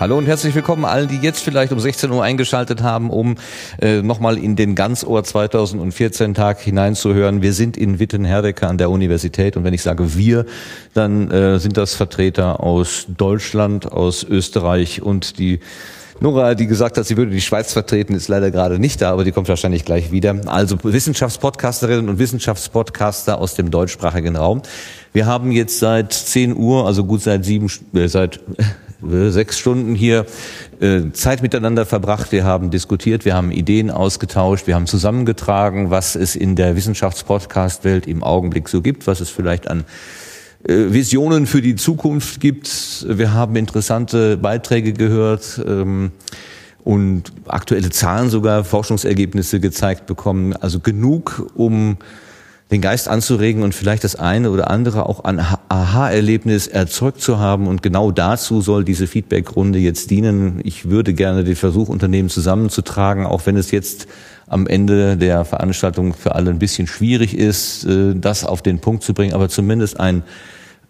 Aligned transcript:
Hallo 0.00 0.16
und 0.16 0.26
herzlich 0.26 0.54
willkommen 0.54 0.84
allen, 0.84 1.08
die 1.08 1.16
jetzt 1.16 1.40
vielleicht 1.40 1.72
um 1.72 1.80
16 1.80 2.12
Uhr 2.12 2.22
eingeschaltet 2.22 2.84
haben, 2.84 3.10
um 3.10 3.34
äh, 3.82 4.00
nochmal 4.00 4.38
in 4.38 4.54
den 4.54 4.76
Ganzohr 4.76 5.24
2014 5.24 6.34
Tag 6.34 6.60
hineinzuhören. 6.60 7.42
Wir 7.42 7.52
sind 7.52 7.76
in 7.76 7.98
Wittenherdecke 7.98 8.68
an 8.68 8.78
der 8.78 8.90
Universität 8.90 9.56
und 9.56 9.64
wenn 9.64 9.74
ich 9.74 9.82
sage 9.82 10.16
wir, 10.16 10.46
dann 10.94 11.32
äh, 11.32 11.58
sind 11.58 11.76
das 11.76 11.96
Vertreter 11.96 12.62
aus 12.62 13.06
Deutschland, 13.08 13.90
aus 13.90 14.22
Österreich 14.22 15.02
und 15.02 15.40
die 15.40 15.58
Nora, 16.20 16.54
die 16.54 16.68
gesagt 16.68 16.96
hat, 16.96 17.04
sie 17.04 17.16
würde 17.16 17.32
die 17.32 17.40
Schweiz 17.40 17.72
vertreten, 17.72 18.14
ist 18.14 18.28
leider 18.28 18.52
gerade 18.52 18.78
nicht 18.78 19.02
da, 19.02 19.10
aber 19.10 19.24
die 19.24 19.32
kommt 19.32 19.48
wahrscheinlich 19.48 19.84
gleich 19.84 20.12
wieder. 20.12 20.36
Also 20.46 20.78
Wissenschaftspodcasterinnen 20.80 22.08
und 22.08 22.20
Wissenschaftspodcaster 22.20 23.40
aus 23.40 23.54
dem 23.54 23.72
deutschsprachigen 23.72 24.36
Raum. 24.36 24.62
Wir 25.12 25.26
haben 25.26 25.50
jetzt 25.50 25.80
seit 25.80 26.12
10 26.12 26.56
Uhr, 26.56 26.86
also 26.86 27.04
gut 27.04 27.22
seit 27.22 27.44
sieben, 27.44 27.68
äh, 27.94 28.06
seit 28.06 28.38
sechs 29.00 29.58
Stunden 29.58 29.94
hier 29.94 30.26
äh, 30.80 31.12
Zeit 31.12 31.42
miteinander 31.42 31.86
verbracht. 31.86 32.32
Wir 32.32 32.44
haben 32.44 32.70
diskutiert, 32.70 33.24
wir 33.24 33.34
haben 33.34 33.52
Ideen 33.52 33.90
ausgetauscht, 33.90 34.66
wir 34.66 34.74
haben 34.74 34.86
zusammengetragen, 34.86 35.90
was 35.90 36.16
es 36.16 36.34
in 36.34 36.56
der 36.56 36.74
Wissenschaftspodcast-Welt 36.74 38.06
im 38.06 38.24
Augenblick 38.24 38.68
so 38.68 38.82
gibt, 38.82 39.06
was 39.06 39.20
es 39.20 39.30
vielleicht 39.30 39.68
an 39.68 39.84
äh, 40.64 40.92
Visionen 40.92 41.46
für 41.46 41.62
die 41.62 41.76
Zukunft 41.76 42.40
gibt. 42.40 43.06
Wir 43.08 43.32
haben 43.32 43.54
interessante 43.54 44.36
Beiträge 44.36 44.92
gehört 44.92 45.60
ähm, 45.64 46.10
und 46.82 47.32
aktuelle 47.46 47.90
Zahlen 47.90 48.30
sogar, 48.30 48.64
Forschungsergebnisse 48.64 49.60
gezeigt 49.60 50.06
bekommen. 50.06 50.54
Also 50.54 50.80
genug, 50.80 51.50
um 51.54 51.98
den 52.70 52.82
Geist 52.82 53.08
anzuregen 53.08 53.62
und 53.62 53.74
vielleicht 53.74 54.04
das 54.04 54.16
eine 54.16 54.50
oder 54.50 54.70
andere 54.70 55.06
auch 55.06 55.24
an 55.24 55.40
Aha-Erlebnis 55.68 56.66
erzeugt 56.66 57.22
zu 57.22 57.38
haben. 57.38 57.66
Und 57.66 57.82
genau 57.82 58.10
dazu 58.10 58.60
soll 58.60 58.84
diese 58.84 59.06
Feedback-Runde 59.06 59.78
jetzt 59.78 60.10
dienen. 60.10 60.60
Ich 60.64 60.90
würde 60.90 61.14
gerne 61.14 61.44
den 61.44 61.56
Versuch 61.56 61.88
unternehmen, 61.88 62.28
zusammenzutragen, 62.28 63.24
auch 63.24 63.46
wenn 63.46 63.56
es 63.56 63.70
jetzt 63.70 64.06
am 64.46 64.66
Ende 64.66 65.16
der 65.16 65.44
Veranstaltung 65.44 66.12
für 66.14 66.34
alle 66.34 66.50
ein 66.50 66.58
bisschen 66.58 66.86
schwierig 66.86 67.36
ist, 67.36 67.84
äh, 67.84 68.14
das 68.14 68.44
auf 68.44 68.62
den 68.62 68.80
Punkt 68.80 69.02
zu 69.02 69.14
bringen, 69.14 69.34
aber 69.34 69.48
zumindest 69.48 69.98
ein 69.98 70.22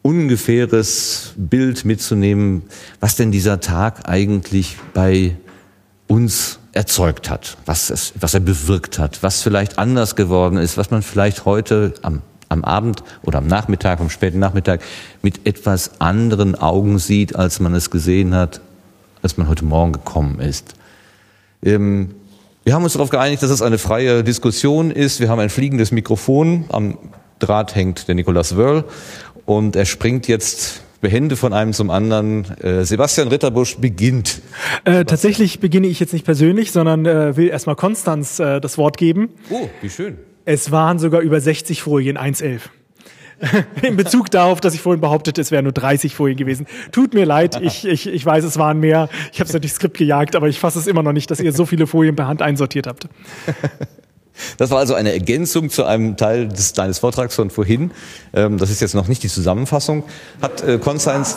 ungefähres 0.03 1.35
Bild 1.37 1.85
mitzunehmen, 1.85 2.63
was 3.01 3.17
denn 3.17 3.31
dieser 3.31 3.61
Tag 3.61 4.09
eigentlich 4.09 4.77
bei 4.95 5.37
uns 6.07 6.58
erzeugt 6.79 7.29
hat, 7.29 7.57
was, 7.67 7.91
es, 7.91 8.12
was 8.21 8.34
er 8.34 8.41
bewirkt 8.41 9.01
hat, 9.01 9.25
was 9.25 9.43
vielleicht 9.43 9.81
anders 9.81 10.14
geworden 10.14 10.58
ist, 10.58 10.79
was 10.79 10.92
man 10.92 11.02
vielleicht 11.02 11.45
heute 11.45 11.92
am, 12.02 12.23
am 12.48 12.64
Abend 12.64 13.02
oder 13.25 13.39
am 13.39 13.48
Nachmittag, 13.48 13.98
am 13.98 14.11
späten 14.11 14.39
Nachmittag 14.39 14.80
mit 15.20 15.45
etwas 15.45 16.01
anderen 16.01 16.55
Augen 16.55 17.01
sieht, 17.01 17.35
als 17.35 17.58
man 17.58 17.75
es 17.75 17.91
gesehen 17.91 18.33
hat, 18.33 18.61
als 19.23 19.36
man 19.36 19.48
heute 19.48 19.64
Morgen 19.64 19.91
gekommen 19.91 20.39
ist. 20.39 20.75
Ähm, 21.64 22.14
wir 22.63 22.75
haben 22.75 22.85
uns 22.85 22.92
darauf 22.92 23.11
geeinigt, 23.11 23.42
dass 23.42 23.51
es 23.51 23.61
eine 23.61 23.79
freie 23.79 24.23
Diskussion 24.23 24.92
ist. 24.92 25.19
Wir 25.19 25.31
haben 25.31 25.41
ein 25.41 25.51
fliegendes 25.51 25.91
Mikrofon. 25.91 26.67
Am 26.69 26.97
Draht 27.41 27.75
hängt 27.75 28.07
der 28.07 28.14
Nikolaus 28.14 28.57
Wörl 28.57 28.85
und 29.47 29.75
er 29.75 29.85
springt 29.85 30.29
jetzt 30.29 30.83
behende 31.01 31.36
von 31.36 31.53
einem 31.53 31.73
zum 31.73 31.91
anderen. 31.91 32.45
Äh, 32.61 32.85
Sebastian 32.85 33.29
Ritterbusch 33.29 33.77
beginnt. 33.77 34.41
Äh, 34.85 35.05
tatsächlich 35.05 35.61
beginne 35.61 35.86
ich 35.86 36.01
jetzt 36.01 36.13
nicht 36.13 36.25
persönlich, 36.25 36.73
sondern 36.73 37.07
äh, 37.07 37.36
will 37.36 37.48
erstmal 37.48 37.77
Konstanz 37.77 38.39
äh, 38.39 38.61
das 38.61 38.79
Wort 38.79 38.97
geben. 38.97 39.31
Oh, 39.51 39.69
wie 39.81 39.91
schön. 39.91 40.19
Es 40.45 40.70
waren 40.70 40.98
sogar 40.98 41.20
über 41.20 41.41
60 41.41 41.83
Folien, 41.83 42.17
1,11. 42.17 42.61
In 43.83 43.97
Bezug 43.97 44.31
darauf, 44.31 44.61
dass 44.61 44.75
ich 44.75 44.81
vorhin 44.81 45.01
behauptete, 45.01 45.41
es 45.41 45.51
wären 45.51 45.64
nur 45.64 45.73
30 45.73 46.14
Folien 46.14 46.37
gewesen. 46.37 46.67
Tut 46.91 47.14
mir 47.14 47.25
leid, 47.25 47.61
ich, 47.63 47.87
ich, 47.87 48.08
ich 48.08 48.27
weiß, 48.27 48.45
es 48.45 48.58
waren 48.58 48.81
mehr. 48.81 49.08
Ich 49.33 49.41
habe 49.41 49.51
es 49.51 49.53
durchs 49.53 49.77
Skript 49.77 49.98
gejagt, 49.98 50.37
aber 50.37 50.48
ich 50.48 50.58
fasse 50.58 50.79
es 50.79 50.87
immer 50.87 51.03
noch 51.03 51.13
nicht, 51.13 51.31
dass 51.31 51.41
ihr 51.41 51.53
so 51.53 51.67
viele 51.67 51.87
Folien 51.87 52.17
per 52.17 52.27
Hand 52.27 52.42
einsortiert 52.42 52.87
habt. 52.87 53.08
Das 54.57 54.71
war 54.71 54.79
also 54.79 54.95
eine 54.95 55.13
Ergänzung 55.13 55.71
zu 55.71 55.85
einem 55.85 56.17
Teil 56.17 56.49
des, 56.49 56.73
deines 56.73 56.99
Vortrags 56.99 57.35
von 57.35 57.51
vorhin. 57.51 57.91
Ähm, 58.33 58.59
das 58.59 58.71
ist 58.71 58.81
jetzt 58.81 58.95
noch 58.95 59.09
nicht 59.09 59.23
die 59.23 59.29
Zusammenfassung. 59.29 60.05
Hat 60.41 60.63
äh, 60.63 60.79
Konstanz... 60.79 61.37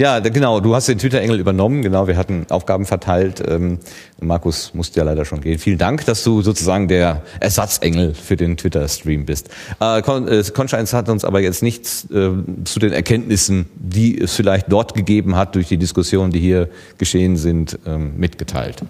Ja, 0.00 0.20
genau. 0.20 0.60
Du 0.60 0.76
hast 0.76 0.86
den 0.86 0.98
Twitter-Engel 0.98 1.40
übernommen. 1.40 1.82
Genau, 1.82 2.06
wir 2.06 2.16
hatten 2.16 2.46
Aufgaben 2.50 2.86
verteilt. 2.86 3.42
Ähm, 3.44 3.80
Markus 4.20 4.72
musste 4.72 5.00
ja 5.00 5.04
leider 5.04 5.24
schon 5.24 5.40
gehen. 5.40 5.58
Vielen 5.58 5.76
Dank, 5.78 6.06
dass 6.06 6.22
du 6.22 6.40
sozusagen 6.40 6.86
der 6.86 7.22
Ersatzengel 7.40 8.14
für 8.14 8.36
den 8.36 8.56
Twitter-Stream 8.56 9.26
bist. 9.26 9.48
Äh, 9.80 10.02
Konstanz 10.02 10.92
äh, 10.92 10.96
hat 10.96 11.08
uns 11.08 11.24
aber 11.24 11.40
jetzt 11.40 11.64
nichts 11.64 12.04
äh, 12.12 12.30
zu 12.62 12.78
den 12.78 12.92
Erkenntnissen, 12.92 13.66
die 13.74 14.20
es 14.20 14.36
vielleicht 14.36 14.70
dort 14.70 14.94
gegeben 14.94 15.34
hat 15.34 15.56
durch 15.56 15.66
die 15.66 15.78
Diskussionen, 15.78 16.30
die 16.30 16.38
hier 16.38 16.68
geschehen 16.98 17.36
sind, 17.36 17.76
ähm, 17.84 18.16
mitgeteilt. 18.16 18.84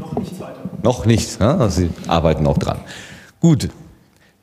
Noch 0.00 0.16
nichts 0.16 0.40
weiter. 0.40 0.59
Noch 0.82 1.06
nicht. 1.06 1.40
Ja? 1.40 1.68
Sie 1.68 1.90
arbeiten 2.06 2.46
auch 2.46 2.58
dran. 2.58 2.80
Gut. 3.40 3.70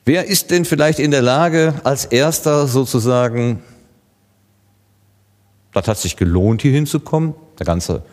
Wer 0.05 0.25
ist 0.25 0.51
denn 0.51 0.63
vielleicht 0.63 0.99
in 0.99 1.11
der 1.11 1.21
Lage, 1.21 1.73
als 1.83 2.05
erster 2.05 2.67
sozusagen, 2.67 3.61
das 5.73 5.87
hat 5.87 5.97
sich 5.97 6.15
gelohnt, 6.15 6.61
hier 6.61 6.71
hinzukommen, 6.71 7.33
der 7.59 7.65
ganze 7.65 8.03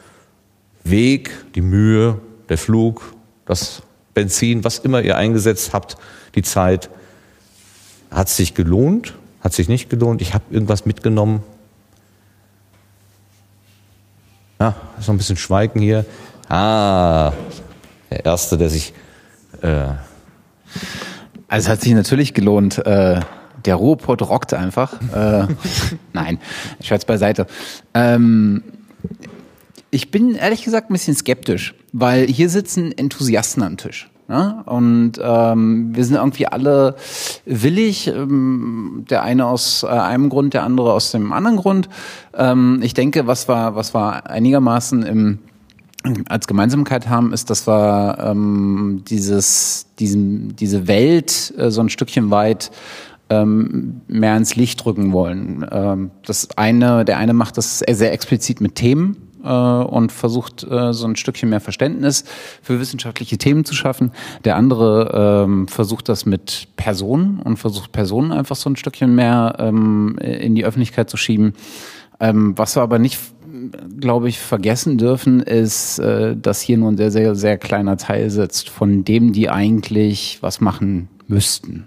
Weg, 0.82 1.30
die 1.54 1.60
Mühe, 1.60 2.20
der 2.48 2.58
Flug, 2.58 3.14
das 3.46 3.82
Benzin, 4.12 4.64
was 4.64 4.80
immer 4.80 5.02
ihr 5.02 5.16
eingesetzt 5.16 5.72
habt, 5.72 5.96
die 6.34 6.42
Zeit, 6.42 6.90
hat 8.10 8.28
sich 8.28 8.54
gelohnt, 8.54 9.14
hat 9.40 9.52
sich 9.52 9.68
nicht 9.68 9.88
gelohnt, 9.90 10.20
ich 10.20 10.34
habe 10.34 10.44
irgendwas 10.50 10.86
mitgenommen. 10.86 11.42
Ja, 14.60 14.74
ist 14.98 15.08
noch 15.08 15.14
ein 15.14 15.18
bisschen 15.18 15.36
Schweigen 15.36 15.80
hier. 15.80 16.06
Ah, 16.48 17.32
der 18.14 18.24
Erste, 18.24 18.56
der 18.56 18.70
sich. 18.70 18.92
Äh 19.60 19.88
also 21.48 21.66
es 21.66 21.68
hat 21.68 21.80
sich 21.80 21.92
natürlich 21.92 22.34
gelohnt. 22.34 22.78
Äh, 22.86 23.20
der 23.64 23.74
Ruhrpott 23.76 24.22
rockt 24.22 24.54
einfach. 24.54 25.00
Äh, 25.14 25.46
nein, 26.12 26.38
Scherz 26.80 27.04
beiseite. 27.04 27.46
Ähm, 27.92 28.62
ich 29.90 30.10
bin 30.10 30.34
ehrlich 30.34 30.64
gesagt 30.64 30.90
ein 30.90 30.92
bisschen 30.92 31.14
skeptisch, 31.14 31.74
weil 31.92 32.26
hier 32.26 32.48
sitzen 32.48 32.92
Enthusiasten 32.96 33.62
am 33.62 33.76
Tisch. 33.76 34.10
Ne? 34.26 34.62
Und 34.66 35.12
ähm, 35.22 35.94
wir 35.94 36.04
sind 36.04 36.16
irgendwie 36.16 36.46
alle 36.46 36.96
willig, 37.44 38.08
ähm, 38.08 39.04
der 39.08 39.22
eine 39.22 39.46
aus 39.46 39.82
äh, 39.82 39.86
einem 39.86 40.30
Grund, 40.30 40.54
der 40.54 40.64
andere 40.64 40.92
aus 40.92 41.10
dem 41.10 41.32
anderen 41.32 41.56
Grund. 41.56 41.88
Ähm, 42.34 42.80
ich 42.82 42.94
denke, 42.94 43.26
was 43.26 43.48
war, 43.48 43.76
was 43.76 43.92
war 43.92 44.28
einigermaßen 44.28 45.02
im 45.02 45.38
als 46.28 46.46
Gemeinsamkeit 46.46 47.08
haben, 47.08 47.32
ist, 47.32 47.50
dass 47.50 47.66
wir 47.66 48.18
ähm, 48.20 49.02
dieses, 49.08 49.86
diesen, 49.98 50.54
diese 50.56 50.86
Welt 50.86 51.54
äh, 51.56 51.70
so 51.70 51.80
ein 51.80 51.88
Stückchen 51.88 52.30
weit 52.30 52.70
ähm, 53.30 54.02
mehr 54.06 54.36
ins 54.36 54.54
Licht 54.54 54.84
drücken 54.84 55.12
wollen. 55.12 55.66
Ähm, 55.70 56.10
das 56.26 56.56
eine, 56.56 57.04
der 57.04 57.18
eine 57.18 57.32
macht 57.32 57.56
das 57.56 57.78
sehr 57.78 58.12
explizit 58.12 58.60
mit 58.60 58.74
Themen 58.74 59.16
äh, 59.42 59.48
und 59.48 60.12
versucht 60.12 60.64
äh, 60.64 60.92
so 60.92 61.06
ein 61.06 61.16
Stückchen 61.16 61.48
mehr 61.48 61.60
Verständnis 61.60 62.24
für 62.62 62.80
wissenschaftliche 62.80 63.38
Themen 63.38 63.64
zu 63.64 63.74
schaffen. 63.74 64.12
Der 64.44 64.56
andere 64.56 65.44
ähm, 65.44 65.68
versucht 65.68 66.10
das 66.10 66.26
mit 66.26 66.68
Personen 66.76 67.40
und 67.40 67.56
versucht 67.56 67.92
Personen 67.92 68.30
einfach 68.30 68.56
so 68.56 68.68
ein 68.68 68.76
Stückchen 68.76 69.14
mehr 69.14 69.56
ähm, 69.58 70.18
in 70.18 70.54
die 70.54 70.66
Öffentlichkeit 70.66 71.08
zu 71.08 71.16
schieben. 71.16 71.54
Ähm, 72.20 72.56
was 72.56 72.76
wir 72.76 72.82
aber 72.82 72.98
nicht 72.98 73.18
glaube 74.00 74.28
ich, 74.28 74.38
vergessen 74.38 74.98
dürfen, 74.98 75.40
ist, 75.40 75.98
äh, 75.98 76.36
dass 76.36 76.60
hier 76.60 76.78
nur 76.78 76.92
ein 76.92 76.96
sehr, 76.96 77.10
sehr, 77.10 77.34
sehr 77.34 77.58
kleiner 77.58 77.96
Teil 77.96 78.30
sitzt 78.30 78.68
von 78.68 79.04
dem, 79.04 79.32
die 79.32 79.50
eigentlich 79.50 80.38
was 80.40 80.60
machen 80.60 81.08
müssten. 81.26 81.86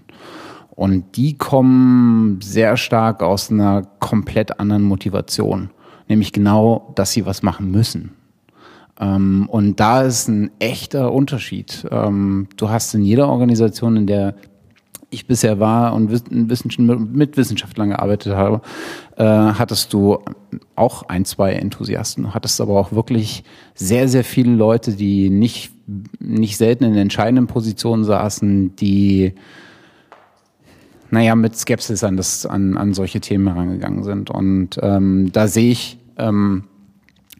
Und 0.70 1.16
die 1.16 1.36
kommen 1.36 2.40
sehr 2.40 2.76
stark 2.76 3.22
aus 3.22 3.50
einer 3.50 3.82
komplett 3.98 4.60
anderen 4.60 4.84
Motivation, 4.84 5.70
nämlich 6.08 6.32
genau, 6.32 6.92
dass 6.94 7.12
sie 7.12 7.26
was 7.26 7.42
machen 7.42 7.70
müssen. 7.70 8.12
Ähm, 9.00 9.48
und 9.48 9.80
da 9.80 10.02
ist 10.02 10.28
ein 10.28 10.50
echter 10.58 11.12
Unterschied. 11.12 11.86
Ähm, 11.90 12.48
du 12.56 12.70
hast 12.70 12.94
in 12.94 13.02
jeder 13.02 13.28
Organisation, 13.28 13.96
in 13.96 14.06
der 14.06 14.34
ich 15.10 15.26
bisher 15.26 15.58
war 15.58 15.94
und 15.94 16.10
mit 17.14 17.36
Wissenschaftlern 17.36 17.90
gearbeitet 17.90 18.34
habe, 18.34 18.60
äh, 19.16 19.24
hattest 19.24 19.92
du 19.92 20.18
auch 20.76 21.04
ein, 21.08 21.24
zwei 21.24 21.52
Enthusiasten, 21.52 22.34
hattest 22.34 22.60
aber 22.60 22.78
auch 22.78 22.92
wirklich 22.92 23.44
sehr, 23.74 24.08
sehr 24.08 24.24
viele 24.24 24.52
Leute, 24.52 24.92
die 24.92 25.30
nicht, 25.30 25.72
nicht 26.20 26.58
selten 26.58 26.84
in 26.84 26.94
entscheidenden 26.94 27.46
Positionen 27.46 28.04
saßen, 28.04 28.76
die 28.76 29.32
naja, 31.10 31.34
mit 31.34 31.56
Skepsis 31.56 32.04
an, 32.04 32.16
das, 32.16 32.44
an, 32.44 32.76
an 32.76 32.92
solche 32.92 33.20
Themen 33.20 33.48
herangegangen 33.48 34.04
sind. 34.04 34.30
Und 34.30 34.78
ähm, 34.82 35.30
da 35.32 35.48
sehe 35.48 35.70
ich 35.70 35.98
ähm, 36.18 36.64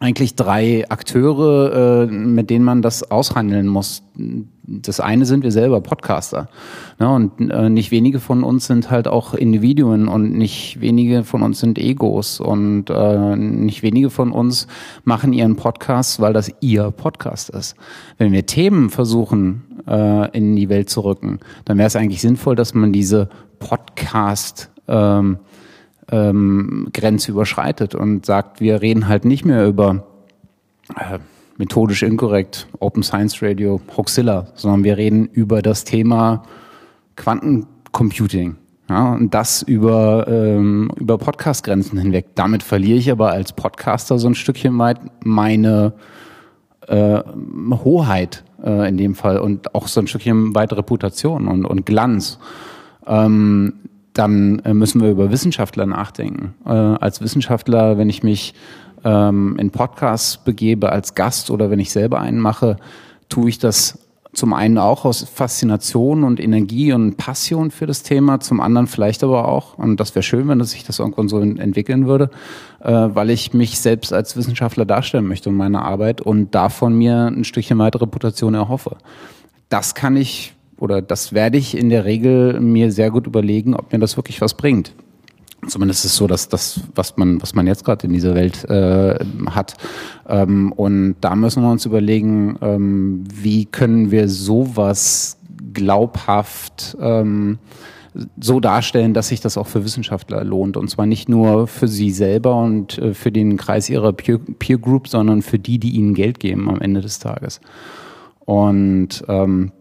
eigentlich 0.00 0.34
drei 0.36 0.88
Akteure, 0.88 2.04
äh, 2.04 2.06
mit 2.06 2.50
denen 2.50 2.64
man 2.64 2.82
das 2.82 3.10
aushandeln 3.10 3.66
muss. 3.66 4.02
Das 4.64 5.00
eine 5.00 5.24
sind 5.24 5.44
wir 5.44 5.50
selber 5.50 5.80
Podcaster. 5.80 6.48
Ne? 6.98 7.08
Und 7.08 7.50
äh, 7.50 7.68
nicht 7.70 7.90
wenige 7.90 8.20
von 8.20 8.44
uns 8.44 8.66
sind 8.66 8.90
halt 8.90 9.08
auch 9.08 9.34
Individuen 9.34 10.08
und 10.08 10.36
nicht 10.36 10.80
wenige 10.80 11.24
von 11.24 11.42
uns 11.42 11.60
sind 11.60 11.78
Egos 11.78 12.38
und 12.38 12.90
äh, 12.90 13.36
nicht 13.36 13.82
wenige 13.82 14.10
von 14.10 14.30
uns 14.30 14.66
machen 15.04 15.32
ihren 15.32 15.56
Podcast, 15.56 16.20
weil 16.20 16.32
das 16.32 16.52
ihr 16.60 16.90
Podcast 16.90 17.50
ist. 17.50 17.74
Wenn 18.18 18.32
wir 18.32 18.46
Themen 18.46 18.90
versuchen 18.90 19.62
äh, 19.86 20.36
in 20.36 20.54
die 20.54 20.68
Welt 20.68 20.90
zu 20.90 21.00
rücken, 21.00 21.40
dann 21.64 21.78
wäre 21.78 21.86
es 21.86 21.96
eigentlich 21.96 22.20
sinnvoll, 22.20 22.54
dass 22.54 22.74
man 22.74 22.92
diese 22.92 23.28
Podcast 23.58 24.70
ähm, 24.86 25.38
ähm, 26.10 26.88
Grenze 26.92 27.32
überschreitet 27.32 27.94
und 27.94 28.26
sagt, 28.26 28.60
wir 28.60 28.80
reden 28.80 29.08
halt 29.08 29.24
nicht 29.24 29.44
mehr 29.44 29.66
über 29.66 30.06
äh, 30.96 31.18
methodisch 31.58 32.02
inkorrekt, 32.02 32.66
Open 32.78 33.02
Science 33.02 33.42
Radio, 33.42 33.80
Hoaxilla, 33.96 34.46
sondern 34.54 34.84
wir 34.84 34.96
reden 34.96 35.26
über 35.26 35.60
das 35.60 35.84
Thema 35.84 36.44
Quantencomputing. 37.16 38.56
Ja, 38.88 39.12
und 39.12 39.34
das 39.34 39.60
über, 39.62 40.26
ähm, 40.28 40.90
über 40.96 41.18
Podcast-Grenzen 41.18 41.98
hinweg. 41.98 42.28
Damit 42.34 42.62
verliere 42.62 42.98
ich 42.98 43.10
aber 43.10 43.32
als 43.32 43.52
Podcaster 43.52 44.18
so 44.18 44.28
ein 44.28 44.34
Stückchen 44.34 44.78
weit 44.78 44.98
meine 45.22 45.92
äh, 46.86 47.20
Hoheit 47.84 48.44
äh, 48.64 48.88
in 48.88 48.96
dem 48.96 49.14
Fall 49.14 49.40
und 49.40 49.74
auch 49.74 49.88
so 49.88 50.00
ein 50.00 50.06
Stückchen 50.06 50.54
weit 50.54 50.72
Reputation 50.72 51.48
und, 51.48 51.66
und 51.66 51.84
Glanz. 51.84 52.38
Ähm, 53.06 53.74
dann 54.18 54.58
äh, 54.60 54.74
müssen 54.74 55.00
wir 55.00 55.10
über 55.10 55.30
Wissenschaftler 55.30 55.86
nachdenken. 55.86 56.54
Äh, 56.66 56.70
als 56.70 57.20
Wissenschaftler, 57.20 57.98
wenn 57.98 58.10
ich 58.10 58.22
mich 58.22 58.54
ähm, 59.04 59.56
in 59.58 59.70
Podcasts 59.70 60.38
begebe 60.38 60.90
als 60.90 61.14
Gast 61.14 61.50
oder 61.50 61.70
wenn 61.70 61.78
ich 61.78 61.92
selber 61.92 62.20
einen 62.20 62.40
mache, 62.40 62.76
tue 63.28 63.48
ich 63.48 63.58
das 63.58 63.98
zum 64.32 64.52
einen 64.52 64.76
auch 64.76 65.04
aus 65.04 65.22
Faszination 65.22 66.22
und 66.22 66.38
Energie 66.38 66.92
und 66.92 67.16
Passion 67.16 67.70
für 67.70 67.86
das 67.86 68.02
Thema, 68.02 68.40
zum 68.40 68.60
anderen 68.60 68.86
vielleicht 68.86 69.24
aber 69.24 69.48
auch, 69.48 69.78
und 69.78 69.98
das 69.98 70.14
wäre 70.14 70.22
schön, 70.22 70.48
wenn 70.48 70.62
sich 70.64 70.84
das 70.84 70.98
irgendwann 70.98 71.28
so 71.28 71.40
entwickeln 71.40 72.06
würde, 72.06 72.30
äh, 72.80 72.92
weil 72.92 73.30
ich 73.30 73.54
mich 73.54 73.78
selbst 73.78 74.12
als 74.12 74.36
Wissenschaftler 74.36 74.84
darstellen 74.84 75.26
möchte 75.26 75.48
und 75.48 75.56
meine 75.56 75.82
Arbeit 75.82 76.20
und 76.20 76.54
davon 76.54 76.96
mir 76.96 77.26
ein 77.26 77.44
Stückchen 77.44 77.78
weitere 77.78 78.04
Reputation 78.04 78.54
erhoffe. 78.54 78.96
Das 79.68 79.94
kann 79.94 80.16
ich 80.16 80.54
oder 80.78 81.02
das 81.02 81.32
werde 81.32 81.58
ich 81.58 81.76
in 81.76 81.88
der 81.88 82.04
Regel 82.04 82.60
mir 82.60 82.92
sehr 82.92 83.10
gut 83.10 83.26
überlegen, 83.26 83.74
ob 83.74 83.92
mir 83.92 83.98
das 83.98 84.16
wirklich 84.16 84.40
was 84.40 84.54
bringt. 84.54 84.92
Zumindest 85.66 86.04
ist 86.04 86.12
es 86.12 86.16
so, 86.16 86.28
dass 86.28 86.48
das, 86.48 86.80
was 86.94 87.16
man, 87.16 87.42
was 87.42 87.54
man 87.54 87.66
jetzt 87.66 87.84
gerade 87.84 88.06
in 88.06 88.12
dieser 88.12 88.34
Welt 88.34 88.64
äh, 88.70 89.18
hat. 89.50 89.74
Ähm, 90.28 90.72
und 90.72 91.16
da 91.20 91.34
müssen 91.34 91.62
wir 91.62 91.70
uns 91.70 91.84
überlegen, 91.84 92.56
ähm, 92.62 93.24
wie 93.32 93.64
können 93.66 94.12
wir 94.12 94.28
sowas 94.28 95.36
glaubhaft 95.74 96.96
ähm, 97.00 97.58
so 98.40 98.60
darstellen, 98.60 99.14
dass 99.14 99.28
sich 99.28 99.40
das 99.40 99.58
auch 99.58 99.66
für 99.66 99.84
Wissenschaftler 99.84 100.44
lohnt. 100.44 100.76
Und 100.76 100.88
zwar 100.90 101.06
nicht 101.06 101.28
nur 101.28 101.66
für 101.66 101.88
sie 101.88 102.10
selber 102.10 102.56
und 102.56 102.98
äh, 102.98 103.12
für 103.12 103.32
den 103.32 103.56
Kreis 103.56 103.90
ihrer 103.90 104.12
Peer, 104.12 104.38
Peer 104.38 104.78
Group, 104.78 105.08
sondern 105.08 105.42
für 105.42 105.58
die, 105.58 105.78
die 105.78 105.90
ihnen 105.90 106.14
Geld 106.14 106.38
geben 106.38 106.68
am 106.70 106.80
Ende 106.80 107.00
des 107.00 107.18
Tages. 107.18 107.60
Und 108.44 109.24
ähm, 109.28 109.72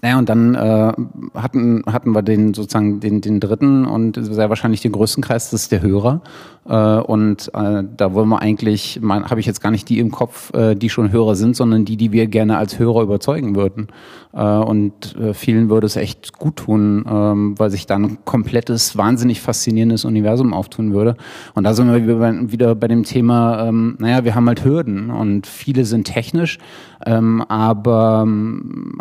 naja, 0.00 0.18
und 0.18 0.28
dann 0.28 0.54
äh, 0.54 0.92
hatten, 1.34 1.82
hatten 1.86 2.12
wir 2.12 2.22
den 2.22 2.54
sozusagen 2.54 3.00
den, 3.00 3.20
den 3.20 3.40
dritten 3.40 3.84
und 3.84 4.16
sehr 4.20 4.48
wahrscheinlich 4.48 4.80
den 4.80 4.92
größten 4.92 5.22
Kreis, 5.24 5.50
das 5.50 5.62
ist 5.62 5.72
der 5.72 5.82
Hörer. 5.82 6.20
Äh, 6.68 7.00
und 7.00 7.50
äh, 7.54 7.82
da 7.96 8.14
wollen 8.14 8.28
wir 8.28 8.40
eigentlich, 8.40 9.00
habe 9.02 9.40
ich 9.40 9.46
jetzt 9.46 9.60
gar 9.60 9.70
nicht 9.70 9.88
die 9.88 9.98
im 9.98 10.12
Kopf, 10.12 10.54
äh, 10.54 10.76
die 10.76 10.88
schon 10.88 11.10
Hörer 11.10 11.34
sind, 11.34 11.56
sondern 11.56 11.84
die, 11.84 11.96
die 11.96 12.12
wir 12.12 12.28
gerne 12.28 12.58
als 12.58 12.78
Hörer 12.78 13.02
überzeugen 13.02 13.56
würden. 13.56 13.88
Äh, 14.32 14.44
und 14.44 15.16
äh, 15.16 15.34
vielen 15.34 15.68
würde 15.68 15.86
es 15.86 15.96
echt 15.96 16.38
gut 16.38 16.56
tun, 16.56 17.04
äh, 17.04 17.58
weil 17.58 17.70
sich 17.70 17.86
dann 17.86 18.04
ein 18.04 18.18
komplettes, 18.24 18.96
wahnsinnig 18.96 19.40
faszinierendes 19.40 20.04
Universum 20.04 20.54
auftun 20.54 20.92
würde. 20.92 21.16
Und 21.54 21.64
da 21.64 21.74
sind 21.74 21.90
wir 21.92 22.52
wieder 22.52 22.74
bei, 22.76 22.88
dem 22.88 23.02
Thema, 23.02 23.66
ähm, 23.66 23.96
naja, 23.98 24.24
wir 24.24 24.36
haben 24.36 24.46
halt 24.46 24.64
Hürden 24.64 25.10
und 25.10 25.46
viele 25.46 25.84
sind 25.84 26.04
technisch, 26.04 26.58
ähm, 27.04 27.42
aber 27.48 28.22
ähm, 28.24 28.98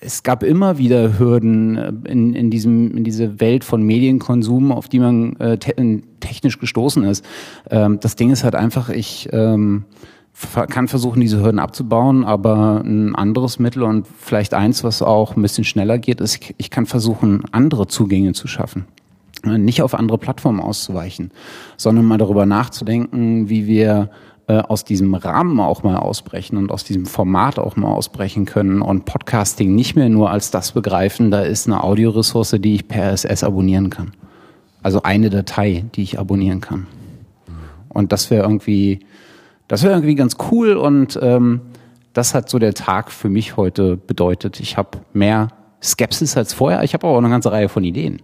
es 0.00 0.22
gab 0.22 0.42
immer 0.42 0.78
wieder 0.78 1.18
Hürden 1.18 1.76
äh, 1.76 1.92
in, 2.10 2.34
in, 2.34 2.50
diesem, 2.50 2.96
in 2.96 3.04
diese 3.04 3.40
Welt 3.40 3.64
von 3.64 3.82
Medienkonsum, 3.82 4.72
auf 4.72 4.88
die 4.88 4.98
man 4.98 5.36
äh, 5.36 5.58
te 5.58 5.74
technisch 6.20 6.58
gestoßen 6.58 7.04
ist. 7.04 7.24
Ähm, 7.70 8.00
das 8.00 8.16
Ding 8.16 8.30
ist 8.30 8.42
halt 8.42 8.54
einfach, 8.54 8.88
ich 8.88 9.28
ähm, 9.32 9.84
kann 10.52 10.88
versuchen, 10.88 11.20
diese 11.20 11.40
Hürden 11.42 11.58
abzubauen, 11.58 12.24
aber 12.24 12.82
ein 12.84 13.14
anderes 13.14 13.58
Mittel 13.58 13.82
und 13.82 14.06
vielleicht 14.06 14.54
eins, 14.54 14.84
was 14.84 15.02
auch 15.02 15.36
ein 15.36 15.42
bisschen 15.42 15.64
schneller 15.64 15.98
geht, 15.98 16.20
ist, 16.20 16.40
ich 16.56 16.70
kann 16.70 16.86
versuchen, 16.86 17.42
andere 17.52 17.86
Zugänge 17.86 18.32
zu 18.32 18.46
schaffen. 18.46 18.86
Äh, 19.44 19.58
nicht 19.58 19.82
auf 19.82 19.94
andere 19.94 20.18
Plattformen 20.18 20.60
auszuweichen, 20.60 21.30
sondern 21.76 22.04
mal 22.04 22.18
darüber 22.18 22.46
nachzudenken, 22.46 23.48
wie 23.48 23.66
wir 23.66 24.10
äh, 24.48 24.58
aus 24.58 24.84
diesem 24.84 25.14
Rahmen 25.14 25.58
auch 25.58 25.82
mal 25.82 25.96
ausbrechen 25.96 26.56
und 26.56 26.70
aus 26.70 26.84
diesem 26.84 27.06
Format 27.06 27.58
auch 27.58 27.74
mal 27.74 27.88
ausbrechen 27.88 28.44
können 28.44 28.80
und 28.80 29.04
Podcasting 29.04 29.74
nicht 29.74 29.96
mehr 29.96 30.08
nur 30.08 30.30
als 30.30 30.52
das 30.52 30.72
begreifen, 30.72 31.30
da 31.30 31.40
ist 31.40 31.66
eine 31.66 31.82
Audioressource, 31.82 32.56
die 32.60 32.76
ich 32.76 32.86
per 32.86 33.12
SS 33.12 33.42
abonnieren 33.42 33.90
kann. 33.90 34.12
Also 34.82 35.02
eine 35.02 35.30
Datei, 35.30 35.84
die 35.96 36.02
ich 36.02 36.20
abonnieren 36.20 36.60
kann. 36.60 36.86
Und 37.88 38.12
das 38.12 38.30
wäre 38.30 38.44
irgendwie, 38.44 39.00
das 39.66 39.82
wäre 39.82 39.94
irgendwie 39.94 40.14
ganz 40.14 40.36
cool 40.50 40.74
und 40.74 41.18
ähm, 41.20 41.62
das 42.12 42.34
hat 42.34 42.48
so 42.48 42.60
der 42.60 42.72
Tag 42.72 43.10
für 43.10 43.28
mich 43.28 43.56
heute 43.56 43.96
bedeutet. 43.96 44.60
Ich 44.60 44.76
habe 44.76 44.98
mehr 45.12 45.48
Skepsis 45.82 46.36
als 46.36 46.54
vorher, 46.54 46.84
ich 46.84 46.94
habe 46.94 47.06
aber 47.06 47.16
auch 47.16 47.20
eine 47.20 47.30
ganze 47.30 47.50
Reihe 47.50 47.68
von 47.68 47.82
Ideen, 47.82 48.22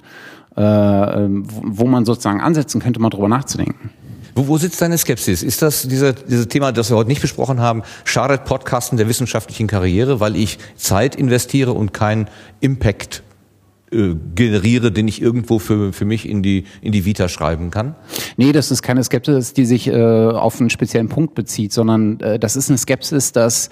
äh, 0.57 0.62
ähm, 0.62 1.43
wo 1.47 1.87
man 1.87 2.05
sozusagen 2.05 2.41
ansetzen 2.41 2.81
könnte, 2.81 3.00
mal 3.00 3.11
drüber 3.11 3.29
nachzudenken. 3.29 3.91
Wo, 4.35 4.49
wo 4.49 4.59
sitzt 4.59 4.81
deine 4.81 4.97
Skepsis? 4.97 5.43
Ist 5.43 5.62
das 5.62 5.83
diese, 5.83 6.15
dieses 6.15 6.49
Thema, 6.49 6.73
das 6.73 6.91
wir 6.91 6.97
heute 6.97 7.09
nicht 7.09 7.21
besprochen 7.21 7.61
haben, 7.61 7.83
schadet 8.05 8.45
Podcasten 8.45 8.97
der 8.97 9.09
wissenschaftlichen 9.09 9.67
Karriere, 9.67 10.21
weil 10.21 10.37
ich 10.37 10.59
Zeit 10.77 11.15
investiere 11.15 11.73
und 11.73 11.93
keinen 11.93 12.29
Impact 12.61 13.23
äh, 13.93 14.15
generiere, 14.35 14.91
den 14.91 15.07
ich 15.07 15.21
irgendwo 15.21 15.59
für, 15.59 15.93
für 15.93 16.07
mich 16.07 16.27
in 16.27 16.43
die, 16.43 16.65
in 16.81 16.93
die 16.93 17.05
Vita 17.05 17.29
schreiben 17.29 17.71
kann? 17.71 17.95
Nee, 18.39 18.53
das 18.53 18.71
ist 18.71 18.81
keine 18.81 19.05
Skepsis, 19.05 19.53
die 19.53 19.67
sich 19.67 19.87
äh, 19.87 19.93
auf 19.93 20.61
einen 20.61 20.71
speziellen 20.71 21.11
Punkt 21.11 21.35
bezieht, 21.35 21.75
sondern 21.75 22.19
äh, 22.21 22.39
das 22.39 22.57
ist 22.57 22.71
eine 22.71 22.79
Skepsis, 22.79 23.33
dass, 23.33 23.69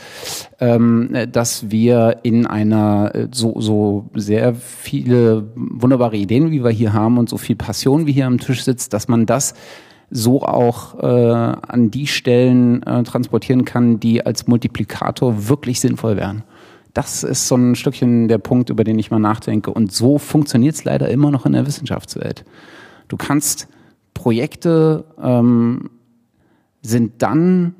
ähm, 0.61 1.17
dass 1.33 1.71
wir 1.71 2.19
in 2.23 2.47
einer 2.47 3.15
äh, 3.15 3.29
so, 3.33 3.59
so 3.63 4.11
sehr 4.15 4.55
viele 4.55 5.49
wunderbare 5.55 6.17
Ideen, 6.17 6.51
wie 6.51 6.63
wir 6.63 6.71
hier 6.71 6.93
haben 6.93 7.17
und 7.17 7.31
so 7.31 7.39
viel 7.39 7.57
Passion, 7.57 8.07
wie 8.07 8.13
hier 8.13 8.27
am 8.27 8.39
Tisch 8.39 8.63
sitzt, 8.63 8.93
dass 8.93 9.09
man 9.09 9.25
das 9.25 9.55
so 10.11 10.43
auch 10.43 10.99
äh, 11.03 11.07
an 11.07 11.91
die 11.91 12.07
Stellen 12.07 12.83
äh, 12.83 13.03
transportieren 13.05 13.65
kann, 13.65 14.01
die 14.01 14.25
als 14.27 14.47
Multiplikator 14.47 15.49
wirklich 15.49 15.81
sinnvoll 15.81 16.17
wären. 16.17 16.43
Das 16.95 17.23
ist 17.23 17.47
so 17.47 17.55
ein 17.55 17.77
Stückchen 17.77 18.27
der 18.27 18.39
Punkt, 18.39 18.71
über 18.71 18.83
den 18.83 18.99
ich 18.99 19.11
mal 19.11 19.21
nachdenke. 19.21 19.71
Und 19.71 19.93
so 19.93 20.19
funktioniert 20.19 20.75
es 20.75 20.85
leider 20.85 21.09
immer 21.09 21.31
noch 21.31 21.47
in 21.47 21.53
der 21.53 21.67
Wissenschaftswelt. 21.67 22.45
Du 23.09 23.17
kannst 23.17 23.69
Projekte 24.15 25.05
ähm, 25.23 25.91
sind 26.83 27.23
dann 27.23 27.75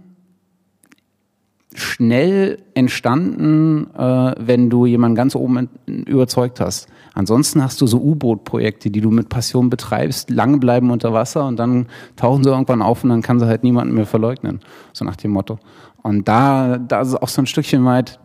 schnell 1.75 2.63
entstanden, 2.75 3.89
äh, 3.95 4.35
wenn 4.39 4.71
du 4.71 4.87
jemanden 4.87 5.17
ganz 5.17 5.35
oben 5.35 5.69
überzeugt 5.87 6.61
hast. 6.61 6.89
Ansonsten 7.21 7.63
hast 7.63 7.83
du 7.83 7.87
so 7.87 7.99
U-Boot-Projekte, 8.01 8.91
die 8.91 9.03
du 9.03 9.11
mit 9.11 9.29
Passion 9.29 9.69
betreibst, 9.69 10.31
lang 10.31 10.59
bleiben 10.59 10.91
unter 10.91 11.13
Wasser 11.13 11.47
und 11.47 11.59
dann 11.59 11.87
tauchen 12.17 12.43
sie 12.43 12.49
irgendwann 12.49 12.81
auf 12.81 13.05
und 13.05 13.11
dann 13.11 13.21
kann 13.21 13.39
sie 13.39 13.47
halt 13.47 13.63
niemanden 13.63 13.95
mehr 13.95 14.07
verleugnen. 14.07 14.61
So 14.95 15.05
nach 15.05 15.17
dem 15.17 15.33
Motto. 15.33 15.59
Und 16.03 16.27
da, 16.29 16.79
da 16.79 17.03
ist 17.03 17.15
auch 17.15 17.29
so 17.29 17.43
ein 17.43 17.47
Stückchen 17.47 17.85
weit, 17.85 18.19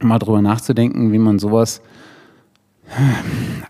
mal 0.00 0.18
drüber 0.18 0.42
nachzudenken, 0.42 1.12
wie 1.12 1.18
man 1.18 1.38
sowas 1.38 1.80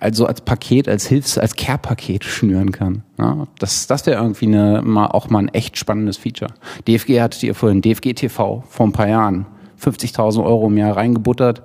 also 0.01 0.25
als 0.25 0.41
Paket, 0.41 0.89
als 0.89 1.07
Hilfs-, 1.07 1.37
als 1.37 1.55
Care-Paket 1.57 2.25
schnüren 2.25 2.73
kann. 2.73 3.03
Ja, 3.19 3.47
das 3.59 3.87
das 3.87 4.07
wäre 4.07 4.23
irgendwie 4.23 4.47
eine, 4.47 4.81
mal, 4.83 5.09
auch 5.09 5.29
mal 5.29 5.41
ein 5.41 5.49
echt 5.49 5.77
spannendes 5.77 6.17
Feature. 6.17 6.55
DFG 6.89 7.21
hattet 7.21 7.43
ihr 7.43 7.55
vorhin, 7.55 7.83
DFG 7.83 8.15
TV 8.15 8.65
vor 8.67 8.87
ein 8.87 8.93
paar 8.93 9.09
Jahren, 9.09 9.45
50.000 9.79 10.43
Euro 10.43 10.69
im 10.69 10.79
Jahr 10.79 10.97
reingebuttert 10.97 11.63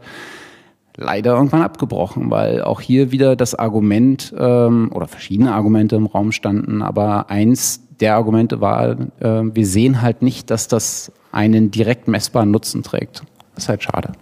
leider 1.00 1.34
irgendwann 1.34 1.62
abgebrochen, 1.62 2.30
weil 2.30 2.62
auch 2.62 2.82
hier 2.82 3.12
wieder 3.12 3.36
das 3.36 3.56
Argument 3.56 4.34
ähm, 4.38 4.92
oder 4.94 5.08
verschiedene 5.08 5.54
Argumente 5.54 5.96
im 5.96 6.06
Raum 6.06 6.32
standen, 6.32 6.82
aber 6.82 7.30
eins 7.30 7.82
der 8.00 8.16
Argumente 8.16 8.62
war, 8.62 8.92
äh, 9.20 9.42
wir 9.44 9.66
sehen 9.66 10.02
halt 10.02 10.22
nicht, 10.22 10.50
dass 10.50 10.68
das 10.68 11.12
einen 11.32 11.72
direkt 11.72 12.08
messbaren 12.08 12.52
Nutzen 12.52 12.84
trägt. 12.84 13.24
Das 13.56 13.66
ist 13.66 13.70
halt 13.70 13.84
schade. 13.84 14.14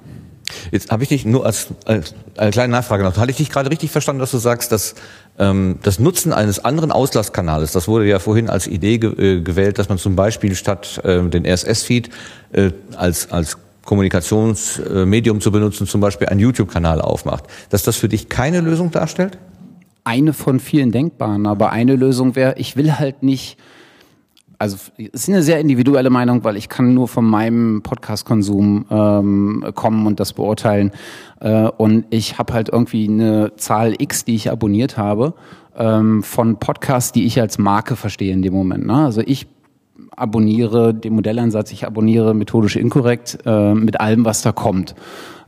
Jetzt 0.71 0.91
habe 0.91 1.03
ich 1.03 1.09
dich 1.09 1.25
nur 1.25 1.45
als, 1.45 1.67
als 1.85 2.15
eine 2.37 2.51
kleine 2.51 2.71
Nachfrage 2.71 3.03
noch. 3.03 3.17
Hatte 3.17 3.31
ich 3.31 3.37
dich 3.37 3.49
gerade 3.49 3.69
richtig 3.69 3.91
verstanden, 3.91 4.19
dass 4.19 4.31
du 4.31 4.37
sagst, 4.37 4.71
dass 4.71 4.95
ähm, 5.37 5.79
das 5.83 5.99
Nutzen 5.99 6.31
eines 6.33 6.63
anderen 6.63 6.91
Auslasskanales, 6.91 7.73
das 7.73 7.87
wurde 7.87 8.05
ja 8.05 8.19
vorhin 8.19 8.49
als 8.49 8.67
Idee 8.67 8.97
ge 8.97 9.11
äh, 9.37 9.41
gewählt, 9.41 9.77
dass 9.77 9.89
man 9.89 9.97
zum 9.97 10.15
Beispiel 10.15 10.55
statt 10.55 11.01
äh, 11.03 11.21
den 11.23 11.45
RSS-Feed 11.45 12.09
äh, 12.53 12.71
als, 12.95 13.31
als 13.31 13.57
Kommunikationsmedium 13.87 15.39
zu 15.41 15.51
benutzen, 15.51 15.87
zum 15.87 16.01
Beispiel 16.01 16.27
einen 16.27 16.41
YouTube-Kanal 16.41 17.01
aufmacht, 17.01 17.45
dass 17.69 17.83
das 17.83 17.95
für 17.95 18.09
dich 18.09 18.27
keine 18.27 18.59
Lösung 18.59 18.91
darstellt? 18.91 19.39
Eine 20.03 20.33
von 20.33 20.59
vielen 20.59 20.91
denkbaren, 20.91 21.47
aber 21.47 21.71
eine 21.71 21.95
Lösung 21.95 22.35
wäre, 22.35 22.55
ich 22.57 22.75
will 22.75 22.93
halt 22.93 23.23
nicht 23.23 23.57
also 24.59 24.75
es 24.97 25.21
ist 25.21 25.29
eine 25.29 25.43
sehr 25.43 25.59
individuelle 25.59 26.09
Meinung, 26.09 26.43
weil 26.43 26.57
ich 26.57 26.67
kann 26.67 26.95
nur 26.95 27.07
von 27.07 27.25
meinem 27.25 27.83
Podcast-Konsum 27.83 28.85
ähm, 28.89 29.63
kommen 29.75 30.07
und 30.07 30.19
das 30.19 30.33
beurteilen. 30.33 30.91
Äh, 31.39 31.67
und 31.67 32.05
ich 32.09 32.39
habe 32.39 32.53
halt 32.53 32.69
irgendwie 32.69 33.07
eine 33.07 33.55
Zahl 33.57 33.93
X, 33.99 34.25
die 34.25 34.33
ich 34.33 34.49
abonniert 34.49 34.97
habe, 34.97 35.35
ähm, 35.77 36.23
von 36.23 36.57
Podcasts, 36.57 37.11
die 37.11 37.25
ich 37.25 37.39
als 37.39 37.59
Marke 37.59 37.95
verstehe 37.95 38.33
in 38.33 38.41
dem 38.41 38.53
Moment. 38.53 38.87
Ne? 38.87 38.95
Also 38.95 39.21
ich 39.23 39.45
abonniere 40.15 40.93
den 40.93 41.13
Modellansatz, 41.13 41.71
ich 41.71 41.85
abonniere 41.85 42.33
methodisch 42.33 42.75
inkorrekt 42.75 43.39
äh, 43.45 43.73
mit 43.73 43.99
allem, 43.99 44.25
was 44.25 44.41
da 44.41 44.51
kommt. 44.51 44.95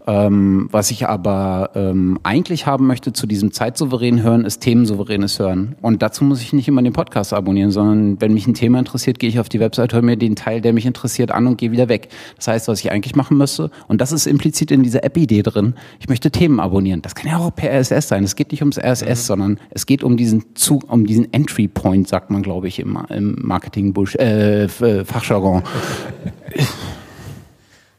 Ähm, 0.10 0.70
was 0.72 0.89
ich 0.89 1.08
aber 1.08 1.70
ähm, 1.75 2.18
eigentlich 2.24 2.66
haben 2.66 2.88
möchte 2.88 3.13
zu 3.13 3.28
diesem 3.28 3.51
zeitsouveränen 3.51 4.24
Hören, 4.24 4.44
ist 4.44 4.62
themensouveränes 4.62 5.38
Hören. 5.38 5.75
Und 5.84 6.01
dazu 6.01 6.24
muss 6.24 6.42
ich 6.42 6.51
nicht 6.51 6.68
immer 6.68 6.82
den 6.82 6.94
Podcast 6.94 7.32
abonnieren, 7.32 7.70
sondern 7.70 8.20
wenn 8.20 8.34
mich 8.34 8.48
ein 8.48 8.56
Thema 8.56 8.80
interessiert, 8.80 9.20
gehe 9.20 9.30
ich 9.30 9.39
auf 9.39 9.50
die 9.50 9.60
Website, 9.60 9.94
höre 9.94 10.01
mir 10.01 10.18
den 10.18 10.36
Teil, 10.36 10.62
der 10.62 10.74
mich 10.74 10.88
interessiert, 10.88 11.30
an 11.30 11.46
und 11.46 11.60
gehe 11.60 11.72
wieder 11.72 11.89
weg. 11.89 12.10
Das 12.38 12.48
heißt, 12.48 12.68
was 12.68 12.80
ich 12.80 12.92
eigentlich 12.92 13.16
machen 13.16 13.38
müsste, 13.38 13.70
und 13.88 14.01
das 14.01 14.12
ist 14.12 14.25
implizit 14.25 14.72
in 14.72 14.82
dieser 14.82 15.04
App-Idee 15.04 15.44
drin, 15.44 15.75
ich 16.00 16.10
möchte 16.10 16.32
Themen 16.32 16.60
abonnieren. 16.60 17.04
Das 17.04 17.13
kann 17.13 17.30
ja 17.30 17.38
auch 17.38 17.54
per 17.54 17.72
RSS 17.72 18.08
sein. 18.08 18.24
Es 18.24 18.36
geht 18.36 18.51
nicht 18.51 18.63
ums 18.63 18.80
RSS, 18.80 19.06
mhm. 19.06 19.28
sondern 19.28 19.60
es 19.70 19.86
geht 19.86 20.04
um 20.04 20.18
diesen 20.18 20.56
Zug, 20.56 20.92
um 20.92 21.06
diesen 21.06 21.32
Entry 21.34 21.68
Point, 21.68 22.08
sagt 22.08 22.32
man, 22.32 22.42
glaube 22.42 22.68
ich, 22.68 22.80
im, 22.80 22.98
im 23.10 23.36
Marketing-Fachjargon. 23.44 25.62
Äh, 25.62 26.63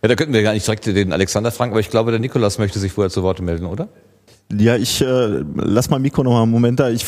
Ja, 0.02 0.08
da 0.08 0.14
könnten 0.14 0.32
wir 0.32 0.42
gar 0.42 0.54
nicht 0.54 0.66
direkt 0.66 0.86
den 0.86 1.12
Alexander 1.12 1.50
fragen, 1.50 1.72
aber 1.72 1.80
ich 1.80 1.90
glaube, 1.90 2.10
der 2.10 2.20
Nikolas 2.20 2.58
möchte 2.58 2.78
sich 2.78 2.92
vorher 2.92 3.10
zu 3.10 3.22
Wort 3.22 3.40
melden, 3.40 3.66
oder? 3.66 3.88
Ja, 4.52 4.76
ich 4.76 5.00
äh, 5.00 5.44
lass 5.54 5.90
mal 5.90 6.00
Mikro 6.00 6.24
noch 6.24 6.32
mal 6.32 6.42
einen 6.42 6.50
Moment 6.50 6.80
da. 6.80 6.90
Ich 6.90 7.06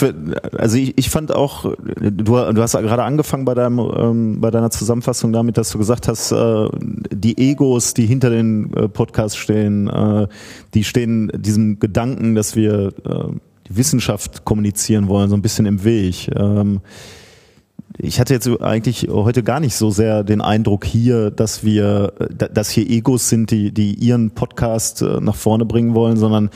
also 0.57 0.77
ich, 0.77 0.97
ich 0.97 1.11
fand 1.11 1.35
auch, 1.35 1.65
du, 1.65 2.23
du 2.23 2.63
hast 2.63 2.73
gerade 2.73 3.03
angefangen 3.03 3.45
bei 3.45 3.55
deinem 3.55 3.81
ähm, 3.81 4.41
bei 4.41 4.53
deiner 4.53 4.71
Zusammenfassung 4.71 5.33
damit, 5.33 5.59
dass 5.59 5.71
du 5.71 5.79
gesagt 5.79 6.07
hast, 6.07 6.31
äh, 6.31 6.69
die 6.81 7.37
Egos, 7.39 7.95
die 7.95 8.07
hinter 8.07 8.31
den 8.31 8.73
äh, 8.75 8.89
Podcasts 8.89 9.37
stehen, 9.37 9.89
äh, 9.89 10.29
die 10.75 10.85
stehen 10.85 11.33
diesem 11.35 11.81
Gedanken, 11.81 12.37
dass 12.37 12.55
wir 12.55 12.93
äh, 13.05 13.33
die 13.69 13.77
Wissenschaft 13.77 14.45
kommunizieren 14.45 15.09
wollen, 15.09 15.29
so 15.29 15.37
ein 15.37 15.43
bisschen 15.43 15.67
im 15.67 15.83
Weg. 15.83 16.31
Ähm, 16.37 16.81
ich 17.99 18.19
hatte 18.19 18.35
jetzt 18.35 18.49
eigentlich 18.61 19.09
heute 19.11 19.43
gar 19.43 19.61
nicht 19.61 19.77
so 19.77 19.91
sehr 19.91 20.25
den 20.25 20.41
Eindruck 20.41 20.85
hier, 20.85 21.31
dass 21.31 21.63
wir, 21.65 22.13
dass 22.31 22.71
hier 22.71 22.89
Egos 22.89 23.29
sind, 23.29 23.51
die, 23.51 23.73
die 23.73 23.95
ihren 23.95 24.31
Podcast 24.31 25.03
äh, 25.03 25.21
nach 25.21 25.37
vorne 25.37 25.65
bringen 25.65 25.95
wollen, 25.95 26.17
sondern 26.17 26.51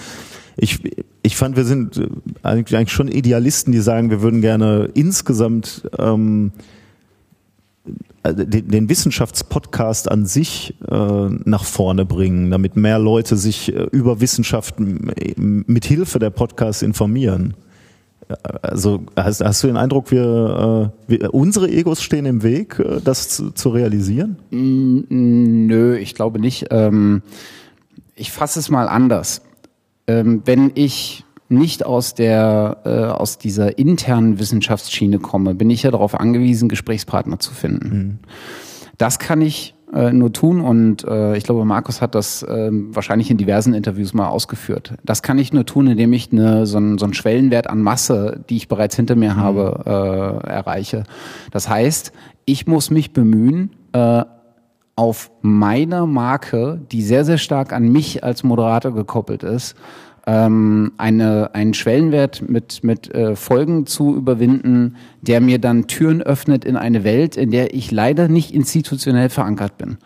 ich, 0.56 0.80
ich 1.22 1.36
fand, 1.36 1.56
wir 1.56 1.64
sind 1.64 1.98
äh, 1.98 2.08
eigentlich 2.42 2.90
schon 2.90 3.08
Idealisten, 3.08 3.72
die 3.72 3.80
sagen, 3.80 4.10
wir 4.10 4.22
würden 4.22 4.40
gerne 4.40 4.90
insgesamt 4.94 5.88
ähm, 5.98 6.52
äh, 8.22 8.34
den, 8.34 8.68
den 8.68 8.88
Wissenschaftspodcast 8.88 10.10
an 10.10 10.24
sich 10.26 10.74
äh, 10.90 11.28
nach 11.44 11.64
vorne 11.64 12.06
bringen, 12.06 12.50
damit 12.50 12.76
mehr 12.76 12.98
Leute 12.98 13.36
sich 13.36 13.68
über 13.68 14.20
Wissenschaft 14.20 14.76
mit 14.78 15.84
Hilfe 15.84 16.18
der 16.18 16.30
Podcasts 16.30 16.82
informieren. 16.82 17.54
Also 18.62 19.02
hast, 19.16 19.40
hast 19.40 19.62
du 19.62 19.68
den 19.68 19.76
Eindruck, 19.76 20.10
wir, 20.10 20.92
äh, 21.08 21.10
wir, 21.10 21.34
unsere 21.34 21.68
Egos 21.68 22.02
stehen 22.02 22.26
im 22.26 22.42
Weg, 22.42 22.78
äh, 22.78 23.00
das 23.02 23.28
zu, 23.28 23.50
zu 23.52 23.68
realisieren? 23.70 24.36
Mm, 24.50 25.66
nö, 25.66 25.96
ich 25.96 26.14
glaube 26.14 26.40
nicht. 26.40 26.66
Ähm, 26.70 27.22
ich 28.16 28.32
fasse 28.32 28.58
es 28.58 28.68
mal 28.68 28.88
anders. 28.88 29.42
Ähm, 30.08 30.42
wenn 30.44 30.72
ich 30.74 31.24
nicht 31.48 31.86
aus 31.86 32.14
der 32.14 32.78
äh, 32.84 32.88
aus 32.88 33.38
dieser 33.38 33.78
internen 33.78 34.40
Wissenschaftsschiene 34.40 35.20
komme, 35.20 35.54
bin 35.54 35.70
ich 35.70 35.84
ja 35.84 35.92
darauf 35.92 36.18
angewiesen, 36.18 36.68
Gesprächspartner 36.68 37.38
zu 37.38 37.54
finden. 37.54 37.88
Mhm. 37.88 38.18
Das 38.98 39.20
kann 39.20 39.40
ich 39.40 39.75
äh, 39.92 40.12
nur 40.12 40.32
tun 40.32 40.60
und 40.60 41.04
äh, 41.04 41.36
ich 41.36 41.44
glaube, 41.44 41.64
Markus 41.64 42.02
hat 42.02 42.14
das 42.14 42.42
äh, 42.42 42.70
wahrscheinlich 42.72 43.30
in 43.30 43.36
diversen 43.36 43.74
Interviews 43.74 44.14
mal 44.14 44.28
ausgeführt. 44.28 44.94
Das 45.04 45.22
kann 45.22 45.38
ich 45.38 45.52
nur 45.52 45.64
tun, 45.64 45.86
indem 45.86 46.12
ich 46.12 46.32
eine, 46.32 46.66
so, 46.66 46.78
einen, 46.78 46.98
so 46.98 47.04
einen 47.06 47.14
Schwellenwert 47.14 47.68
an 47.68 47.82
Masse, 47.82 48.44
die 48.48 48.56
ich 48.56 48.68
bereits 48.68 48.96
hinter 48.96 49.16
mir 49.16 49.34
mhm. 49.34 49.36
habe, 49.36 50.42
äh, 50.44 50.48
erreiche. 50.48 51.04
Das 51.50 51.68
heißt, 51.68 52.12
ich 52.44 52.66
muss 52.66 52.90
mich 52.90 53.12
bemühen, 53.12 53.70
äh, 53.92 54.24
auf 54.96 55.30
meiner 55.42 56.06
Marke, 56.06 56.80
die 56.90 57.02
sehr, 57.02 57.26
sehr 57.26 57.36
stark 57.36 57.74
an 57.74 57.88
mich 57.88 58.24
als 58.24 58.42
Moderator 58.42 58.94
gekoppelt 58.94 59.42
ist, 59.42 59.76
ähm, 60.26 60.92
eine, 60.96 61.54
einen 61.54 61.72
Schwellenwert 61.72 62.48
mit, 62.48 62.82
mit 62.82 63.14
äh, 63.14 63.36
Folgen 63.36 63.86
zu 63.86 64.14
überwinden, 64.16 64.96
der 65.22 65.40
mir 65.40 65.60
dann 65.60 65.86
Türen 65.86 66.20
öffnet 66.20 66.64
in 66.64 66.76
eine 66.76 67.04
Welt, 67.04 67.36
in 67.36 67.50
der 67.52 67.74
ich 67.74 67.92
leider 67.92 68.28
nicht 68.28 68.52
institutionell 68.52 69.30
verankert 69.30 69.78
bin. 69.78 69.98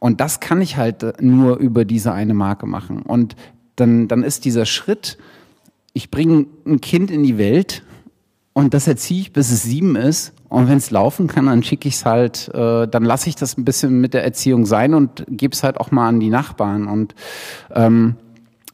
Und 0.00 0.20
das 0.20 0.40
kann 0.40 0.60
ich 0.60 0.76
halt 0.76 1.22
nur 1.22 1.56
über 1.56 1.86
diese 1.86 2.12
eine 2.12 2.34
Marke 2.34 2.66
machen. 2.66 3.02
Und 3.02 3.36
dann, 3.76 4.06
dann 4.06 4.22
ist 4.22 4.44
dieser 4.44 4.66
Schritt, 4.66 5.16
ich 5.94 6.10
bringe 6.10 6.46
ein 6.66 6.80
Kind 6.82 7.10
in 7.10 7.22
die 7.22 7.38
Welt 7.38 7.82
und 8.52 8.74
das 8.74 8.86
erziehe 8.86 9.22
ich, 9.22 9.32
bis 9.32 9.50
es 9.50 9.62
sieben 9.62 9.96
ist. 9.96 10.34
Und 10.48 10.68
wenn 10.68 10.76
es 10.76 10.90
laufen 10.90 11.26
kann, 11.26 11.46
dann 11.46 11.62
schicke 11.62 11.88
ich 11.88 11.94
es 11.94 12.04
halt, 12.04 12.50
äh, 12.54 12.86
dann 12.86 13.04
lasse 13.04 13.28
ich 13.28 13.34
das 13.34 13.56
ein 13.56 13.64
bisschen 13.64 14.00
mit 14.00 14.14
der 14.14 14.24
Erziehung 14.24 14.66
sein 14.66 14.94
und 14.94 15.24
gebe 15.28 15.54
es 15.54 15.64
halt 15.64 15.78
auch 15.78 15.90
mal 15.90 16.08
an 16.08 16.20
die 16.20 16.30
Nachbarn. 16.30 16.86
Und 16.86 17.14
ähm, 17.74 18.16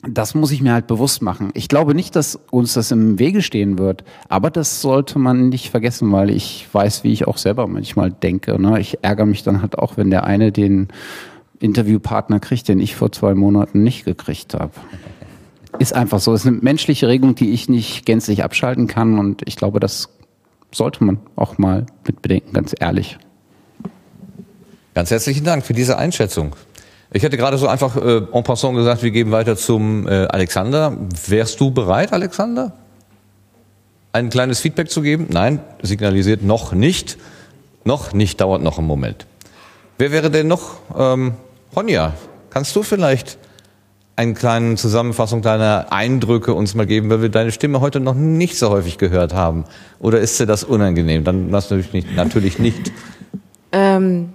das 0.02 0.34
muss 0.34 0.50
ich 0.50 0.62
mir 0.62 0.72
halt 0.72 0.86
bewusst 0.86 1.20
machen. 1.20 1.50
Ich 1.54 1.68
glaube 1.68 1.94
nicht, 1.94 2.16
dass 2.16 2.38
uns 2.50 2.74
das 2.74 2.90
im 2.90 3.18
Wege 3.18 3.42
stehen 3.42 3.78
wird, 3.78 4.04
aber 4.28 4.50
das 4.50 4.80
sollte 4.80 5.18
man 5.18 5.50
nicht 5.50 5.70
vergessen, 5.70 6.10
weil 6.12 6.30
ich 6.30 6.66
weiß, 6.72 7.04
wie 7.04 7.12
ich 7.12 7.26
auch 7.26 7.36
selber 7.36 7.66
manchmal 7.66 8.10
denke. 8.10 8.60
Ne? 8.60 8.80
Ich 8.80 8.98
ärgere 9.02 9.26
mich 9.26 9.42
dann 9.42 9.60
halt 9.60 9.78
auch, 9.78 9.96
wenn 9.96 10.10
der 10.10 10.24
eine 10.24 10.52
den 10.52 10.88
Interviewpartner 11.58 12.40
kriegt, 12.40 12.68
den 12.68 12.80
ich 12.80 12.96
vor 12.96 13.12
zwei 13.12 13.34
Monaten 13.34 13.82
nicht 13.82 14.06
gekriegt 14.06 14.54
habe. 14.54 14.72
Ist 15.78 15.92
einfach 15.92 16.20
so. 16.20 16.32
Es 16.32 16.42
ist 16.42 16.46
eine 16.46 16.56
menschliche 16.56 17.06
Regung, 17.06 17.34
die 17.34 17.50
ich 17.50 17.68
nicht 17.68 18.06
gänzlich 18.06 18.42
abschalten 18.42 18.86
kann 18.86 19.18
und 19.18 19.42
ich 19.46 19.56
glaube, 19.56 19.80
das 19.80 20.08
sollte 20.72 21.04
man 21.04 21.18
auch 21.36 21.58
mal 21.58 21.84
mit 22.06 22.22
bedenken, 22.22 22.54
ganz 22.54 22.74
ehrlich. 22.78 23.18
Ganz 24.94 25.10
herzlichen 25.10 25.44
Dank 25.44 25.64
für 25.64 25.74
diese 25.74 25.98
Einschätzung. 25.98 26.56
Ich 27.12 27.22
hätte 27.24 27.36
gerade 27.36 27.58
so 27.58 27.66
einfach 27.66 27.96
äh, 27.96 28.22
en 28.32 28.42
passant 28.44 28.76
gesagt, 28.76 29.02
wir 29.02 29.10
geben 29.10 29.32
weiter 29.32 29.56
zum 29.56 30.06
äh, 30.06 30.26
Alexander. 30.26 30.96
Wärst 31.26 31.60
du 31.60 31.72
bereit, 31.72 32.12
Alexander? 32.12 32.72
Ein 34.12 34.30
kleines 34.30 34.60
Feedback 34.60 34.90
zu 34.90 35.02
geben? 35.02 35.26
Nein, 35.30 35.60
signalisiert 35.82 36.42
noch 36.42 36.72
nicht. 36.72 37.18
Noch 37.84 38.12
nicht, 38.12 38.40
dauert 38.40 38.62
noch 38.62 38.78
einen 38.78 38.86
Moment. 38.86 39.26
Wer 39.98 40.12
wäre 40.12 40.30
denn 40.30 40.46
noch? 40.46 40.76
Ähm, 40.96 41.34
Ronja, 41.74 42.14
kannst 42.50 42.76
du 42.76 42.82
vielleicht 42.82 43.38
eine 44.16 44.34
kleine 44.34 44.76
Zusammenfassung 44.76 45.42
deiner 45.42 45.92
Eindrücke 45.92 46.54
uns 46.54 46.74
mal 46.74 46.86
geben, 46.86 47.10
weil 47.10 47.22
wir 47.22 47.28
deine 47.28 47.52
Stimme 47.52 47.80
heute 47.80 48.00
noch 48.00 48.14
nicht 48.14 48.56
so 48.56 48.70
häufig 48.70 48.98
gehört 48.98 49.34
haben? 49.34 49.64
Oder 49.98 50.20
ist 50.20 50.38
dir 50.38 50.46
das 50.46 50.62
unangenehm? 50.62 51.24
Dann 51.24 51.50
natürlich 51.50 51.92
nicht. 51.92 52.14
Natürlich 52.14 52.58
nicht. 52.58 52.92
Ähm, 53.72 54.32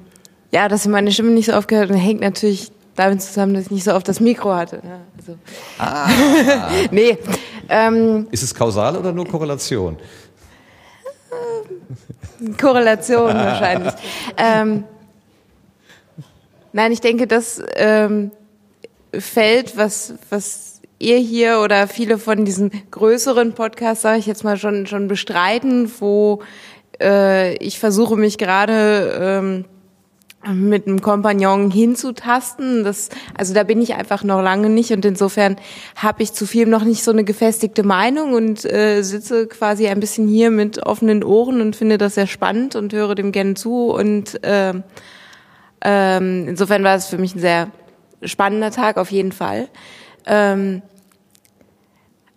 ja, 0.56 0.70
dass 0.70 0.88
meine 0.88 1.12
Stimme 1.12 1.32
nicht 1.32 1.48
so 1.48 1.52
aufgehört 1.52 1.90
und 1.90 1.98
hängt 1.98 2.22
natürlich 2.22 2.72
damit 2.96 3.22
zusammen, 3.22 3.56
dass 3.56 3.66
ich 3.66 3.72
nicht 3.72 3.84
so 3.84 3.94
oft 3.94 4.08
das 4.08 4.22
Mikro 4.22 4.56
hatte. 4.56 4.78
Ne? 4.78 5.02
Also. 5.18 5.38
Ah. 5.78 6.08
nee. 6.92 7.18
Ähm, 7.68 8.28
Ist 8.32 8.42
es 8.42 8.56
kausal 8.56 8.96
oder 8.96 9.12
nur 9.12 9.28
Korrelation? 9.28 9.98
Korrelation 12.58 13.34
wahrscheinlich. 13.34 13.94
Ähm, 14.38 14.86
nein, 16.72 16.94
ich 16.94 17.02
denke, 17.02 17.28
das 17.28 17.62
ähm, 17.76 18.32
Feld, 19.12 19.76
was, 19.76 20.14
was 20.30 20.80
ihr 21.00 21.18
hier 21.18 21.60
oder 21.60 21.90
viele 21.90 22.18
von 22.18 22.46
diesen 22.46 22.72
größeren 22.92 23.56
Podcasts, 23.56 24.04
sage 24.04 24.20
ich 24.20 24.26
jetzt 24.26 24.46
mal, 24.46 24.56
schon, 24.56 24.88
schon 24.88 25.10
bestreiten, 25.10 25.92
wo 26.00 26.42
äh, 27.02 27.56
ich 27.58 27.78
versuche 27.78 28.16
mich 28.16 28.38
gerade 28.38 29.18
ähm, 29.20 29.66
mit 30.54 30.88
einem 30.88 31.02
Kompagnon 31.02 31.72
hinzutasten. 31.72 32.84
Das, 32.84 33.10
also 33.38 33.54
da 33.54 33.64
bin 33.64 33.82
ich 33.82 33.96
einfach 33.96 34.24
noch 34.24 34.42
lange 34.42 34.70
nicht 34.70 34.92
und 34.92 35.06
insofern 35.06 35.56
habe 35.96 36.24
ich 36.24 36.34
zu 36.34 36.46
viel 36.46 36.68
noch 36.68 36.84
nicht 36.84 37.04
so 37.04 37.12
eine 37.12 37.24
gefestigte 37.24 37.84
Meinung 37.84 38.34
und 38.34 38.66
äh, 38.66 39.02
sitze 39.02 39.48
quasi 39.48 39.88
ein 39.88 40.00
bisschen 40.00 40.28
hier 40.28 40.52
mit 40.52 40.86
offenen 40.86 41.24
Ohren 41.24 41.62
und 41.62 41.76
finde 41.76 41.98
das 41.98 42.16
sehr 42.16 42.28
spannend 42.28 42.76
und 42.76 42.94
höre 42.94 43.16
dem 43.16 43.32
gerne 43.32 43.56
zu 43.56 43.92
und 43.92 44.44
äh, 44.44 44.74
ähm, 45.82 46.48
insofern 46.48 46.84
war 46.84 46.96
es 46.96 47.08
für 47.08 47.18
mich 47.18 47.36
ein 47.36 47.40
sehr 47.40 47.70
spannender 48.24 48.72
Tag 48.72 48.98
auf 48.98 49.12
jeden 49.12 49.32
Fall. 49.32 49.68
Ähm, 50.26 50.82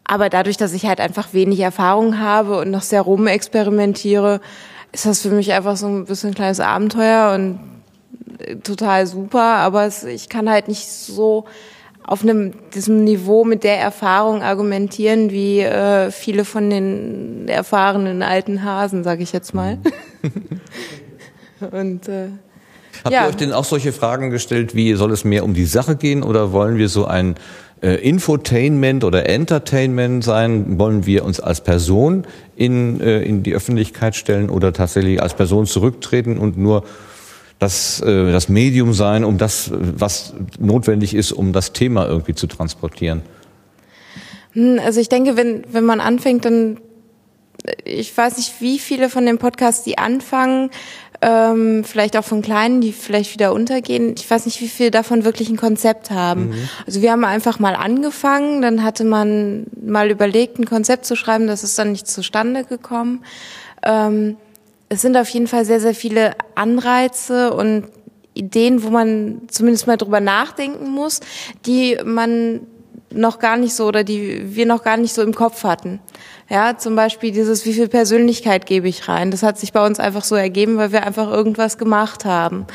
aber 0.05 0.31
dadurch, 0.31 0.57
dass 0.57 0.73
ich 0.73 0.87
halt 0.87 1.01
einfach 1.01 1.35
wenig 1.35 1.61
Erfahrung 1.61 2.19
habe 2.19 2.59
und 2.59 2.71
noch 2.71 2.83
sehr 2.83 3.03
rumexperimentiere, 3.03 4.41
ist 4.93 5.05
das 5.05 5.21
für 5.21 5.31
mich 5.31 5.53
einfach 5.53 5.77
so 5.77 5.87
ein 5.87 6.07
bisschen 6.07 6.31
ein 6.31 6.35
kleines 6.35 6.61
Abenteuer 6.61 7.35
und 7.35 7.78
total 8.63 9.07
super. 9.07 9.43
Aber 9.43 9.85
es, 9.85 10.05
ich 10.05 10.29
kann 10.29 10.49
halt 10.49 10.69
nicht 10.69 10.89
so 10.89 11.45
auf 12.03 12.23
einem 12.23 12.55
diesem 12.71 13.05
Niveau 13.05 13.45
mit 13.45 13.65
der 13.65 13.79
Erfahrung 13.79 14.43
argumentieren 14.43 15.31
wie 15.31 15.61
äh, 15.61 16.11
viele 16.11 16.47
von 16.47 16.71
den 16.71 17.49
erfahrenen 17.49 18.23
alten 18.23 18.65
Hasen, 18.65 19.05
sage 19.05 19.23
ich 19.23 19.33
jetzt 19.33 19.53
mal. 19.53 19.79
und 21.71 22.09
äh, 22.09 22.29
Habt 23.05 23.15
ja. 23.15 23.25
ihr 23.25 23.29
euch 23.29 23.37
denn 23.37 23.53
auch 23.53 23.65
solche 23.65 23.93
Fragen 23.93 24.31
gestellt, 24.31 24.75
wie 24.75 24.95
soll 24.95 25.13
es 25.13 25.25
mehr 25.25 25.45
um 25.45 25.55
die 25.55 25.65
Sache 25.65 25.97
gehen 25.97 26.23
oder 26.23 26.53
wollen 26.53 26.79
wir 26.79 26.89
so 26.89 27.05
ein 27.05 27.37
äh, 27.81 27.95
Infotainment 27.95 29.05
oder 29.05 29.29
Entertainment 29.29 30.25
sein? 30.25 30.79
Wollen 30.79 31.07
wir 31.07 31.25
uns 31.25 31.41
als 31.41 31.63
Person 31.63 32.27
in, 32.57 33.01
äh, 33.01 33.23
in 33.23 33.43
die 33.43 33.55
Öffentlichkeit 33.55 34.17
stellen 34.17 34.51
oder 34.51 34.73
tatsächlich 34.73 35.23
als 35.23 35.35
Person 35.35 35.67
zurücktreten 35.67 36.39
und 36.39 36.57
nur 36.57 36.85
das, 37.59 38.01
äh, 38.01 38.33
das 38.33 38.49
Medium 38.49 38.93
sein, 38.93 39.25
um 39.25 39.39
das, 39.39 39.71
was 39.73 40.35
notwendig 40.59 41.15
ist, 41.15 41.33
um 41.33 41.53
das 41.53 41.73
Thema 41.73 42.07
irgendwie 42.07 42.35
zu 42.35 42.47
transportieren? 42.47 43.23
Hm, 44.53 44.81
Also 44.85 45.01
ich 45.01 45.09
denke, 45.09 45.37
wenn, 45.37 45.65
wenn 45.71 45.85
man 45.85 46.01
anfängt, 46.01 46.45
dann, 46.45 46.79
ich 47.85 48.17
weiß 48.17 48.37
nicht, 48.37 48.61
wie 48.61 48.79
viele 48.79 49.09
von 49.09 49.27
den 49.27 49.39
Podcasts, 49.39 49.85
die 49.85 49.99
anfangen, 49.99 50.71
ähm, 51.21 51.83
vielleicht 51.83 52.17
auch 52.17 52.23
von 52.25 52.43
kleinen, 52.43 52.81
die 52.81 52.93
vielleicht 52.93 53.35
wieder 53.35 53.53
untergehen. 53.53 54.15
Ich 54.17 54.31
weiß 54.31 54.47
nicht, 54.47 54.61
wie 54.61 54.69
viele 54.69 54.93
davon 54.93 55.25
wirklich 55.25 55.49
ein 55.49 55.57
Konzept 55.57 56.13
haben. 56.13 56.55
Also 56.87 57.03
wir 57.03 57.11
haben 57.11 57.25
einfach 57.25 57.59
mal 57.59 57.75
angefangen, 57.75 58.63
dann 58.63 58.85
hatte 58.85 59.03
man 59.05 59.67
mal 59.85 60.11
überlegt, 60.13 60.61
ein 60.61 60.65
Konzept 60.65 61.07
zu 61.07 61.17
schreiben, 61.17 61.49
das 61.49 61.65
ist 61.65 61.77
dann 61.77 61.91
nicht 61.91 62.07
zustande 62.07 62.63
gekommen. 62.63 63.25
Ähm, 63.83 64.37
es 64.89 65.03
sind 65.03 65.17
auf 65.17 65.29
jeden 65.29 65.47
Fall 65.47 65.65
sehr, 65.65 65.81
sehr 65.81 65.95
viele 65.95 66.33
Anreize 66.55 67.53
und 67.53 67.85
Ideen, 68.35 68.83
wo 68.83 68.91
man 68.91 69.43
zumindest 69.49 69.87
mal 69.87 69.97
drüber 69.97 70.21
nachdenken 70.21 70.91
muss, 70.91 71.21
die 71.67 71.99
man 72.05 72.61
noch 73.11 73.39
gar 73.39 73.57
nicht 73.57 73.75
so 73.75 73.87
oder 73.87 74.05
die 74.05 74.55
wir 74.55 74.67
noch 74.67 74.85
gar 74.85 74.97
nicht 74.97 75.15
so 75.15 75.23
im 75.23 75.35
Kopf 75.35 75.65
hatten. 75.65 75.99
Ja, 76.49 76.77
zum 76.77 76.95
Beispiel 76.95 77.33
dieses, 77.33 77.65
wie 77.65 77.73
viel 77.73 77.89
Persönlichkeit 77.89 78.67
gebe 78.67 78.89
ich 78.89 79.09
rein? 79.09 79.31
Das 79.31 79.43
hat 79.43 79.59
sich 79.59 79.73
bei 79.73 79.85
uns 79.85 79.99
einfach 79.99 80.25
so 80.25 80.35
ergeben, 80.35 80.77
weil 80.77 80.93
wir 80.93 81.05
einfach 81.05 81.31
irgendwas 81.31 81.79
gemacht 81.79 82.25
haben. 82.25 82.67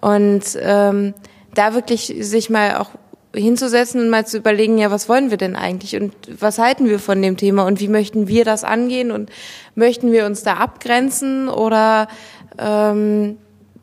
Und 0.00 0.42
ähm, 0.60 1.14
da 1.54 1.74
wirklich 1.74 2.14
sich 2.20 2.50
mal 2.50 2.76
auch 2.76 2.90
hinzusetzen 3.34 4.00
und 4.00 4.10
mal 4.10 4.26
zu 4.26 4.38
überlegen, 4.38 4.78
ja, 4.78 4.90
was 4.90 5.08
wollen 5.08 5.30
wir 5.30 5.36
denn 5.36 5.56
eigentlich 5.56 5.96
und 5.96 6.14
was 6.38 6.58
halten 6.58 6.88
wir 6.88 6.98
von 6.98 7.20
dem 7.20 7.36
Thema 7.36 7.66
und 7.66 7.80
wie 7.80 7.88
möchten 7.88 8.28
wir 8.28 8.44
das 8.44 8.64
angehen 8.64 9.10
und 9.10 9.30
möchten 9.74 10.12
wir 10.12 10.26
uns 10.26 10.42
da 10.42 10.54
abgrenzen 10.54 11.48
oder 11.48 12.08
ähm, 12.58 13.36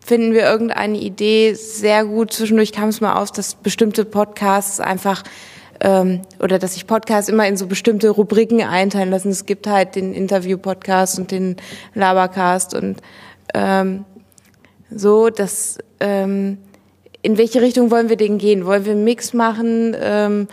finden 0.03 0.33
wir 0.33 0.43
irgendeine 0.43 0.97
Idee 0.97 1.53
sehr 1.53 2.05
gut. 2.05 2.33
Zwischendurch 2.33 2.71
kam 2.71 2.89
es 2.89 3.01
mal 3.01 3.15
aus, 3.15 3.31
dass 3.31 3.55
bestimmte 3.55 4.05
Podcasts 4.05 4.79
einfach 4.79 5.23
ähm, 5.79 6.21
oder 6.39 6.59
dass 6.59 6.73
sich 6.73 6.87
Podcasts 6.87 7.29
immer 7.29 7.47
in 7.47 7.57
so 7.57 7.67
bestimmte 7.67 8.09
Rubriken 8.09 8.61
einteilen 8.61 9.09
lassen. 9.09 9.29
Es 9.29 9.45
gibt 9.45 9.67
halt 9.67 9.95
den 9.95 10.13
Interview-Podcast 10.13 11.19
und 11.19 11.31
den 11.31 11.57
Labercast 11.93 12.73
und 12.73 13.01
ähm, 13.53 14.05
so, 14.89 15.29
dass 15.29 15.77
ähm, 15.99 16.57
in 17.21 17.37
welche 17.37 17.61
Richtung 17.61 17.91
wollen 17.91 18.09
wir 18.09 18.17
denn 18.17 18.37
gehen? 18.37 18.65
Wollen 18.65 18.85
wir 18.85 18.93
einen 18.93 19.03
Mix 19.03 19.33
machen? 19.33 19.95
Ähm, 19.99 20.47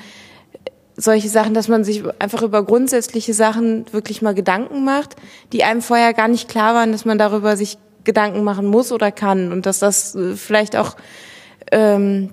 solche 0.96 1.28
Sachen, 1.28 1.54
dass 1.54 1.68
man 1.68 1.84
sich 1.84 2.02
einfach 2.18 2.42
über 2.42 2.64
grundsätzliche 2.64 3.32
Sachen 3.32 3.86
wirklich 3.92 4.20
mal 4.20 4.34
Gedanken 4.34 4.84
macht, 4.84 5.14
die 5.52 5.62
einem 5.62 5.80
vorher 5.80 6.12
gar 6.12 6.28
nicht 6.28 6.48
klar 6.48 6.74
waren, 6.74 6.92
dass 6.92 7.04
man 7.04 7.18
darüber 7.18 7.56
sich 7.56 7.78
Gedanken 8.04 8.42
machen 8.42 8.66
muss 8.66 8.90
oder 8.90 9.12
kann 9.12 9.52
und 9.52 9.64
dass 9.64 9.78
das 9.78 10.14
äh, 10.14 10.34
vielleicht 10.34 10.76
auch 10.76 10.96
ähm, 11.70 12.30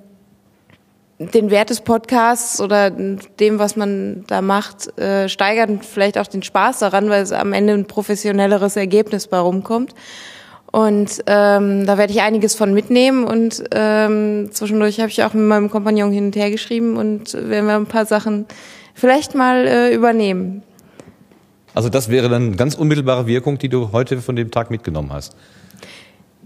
den 1.19 1.49
Wert 1.49 1.69
des 1.69 1.81
Podcasts 1.81 2.59
oder 2.59 2.89
dem, 2.89 3.59
was 3.59 3.75
man 3.75 4.25
da 4.27 4.41
macht, 4.41 4.97
äh, 4.97 5.29
steigert 5.29 5.69
und 5.69 5.85
vielleicht 5.85 6.17
auch 6.17 6.27
den 6.27 6.43
Spaß 6.43 6.79
daran, 6.79 7.09
weil 7.09 7.23
es 7.23 7.31
am 7.31 7.53
Ende 7.53 7.73
ein 7.73 7.85
professionelleres 7.85 8.75
Ergebnis 8.75 9.27
bei 9.27 9.37
rumkommt. 9.37 9.93
Und 10.75 11.23
ähm, 11.27 11.85
da 11.85 11.97
werde 11.97 12.11
ich 12.11 12.19
einiges 12.19 12.53
von 12.53 12.73
mitnehmen 12.73 13.23
und 13.23 13.63
ähm, 13.71 14.49
zwischendurch 14.51 14.99
habe 14.99 15.07
ich 15.07 15.23
auch 15.23 15.33
mit 15.33 15.45
meinem 15.45 15.71
Kompagnon 15.71 16.11
hin 16.11 16.25
und 16.25 16.35
her 16.35 16.51
geschrieben 16.51 16.97
und 16.97 17.33
werden 17.33 17.65
wir 17.65 17.77
ein 17.77 17.85
paar 17.85 18.05
Sachen 18.05 18.45
vielleicht 18.93 19.35
mal 19.35 19.65
äh, 19.65 19.95
übernehmen. 19.95 20.63
Also 21.73 21.87
das 21.87 22.09
wäre 22.09 22.27
dann 22.27 22.47
eine 22.47 22.55
ganz 22.57 22.75
unmittelbare 22.75 23.25
Wirkung, 23.25 23.57
die 23.57 23.69
du 23.69 23.93
heute 23.93 24.19
von 24.19 24.35
dem 24.35 24.51
Tag 24.51 24.69
mitgenommen 24.69 25.13
hast. 25.13 25.37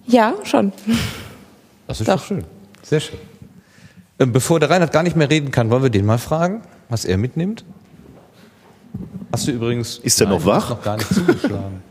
Ja, 0.06 0.36
schon. 0.44 0.74
Das 1.88 2.00
ist 2.00 2.08
Doch. 2.08 2.18
doch 2.18 2.24
schön. 2.24 2.44
Sehr 2.84 3.00
schön. 3.00 3.18
Ähm, 4.20 4.32
Bevor 4.32 4.60
der 4.60 4.70
Reinhard 4.70 4.92
gar 4.92 5.02
nicht 5.02 5.16
mehr 5.16 5.32
reden 5.32 5.50
kann, 5.50 5.72
wollen 5.72 5.82
wir 5.82 5.90
den 5.90 6.06
mal 6.06 6.20
fragen, 6.20 6.62
was 6.88 7.04
er 7.04 7.18
mitnimmt? 7.18 7.66
Hast 9.32 9.48
du 9.48 9.52
übrigens. 9.52 9.98
Ist 9.98 10.20
der 10.20 10.28
noch 10.28 10.46
wach? 10.46 10.66
hast 10.66 10.70
noch 10.70 10.84
gar 10.84 10.98
nicht 10.98 11.12
zugeschlagen. 11.12 11.89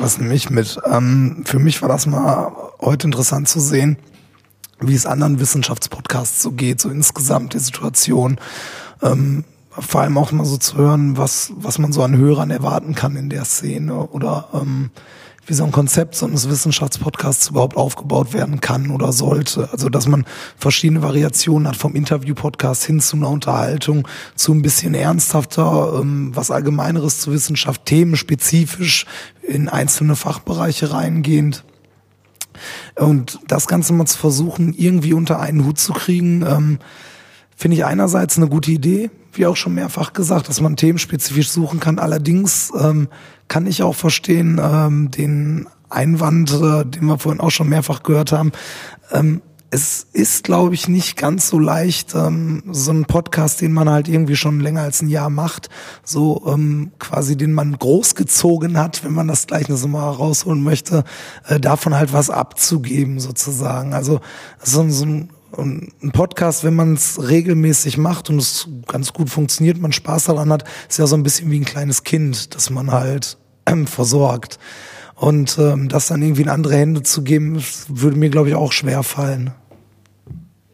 Was 0.00 0.18
nehme 0.18 0.34
ich 0.34 0.50
mit? 0.50 0.78
Ähm, 0.90 1.42
für 1.44 1.58
mich 1.58 1.82
war 1.82 1.88
das 1.88 2.06
mal 2.06 2.52
heute 2.80 3.06
interessant 3.06 3.48
zu 3.48 3.60
sehen, 3.60 3.96
wie 4.80 4.94
es 4.94 5.06
anderen 5.06 5.40
Wissenschaftspodcasts 5.40 6.42
so 6.42 6.52
geht, 6.52 6.80
so 6.80 6.88
insgesamt 6.90 7.54
die 7.54 7.58
Situation. 7.58 8.38
Ähm, 9.02 9.44
vor 9.70 10.02
allem 10.02 10.18
auch 10.18 10.32
mal 10.32 10.44
so 10.44 10.58
zu 10.58 10.76
hören, 10.76 11.16
was, 11.16 11.52
was 11.56 11.78
man 11.78 11.92
so 11.92 12.02
an 12.02 12.16
Hörern 12.16 12.50
erwarten 12.50 12.94
kann 12.94 13.16
in 13.16 13.30
der 13.30 13.44
Szene 13.44 13.94
oder 13.94 14.48
ähm, 14.52 14.90
wie 15.46 15.54
so 15.54 15.64
ein 15.64 15.72
Konzept 15.72 16.14
so 16.14 16.26
eines 16.26 16.48
Wissenschaftspodcasts 16.48 17.48
überhaupt 17.48 17.76
aufgebaut 17.76 18.32
werden 18.32 18.60
kann 18.60 18.90
oder 18.90 19.12
sollte. 19.12 19.68
Also 19.72 19.88
dass 19.88 20.06
man 20.06 20.24
verschiedene 20.56 21.02
Variationen 21.02 21.66
hat 21.66 21.76
vom 21.76 21.94
Interview-Podcast 21.94 22.84
hin 22.84 23.00
zu 23.00 23.16
einer 23.16 23.28
Unterhaltung, 23.28 24.06
zu 24.36 24.52
ein 24.52 24.62
bisschen 24.62 24.94
ernsthafter, 24.94 26.00
ähm, 26.00 26.30
was 26.34 26.50
Allgemeineres 26.50 27.20
zu 27.20 27.32
Wissenschaft, 27.32 27.86
themenspezifisch 27.86 29.06
in 29.42 29.68
einzelne 29.68 30.14
Fachbereiche 30.14 30.92
reingehend. 30.92 31.64
Und 32.96 33.40
das 33.48 33.66
Ganze 33.66 33.92
mal 33.92 34.06
zu 34.06 34.18
versuchen, 34.18 34.74
irgendwie 34.74 35.14
unter 35.14 35.40
einen 35.40 35.64
Hut 35.64 35.78
zu 35.78 35.92
kriegen, 35.92 36.42
ähm, 36.46 36.78
finde 37.62 37.76
ich 37.76 37.84
einerseits 37.84 38.38
eine 38.38 38.48
gute 38.48 38.72
Idee, 38.72 39.08
wie 39.32 39.46
auch 39.46 39.54
schon 39.54 39.74
mehrfach 39.74 40.14
gesagt, 40.14 40.48
dass 40.48 40.60
man 40.60 40.74
themenspezifisch 40.74 41.48
suchen 41.48 41.78
kann. 41.78 42.00
Allerdings 42.00 42.72
ähm, 42.76 43.06
kann 43.46 43.68
ich 43.68 43.84
auch 43.84 43.94
verstehen, 43.94 44.60
ähm, 44.60 45.12
den 45.12 45.68
Einwand, 45.88 46.50
äh, 46.50 46.84
den 46.84 47.04
wir 47.04 47.18
vorhin 47.18 47.40
auch 47.40 47.52
schon 47.52 47.68
mehrfach 47.68 48.02
gehört 48.02 48.32
haben. 48.32 48.50
Ähm, 49.12 49.42
es 49.70 50.08
ist, 50.12 50.42
glaube 50.42 50.74
ich, 50.74 50.88
nicht 50.88 51.16
ganz 51.16 51.48
so 51.48 51.60
leicht, 51.60 52.16
ähm, 52.16 52.64
so 52.72 52.90
ein 52.90 53.04
Podcast, 53.04 53.60
den 53.60 53.72
man 53.72 53.88
halt 53.88 54.08
irgendwie 54.08 54.34
schon 54.34 54.58
länger 54.58 54.80
als 54.80 55.00
ein 55.00 55.08
Jahr 55.08 55.30
macht, 55.30 55.70
so 56.02 56.42
ähm, 56.52 56.90
quasi 56.98 57.36
den 57.36 57.52
man 57.52 57.78
großgezogen 57.78 58.76
hat, 58.76 59.04
wenn 59.04 59.14
man 59.14 59.28
das 59.28 59.46
gleich 59.46 59.68
noch 59.68 59.76
so 59.76 59.86
mal 59.86 60.10
rausholen 60.10 60.64
möchte, 60.64 61.04
äh, 61.46 61.60
davon 61.60 61.94
halt 61.94 62.12
was 62.12 62.28
abzugeben 62.28 63.20
sozusagen. 63.20 63.94
Also 63.94 64.20
so, 64.60 64.88
so 64.90 65.04
ein 65.04 65.30
ein 65.56 66.12
Podcast, 66.12 66.64
wenn 66.64 66.74
man 66.74 66.94
es 66.94 67.28
regelmäßig 67.28 67.98
macht 67.98 68.30
und 68.30 68.38
es 68.38 68.68
ganz 68.86 69.12
gut 69.12 69.30
funktioniert, 69.30 69.78
man 69.78 69.92
Spaß 69.92 70.24
daran 70.24 70.52
hat, 70.52 70.64
ist 70.88 70.98
ja 70.98 71.06
so 71.06 71.16
ein 71.16 71.22
bisschen 71.22 71.50
wie 71.50 71.60
ein 71.60 71.64
kleines 71.64 72.04
Kind, 72.04 72.54
das 72.54 72.70
man 72.70 72.90
halt 72.90 73.36
ähm, 73.66 73.86
versorgt. 73.86 74.58
Und 75.14 75.56
ähm, 75.58 75.88
das 75.88 76.08
dann 76.08 76.22
irgendwie 76.22 76.42
in 76.42 76.48
andere 76.48 76.74
Hände 76.74 77.02
zu 77.02 77.22
geben, 77.22 77.62
würde 77.88 78.16
mir, 78.16 78.30
glaube 78.30 78.48
ich, 78.48 78.54
auch 78.54 78.72
schwer 78.72 79.02
fallen. 79.02 79.52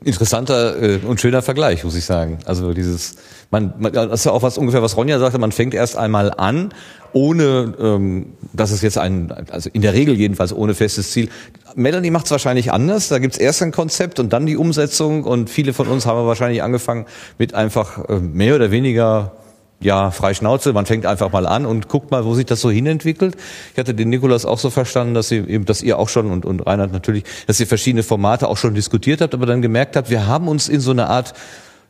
Interessanter 0.04 0.80
äh, 0.80 1.00
und 1.04 1.20
schöner 1.20 1.42
Vergleich, 1.42 1.84
muss 1.84 1.96
ich 1.96 2.04
sagen. 2.04 2.38
Also 2.46 2.72
dieses, 2.72 3.16
man, 3.50 3.74
man 3.78 3.92
das 3.92 4.20
ist 4.20 4.24
ja 4.24 4.32
auch 4.32 4.42
was 4.42 4.56
ungefähr, 4.56 4.80
was 4.80 4.96
Ronja 4.96 5.18
sagte, 5.18 5.38
man 5.38 5.52
fängt 5.52 5.74
erst 5.74 5.96
einmal 5.96 6.32
an, 6.32 6.72
ohne, 7.12 7.74
ähm, 7.80 8.26
dass 8.52 8.70
es 8.70 8.80
jetzt 8.80 8.96
ein, 8.96 9.32
also 9.50 9.70
in 9.72 9.82
der 9.82 9.94
Regel 9.94 10.14
jedenfalls 10.14 10.52
ohne 10.52 10.74
festes 10.74 11.10
Ziel. 11.10 11.30
Melanie 11.78 12.10
macht 12.10 12.26
es 12.26 12.30
wahrscheinlich 12.30 12.72
anders. 12.72 13.08
Da 13.08 13.18
gibt's 13.18 13.38
erst 13.38 13.62
ein 13.62 13.72
Konzept 13.72 14.18
und 14.20 14.32
dann 14.32 14.46
die 14.46 14.56
Umsetzung 14.56 15.24
und 15.24 15.48
viele 15.48 15.72
von 15.72 15.88
uns 15.88 16.06
haben 16.06 16.26
wahrscheinlich 16.26 16.62
angefangen 16.62 17.06
mit 17.38 17.54
einfach 17.54 18.08
äh, 18.08 18.18
mehr 18.18 18.56
oder 18.56 18.70
weniger 18.70 19.32
ja, 19.80 20.10
frei 20.10 20.34
Schnauze, 20.34 20.72
man 20.72 20.86
fängt 20.86 21.06
einfach 21.06 21.30
mal 21.30 21.46
an 21.46 21.64
und 21.64 21.88
guckt 21.88 22.10
mal, 22.10 22.24
wo 22.24 22.34
sich 22.34 22.46
das 22.46 22.60
so 22.60 22.68
hinentwickelt. 22.68 23.36
Ich 23.72 23.78
hatte 23.78 23.94
den 23.94 24.08
Nikolas 24.08 24.44
auch 24.44 24.58
so 24.58 24.70
verstanden, 24.70 25.14
dass 25.14 25.30
ihr 25.30 25.48
eben, 25.48 25.66
dass 25.66 25.82
ihr 25.82 26.00
auch 26.00 26.08
schon 26.08 26.32
und, 26.32 26.44
und 26.44 26.66
Reinhard 26.66 26.92
natürlich, 26.92 27.22
dass 27.46 27.60
ihr 27.60 27.66
verschiedene 27.68 28.02
Formate 28.02 28.48
auch 28.48 28.56
schon 28.56 28.74
diskutiert 28.74 29.20
habt, 29.20 29.34
aber 29.34 29.46
dann 29.46 29.62
gemerkt 29.62 29.94
habt, 29.94 30.10
wir 30.10 30.26
haben 30.26 30.48
uns 30.48 30.68
in 30.68 30.80
so 30.80 30.90
eine 30.90 31.06
Art 31.08 31.32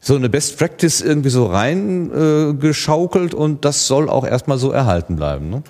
so 0.01 0.15
eine 0.15 0.29
Best 0.29 0.59
Practice 0.59 1.01
irgendwie 1.01 1.31
so 1.31 1.47
rein 1.47 2.11
äh, 2.13 3.35
und 3.35 3.65
das 3.65 3.87
soll 3.87 4.11
auch 4.11 4.27
erstmal 4.27 4.59
so 4.59 4.71
erhalten 4.71 5.17
bleiben. 5.17 5.49
Ne? 5.49 5.63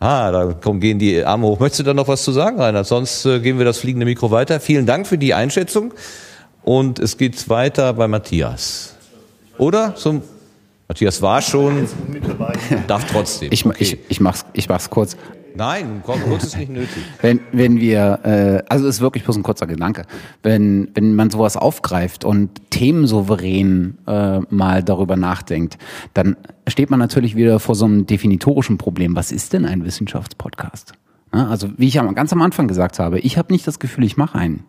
Ah, 0.00 0.30
da 0.30 0.54
kommen, 0.54 0.80
gehen 0.80 0.98
die 0.98 1.22
Arme 1.22 1.46
hoch. 1.46 1.60
Möchtest 1.60 1.80
du 1.80 1.84
da 1.84 1.92
noch 1.94 2.08
was 2.08 2.24
zu 2.24 2.32
sagen, 2.32 2.58
Rainer? 2.58 2.84
Sonst 2.84 3.26
äh, 3.26 3.38
geben 3.38 3.58
wir 3.58 3.66
das 3.66 3.78
fliegende 3.78 4.06
Mikro 4.06 4.30
weiter. 4.30 4.58
Vielen 4.58 4.86
Dank 4.86 5.06
für 5.06 5.18
die 5.18 5.34
Einschätzung. 5.34 5.92
Und 6.62 6.98
es 6.98 7.18
geht 7.18 7.48
weiter 7.50 7.92
bei 7.92 8.08
Matthias. 8.08 8.94
Oder? 9.58 9.94
Zum 9.96 10.22
Matthias 10.88 11.20
war 11.20 11.42
schon, 11.42 11.86
darf 12.86 13.04
trotzdem. 13.12 13.50
Ich, 13.52 13.64
Okay. 13.66 13.76
ich, 13.78 13.98
ich, 14.08 14.20
mach's, 14.20 14.44
ich 14.54 14.68
mach's 14.70 14.88
kurz. 14.88 15.16
Nein, 15.56 16.02
kurz 16.04 16.44
ist 16.44 16.58
nicht 16.58 16.70
nötig. 16.70 17.02
Wenn, 17.20 17.40
wenn 17.52 17.80
wir, 17.80 18.20
äh, 18.22 18.62
also 18.68 18.86
es 18.86 18.96
ist 18.96 19.00
wirklich 19.00 19.24
bloß 19.24 19.36
ein 19.36 19.42
kurzer 19.42 19.66
Gedanke, 19.66 20.04
wenn, 20.42 20.88
wenn 20.94 21.14
man 21.14 21.30
sowas 21.30 21.56
aufgreift 21.56 22.24
und 22.24 22.70
themensouverän 22.70 23.98
äh, 24.06 24.40
mal 24.48 24.82
darüber 24.82 25.16
nachdenkt, 25.16 25.78
dann 26.14 26.36
steht 26.66 26.90
man 26.90 26.98
natürlich 26.98 27.36
wieder 27.36 27.60
vor 27.60 27.74
so 27.74 27.84
einem 27.84 28.06
definitorischen 28.06 28.78
Problem. 28.78 29.16
Was 29.16 29.32
ist 29.32 29.52
denn 29.52 29.64
ein 29.64 29.84
Wissenschaftspodcast? 29.84 30.92
Ja, 31.34 31.48
also 31.48 31.68
wie 31.76 31.88
ich 31.88 31.94
ganz 31.94 32.32
am 32.32 32.42
Anfang 32.42 32.68
gesagt 32.68 32.98
habe, 32.98 33.20
ich 33.20 33.38
habe 33.38 33.52
nicht 33.52 33.66
das 33.66 33.78
Gefühl, 33.78 34.04
ich 34.04 34.16
mache 34.16 34.38
einen. 34.38 34.64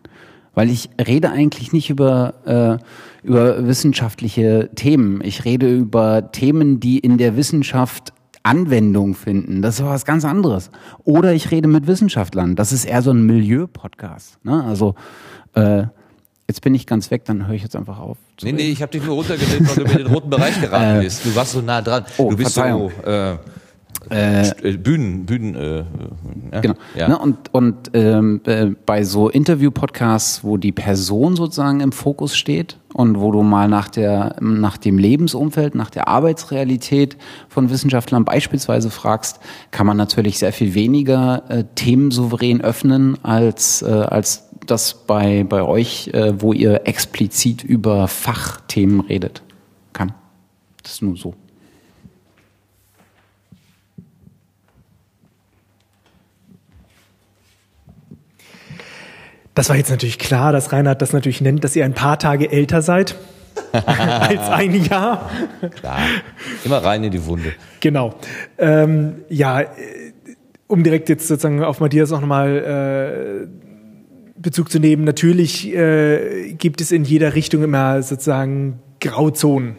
Weil 0.54 0.68
ich 0.68 0.90
rede 1.00 1.30
eigentlich 1.30 1.72
nicht 1.72 1.88
über, 1.88 2.34
äh, 2.44 3.26
über 3.26 3.66
wissenschaftliche 3.66 4.70
Themen. 4.74 5.22
Ich 5.24 5.46
rede 5.46 5.74
über 5.74 6.30
Themen, 6.30 6.78
die 6.78 6.98
in 6.98 7.16
der 7.16 7.36
Wissenschaft 7.36 8.12
Anwendung 8.42 9.14
finden. 9.14 9.62
Das 9.62 9.78
ist 9.78 9.84
was 9.84 10.04
ganz 10.04 10.24
anderes. 10.24 10.70
Oder 11.04 11.32
ich 11.32 11.50
rede 11.50 11.68
mit 11.68 11.86
Wissenschaftlern. 11.86 12.56
Das 12.56 12.72
ist 12.72 12.84
eher 12.84 13.02
so 13.02 13.10
ein 13.10 13.24
Milieu-Podcast. 13.24 14.38
Ne? 14.44 14.64
Also 14.64 14.94
äh, 15.54 15.84
jetzt 16.48 16.60
bin 16.62 16.74
ich 16.74 16.86
ganz 16.86 17.10
weg, 17.10 17.24
dann 17.24 17.46
höre 17.46 17.54
ich 17.54 17.62
jetzt 17.62 17.76
einfach 17.76 17.98
auf. 17.98 18.18
Nee, 18.42 18.52
nee, 18.52 18.62
reden. 18.62 18.72
ich 18.72 18.82
habe 18.82 18.92
dich 18.92 19.04
nur 19.04 19.16
runtergedreht, 19.16 19.68
weil 19.68 19.84
du 19.84 19.90
in 19.90 19.98
den 19.98 20.06
roten 20.06 20.30
Bereich 20.30 20.60
geraten 20.60 21.00
bist. 21.00 21.24
Du 21.24 21.34
warst 21.34 21.52
so 21.52 21.60
nah 21.60 21.80
dran. 21.80 22.04
oh, 22.18 22.30
du 22.30 22.36
bist 22.36 22.54
Verzeihung. 22.54 22.90
so 23.04 23.10
äh, 23.10 23.36
äh, 24.10 24.76
Bühnen, 24.76 25.26
Bühnen. 25.26 25.54
Äh, 25.54 25.78
äh, 25.80 25.84
ja. 26.52 26.60
Genau. 26.60 26.74
Ja. 26.94 27.08
Ne, 27.08 27.18
und 27.18 27.54
und 27.54 27.90
ähm, 27.94 28.40
äh, 28.44 28.66
bei 28.86 29.04
so 29.04 29.28
Interview-Podcasts, 29.28 30.44
wo 30.44 30.56
die 30.56 30.72
Person 30.72 31.36
sozusagen 31.36 31.80
im 31.80 31.92
Fokus 31.92 32.36
steht 32.36 32.78
und 32.92 33.20
wo 33.20 33.30
du 33.30 33.42
mal 33.42 33.68
nach 33.68 33.88
der 33.88 34.36
nach 34.40 34.76
dem 34.76 34.98
Lebensumfeld, 34.98 35.74
nach 35.74 35.90
der 35.90 36.08
Arbeitsrealität 36.08 37.16
von 37.48 37.70
Wissenschaftlern 37.70 38.24
beispielsweise 38.24 38.90
fragst, 38.90 39.40
kann 39.70 39.86
man 39.86 39.96
natürlich 39.96 40.38
sehr 40.38 40.52
viel 40.52 40.74
weniger 40.74 41.44
äh, 41.48 41.64
themensouverän 41.74 42.60
öffnen 42.60 43.16
als 43.22 43.82
äh, 43.82 43.86
als 43.90 44.48
das 44.66 45.06
bei 45.06 45.44
bei 45.44 45.62
euch, 45.62 46.08
äh, 46.08 46.40
wo 46.40 46.52
ihr 46.52 46.82
explizit 46.86 47.62
über 47.62 48.08
Fachthemen 48.08 49.00
redet, 49.00 49.42
kann. 49.92 50.12
Das 50.82 50.92
ist 50.92 51.02
nur 51.02 51.16
so. 51.16 51.34
Das 59.54 59.68
war 59.68 59.76
jetzt 59.76 59.90
natürlich 59.90 60.18
klar, 60.18 60.52
dass 60.52 60.72
Reinhard 60.72 61.02
das 61.02 61.12
natürlich 61.12 61.40
nennt, 61.40 61.62
dass 61.62 61.76
ihr 61.76 61.84
ein 61.84 61.94
paar 61.94 62.18
Tage 62.18 62.50
älter 62.50 62.80
seid 62.80 63.16
als 63.72 64.48
ein 64.48 64.84
Jahr. 64.84 65.30
Klar. 65.78 65.98
Immer 66.64 66.78
rein 66.78 67.04
in 67.04 67.10
die 67.10 67.24
Wunde. 67.26 67.52
Genau. 67.80 68.14
Ähm, 68.58 69.24
ja, 69.28 69.60
äh, 69.60 69.66
um 70.66 70.82
direkt 70.82 71.10
jetzt 71.10 71.28
sozusagen 71.28 71.62
auf 71.62 71.80
Matthias 71.80 72.12
auch 72.12 72.20
nochmal 72.20 73.46
äh, 73.46 74.40
Bezug 74.40 74.70
zu 74.70 74.78
nehmen, 74.78 75.04
natürlich 75.04 75.72
äh, 75.72 76.54
gibt 76.54 76.80
es 76.80 76.92
in 76.92 77.04
jeder 77.04 77.34
Richtung 77.34 77.62
immer 77.62 78.02
sozusagen 78.02 78.80
Grauzonen. 79.00 79.76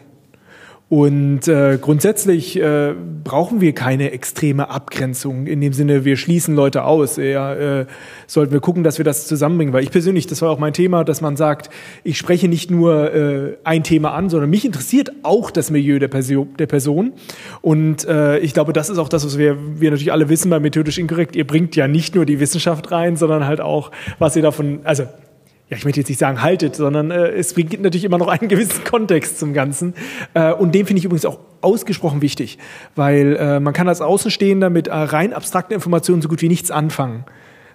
Und 0.94 1.48
äh, 1.48 1.76
grundsätzlich 1.80 2.56
äh, 2.56 2.94
brauchen 3.24 3.60
wir 3.60 3.72
keine 3.72 4.12
extreme 4.12 4.70
Abgrenzung. 4.70 5.48
In 5.48 5.60
dem 5.60 5.72
Sinne, 5.72 6.04
wir 6.04 6.16
schließen 6.16 6.54
Leute 6.54 6.84
aus. 6.84 7.18
Eher 7.18 7.80
äh, 7.80 7.86
sollten 8.28 8.52
wir 8.52 8.60
gucken, 8.60 8.84
dass 8.84 8.98
wir 8.98 9.04
das 9.04 9.26
zusammenbringen. 9.26 9.74
Weil 9.74 9.82
ich 9.82 9.90
persönlich, 9.90 10.28
das 10.28 10.40
war 10.40 10.50
auch 10.50 10.60
mein 10.60 10.72
Thema, 10.72 11.02
dass 11.02 11.20
man 11.20 11.36
sagt, 11.36 11.68
ich 12.04 12.16
spreche 12.16 12.46
nicht 12.46 12.70
nur 12.70 13.12
äh, 13.12 13.56
ein 13.64 13.82
Thema 13.82 14.12
an, 14.12 14.30
sondern 14.30 14.50
mich 14.50 14.64
interessiert 14.64 15.10
auch 15.24 15.50
das 15.50 15.72
Milieu 15.72 15.98
der, 15.98 16.06
Perso 16.06 16.46
der 16.60 16.68
Person. 16.68 17.14
Und 17.60 18.06
äh, 18.06 18.38
ich 18.38 18.54
glaube, 18.54 18.72
das 18.72 18.88
ist 18.88 18.98
auch 18.98 19.08
das, 19.08 19.26
was 19.26 19.36
wir, 19.36 19.56
wir 19.80 19.90
natürlich 19.90 20.12
alle 20.12 20.28
wissen 20.28 20.48
bei 20.48 20.60
Methodisch 20.60 20.98
Inkorrekt. 20.98 21.34
Ihr 21.34 21.44
bringt 21.44 21.74
ja 21.74 21.88
nicht 21.88 22.14
nur 22.14 22.24
die 22.24 22.38
Wissenschaft 22.38 22.92
rein, 22.92 23.16
sondern 23.16 23.48
halt 23.48 23.60
auch, 23.60 23.90
was 24.20 24.36
ihr 24.36 24.42
davon, 24.42 24.78
also 24.84 25.08
ja, 25.74 25.78
ich 25.78 25.84
möchte 25.84 26.00
jetzt 26.00 26.08
nicht 26.08 26.18
sagen 26.18 26.40
haltet, 26.40 26.76
sondern 26.76 27.10
äh, 27.10 27.30
es 27.30 27.52
bringt 27.52 27.80
natürlich 27.80 28.04
immer 28.04 28.18
noch 28.18 28.28
einen 28.28 28.48
gewissen 28.48 28.84
Kontext 28.84 29.38
zum 29.38 29.52
Ganzen. 29.52 29.94
Äh, 30.32 30.52
und 30.52 30.74
den 30.74 30.86
finde 30.86 31.00
ich 31.00 31.04
übrigens 31.04 31.26
auch 31.26 31.38
ausgesprochen 31.60 32.22
wichtig, 32.22 32.58
weil 32.94 33.36
äh, 33.36 33.60
man 33.60 33.72
kann 33.72 33.88
als 33.88 34.00
Außenstehender 34.00 34.70
mit 34.70 34.86
äh, 34.86 34.94
rein 34.94 35.32
abstrakten 35.32 35.74
Informationen 35.74 36.22
so 36.22 36.28
gut 36.28 36.42
wie 36.42 36.48
nichts 36.48 36.70
anfangen. 36.70 37.24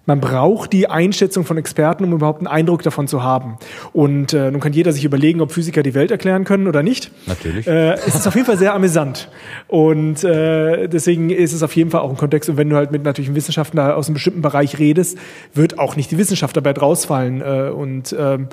Man 0.09 0.21
braucht 0.21 0.73
die 0.73 0.89
Einschätzung 0.89 1.45
von 1.45 1.55
Experten, 1.59 2.03
um 2.03 2.13
überhaupt 2.13 2.39
einen 2.39 2.47
Eindruck 2.47 2.81
davon 2.81 3.07
zu 3.07 3.21
haben. 3.21 3.59
Und 3.93 4.33
äh, 4.33 4.49
nun 4.49 4.59
kann 4.59 4.73
jeder 4.73 4.91
sich 4.91 5.05
überlegen, 5.05 5.39
ob 5.39 5.51
Physiker 5.51 5.83
die 5.83 5.93
Welt 5.93 6.09
erklären 6.09 6.45
können 6.45 6.65
oder 6.67 6.81
nicht. 6.81 7.11
Natürlich. 7.27 7.67
Äh, 7.67 7.93
es 7.93 8.15
ist 8.15 8.27
auf 8.27 8.33
jeden 8.33 8.47
Fall 8.47 8.57
sehr 8.57 8.73
amüsant. 8.73 9.29
Und 9.67 10.23
äh, 10.23 10.87
deswegen 10.87 11.29
ist 11.29 11.53
es 11.53 11.61
auf 11.61 11.75
jeden 11.75 11.91
Fall 11.91 12.01
auch 12.01 12.09
ein 12.09 12.17
Kontext. 12.17 12.49
Und 12.49 12.57
wenn 12.57 12.71
du 12.71 12.75
halt 12.75 12.91
mit 12.91 13.03
natürlich 13.03 13.27
einem 13.27 13.35
Wissenschaftler 13.35 13.95
aus 13.95 14.07
einem 14.07 14.15
bestimmten 14.15 14.41
Bereich 14.41 14.79
redest, 14.79 15.15
wird 15.53 15.77
auch 15.77 15.95
nicht 15.95 16.09
die 16.09 16.17
Wissenschaft 16.17 16.57
dabei 16.57 16.71
rausfallen. 16.71 17.41
Äh, 17.41 17.69
und 17.69 18.15
ähm, 18.17 18.47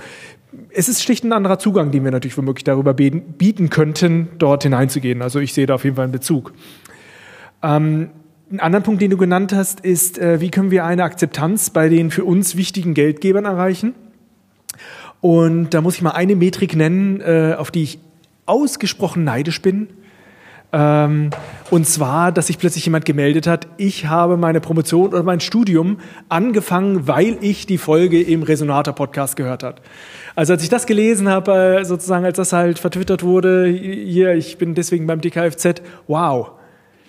es 0.74 0.90
ist 0.90 1.02
schlicht 1.02 1.24
ein 1.24 1.32
anderer 1.32 1.58
Zugang, 1.58 1.90
den 1.90 2.04
wir 2.04 2.10
natürlich 2.10 2.36
womöglich 2.36 2.64
darüber 2.64 2.92
bieten 2.92 3.22
bieten 3.38 3.70
könnten, 3.70 4.28
dort 4.36 4.62
hineinzugehen. 4.62 5.22
Also 5.22 5.40
ich 5.40 5.54
sehe 5.54 5.64
da 5.64 5.76
auf 5.76 5.84
jeden 5.84 5.96
Fall 5.96 6.04
einen 6.04 6.12
Bezug. 6.12 6.52
Ähm, 7.62 8.10
ein 8.50 8.60
anderer 8.60 8.82
Punkt, 8.82 9.02
den 9.02 9.10
du 9.10 9.16
genannt 9.16 9.52
hast, 9.52 9.80
ist, 9.80 10.18
äh, 10.18 10.40
wie 10.40 10.50
können 10.50 10.70
wir 10.70 10.84
eine 10.84 11.02
Akzeptanz 11.02 11.70
bei 11.70 11.88
den 11.88 12.10
für 12.10 12.24
uns 12.24 12.56
wichtigen 12.56 12.94
Geldgebern 12.94 13.44
erreichen? 13.44 13.94
Und 15.20 15.70
da 15.70 15.80
muss 15.80 15.96
ich 15.96 16.02
mal 16.02 16.12
eine 16.12 16.36
Metrik 16.36 16.76
nennen, 16.76 17.20
äh, 17.20 17.56
auf 17.58 17.70
die 17.70 17.82
ich 17.82 17.98
ausgesprochen 18.44 19.24
neidisch 19.24 19.60
bin. 19.62 19.88
Ähm, 20.72 21.30
und 21.70 21.86
zwar, 21.86 22.30
dass 22.30 22.48
sich 22.48 22.58
plötzlich 22.58 22.84
jemand 22.84 23.04
gemeldet 23.04 23.46
hat, 23.46 23.66
ich 23.78 24.06
habe 24.06 24.36
meine 24.36 24.60
Promotion 24.60 25.08
oder 25.08 25.22
mein 25.22 25.40
Studium 25.40 25.98
angefangen, 26.28 27.08
weil 27.08 27.38
ich 27.40 27.66
die 27.66 27.78
Folge 27.78 28.20
im 28.22 28.42
Resonator-Podcast 28.42 29.36
gehört 29.36 29.62
hat. 29.62 29.80
Also 30.36 30.52
als 30.52 30.62
ich 30.62 30.68
das 30.68 30.86
gelesen 30.86 31.28
habe, 31.28 31.80
äh, 31.80 31.84
sozusagen, 31.84 32.24
als 32.24 32.36
das 32.36 32.52
halt 32.52 32.78
vertwittert 32.78 33.22
wurde, 33.24 33.66
hier, 33.66 34.34
ich 34.34 34.58
bin 34.58 34.74
deswegen 34.74 35.06
beim 35.06 35.20
DKFZ, 35.20 35.82
wow. 36.06 36.52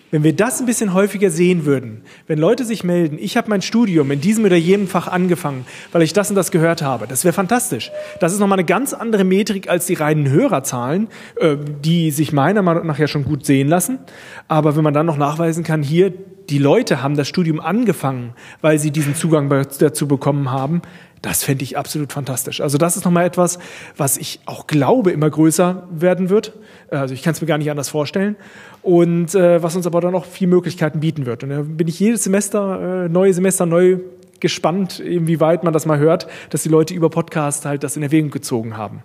Wenn 0.10 0.24
wir 0.24 0.34
das 0.34 0.62
ein 0.62 0.66
bisschen 0.66 0.94
häufiger 0.94 1.30
sehen 1.30 1.66
würden, 1.66 2.02
wenn 2.28 2.40
Leute 2.40 2.64
sich 2.64 2.86
melden, 2.86 3.18
ich 3.20 3.36
habe 3.36 3.50
mein 3.50 3.62
Studium 3.62 4.10
in 4.10 4.22
diesem 4.22 4.46
oder 4.46 4.56
jenem 4.56 4.88
Fach 4.88 5.10
angefangen, 5.10 5.66
weil 5.92 6.02
ich 6.02 6.14
das 6.14 6.30
und 6.30 6.38
das 6.38 6.52
gehört 6.52 6.82
habe, 6.82 7.08
das 7.08 7.26
wäre 7.26 7.34
fantastisch. 7.34 7.92
Das 8.22 8.32
ist 8.32 8.40
nochmal 8.40 8.58
eine 8.58 8.66
ganz 8.66 8.94
andere 8.94 9.26
Metrik 9.26 9.70
als 9.70 9.86
die 9.86 9.96
reinen 9.96 10.30
Hörerzahlen, 10.30 11.10
äh, 11.42 11.58
die 11.84 12.12
sich 12.12 12.32
meiner 12.32 12.62
Meinung 12.62 12.88
nach 12.88 13.00
ja 13.00 13.08
schon 13.08 13.26
gut 13.26 13.46
sehen 13.46 13.68
lassen. 13.68 14.00
Aber 14.48 14.78
wenn 14.78 14.84
man 14.84 14.94
dann 14.94 15.06
noch 15.06 15.18
nachweisen 15.18 15.66
kann, 15.66 15.84
hier, 15.84 16.14
die 16.50 16.60
Leute 16.60 17.04
haben 17.04 17.18
das 17.18 17.28
Studium 17.28 17.60
angefangen, 17.60 18.34
weil 18.62 18.80
sie 18.80 18.92
diesen 18.92 19.16
Zugang 19.16 19.50
dazu 19.50 20.08
bekommen 20.08 20.50
haben, 20.52 20.82
das 21.28 21.44
fände 21.44 21.62
ich 21.64 21.78
absolut 21.78 22.14
fantastisch. 22.14 22.62
Also 22.62 22.78
das 22.78 22.96
ist 22.96 23.04
nochmal 23.04 23.26
etwas, 23.26 23.60
was 23.98 24.16
ich 24.16 24.40
auch 24.46 24.66
glaube, 24.66 25.12
immer 25.12 25.30
größer 25.30 25.86
werden 25.92 26.30
wird. 26.30 26.54
Also 26.90 27.14
ich 27.14 27.22
kann 27.22 27.34
es 27.34 27.42
mir 27.42 27.48
gar 27.48 27.58
nicht 27.58 27.70
anders 27.70 27.90
vorstellen. 27.90 28.38
Und 28.82 29.36
äh, 29.36 29.62
was 29.62 29.76
uns 29.76 29.86
aber 29.86 30.00
dann 30.00 30.16
auch 30.16 30.24
viel 30.24 30.48
Möglichkeiten 30.48 31.02
bieten 31.02 31.26
wird. 31.26 31.44
Und 31.44 31.50
da 31.50 31.64
bin 31.64 31.90
ich 31.90 32.00
jedes 32.00 32.24
Semester, 32.24 33.06
äh, 33.06 33.10
neue 33.10 33.34
Semester 33.34 33.66
neu 33.66 33.98
gespannt, 34.40 35.02
inwieweit 35.02 35.66
man 35.66 35.74
das 35.74 35.86
mal 35.86 36.00
hört, 36.00 36.28
dass 36.50 36.64
die 36.64 36.70
Leute 36.70 36.94
über 36.94 37.10
Podcast 37.10 37.66
halt 37.66 37.84
das 37.84 37.98
in 37.98 38.04
Erwägung 38.04 38.32
gezogen 38.32 38.78
haben. 38.78 39.04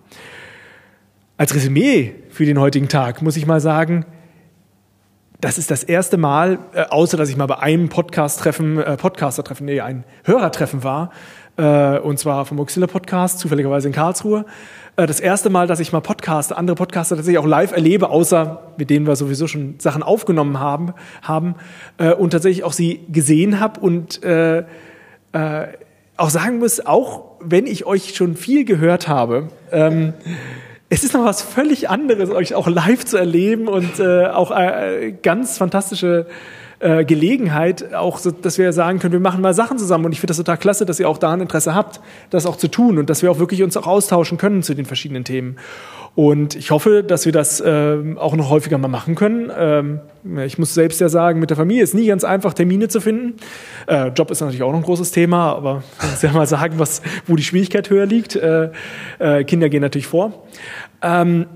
Als 1.35 1.53
Resümee 1.53 2.13
für 2.29 2.45
den 2.45 2.57
heutigen 2.57 2.87
Tag 2.87 3.21
muss 3.21 3.35
ich 3.35 3.45
mal 3.45 3.59
sagen, 3.59 4.05
das 5.41 5.57
ist 5.57 5.69
das 5.71 5.83
erste 5.83 6.15
Mal, 6.15 6.57
äh, 6.73 6.83
außer 6.83 7.17
dass 7.17 7.27
ich 7.27 7.35
mal 7.35 7.47
bei 7.47 7.59
einem 7.59 7.89
Podcast-Treffen, 7.89 8.79
äh, 8.79 8.95
Podcaster-Treffen, 8.95 9.65
nee, 9.65 9.81
ein 9.81 10.05
Hörertreffen 10.23 10.85
war, 10.85 11.11
äh, 11.57 11.99
und 11.99 12.19
zwar 12.19 12.45
vom 12.45 12.59
Oxilla 12.59 12.87
Podcast, 12.87 13.39
zufälligerweise 13.39 13.87
in 13.87 13.93
Karlsruhe. 13.93 14.45
Äh, 14.95 15.07
das 15.07 15.19
erste 15.19 15.49
Mal, 15.49 15.67
dass 15.67 15.79
ich 15.79 15.91
mal 15.91 16.01
Podcaster, 16.01 16.57
andere 16.57 16.75
Podcaster 16.75 17.15
tatsächlich 17.15 17.39
auch 17.39 17.47
live 17.47 17.71
erlebe, 17.71 18.09
außer 18.09 18.73
mit 18.77 18.89
denen 18.89 19.07
wir 19.07 19.15
sowieso 19.15 19.47
schon 19.47 19.75
Sachen 19.79 20.03
aufgenommen 20.03 20.59
haben, 20.59 20.93
haben 21.21 21.55
äh, 21.97 22.13
und 22.13 22.31
tatsächlich 22.31 22.63
auch 22.63 22.73
sie 22.73 23.01
gesehen 23.11 23.59
habe 23.59 23.79
und 23.79 24.23
äh, 24.23 24.63
äh, 25.33 25.67
auch 26.15 26.29
sagen 26.29 26.59
muss, 26.59 26.85
auch 26.85 27.23
wenn 27.39 27.65
ich 27.65 27.85
euch 27.85 28.15
schon 28.15 28.35
viel 28.35 28.65
gehört 28.65 29.07
habe, 29.07 29.49
ähm, 29.71 30.13
es 30.89 31.03
ist 31.03 31.15
noch 31.15 31.25
was 31.25 31.41
völlig 31.41 31.89
anderes, 31.89 32.29
euch 32.29 32.53
auch 32.53 32.67
live 32.67 33.03
zu 33.03 33.17
erleben 33.17 33.67
und 33.67 33.99
äh, 33.99 34.27
auch 34.27 34.51
äh, 34.51 35.11
ganz 35.23 35.57
fantastische 35.57 36.27
äh, 36.83 37.05
Gelegenheit, 37.05 37.93
auch 37.93 38.17
so, 38.17 38.31
dass 38.31 38.57
wir 38.57 38.73
sagen 38.73 38.99
können, 38.99 39.13
wir 39.13 39.19
machen 39.19 39.41
mal 39.41 39.53
Sachen 39.53 39.77
zusammen 39.77 40.05
und 40.05 40.11
ich 40.11 40.19
finde 40.19 40.31
das 40.31 40.37
total 40.37 40.57
klasse, 40.57 40.85
dass 40.85 40.99
ihr 40.99 41.07
auch 41.07 41.17
da 41.17 41.31
ein 41.31 41.39
Interesse 41.39 41.73
habt, 41.73 42.01
das 42.29 42.45
auch 42.45 42.57
zu 42.57 42.67
tun 42.67 42.97
und 42.97 43.09
dass 43.09 43.21
wir 43.23 43.31
auch 43.31 43.39
wirklich 43.39 43.63
uns 43.63 43.77
auch 43.77 43.87
austauschen 43.87 44.37
können 44.37 44.63
zu 44.63 44.73
den 44.73 44.85
verschiedenen 44.85 45.23
Themen. 45.23 45.55
Und 46.15 46.55
ich 46.55 46.69
hoffe, 46.69 47.03
dass 47.03 47.25
wir 47.25 47.31
das 47.31 47.59
äh, 47.59 47.97
auch 48.17 48.35
noch 48.35 48.49
häufiger 48.49 48.77
mal 48.77 48.87
machen 48.87 49.15
können. 49.15 49.51
Ähm, 49.57 49.99
ich 50.45 50.59
muss 50.59 50.73
selbst 50.73 51.01
ja 51.01 51.09
sagen, 51.09 51.39
mit 51.39 51.49
der 51.49 51.57
Familie 51.57 51.81
ist 51.81 51.95
nie 51.95 52.05
ganz 52.05 52.23
einfach, 52.23 52.53
Termine 52.53 52.87
zu 52.87 53.01
finden. 53.01 53.37
Äh, 53.87 54.09
Job 54.09 54.29
ist 54.29 54.41
natürlich 54.41 54.61
auch 54.61 54.71
noch 54.71 54.79
ein 54.79 54.83
großes 54.83 55.11
Thema, 55.11 55.55
aber 55.55 55.83
ich 56.03 56.11
muss 56.11 56.21
ja 56.21 56.31
mal 56.33 56.45
sagen, 56.45 56.75
was, 56.77 57.01
wo 57.25 57.35
die 57.35 57.43
Schwierigkeit 57.43 57.89
höher 57.89 58.05
liegt. 58.05 58.35
Äh, 58.35 58.69
äh, 59.17 59.43
Kinder 59.45 59.69
gehen 59.69 59.81
natürlich 59.81 60.07
vor. 60.07 60.43
Ähm, 61.01 61.47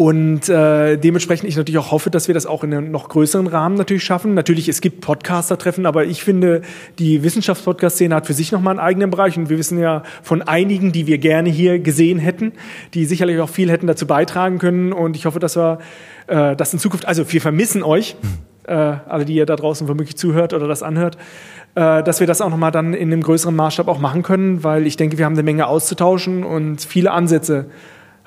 und 0.00 0.48
äh, 0.48 0.96
dementsprechend 0.96 1.46
ich 1.46 1.58
natürlich 1.58 1.76
auch 1.76 1.90
hoffe, 1.90 2.08
dass 2.08 2.26
wir 2.26 2.32
das 2.32 2.46
auch 2.46 2.64
in 2.64 2.72
einem 2.72 2.90
noch 2.90 3.10
größeren 3.10 3.46
Rahmen 3.46 3.74
natürlich 3.74 4.02
schaffen. 4.02 4.32
Natürlich, 4.32 4.66
es 4.66 4.80
gibt 4.80 5.02
Podcaster-Treffen, 5.02 5.84
aber 5.84 6.06
ich 6.06 6.24
finde, 6.24 6.62
die 6.98 7.22
Wissenschaftspodcast-Szene 7.22 8.14
hat 8.14 8.26
für 8.26 8.32
sich 8.32 8.50
nochmal 8.50 8.78
einen 8.78 8.80
eigenen 8.80 9.10
Bereich. 9.10 9.36
Und 9.36 9.50
wir 9.50 9.58
wissen 9.58 9.78
ja 9.78 10.02
von 10.22 10.40
einigen, 10.40 10.92
die 10.92 11.06
wir 11.06 11.18
gerne 11.18 11.50
hier 11.50 11.80
gesehen 11.80 12.18
hätten, 12.18 12.52
die 12.94 13.04
sicherlich 13.04 13.40
auch 13.40 13.50
viel 13.50 13.70
hätten 13.70 13.86
dazu 13.86 14.06
beitragen 14.06 14.56
können. 14.56 14.94
Und 14.94 15.16
ich 15.16 15.26
hoffe, 15.26 15.38
dass 15.38 15.54
wir 15.54 15.80
äh, 16.28 16.56
das 16.56 16.72
in 16.72 16.78
Zukunft, 16.78 17.06
also 17.06 17.30
wir 17.30 17.42
vermissen 17.42 17.82
euch, 17.82 18.16
äh, 18.68 18.72
alle, 18.72 19.26
die 19.26 19.34
ihr 19.34 19.44
da 19.44 19.56
draußen 19.56 19.86
womöglich 19.86 20.16
zuhört 20.16 20.54
oder 20.54 20.66
das 20.66 20.82
anhört, 20.82 21.18
äh, 21.74 22.02
dass 22.02 22.20
wir 22.20 22.26
das 22.26 22.40
auch 22.40 22.48
nochmal 22.48 22.72
dann 22.72 22.94
in 22.94 23.12
einem 23.12 23.22
größeren 23.22 23.54
Maßstab 23.54 23.86
auch 23.86 23.98
machen 23.98 24.22
können, 24.22 24.64
weil 24.64 24.86
ich 24.86 24.96
denke, 24.96 25.18
wir 25.18 25.26
haben 25.26 25.34
eine 25.34 25.42
Menge 25.42 25.66
auszutauschen 25.66 26.42
und 26.42 26.80
viele 26.80 27.10
Ansätze 27.10 27.66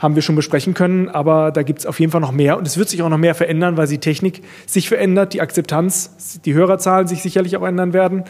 haben 0.03 0.15
wir 0.15 0.21
schon 0.21 0.35
besprechen 0.35 0.73
können, 0.73 1.09
aber 1.09 1.51
da 1.51 1.63
gibt 1.63 1.79
es 1.79 1.85
auf 1.85 1.99
jeden 1.99 2.11
Fall 2.11 2.21
noch 2.21 2.33
mehr 2.33 2.57
und 2.57 2.67
es 2.67 2.77
wird 2.77 2.89
sich 2.89 3.01
auch 3.01 3.09
noch 3.09 3.17
mehr 3.17 3.33
verändern, 3.33 3.77
weil 3.77 3.87
die 3.87 3.97
Technik 3.97 4.43
sich 4.67 4.89
verändert, 4.89 5.33
die 5.33 5.41
Akzeptanz, 5.41 6.41
die 6.43 6.53
Hörerzahlen 6.53 7.07
sich 7.07 7.23
sicherlich 7.23 7.57
auch 7.57 7.65
ändern 7.65 7.93
werden 7.93 8.25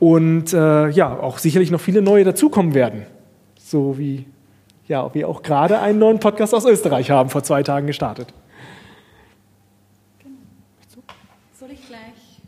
und 0.00 0.52
äh, 0.52 0.88
ja, 0.88 1.16
auch 1.18 1.38
sicherlich 1.38 1.70
noch 1.70 1.80
viele 1.80 2.02
neue 2.02 2.24
dazukommen 2.24 2.74
werden. 2.74 3.06
So 3.56 3.96
wie 3.96 4.26
ja, 4.86 5.14
wir 5.14 5.28
auch 5.28 5.42
gerade 5.42 5.78
einen 5.78 5.98
neuen 5.98 6.18
Podcast 6.18 6.54
aus 6.54 6.66
Österreich 6.66 7.10
haben, 7.10 7.30
vor 7.30 7.42
zwei 7.42 7.62
Tagen 7.62 7.86
gestartet. 7.86 8.28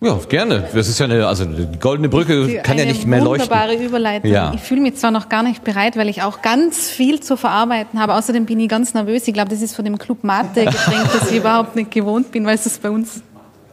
Ja, 0.00 0.18
gerne. 0.28 0.68
Das 0.74 0.88
ist 0.88 0.98
ja 0.98 1.06
eine, 1.06 1.26
also 1.26 1.46
die 1.46 1.78
goldene 1.78 2.11
Brücke 2.11 2.61
kann 2.62 2.76
ja 2.76 2.85
nicht 2.85 3.06
mehr 3.06 3.24
leuchten. 3.24 3.48
Wunderbare 3.48 3.82
Überleitung. 3.82 4.30
Ja. 4.30 4.52
Ich 4.54 4.61
fühle 4.61 4.82
mich 4.82 4.96
zwar 4.96 5.11
noch 5.11 5.30
gar 5.30 5.42
nicht 5.42 5.64
bereit, 5.64 5.96
weil 5.96 6.09
ich 6.11 6.22
auch 6.22 6.42
ganz 6.42 6.90
viel 6.90 7.20
zu 7.20 7.38
verarbeiten 7.38 7.98
habe. 7.98 8.14
Außerdem 8.14 8.44
bin 8.44 8.61
ich 8.61 8.68
ganz 8.68 8.92
nervös. 8.92 9.26
Ich 9.26 9.32
glaube, 9.32 9.48
das 9.48 9.62
ist 9.62 9.74
von 9.74 9.87
dem 9.87 9.98
Club 9.98 10.22
Mate 10.22 10.66
Getränk, 10.66 11.12
das 11.18 11.30
ich 11.30 11.38
überhaupt 11.38 11.76
nicht 11.76 11.90
gewohnt 11.90 12.30
bin, 12.30 12.44
weil 12.44 12.56
es 12.56 12.66
es 12.66 12.78
bei 12.78 12.90
uns 12.90 13.22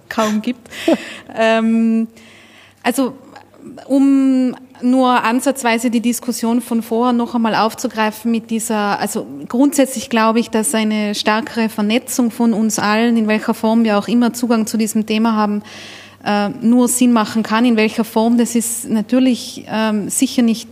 kaum 0.07 0.41
gibt. 0.41 0.69
ähm, 1.35 2.07
also 2.83 3.13
um 3.87 4.55
nur 4.81 5.23
ansatzweise 5.23 5.89
die 5.89 6.01
Diskussion 6.01 6.61
von 6.61 6.83
vorher 6.83 7.13
noch 7.13 7.35
einmal 7.35 7.55
aufzugreifen 7.55 8.31
mit 8.31 8.49
dieser, 8.49 8.99
also 8.99 9.25
grundsätzlich 9.47 10.09
glaube 10.09 10.39
ich, 10.39 10.49
dass 10.49 10.73
eine 10.75 11.15
stärkere 11.15 11.69
Vernetzung 11.69 12.31
von 12.31 12.53
uns 12.53 12.79
allen, 12.79 13.15
in 13.15 13.27
welcher 13.27 13.53
Form 13.53 13.83
wir 13.83 13.97
auch 13.97 14.07
immer 14.07 14.33
Zugang 14.33 14.67
zu 14.67 14.77
diesem 14.77 15.05
Thema 15.05 15.33
haben, 15.35 15.63
äh, 16.25 16.49
nur 16.49 16.87
Sinn 16.87 17.13
machen 17.13 17.43
kann. 17.43 17.65
In 17.65 17.77
welcher 17.77 18.03
Form, 18.03 18.37
das 18.37 18.55
ist 18.55 18.89
natürlich 18.89 19.65
ähm, 19.67 20.09
sicher 20.09 20.41
nicht, 20.41 20.67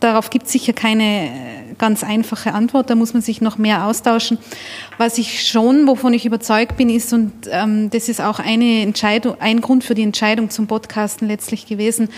darauf 0.00 0.30
gibt 0.30 0.46
es 0.46 0.52
sicher 0.52 0.72
keine 0.72 1.30
ganz 1.78 2.04
einfache 2.04 2.54
Antwort, 2.54 2.90
da 2.90 2.94
muss 2.94 3.12
man 3.12 3.22
sich 3.22 3.40
noch 3.40 3.58
mehr 3.58 3.86
austauschen. 3.86 4.38
Was 4.98 5.18
ich 5.18 5.46
schon, 5.46 5.86
wovon 5.86 6.14
ich 6.14 6.26
überzeugt 6.26 6.76
bin, 6.76 6.90
ist, 6.90 7.12
und 7.12 7.32
ähm, 7.50 7.90
das 7.90 8.08
ist 8.08 8.20
auch 8.20 8.38
eine 8.38 8.82
Entscheidung, 8.82 9.36
ein 9.40 9.60
Grund 9.60 9.84
für 9.84 9.94
die 9.94 10.02
Entscheidung 10.02 10.50
zum 10.50 10.66
Podcasten 10.66 11.28
letztlich 11.28 11.66
gewesen, 11.66 12.08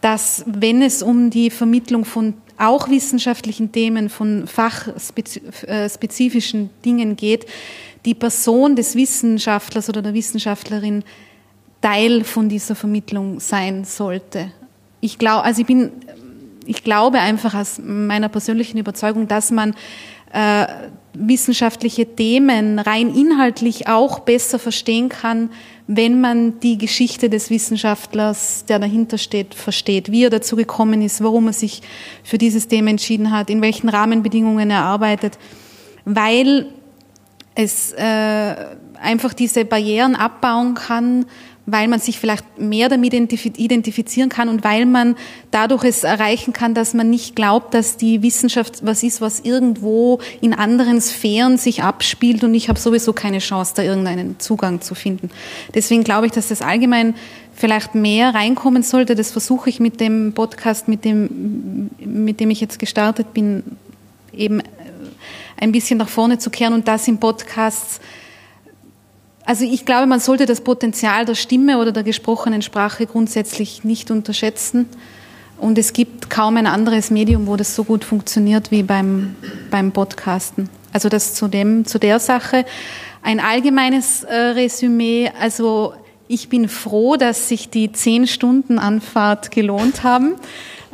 dass 0.00 0.44
wenn 0.46 0.82
es 0.82 1.02
um 1.02 1.30
die 1.30 1.50
Vermittlung 1.50 2.04
von 2.04 2.34
auch 2.56 2.88
wissenschaftlichen 2.88 3.72
Themen, 3.72 4.08
von 4.08 4.46
fachspezifischen 4.46 6.70
Dingen 6.84 7.16
geht, 7.16 7.46
die 8.04 8.14
Person 8.14 8.76
des 8.76 8.94
Wissenschaftlers 8.94 9.88
oder 9.88 10.02
der 10.02 10.14
Wissenschaftlerin 10.14 11.02
Teil 11.84 12.24
von 12.24 12.48
dieser 12.48 12.74
Vermittlung 12.74 13.40
sein 13.40 13.84
sollte. 13.84 14.50
Ich 15.02 15.18
glaube, 15.18 15.44
also 15.44 15.60
ich 15.60 15.66
bin, 15.66 15.92
ich 16.64 16.82
glaube 16.82 17.20
einfach 17.20 17.54
aus 17.54 17.78
meiner 17.78 18.30
persönlichen 18.30 18.78
Überzeugung, 18.78 19.28
dass 19.28 19.50
man 19.50 19.74
äh, 20.32 20.66
wissenschaftliche 21.12 22.16
Themen 22.16 22.78
rein 22.78 23.14
inhaltlich 23.14 23.86
auch 23.86 24.20
besser 24.20 24.58
verstehen 24.58 25.10
kann, 25.10 25.50
wenn 25.86 26.22
man 26.22 26.58
die 26.60 26.78
Geschichte 26.78 27.28
des 27.28 27.50
Wissenschaftlers, 27.50 28.64
der 28.64 28.78
dahinter 28.78 29.18
steht, 29.18 29.54
versteht, 29.54 30.10
wie 30.10 30.24
er 30.24 30.30
dazu 30.30 30.56
gekommen 30.56 31.02
ist, 31.02 31.22
warum 31.22 31.48
er 31.48 31.52
sich 31.52 31.82
für 32.22 32.38
dieses 32.38 32.66
Thema 32.66 32.88
entschieden 32.88 33.30
hat, 33.30 33.50
in 33.50 33.60
welchen 33.60 33.90
Rahmenbedingungen 33.90 34.70
er 34.70 34.84
arbeitet, 34.84 35.38
weil 36.06 36.66
es 37.54 37.92
äh, 37.92 38.54
einfach 39.00 39.34
diese 39.34 39.66
Barrieren 39.66 40.16
abbauen 40.16 40.74
kann, 40.74 41.26
weil 41.66 41.88
man 41.88 41.98
sich 41.98 42.18
vielleicht 42.18 42.58
mehr 42.58 42.88
damit 42.88 43.14
identifizieren 43.14 44.28
kann 44.28 44.48
und 44.48 44.64
weil 44.64 44.84
man 44.84 45.16
dadurch 45.50 45.84
es 45.84 46.04
erreichen 46.04 46.52
kann, 46.52 46.74
dass 46.74 46.92
man 46.92 47.08
nicht 47.08 47.34
glaubt, 47.36 47.72
dass 47.72 47.96
die 47.96 48.22
Wissenschaft 48.22 48.84
was 48.84 49.02
ist, 49.02 49.20
was 49.20 49.40
irgendwo 49.40 50.20
in 50.42 50.52
anderen 50.52 51.00
Sphären 51.00 51.56
sich 51.56 51.82
abspielt 51.82 52.44
und 52.44 52.54
ich 52.54 52.68
habe 52.68 52.78
sowieso 52.78 53.12
keine 53.14 53.38
Chance, 53.38 53.72
da 53.76 53.82
irgendeinen 53.82 54.38
Zugang 54.40 54.82
zu 54.82 54.94
finden. 54.94 55.30
Deswegen 55.74 56.04
glaube 56.04 56.26
ich, 56.26 56.32
dass 56.32 56.48
das 56.48 56.60
allgemein 56.60 57.14
vielleicht 57.54 57.94
mehr 57.94 58.34
reinkommen 58.34 58.82
sollte. 58.82 59.14
Das 59.14 59.30
versuche 59.30 59.70
ich 59.70 59.80
mit 59.80 60.00
dem 60.00 60.34
Podcast, 60.34 60.88
mit 60.88 61.04
dem, 61.04 61.90
mit 61.98 62.40
dem 62.40 62.50
ich 62.50 62.60
jetzt 62.60 62.78
gestartet 62.78 63.32
bin, 63.32 63.62
eben 64.36 64.60
ein 65.56 65.72
bisschen 65.72 65.98
nach 65.98 66.08
vorne 66.08 66.38
zu 66.38 66.50
kehren 66.50 66.74
und 66.74 66.88
das 66.88 67.08
im 67.08 67.18
Podcast 67.18 68.00
also 69.44 69.64
ich 69.64 69.84
glaube, 69.84 70.06
man 70.06 70.20
sollte 70.20 70.46
das 70.46 70.60
Potenzial 70.62 71.24
der 71.24 71.34
Stimme 71.34 71.78
oder 71.78 71.92
der 71.92 72.02
gesprochenen 72.02 72.62
Sprache 72.62 73.06
grundsätzlich 73.06 73.84
nicht 73.84 74.10
unterschätzen. 74.10 74.88
Und 75.58 75.78
es 75.78 75.92
gibt 75.92 76.30
kaum 76.30 76.56
ein 76.56 76.66
anderes 76.66 77.10
Medium, 77.10 77.46
wo 77.46 77.56
das 77.56 77.74
so 77.74 77.84
gut 77.84 78.04
funktioniert 78.04 78.70
wie 78.70 78.82
beim, 78.82 79.36
beim 79.70 79.92
Podcasten. 79.92 80.68
Also 80.92 81.08
das 81.08 81.34
zu, 81.34 81.48
dem, 81.48 81.84
zu 81.84 81.98
der 81.98 82.18
Sache. 82.20 82.64
Ein 83.22 83.38
allgemeines 83.38 84.24
äh, 84.24 84.34
Resümee. 84.34 85.30
Also 85.40 85.94
ich 86.26 86.48
bin 86.48 86.68
froh, 86.68 87.16
dass 87.16 87.48
sich 87.48 87.68
die 87.68 87.92
zehn 87.92 88.26
Stunden 88.26 88.78
Anfahrt 88.78 89.50
gelohnt 89.50 90.02
haben. 90.02 90.34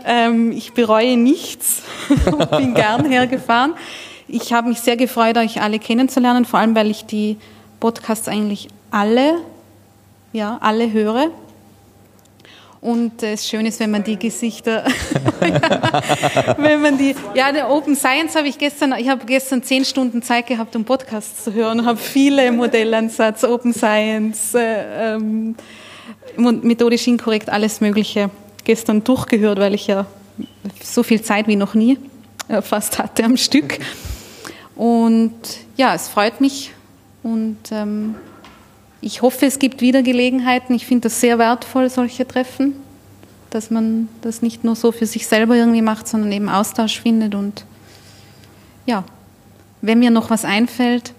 Ähm, 0.04 0.52
ich 0.52 0.72
bereue 0.72 1.16
nichts 1.16 1.82
und 2.26 2.50
bin 2.50 2.74
gern 2.74 3.04
hergefahren. 3.04 3.74
Ich 4.26 4.52
habe 4.52 4.68
mich 4.68 4.80
sehr 4.80 4.96
gefreut, 4.96 5.36
euch 5.36 5.60
alle 5.60 5.78
kennenzulernen, 5.78 6.44
vor 6.44 6.60
allem 6.60 6.74
weil 6.74 6.90
ich 6.90 7.04
die 7.04 7.36
Podcasts 7.80 8.28
eigentlich 8.28 8.68
alle, 8.90 9.38
ja, 10.32 10.58
alle 10.60 10.92
höre. 10.92 11.30
Und 12.80 13.22
es 13.22 13.46
schön 13.46 13.66
ist, 13.66 13.78
wenn 13.78 13.90
man 13.90 14.04
die 14.04 14.18
Gesichter, 14.18 14.84
wenn 16.56 16.80
man 16.80 16.96
die, 16.96 17.14
ja, 17.34 17.52
der 17.52 17.70
Open 17.70 17.94
Science 17.94 18.34
habe 18.36 18.48
ich 18.48 18.56
gestern, 18.56 18.94
ich 18.98 19.08
habe 19.08 19.26
gestern 19.26 19.62
zehn 19.62 19.84
Stunden 19.84 20.22
Zeit 20.22 20.46
gehabt, 20.46 20.74
um 20.76 20.84
Podcasts 20.86 21.44
zu 21.44 21.52
hören, 21.52 21.84
habe 21.84 21.98
viele 21.98 22.50
Modellansatz, 22.52 23.44
Open 23.44 23.74
Science, 23.74 24.54
äh, 24.54 25.14
ähm, 25.14 25.56
methodisch 26.38 27.06
inkorrekt, 27.06 27.50
alles 27.50 27.82
Mögliche 27.82 28.30
gestern 28.64 29.04
durchgehört, 29.04 29.58
weil 29.58 29.74
ich 29.74 29.86
ja 29.86 30.06
so 30.82 31.02
viel 31.02 31.20
Zeit 31.20 31.48
wie 31.48 31.56
noch 31.56 31.74
nie 31.74 31.98
äh, 32.48 32.62
fast 32.62 32.98
hatte 32.98 33.24
am 33.24 33.36
Stück. 33.36 33.78
Und 34.74 35.34
ja, 35.76 35.94
es 35.94 36.08
freut 36.08 36.40
mich, 36.40 36.72
und 37.22 37.58
ähm, 37.70 38.14
ich 39.00 39.22
hoffe, 39.22 39.46
es 39.46 39.58
gibt 39.58 39.80
wieder 39.80 40.02
Gelegenheiten. 40.02 40.74
Ich 40.74 40.86
finde 40.86 41.02
das 41.08 41.20
sehr 41.20 41.38
wertvoll, 41.38 41.88
solche 41.88 42.26
Treffen, 42.26 42.74
dass 43.48 43.70
man 43.70 44.08
das 44.20 44.42
nicht 44.42 44.62
nur 44.64 44.76
so 44.76 44.92
für 44.92 45.06
sich 45.06 45.26
selber 45.26 45.56
irgendwie 45.56 45.82
macht, 45.82 46.06
sondern 46.06 46.32
eben 46.32 46.48
Austausch 46.48 47.00
findet. 47.00 47.34
Und 47.34 47.64
ja, 48.86 49.04
wenn 49.80 49.98
mir 49.98 50.10
noch 50.10 50.30
was 50.30 50.44
einfällt, 50.44 51.14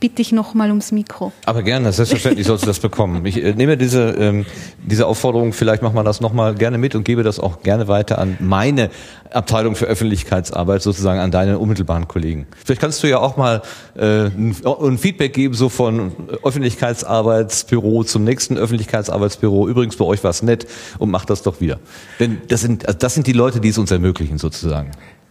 bitte 0.00 0.22
ich 0.22 0.32
nochmal 0.32 0.70
ums 0.70 0.92
Mikro. 0.92 1.32
Aber 1.44 1.62
gerne, 1.62 1.92
selbstverständlich 1.92 2.46
sollst 2.46 2.64
du 2.64 2.66
das 2.66 2.80
bekommen. 2.80 3.24
Ich 3.26 3.42
äh, 3.42 3.52
nehme 3.52 3.76
diese, 3.76 4.10
ähm, 4.18 4.46
diese 4.82 5.06
Aufforderung, 5.06 5.52
vielleicht 5.52 5.82
machen 5.82 5.94
wir 5.94 6.02
das 6.02 6.20
nochmal 6.20 6.54
gerne 6.54 6.78
mit 6.78 6.94
und 6.94 7.04
gebe 7.04 7.22
das 7.22 7.38
auch 7.38 7.62
gerne 7.62 7.86
weiter 7.86 8.18
an 8.18 8.38
meine 8.40 8.90
Abteilung 9.30 9.76
für 9.76 9.84
Öffentlichkeitsarbeit, 9.84 10.82
sozusagen 10.82 11.20
an 11.20 11.30
deine 11.30 11.58
unmittelbaren 11.58 12.08
Kollegen. 12.08 12.46
Vielleicht 12.64 12.80
kannst 12.80 13.02
du 13.02 13.06
ja 13.06 13.18
auch 13.18 13.36
mal 13.36 13.62
äh, 13.94 14.26
ein, 14.26 14.98
Feedback 14.98 15.34
geben, 15.34 15.54
so 15.54 15.68
von 15.68 16.12
Öffentlichkeitsarbeitsbüro 16.42 18.02
zum 18.04 18.24
nächsten 18.24 18.56
Öffentlichkeitsarbeitsbüro. 18.56 19.68
Übrigens, 19.68 19.96
bei 19.96 20.04
euch 20.04 20.24
war 20.24 20.30
es 20.30 20.42
nett 20.42 20.66
und 20.98 21.10
macht 21.10 21.30
das 21.30 21.42
doch 21.42 21.60
wieder. 21.60 21.78
Denn 22.18 22.40
das 22.48 22.62
sind, 22.62 22.86
also 22.86 22.98
das 22.98 23.14
sind 23.14 23.26
die 23.26 23.32
Leute, 23.32 23.60
die 23.60 23.68
es 23.68 23.78
uns 23.78 23.90
ermöglichen, 23.90 24.38
sozusagen. 24.38 24.90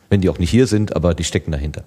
Wenn 0.10 0.22
die 0.22 0.30
auch 0.30 0.40
nicht 0.40 0.50
hier 0.50 0.68
sind, 0.68 0.96
aber 0.96 1.14
die 1.14 1.24
stecken 1.24 1.52
dahinter. 1.52 1.84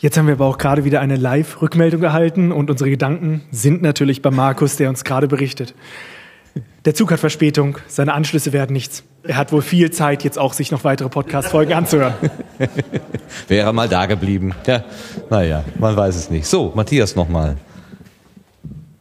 Jetzt 0.00 0.16
haben 0.16 0.28
wir 0.28 0.34
aber 0.34 0.46
auch 0.46 0.58
gerade 0.58 0.84
wieder 0.84 1.00
eine 1.00 1.16
Live-Rückmeldung 1.16 2.04
erhalten 2.04 2.52
und 2.52 2.70
unsere 2.70 2.88
Gedanken 2.88 3.42
sind 3.50 3.82
natürlich 3.82 4.22
bei 4.22 4.30
Markus, 4.30 4.76
der 4.76 4.90
uns 4.90 5.02
gerade 5.02 5.26
berichtet. 5.26 5.74
Der 6.84 6.94
Zug 6.94 7.10
hat 7.10 7.18
Verspätung, 7.18 7.78
seine 7.88 8.14
Anschlüsse 8.14 8.52
werden 8.52 8.72
nichts. 8.74 9.02
Er 9.24 9.36
hat 9.36 9.50
wohl 9.50 9.60
viel 9.60 9.90
Zeit, 9.90 10.22
jetzt 10.22 10.38
auch 10.38 10.52
sich 10.52 10.70
noch 10.70 10.84
weitere 10.84 11.08
Podcast-Folgen 11.08 11.72
anzuhören. 11.72 12.14
Wäre 13.48 13.72
mal 13.72 13.88
da 13.88 14.06
geblieben. 14.06 14.54
Ja, 14.68 14.84
naja, 15.30 15.64
man 15.80 15.96
weiß 15.96 16.14
es 16.14 16.30
nicht. 16.30 16.46
So, 16.46 16.72
Matthias 16.76 17.16
nochmal. 17.16 17.56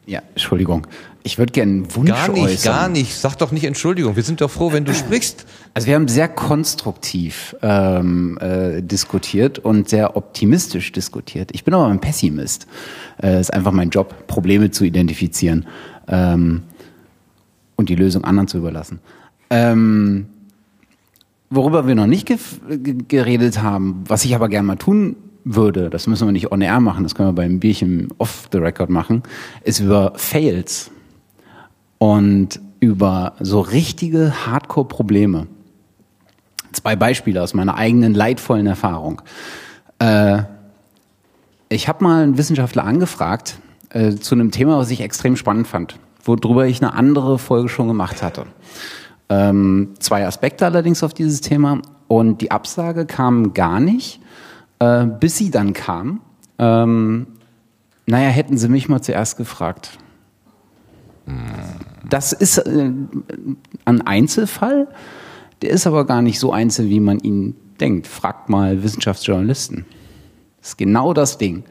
Ja, 0.07 0.23
Entschuldigung. 0.33 0.87
Ich 1.27 1.37
würde 1.37 1.51
gerne 1.51 1.71
einen 1.73 1.95
Wunsch 1.95 2.09
Gar 2.09 2.29
nicht, 2.29 2.43
äußern. 2.43 2.73
gar 2.73 2.87
nicht. 2.87 3.13
Sag 3.13 3.35
doch 3.35 3.51
nicht 3.51 3.65
Entschuldigung. 3.65 4.15
Wir 4.15 4.23
sind 4.23 4.39
doch 4.39 4.49
froh, 4.49 4.71
wenn 4.71 4.85
du 4.85 4.93
sprichst. 4.93 5.45
Also 5.73 5.87
wir 5.87 5.95
haben 5.95 6.07
sehr 6.07 6.29
konstruktiv 6.29 7.53
ähm, 7.61 8.37
äh, 8.39 8.81
diskutiert 8.81 9.59
und 9.59 9.89
sehr 9.89 10.15
optimistisch 10.15 10.93
diskutiert. 10.93 11.49
Ich 11.51 11.65
bin 11.65 11.73
aber 11.73 11.87
ein 11.87 11.99
Pessimist. 11.99 12.65
Äh, 13.21 13.41
ist 13.41 13.53
einfach 13.53 13.73
mein 13.73 13.89
Job, 13.89 14.25
Probleme 14.27 14.71
zu 14.71 14.85
identifizieren 14.85 15.67
ähm, 16.07 16.63
und 17.75 17.89
die 17.89 17.95
Lösung 17.95 18.23
anderen 18.23 18.47
zu 18.47 18.59
überlassen. 18.59 18.99
Ähm, 19.49 20.27
worüber 21.49 21.87
wir 21.87 21.95
noch 21.95 22.07
nicht 22.07 22.33
geredet 23.09 23.61
haben, 23.61 24.05
was 24.07 24.23
ich 24.23 24.33
aber 24.33 24.47
gerne 24.47 24.65
mal 24.65 24.77
tun 24.77 25.17
würde, 25.43 25.89
das 25.89 26.07
müssen 26.07 26.25
wir 26.25 26.31
nicht 26.31 26.53
on 26.53 26.61
air 26.61 26.79
machen, 26.79 27.03
das 27.03 27.15
können 27.15 27.27
wir 27.27 27.33
beim 27.33 27.59
Bierchen 27.59 28.07
off 28.17 28.47
the 28.53 28.59
record 28.59 28.89
machen, 28.89 29.23
ist 29.65 29.81
über 29.81 30.13
Fails 30.15 30.91
und 31.97 32.59
über 32.79 33.33
so 33.39 33.59
richtige 33.59 34.45
Hardcore-Probleme. 34.45 35.47
Zwei 36.71 36.95
Beispiele 36.95 37.41
aus 37.41 37.53
meiner 37.53 37.75
eigenen 37.75 38.13
leidvollen 38.13 38.67
Erfahrung. 38.67 39.21
Äh, 39.99 40.43
ich 41.69 41.87
habe 41.87 42.03
mal 42.03 42.23
einen 42.23 42.37
Wissenschaftler 42.37 42.83
angefragt 42.83 43.59
äh, 43.89 44.15
zu 44.15 44.35
einem 44.35 44.51
Thema, 44.51 44.77
was 44.77 44.91
ich 44.91 45.01
extrem 45.01 45.35
spannend 45.35 45.67
fand, 45.67 45.97
worüber 46.23 46.67
ich 46.67 46.81
eine 46.81 46.93
andere 46.93 47.39
Folge 47.39 47.69
schon 47.69 47.87
gemacht 47.87 48.21
hatte. 48.21 48.45
Ähm, 49.29 49.95
zwei 49.99 50.25
Aspekte 50.25 50.65
allerdings 50.65 51.03
auf 51.03 51.13
dieses 51.13 51.41
Thema 51.41 51.81
und 52.07 52.41
die 52.41 52.51
Absage 52.51 53.05
kam 53.05 53.53
gar 53.53 53.79
nicht, 53.79 54.21
äh, 54.79 55.05
bis 55.05 55.37
sie 55.37 55.51
dann 55.51 55.73
kam. 55.73 56.21
Ähm, 56.59 57.27
naja, 58.05 58.29
hätten 58.29 58.57
Sie 58.57 58.69
mich 58.69 58.87
mal 58.87 59.01
zuerst 59.01 59.35
gefragt. 59.35 59.97
Das 62.09 62.33
ist 62.33 62.57
äh, 62.57 62.91
ein 63.85 64.01
Einzelfall, 64.01 64.87
der 65.61 65.71
ist 65.71 65.87
aber 65.87 66.05
gar 66.05 66.21
nicht 66.21 66.39
so 66.39 66.51
einzeln, 66.51 66.89
wie 66.89 66.99
man 66.99 67.19
ihn 67.19 67.55
denkt. 67.79 68.07
Fragt 68.07 68.49
mal 68.49 68.83
Wissenschaftsjournalisten. 68.83 69.85
Das 70.59 70.69
ist 70.69 70.77
genau 70.77 71.13
das 71.13 71.37
Ding. 71.37 71.63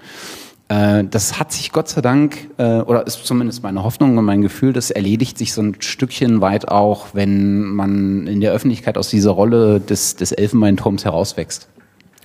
Äh, 0.69 1.05
das 1.05 1.39
hat 1.39 1.53
sich 1.53 1.73
Gott 1.73 1.89
sei 1.89 2.01
Dank, 2.01 2.51
äh, 2.59 2.81
oder 2.81 3.07
ist 3.07 3.25
zumindest 3.25 3.63
meine 3.63 3.85
Hoffnung 3.85 4.19
und 4.19 4.25
mein 4.25 4.43
Gefühl, 4.43 4.73
das 4.73 4.91
erledigt 4.91 5.39
sich 5.39 5.53
so 5.53 5.63
ein 5.63 5.77
Stückchen 5.81 6.41
weit 6.41 6.69
auch, 6.69 7.09
wenn 7.13 7.63
man 7.63 8.27
in 8.27 8.41
der 8.41 8.53
Öffentlichkeit 8.53 8.99
aus 8.99 9.09
dieser 9.09 9.31
Rolle 9.31 9.81
des, 9.81 10.17
des 10.17 10.33
Elfenbeinturms 10.33 11.05
herauswächst. 11.05 11.69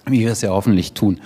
Wie 0.07 0.21
wir 0.21 0.31
es 0.31 0.41
ja 0.41 0.49
hoffentlich 0.49 0.93
tun. 0.93 1.21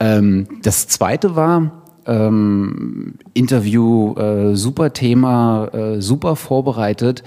Ähm, 0.00 0.48
das 0.62 0.88
zweite 0.88 1.36
war, 1.36 1.82
ähm, 2.10 3.14
Interview, 3.34 4.14
äh, 4.14 4.56
super 4.56 4.92
Thema, 4.92 5.68
äh, 5.72 6.00
super 6.00 6.36
vorbereitet. 6.36 7.22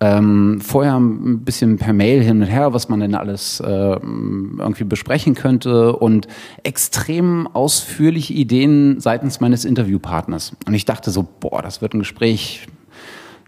Ähm, 0.00 0.60
vorher 0.60 0.96
ein 0.96 1.40
bisschen 1.40 1.76
per 1.76 1.92
Mail 1.92 2.22
hin 2.22 2.40
und 2.40 2.46
her, 2.46 2.72
was 2.72 2.88
man 2.88 3.00
denn 3.00 3.16
alles 3.16 3.58
äh, 3.58 3.66
irgendwie 3.66 4.84
besprechen 4.84 5.34
könnte 5.34 5.96
und 5.96 6.28
extrem 6.62 7.48
ausführliche 7.48 8.32
Ideen 8.32 9.00
seitens 9.00 9.40
meines 9.40 9.64
Interviewpartners. 9.64 10.52
Und 10.66 10.74
ich 10.74 10.84
dachte 10.84 11.10
so, 11.10 11.26
boah, 11.40 11.62
das 11.62 11.82
wird 11.82 11.94
ein 11.94 11.98
Gespräch, 11.98 12.68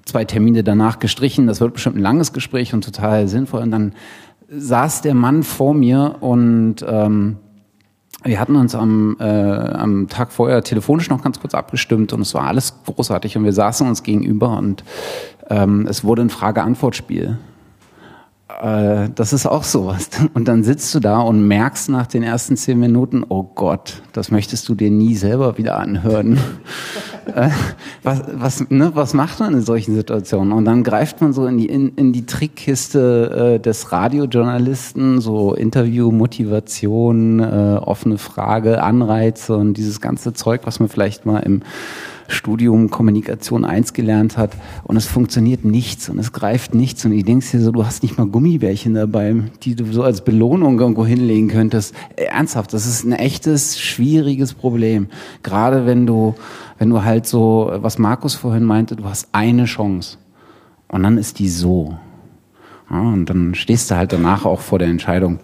zwei 0.04 0.24
Termine 0.24 0.64
danach 0.64 0.98
gestrichen, 0.98 1.46
das 1.46 1.60
wird 1.60 1.74
bestimmt 1.74 1.96
ein 1.96 2.02
langes 2.02 2.32
Gespräch 2.32 2.74
und 2.74 2.84
total 2.84 3.28
sinnvoll. 3.28 3.62
Und 3.62 3.70
dann 3.70 3.92
saß 4.48 5.02
der 5.02 5.14
Mann 5.14 5.44
vor 5.44 5.72
mir 5.72 6.16
und 6.20 6.84
ähm, 6.84 7.36
wir 8.22 8.38
hatten 8.38 8.56
uns 8.56 8.74
am, 8.74 9.16
äh, 9.18 9.24
am 9.24 10.08
Tag 10.08 10.32
vorher 10.32 10.62
telefonisch 10.62 11.08
noch 11.08 11.22
ganz 11.22 11.40
kurz 11.40 11.54
abgestimmt 11.54 12.12
und 12.12 12.20
es 12.20 12.34
war 12.34 12.44
alles 12.44 12.74
großartig 12.84 13.36
und 13.36 13.44
wir 13.44 13.52
saßen 13.52 13.86
uns 13.88 14.02
gegenüber 14.02 14.56
und 14.58 14.84
ähm, 15.48 15.86
es 15.88 16.04
wurde 16.04 16.22
ein 16.22 16.30
Frage-Antwort-Spiel. 16.30 17.38
Äh, 18.62 19.10
das 19.14 19.32
ist 19.32 19.46
auch 19.46 19.64
sowas. 19.64 20.10
Und 20.34 20.48
dann 20.48 20.62
sitzt 20.62 20.94
du 20.94 21.00
da 21.00 21.20
und 21.20 21.46
merkst 21.46 21.88
nach 21.88 22.06
den 22.06 22.22
ersten 22.22 22.56
zehn 22.56 22.78
Minuten, 22.78 23.24
oh 23.28 23.42
Gott, 23.42 24.02
das 24.12 24.30
möchtest 24.30 24.68
du 24.68 24.74
dir 24.74 24.90
nie 24.90 25.14
selber 25.14 25.58
wieder 25.58 25.78
anhören. 25.78 26.38
äh, 27.34 27.50
was, 28.02 28.22
was, 28.32 28.70
ne, 28.70 28.92
was 28.94 29.14
macht 29.14 29.40
man 29.40 29.54
in 29.54 29.62
solchen 29.62 29.94
Situationen? 29.94 30.52
Und 30.52 30.64
dann 30.64 30.82
greift 30.82 31.20
man 31.20 31.32
so 31.32 31.46
in 31.46 31.58
die, 31.58 31.66
in, 31.66 31.94
in 31.96 32.12
die 32.12 32.26
Trickkiste 32.26 33.56
äh, 33.56 33.60
des 33.60 33.92
Radiojournalisten, 33.92 35.20
so 35.20 35.54
Interview, 35.54 36.10
Motivation, 36.10 37.40
äh, 37.40 37.78
offene 37.80 38.18
Frage, 38.18 38.82
Anreize 38.82 39.56
und 39.56 39.74
dieses 39.74 40.00
ganze 40.00 40.32
Zeug, 40.32 40.62
was 40.64 40.80
man 40.80 40.88
vielleicht 40.88 41.26
mal 41.26 41.38
im 41.38 41.62
Studium 42.30 42.90
Kommunikation 42.90 43.64
1 43.64 43.92
gelernt 43.92 44.36
hat 44.36 44.52
und 44.84 44.96
es 44.96 45.06
funktioniert 45.06 45.64
nichts 45.64 46.08
und 46.08 46.18
es 46.18 46.32
greift 46.32 46.74
nichts 46.74 47.04
und 47.04 47.12
ich 47.12 47.24
denkst 47.24 47.50
dir 47.50 47.60
so, 47.60 47.72
du 47.72 47.84
hast 47.84 48.02
nicht 48.02 48.18
mal 48.18 48.26
Gummibärchen 48.26 48.94
dabei, 48.94 49.34
die 49.62 49.74
du 49.74 49.84
so 49.92 50.02
als 50.02 50.24
Belohnung 50.24 50.78
irgendwo 50.78 51.04
hinlegen 51.04 51.48
könntest. 51.48 51.94
Ernsthaft, 52.16 52.72
das 52.72 52.86
ist 52.86 53.04
ein 53.04 53.12
echtes, 53.12 53.78
schwieriges 53.78 54.54
Problem. 54.54 55.08
Gerade 55.42 55.86
wenn 55.86 56.06
du, 56.06 56.34
wenn 56.78 56.90
du 56.90 57.04
halt 57.04 57.26
so, 57.26 57.70
was 57.74 57.98
Markus 57.98 58.34
vorhin 58.34 58.64
meinte, 58.64 58.96
du 58.96 59.04
hast 59.04 59.28
eine 59.32 59.64
Chance 59.64 60.18
und 60.88 61.02
dann 61.02 61.18
ist 61.18 61.38
die 61.38 61.48
so. 61.48 61.98
Ja, 62.90 63.00
und 63.00 63.26
dann 63.26 63.54
stehst 63.54 63.90
du 63.90 63.96
halt 63.96 64.12
danach 64.12 64.44
auch 64.44 64.60
vor 64.60 64.78
der 64.78 64.88
Entscheidung, 64.88 65.38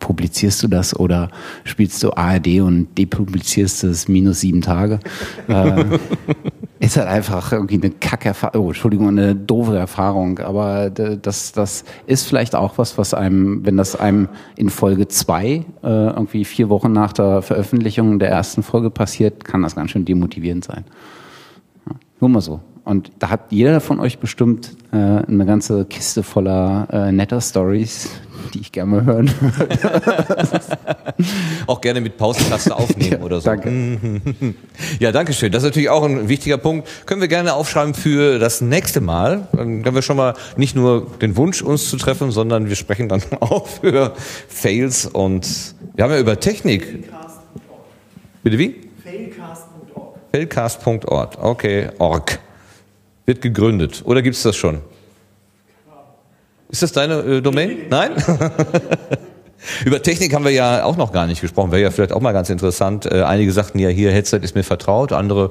publizierst 0.00 0.62
du 0.62 0.68
das 0.68 0.98
oder 0.98 1.30
spielst 1.64 2.02
du 2.02 2.12
ARD 2.12 2.60
und 2.60 2.88
depublizierst 2.98 3.84
es 3.84 4.08
minus 4.08 4.40
sieben 4.40 4.60
Tage? 4.60 5.00
äh, 5.48 5.84
ist 6.78 6.96
halt 6.96 7.08
einfach 7.08 7.52
irgendwie 7.52 7.76
eine 7.76 7.90
Kackerfahrung, 7.90 8.64
oh, 8.64 8.68
Entschuldigung, 8.68 9.08
eine 9.08 9.34
doofe 9.34 9.76
Erfahrung. 9.76 10.38
Aber 10.40 10.90
das, 10.90 11.52
das 11.52 11.84
ist 12.06 12.26
vielleicht 12.26 12.54
auch 12.54 12.78
was, 12.78 12.98
was 12.98 13.14
einem, 13.14 13.64
wenn 13.64 13.76
das 13.76 13.96
einem 13.96 14.28
in 14.56 14.70
Folge 14.70 15.08
zwei 15.08 15.64
äh, 15.82 15.88
irgendwie 15.88 16.44
vier 16.44 16.68
Wochen 16.68 16.92
nach 16.92 17.12
der 17.12 17.42
Veröffentlichung 17.42 18.18
der 18.18 18.30
ersten 18.30 18.62
Folge 18.62 18.90
passiert, 18.90 19.44
kann 19.44 19.62
das 19.62 19.74
ganz 19.74 19.90
schön 19.92 20.04
demotivierend 20.04 20.64
sein. 20.64 20.84
Ja, 21.88 21.96
nur 22.20 22.30
mal 22.30 22.40
so. 22.40 22.60
Und 22.84 23.10
da 23.18 23.30
hat 23.30 23.50
jeder 23.50 23.80
von 23.80 23.98
euch 23.98 24.18
bestimmt 24.18 24.76
äh, 24.92 24.96
eine 24.96 25.44
ganze 25.44 25.86
Kiste 25.86 26.22
voller 26.22 26.86
äh, 26.92 27.10
netter 27.10 27.40
Stories, 27.40 28.10
die 28.54 28.60
ich 28.60 28.72
gerne 28.72 28.90
mal 28.90 29.04
hören 29.04 29.30
würde. 29.40 30.60
Auch 31.66 31.80
gerne 31.80 32.00
mit 32.00 32.16
Pausentaste 32.16 32.74
aufnehmen 32.74 33.22
oder 33.22 33.40
so. 33.40 33.50
Danke. 33.50 34.00
Ja, 34.98 35.12
danke 35.12 35.32
schön. 35.32 35.52
Das 35.52 35.62
ist 35.62 35.70
natürlich 35.70 35.88
auch 35.88 36.04
ein 36.04 36.28
wichtiger 36.28 36.58
Punkt. 36.58 36.88
Können 37.06 37.20
wir 37.20 37.28
gerne 37.28 37.54
aufschreiben 37.54 37.94
für 37.94 38.38
das 38.38 38.60
nächste 38.60 39.00
Mal. 39.00 39.48
Dann 39.52 39.82
können 39.82 39.94
wir 39.94 40.02
schon 40.02 40.16
mal 40.16 40.34
nicht 40.56 40.76
nur 40.76 41.06
den 41.20 41.36
Wunsch, 41.36 41.62
uns 41.62 41.88
zu 41.90 41.96
treffen, 41.96 42.30
sondern 42.30 42.68
wir 42.68 42.76
sprechen 42.76 43.08
dann 43.08 43.22
auch 43.40 43.66
für 43.66 44.12
Fails 44.48 45.06
und 45.06 45.74
wir 45.94 46.04
haben 46.04 46.12
ja 46.12 46.18
über 46.18 46.38
Technik. 46.38 47.04
Bitte 48.42 48.58
wie? 48.58 48.76
Failcast.org. 49.02 50.14
Failcast.org. 50.30 51.38
Okay, 51.40 51.88
org. 51.98 52.38
Wird 53.24 53.40
gegründet. 53.40 54.02
Oder 54.04 54.22
gibt 54.22 54.36
es 54.36 54.42
das 54.42 54.56
schon? 54.56 54.80
Ist 56.68 56.82
das 56.82 56.92
deine 56.92 57.14
äh, 57.20 57.42
Domain? 57.42 57.78
Nein? 57.90 58.12
Über 59.84 60.02
Technik 60.02 60.34
haben 60.34 60.44
wir 60.44 60.52
ja 60.52 60.84
auch 60.84 60.96
noch 60.96 61.12
gar 61.12 61.26
nicht 61.26 61.40
gesprochen. 61.40 61.72
Wäre 61.72 61.82
ja 61.82 61.90
vielleicht 61.90 62.12
auch 62.12 62.20
mal 62.20 62.32
ganz 62.32 62.50
interessant. 62.50 63.06
Äh, 63.06 63.22
einige 63.22 63.50
sagten 63.52 63.78
ja 63.78 63.88
hier, 63.88 64.12
Headset 64.12 64.38
ist 64.42 64.54
mir 64.54 64.62
vertraut. 64.62 65.12
Andere 65.12 65.50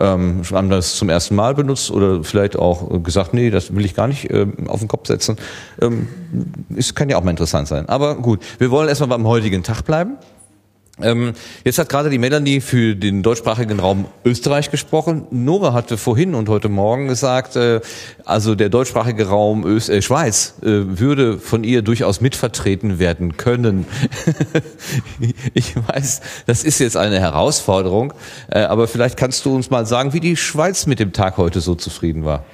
ähm, 0.00 0.42
haben 0.50 0.70
das 0.70 0.94
zum 0.94 1.08
ersten 1.08 1.34
Mal 1.34 1.54
benutzt 1.54 1.90
oder 1.90 2.24
vielleicht 2.24 2.56
auch 2.56 2.90
äh, 2.90 2.98
gesagt, 3.00 3.34
nee, 3.34 3.50
das 3.50 3.74
will 3.74 3.84
ich 3.84 3.94
gar 3.94 4.06
nicht 4.06 4.30
ähm, 4.30 4.68
auf 4.68 4.80
den 4.80 4.88
Kopf 4.88 5.06
setzen. 5.08 5.36
Ähm, 5.80 6.08
ist, 6.74 6.94
kann 6.94 7.08
ja 7.08 7.16
auch 7.16 7.24
mal 7.24 7.30
interessant 7.30 7.68
sein. 7.68 7.88
Aber 7.88 8.16
gut, 8.16 8.40
wir 8.58 8.70
wollen 8.70 8.88
erstmal 8.88 9.08
beim 9.08 9.26
heutigen 9.26 9.62
Tag 9.62 9.82
bleiben. 9.82 10.16
Ähm, 11.02 11.32
jetzt 11.64 11.78
hat 11.78 11.88
gerade 11.88 12.10
die 12.10 12.18
Melanie 12.18 12.60
für 12.60 12.94
den 12.94 13.22
deutschsprachigen 13.22 13.80
Raum 13.80 14.06
Österreich 14.24 14.70
gesprochen. 14.70 15.26
Nora 15.30 15.72
hatte 15.72 15.96
vorhin 15.96 16.34
und 16.34 16.48
heute 16.48 16.68
Morgen 16.68 17.08
gesagt, 17.08 17.56
äh, 17.56 17.80
also 18.24 18.54
der 18.54 18.68
deutschsprachige 18.68 19.28
Raum 19.28 19.64
Öst 19.64 19.90
äh, 19.90 20.02
Schweiz 20.02 20.54
äh, 20.62 20.66
würde 20.66 21.38
von 21.38 21.64
ihr 21.64 21.82
durchaus 21.82 22.20
mitvertreten 22.20 22.98
werden 22.98 23.36
können. 23.36 23.86
ich 25.54 25.74
weiß, 25.76 26.20
das 26.46 26.64
ist 26.64 26.78
jetzt 26.78 26.96
eine 26.96 27.20
Herausforderung, 27.20 28.12
äh, 28.48 28.60
aber 28.60 28.88
vielleicht 28.88 29.16
kannst 29.16 29.44
du 29.44 29.54
uns 29.54 29.70
mal 29.70 29.86
sagen, 29.86 30.12
wie 30.12 30.20
die 30.20 30.36
Schweiz 30.36 30.86
mit 30.86 31.00
dem 31.00 31.12
Tag 31.12 31.36
heute 31.36 31.60
so 31.60 31.74
zufrieden 31.74 32.24
war. 32.24 32.44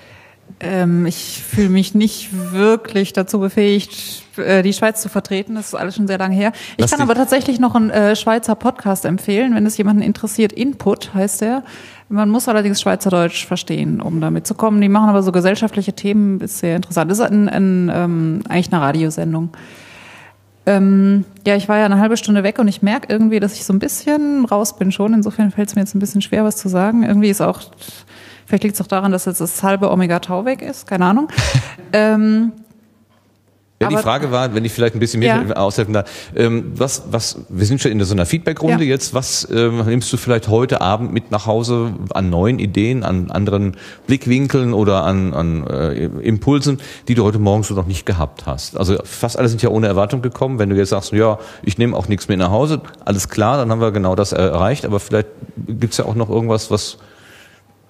Ähm, 0.61 1.05
ich 1.05 1.43
fühle 1.43 1.69
mich 1.69 1.95
nicht 1.95 2.31
wirklich 2.53 3.13
dazu 3.13 3.41
befähigt, 3.41 4.25
äh, 4.39 4.63
die 4.63 4.73
Schweiz 4.73 5.03
zu 5.03 5.09
vertreten. 5.09 5.55
Das 5.55 5.69
ist 5.69 5.75
alles 5.75 5.97
schon 5.97 6.07
sehr 6.07 6.19
lange 6.19 6.35
her. 6.35 6.53
Ich 6.77 6.83
Lass 6.83 6.91
kann 6.91 7.01
aber 7.01 7.15
tatsächlich 7.15 7.61
noch 7.61 7.75
einen 7.75 7.91
äh, 7.91 8.17
Schweizer 8.17 8.55
Podcast 8.55 9.05
empfehlen, 9.05 9.55
wenn 9.55 9.67
es 9.67 9.77
jemanden 9.77 10.03
interessiert. 10.03 10.53
Input 10.53 11.13
heißt 11.15 11.43
der. 11.43 11.63
Man 12.09 12.31
muss 12.31 12.49
allerdings 12.49 12.81
Schweizerdeutsch 12.81 13.47
verstehen, 13.47 14.01
um 14.01 14.21
damit 14.21 14.47
zu 14.47 14.55
kommen. 14.55 14.81
Die 14.81 14.89
machen 14.89 15.11
aber 15.11 15.23
so 15.23 15.33
gesellschaftliche 15.33 15.93
Themen, 15.93 16.41
ist 16.41 16.59
sehr 16.59 16.77
interessant. 16.77 17.11
Das 17.11 17.19
ist 17.19 17.25
ein, 17.25 17.49
ein, 17.49 17.91
ähm, 17.93 18.43
eigentlich 18.49 18.73
eine 18.73 18.81
Radiosendung. 18.81 19.51
Ähm, 20.67 21.25
ja, 21.47 21.57
ich 21.57 21.69
war 21.69 21.79
ja 21.79 21.85
eine 21.85 21.99
halbe 21.99 22.17
Stunde 22.17 22.43
weg 22.43 22.59
und 22.59 22.69
ich 22.69 22.83
merke 22.83 23.13
irgendwie, 23.13 23.41
dass 23.41 23.55
ich 23.55 23.65
so 23.65 23.73
ein 23.73 23.79
bisschen 23.79 24.45
raus 24.45 24.77
bin 24.77 24.91
schon. 24.91 25.15
Insofern 25.15 25.51
fällt 25.51 25.69
es 25.69 25.75
mir 25.75 25.83
jetzt 25.83 25.95
ein 25.95 26.01
bisschen 26.01 26.23
schwer, 26.23 26.45
was 26.45 26.57
zu 26.57 26.69
sagen. 26.69 27.05
Irgendwie 27.05 27.31
ist 27.31 27.41
auch, 27.41 27.61
vielleicht 28.47 28.63
liegt 28.65 28.75
es 28.77 28.81
auch 28.81 28.87
daran, 28.87 29.13
dass 29.13 29.27
jetzt 29.27 29.41
das 29.41 29.63
halbe 29.63 29.91
Omega-Tau 29.91 30.45
weg 30.45 30.63
ist, 30.63 30.87
keine 30.87 31.05
Ahnung. 31.05 31.29
ähm, 31.93 32.53
Ja, 33.79 33.89
die 33.89 33.97
Frage 33.99 34.31
war, 34.33 34.55
wenn 34.55 34.65
ich 34.65 34.73
vielleicht 34.73 34.95
ein 34.95 35.01
bisschen 35.01 35.21
mehr 35.21 35.45
Ja. 35.49 35.57
aushelfen 35.57 35.93
darf, 35.93 36.09
ähm, 36.35 36.73
was, 36.77 37.03
was, 37.11 37.41
wir 37.51 37.67
sind 37.67 37.83
schon 37.83 37.93
in 37.93 38.03
so 38.03 38.15
einer 38.15 38.25
Feedback-Runde 38.25 38.85
Ja. 38.85 38.89
jetzt, 38.91 39.13
was 39.13 39.47
ähm, 39.53 39.85
nimmst 39.85 40.11
du 40.11 40.17
vielleicht 40.17 40.49
heute 40.49 40.81
Abend 40.81 41.13
mit 41.13 41.31
nach 41.31 41.45
Hause 41.45 41.93
an 42.15 42.31
neuen 42.31 42.59
Ideen, 42.59 43.05
an 43.05 43.31
anderen 43.31 43.77
Blickwinkeln 44.07 44.73
oder 44.73 45.05
an, 45.05 45.35
an 45.35 45.67
äh, 45.67 46.07
Impulsen, 46.07 46.79
die 47.07 47.15
du 47.15 47.23
heute 47.25 47.39
Morgen 47.39 47.65
so 47.65 47.75
noch 47.75 47.87
nicht 47.87 48.07
gehabt 48.07 48.47
hast? 48.47 48.79
Also 48.79 48.97
fast 49.05 49.39
alle 49.39 49.49
sind 49.51 49.61
ja 49.61 49.69
ohne 49.69 49.89
Erwartung 49.89 50.23
gekommen. 50.23 50.59
Wenn 50.59 50.71
du 50.71 50.77
jetzt 50.77 50.89
sagst, 50.89 51.13
ja, 51.13 51.39
ich 51.63 51.77
nehme 51.77 51.95
auch 51.95 52.09
nichts 52.09 52.29
mit 52.29 52.39
nach 52.39 52.51
Hause, 52.51 52.81
alles 53.05 53.29
klar, 53.29 53.59
dann 53.59 53.71
haben 53.71 53.83
wir 53.83 53.93
genau 53.93 54.15
das 54.15 54.33
erreicht, 54.33 54.87
aber 54.87 55.01
vielleicht 55.01 55.29
gibt's 55.67 55.99
ja 55.99 56.07
auch 56.07 56.15
noch 56.15 56.31
irgendwas, 56.31 56.71
was 56.71 56.97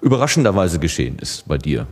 überraschenderweise 0.01 0.79
geschehen 0.79 1.17
ist 1.19 1.47
bei 1.47 1.57
dir. 1.57 1.87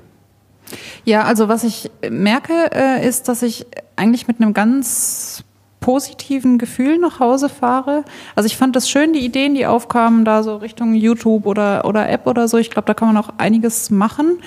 Ja, 1.03 1.23
also 1.23 1.47
was 1.47 1.63
ich 1.63 1.91
merke, 2.09 2.53
äh, 2.73 3.07
ist, 3.07 3.27
dass 3.27 3.41
ich 3.43 3.65
eigentlich 3.95 4.27
mit 4.27 4.41
einem 4.41 4.53
ganz 4.53 5.43
positiven 5.79 6.57
Gefühl 6.57 6.97
nach 6.97 7.19
Hause 7.19 7.47
fahre. 7.47 8.05
Also 8.35 8.47
ich 8.47 8.57
fand 8.57 8.75
das 8.75 8.89
schön, 8.89 9.13
die 9.13 9.23
Ideen, 9.23 9.53
die 9.53 9.67
aufkamen, 9.67 10.25
da 10.25 10.41
so 10.41 10.55
Richtung 10.57 10.95
YouTube 10.95 11.45
oder, 11.45 11.85
oder 11.85 12.09
App 12.09 12.25
oder 12.25 12.47
so. 12.47 12.57
Ich 12.57 12.71
glaube, 12.71 12.87
da 12.87 12.95
kann 12.95 13.13
man 13.13 13.23
auch 13.23 13.29
einiges 13.37 13.91
machen. 13.91 14.39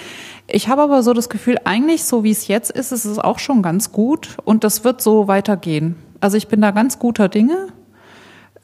Ich 0.49 0.69
habe 0.69 0.83
aber 0.83 1.05
so 1.05 1.13
das 1.13 1.29
Gefühl, 1.29 1.59
eigentlich 1.63 2.03
so 2.05 2.25
wie 2.25 2.33
es 2.33 2.49
jetzt 2.49 2.73
ist, 2.73 2.91
ist 2.91 3.05
es 3.05 3.21
auch 3.21 3.39
schon 3.39 3.63
ganz 3.63 3.93
gut 3.93 4.37
und 4.45 4.65
das 4.65 4.83
wird 4.83 5.01
so 5.01 5.29
weitergehen. 5.29 5.95
Also 6.21 6.37
ich 6.37 6.49
bin 6.49 6.61
da 6.61 6.73
ganz 6.73 6.99
guter 6.99 7.29
Dinge. 7.29 7.69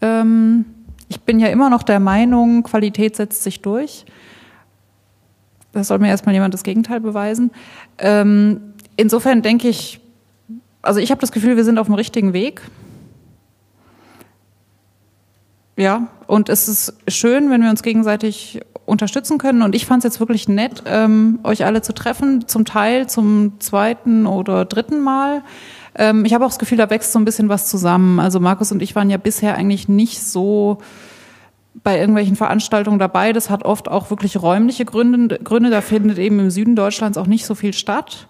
Ähm, 0.01 0.65
ich 1.09 1.21
bin 1.21 1.39
ja 1.39 1.49
immer 1.49 1.71
noch 1.71 1.85
der 1.85 2.01
Meinung, 2.01 2.65
Qualität 2.65 3.15
setzt 3.15 3.45
sich 3.45 3.63
durch. 3.63 4.05
Das 5.75 5.89
soll 5.89 5.99
mir 5.99 6.09
erstmal 6.09 6.35
jemand 6.35 6.55
das 6.55 6.62
Gegenteil 6.62 7.01
beweisen. 7.01 7.51
Ähm, 7.99 8.61
insofern 8.97 9.43
denke 9.43 9.68
ich, 9.68 10.01
also 10.83 11.01
ich 11.01 11.11
habe 11.11 11.20
das 11.20 11.33
Gefühl, 11.33 11.57
wir 11.57 11.64
sind 11.64 11.79
auf 11.79 11.87
dem 11.87 11.95
richtigen 11.95 12.33
Weg. 12.33 12.62
Ja, 15.77 16.07
und 16.27 16.49
es 16.49 16.68
ist 16.68 16.95
schön, 17.09 17.51
wenn 17.51 17.62
wir 17.62 17.70
uns 17.70 17.83
gegenseitig 17.83 18.61
unterstützen 18.87 19.39
können. 19.39 19.62
Und 19.62 19.75
ich 19.75 19.87
fand 19.87 20.05
es 20.05 20.05
jetzt 20.05 20.20
wirklich 20.20 20.49
nett, 20.49 20.83
ähm, 20.87 21.41
euch 21.43 21.64
alle 21.64 21.83
zu 21.83 21.93
treffen, 21.93 22.47
zum 22.47 22.64
Teil 22.64 23.09
zum 23.09 23.59
zweiten 23.59 24.27
oder 24.27 24.64
dritten 24.64 25.01
Mal. 25.01 25.43
Ähm, 25.97 26.25
ich 26.25 26.35
habe 26.35 26.45
auch 26.45 26.51
das 26.51 26.59
Gefühl, 26.59 26.79
da 26.79 26.91
wächst 26.91 27.12
so 27.12 27.18
ein 27.18 27.25
bisschen 27.25 27.49
was 27.49 27.68
zusammen. 27.68 28.20
Also 28.20 28.41
Markus 28.41 28.70
und 28.72 28.83
ich 28.83 28.95
waren 28.95 29.11
ja 29.11 29.16
bisher 29.16 29.57
eigentlich 29.57 29.89
nicht 29.89 30.22
so 30.22 30.79
bei 31.85 31.99
irgendwelchen 31.99 32.35
Veranstaltungen 32.35 32.99
dabei. 32.99 33.32
Das 33.32 33.51
hat 33.51 33.64
oft 33.64 33.89
auch 33.89 34.11
wirklich 34.11 34.43
räumliche 34.43 34.85
Gründe. 34.85 35.39
Gründe. 35.39 35.70
Da 35.70 35.82
findet 35.82 36.18
eben 36.18 36.41
im 36.41 36.51
Süden 36.51 36.74
Deutschlands 36.74 37.18
auch 37.18 37.26
nicht 37.26 37.47
so 37.47 37.55
viel 37.55 37.74
statt. 37.74 38.26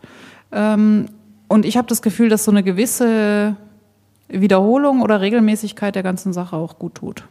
Ähm, 0.53 1.07
und 1.49 1.65
ich 1.65 1.77
habe 1.77 1.89
das 1.89 2.03
Gefühl, 2.03 2.29
dass 2.29 2.45
so 2.45 2.51
eine 2.51 2.63
gewisse 2.63 3.57
Wiederholung 4.29 5.03
oder 5.03 5.21
Regelmäßigkeit 5.21 5.95
der 5.95 6.03
ganzen 6.03 6.33
Sache 6.33 6.57
auch 6.57 6.79
gut 6.79 6.97
tut. 6.97 7.25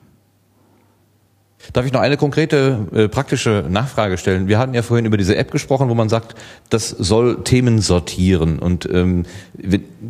Darf 1.71 1.85
ich 1.85 1.93
noch 1.93 2.01
eine 2.01 2.17
konkrete 2.17 2.87
äh, 2.93 3.07
praktische 3.07 3.63
Nachfrage 3.69 4.17
stellen? 4.17 4.49
Wir 4.49 4.59
hatten 4.59 4.73
ja 4.73 4.81
vorhin 4.81 5.05
über 5.05 5.15
diese 5.15 5.37
App 5.37 5.49
gesprochen, 5.49 5.87
wo 5.87 5.95
man 5.95 6.09
sagt, 6.09 6.35
das 6.69 6.89
soll 6.89 7.43
Themen 7.43 7.79
sortieren. 7.79 8.59
Und 8.59 8.87
ähm, 8.91 9.25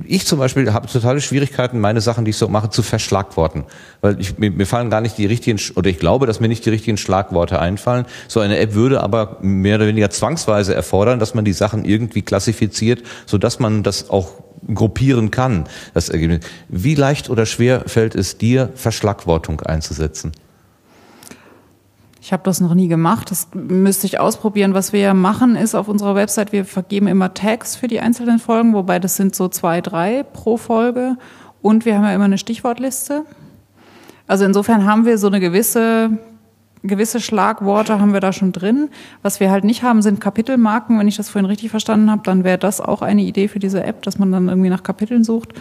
ich 0.05 0.25
zum 0.25 0.39
Beispiel 0.39 0.73
habe 0.73 0.87
totale 0.87 1.21
Schwierigkeiten, 1.21 1.79
meine 1.79 2.01
Sachen, 2.01 2.25
die 2.25 2.31
ich 2.31 2.37
so 2.37 2.47
mache, 2.47 2.71
zu 2.71 2.81
verschlagworten. 2.81 3.65
Weil 4.01 4.19
ich, 4.19 4.39
mir, 4.39 4.49
mir 4.49 4.65
fallen 4.65 4.89
gar 4.89 5.01
nicht 5.01 5.17
die 5.19 5.27
richtigen, 5.27 5.59
oder 5.75 5.89
ich 5.91 5.99
glaube, 5.99 6.25
dass 6.25 6.39
mir 6.39 6.47
nicht 6.47 6.65
die 6.65 6.71
richtigen 6.71 6.97
Schlagworte 6.97 7.59
einfallen. 7.59 8.05
So 8.27 8.39
eine 8.39 8.57
App 8.57 8.73
würde 8.73 9.01
aber 9.03 9.37
mehr 9.41 9.75
oder 9.75 9.85
weniger 9.85 10.09
zwangsweise 10.09 10.73
erfordern, 10.73 11.19
dass 11.19 11.35
man 11.35 11.45
die 11.45 11.53
Sachen 11.53 11.85
irgendwie 11.85 12.23
klassifiziert, 12.23 13.03
sodass 13.27 13.59
man 13.59 13.83
das 13.83 14.09
auch 14.09 14.31
gruppieren 14.73 15.29
kann, 15.29 15.65
das 15.93 16.09
Ergebnis. 16.09 16.39
Wie 16.67 16.95
leicht 16.95 17.29
oder 17.29 17.45
schwer 17.45 17.83
fällt 17.85 18.15
es 18.15 18.37
dir, 18.37 18.71
Verschlagwortung 18.73 19.61
einzusetzen? 19.61 20.31
Ich 22.25 22.31
habe 22.31 22.43
das 22.45 22.61
noch 22.61 22.73
nie 22.73 22.87
gemacht. 22.87 23.31
Das 23.31 23.49
müsste 23.53 24.07
ich 24.07 24.17
ausprobieren. 24.17 24.73
Was 24.73 24.93
wir 24.93 25.01
ja 25.01 25.13
machen, 25.13 25.57
ist 25.57 25.75
auf 25.75 25.89
unserer 25.89 26.15
Website, 26.15 26.53
wir 26.53 26.63
vergeben 26.63 27.07
immer 27.07 27.33
Tags 27.33 27.75
für 27.75 27.89
die 27.89 27.99
einzelnen 27.99 28.39
Folgen, 28.39 28.73
wobei 28.73 28.97
das 28.97 29.17
sind 29.17 29.35
so 29.35 29.49
zwei, 29.49 29.81
drei 29.81 30.23
pro 30.23 30.55
Folge. 30.55 31.17
Und 31.61 31.83
wir 31.83 31.97
haben 31.97 32.05
ja 32.05 32.13
immer 32.13 32.23
eine 32.23 32.37
Stichwortliste. 32.37 33.25
Also 34.25 34.45
insofern 34.45 34.85
haben 34.85 35.05
wir 35.05 35.17
so 35.17 35.27
eine 35.27 35.41
gewisse, 35.41 36.11
gewisse 36.81 37.19
Schlagworte 37.19 37.99
haben 37.99 38.13
wir 38.13 38.21
da 38.21 38.31
schon 38.31 38.53
drin. 38.53 38.87
Was 39.21 39.41
wir 39.41 39.51
halt 39.51 39.65
nicht 39.65 39.83
haben, 39.83 40.01
sind 40.01 40.21
Kapitelmarken. 40.21 40.97
Wenn 40.97 41.09
ich 41.09 41.17
das 41.17 41.27
vorhin 41.27 41.47
richtig 41.47 41.71
verstanden 41.71 42.09
habe, 42.09 42.21
dann 42.23 42.45
wäre 42.45 42.57
das 42.57 42.79
auch 42.79 43.01
eine 43.01 43.23
Idee 43.23 43.49
für 43.49 43.59
diese 43.59 43.83
App, 43.83 44.01
dass 44.01 44.17
man 44.17 44.31
dann 44.31 44.47
irgendwie 44.47 44.69
nach 44.69 44.83
Kapiteln 44.83 45.25
sucht. 45.25 45.55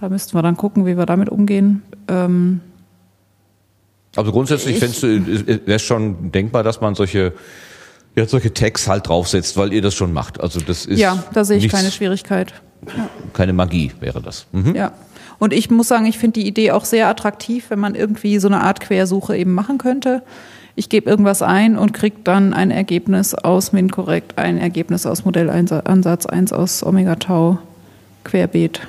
Da 0.00 0.08
müssten 0.08 0.36
wir 0.36 0.42
dann 0.42 0.56
gucken, 0.56 0.84
wie 0.84 0.98
wir 0.98 1.06
damit 1.06 1.28
umgehen. 1.28 1.82
Ähm, 2.08 2.60
Also 4.16 4.32
grundsätzlich 4.32 4.74
Ich- 4.74 4.80
fändest 4.80 5.02
du, 5.02 5.46
wäre 5.46 5.76
es 5.76 5.82
schon 5.82 6.32
denkbar, 6.32 6.62
dass 6.62 6.80
man 6.80 6.94
solche, 6.94 7.32
ja, 8.16 8.26
solche 8.26 8.52
Tags 8.52 8.88
halt 8.88 9.08
draufsetzt, 9.08 9.56
weil 9.56 9.72
ihr 9.72 9.82
das 9.82 9.94
schon 9.94 10.12
macht. 10.12 10.40
Also 10.40 10.60
das 10.60 10.86
ist 10.86 10.98
ja, 10.98 11.22
da 11.32 11.44
sehe 11.44 11.56
ich 11.58 11.64
nichts- 11.64 11.78
keine 11.78 11.90
Schwierigkeit. 11.90 12.52
keine 13.34 13.52
Magie 13.52 13.92
wäre 14.00 14.20
das. 14.22 14.46
Mhm. 14.52 14.74
Ja. 14.74 14.92
Und 15.38 15.52
ich 15.52 15.70
muss 15.70 15.88
sagen, 15.88 16.06
ich 16.06 16.18
finde 16.18 16.40
die 16.40 16.46
Idee 16.46 16.70
auch 16.72 16.84
sehr 16.84 17.08
attraktiv, 17.08 17.66
wenn 17.68 17.78
man 17.78 17.94
irgendwie 17.94 18.38
so 18.38 18.48
eine 18.48 18.60
Art 18.62 18.80
Quersuche 18.80 19.36
eben 19.36 19.52
machen 19.54 19.78
könnte. 19.78 20.22
Ich 20.76 20.88
gebe 20.88 21.08
irgendwas 21.10 21.42
ein 21.42 21.76
und 21.76 21.92
kriege 21.92 22.16
dann 22.24 22.52
ein 22.54 22.70
Ergebnis 22.70 23.34
aus 23.34 23.72
MinCorrect, 23.72 24.38
ein 24.38 24.56
Ergebnis 24.58 25.04
aus 25.06 25.24
Modellansatz 25.24 26.26
1 26.26 26.52
aus 26.52 26.82
Omega 26.82 27.16
Tau, 27.16 27.58
querbeet. 28.24 28.80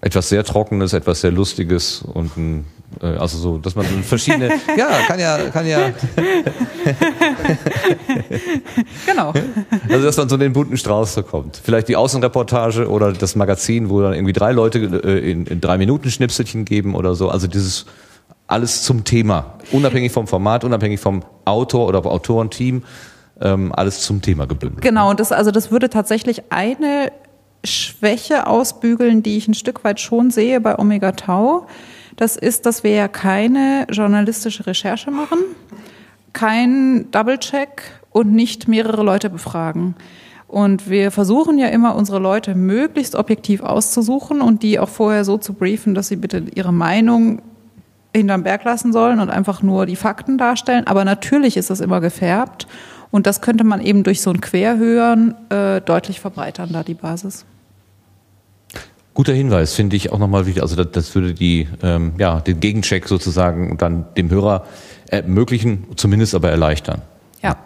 Etwas 0.00 0.28
sehr 0.28 0.44
Trockenes, 0.44 0.92
etwas 0.92 1.20
sehr 1.20 1.30
Lustiges 1.32 2.02
und 2.02 2.36
ein, 2.36 2.60
äh, 2.60 2.62
also 3.00 3.38
so, 3.38 3.58
dass 3.58 3.76
man 3.76 3.84
verschiedene, 4.02 4.48
ja, 4.76 4.88
kann 5.06 5.20
ja, 5.20 5.38
kann 5.50 5.66
ja, 5.66 5.90
Genau. 9.06 9.32
also 9.88 10.04
dass 10.04 10.16
man 10.16 10.28
so 10.28 10.36
den 10.36 10.52
bunten 10.52 10.76
Strauß 10.76 11.14
bekommt. 11.14 11.60
Vielleicht 11.62 11.88
die 11.88 11.96
Außenreportage 11.96 12.88
oder 12.88 13.12
das 13.12 13.36
Magazin, 13.36 13.90
wo 13.90 14.00
dann 14.02 14.12
irgendwie 14.12 14.32
drei 14.32 14.52
Leute 14.52 14.78
äh, 14.78 15.30
in, 15.30 15.46
in 15.46 15.60
drei 15.60 15.78
Minuten 15.78 16.10
Schnipselchen 16.10 16.64
geben 16.64 16.94
oder 16.94 17.14
so. 17.14 17.28
Also 17.28 17.46
dieses 17.46 17.86
alles 18.46 18.82
zum 18.82 19.04
Thema, 19.04 19.54
unabhängig 19.70 20.10
vom 20.10 20.26
Format, 20.26 20.64
unabhängig 20.64 20.98
vom 21.00 21.22
Autor 21.44 21.86
oder 21.86 22.04
Autorenteam, 22.04 22.82
ähm, 23.40 23.72
alles 23.72 24.02
zum 24.02 24.20
Thema 24.20 24.46
gebündelt. 24.46 24.82
Genau, 24.82 25.10
und 25.10 25.20
das, 25.20 25.30
also 25.32 25.52
das 25.52 25.70
würde 25.70 25.88
tatsächlich 25.88 26.50
eine 26.50 27.12
Schwäche 27.64 28.46
ausbügeln, 28.46 29.22
die 29.22 29.36
ich 29.36 29.46
ein 29.48 29.54
Stück 29.54 29.84
weit 29.84 30.00
schon 30.00 30.30
sehe 30.30 30.60
bei 30.60 30.78
Omega 30.78 31.12
Tau. 31.12 31.66
Das 32.20 32.36
ist, 32.36 32.66
dass 32.66 32.84
wir 32.84 32.90
ja 32.90 33.08
keine 33.08 33.86
journalistische 33.90 34.66
Recherche 34.66 35.10
machen, 35.10 35.38
kein 36.34 37.10
Double-Check 37.12 37.80
und 38.10 38.34
nicht 38.34 38.68
mehrere 38.68 39.02
Leute 39.02 39.30
befragen. 39.30 39.94
Und 40.46 40.90
wir 40.90 41.12
versuchen 41.12 41.56
ja 41.56 41.68
immer, 41.68 41.94
unsere 41.94 42.18
Leute 42.18 42.54
möglichst 42.54 43.14
objektiv 43.14 43.62
auszusuchen 43.62 44.42
und 44.42 44.62
die 44.62 44.78
auch 44.78 44.90
vorher 44.90 45.24
so 45.24 45.38
zu 45.38 45.54
briefen, 45.54 45.94
dass 45.94 46.08
sie 46.08 46.16
bitte 46.16 46.44
ihre 46.54 46.74
Meinung 46.74 47.40
hinterm 48.14 48.42
Berg 48.42 48.64
lassen 48.64 48.92
sollen 48.92 49.18
und 49.18 49.30
einfach 49.30 49.62
nur 49.62 49.86
die 49.86 49.96
Fakten 49.96 50.36
darstellen. 50.36 50.86
Aber 50.86 51.06
natürlich 51.06 51.56
ist 51.56 51.70
das 51.70 51.80
immer 51.80 52.02
gefärbt. 52.02 52.66
Und 53.10 53.26
das 53.26 53.40
könnte 53.40 53.64
man 53.64 53.80
eben 53.80 54.02
durch 54.02 54.20
so 54.20 54.28
ein 54.28 54.42
Querhören 54.42 55.36
äh, 55.48 55.80
deutlich 55.80 56.20
verbreitern, 56.20 56.68
da 56.70 56.82
die 56.82 56.92
Basis. 56.92 57.46
Guter 59.14 59.32
Hinweis, 59.32 59.74
finde 59.74 59.96
ich 59.96 60.12
auch 60.12 60.18
nochmal 60.18 60.46
wichtig. 60.46 60.62
Also 60.62 60.76
das, 60.76 60.88
das 60.92 61.14
würde 61.14 61.34
die, 61.34 61.68
ähm, 61.82 62.12
ja, 62.18 62.40
den 62.40 62.60
Gegencheck 62.60 63.08
sozusagen 63.08 63.76
dann 63.76 64.06
dem 64.16 64.30
Hörer 64.30 64.64
ermöglichen, 65.08 65.86
zumindest 65.96 66.34
aber 66.34 66.50
erleichtern. 66.50 67.02
Ja. 67.42 67.56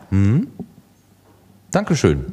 Dankeschön. 1.70 2.32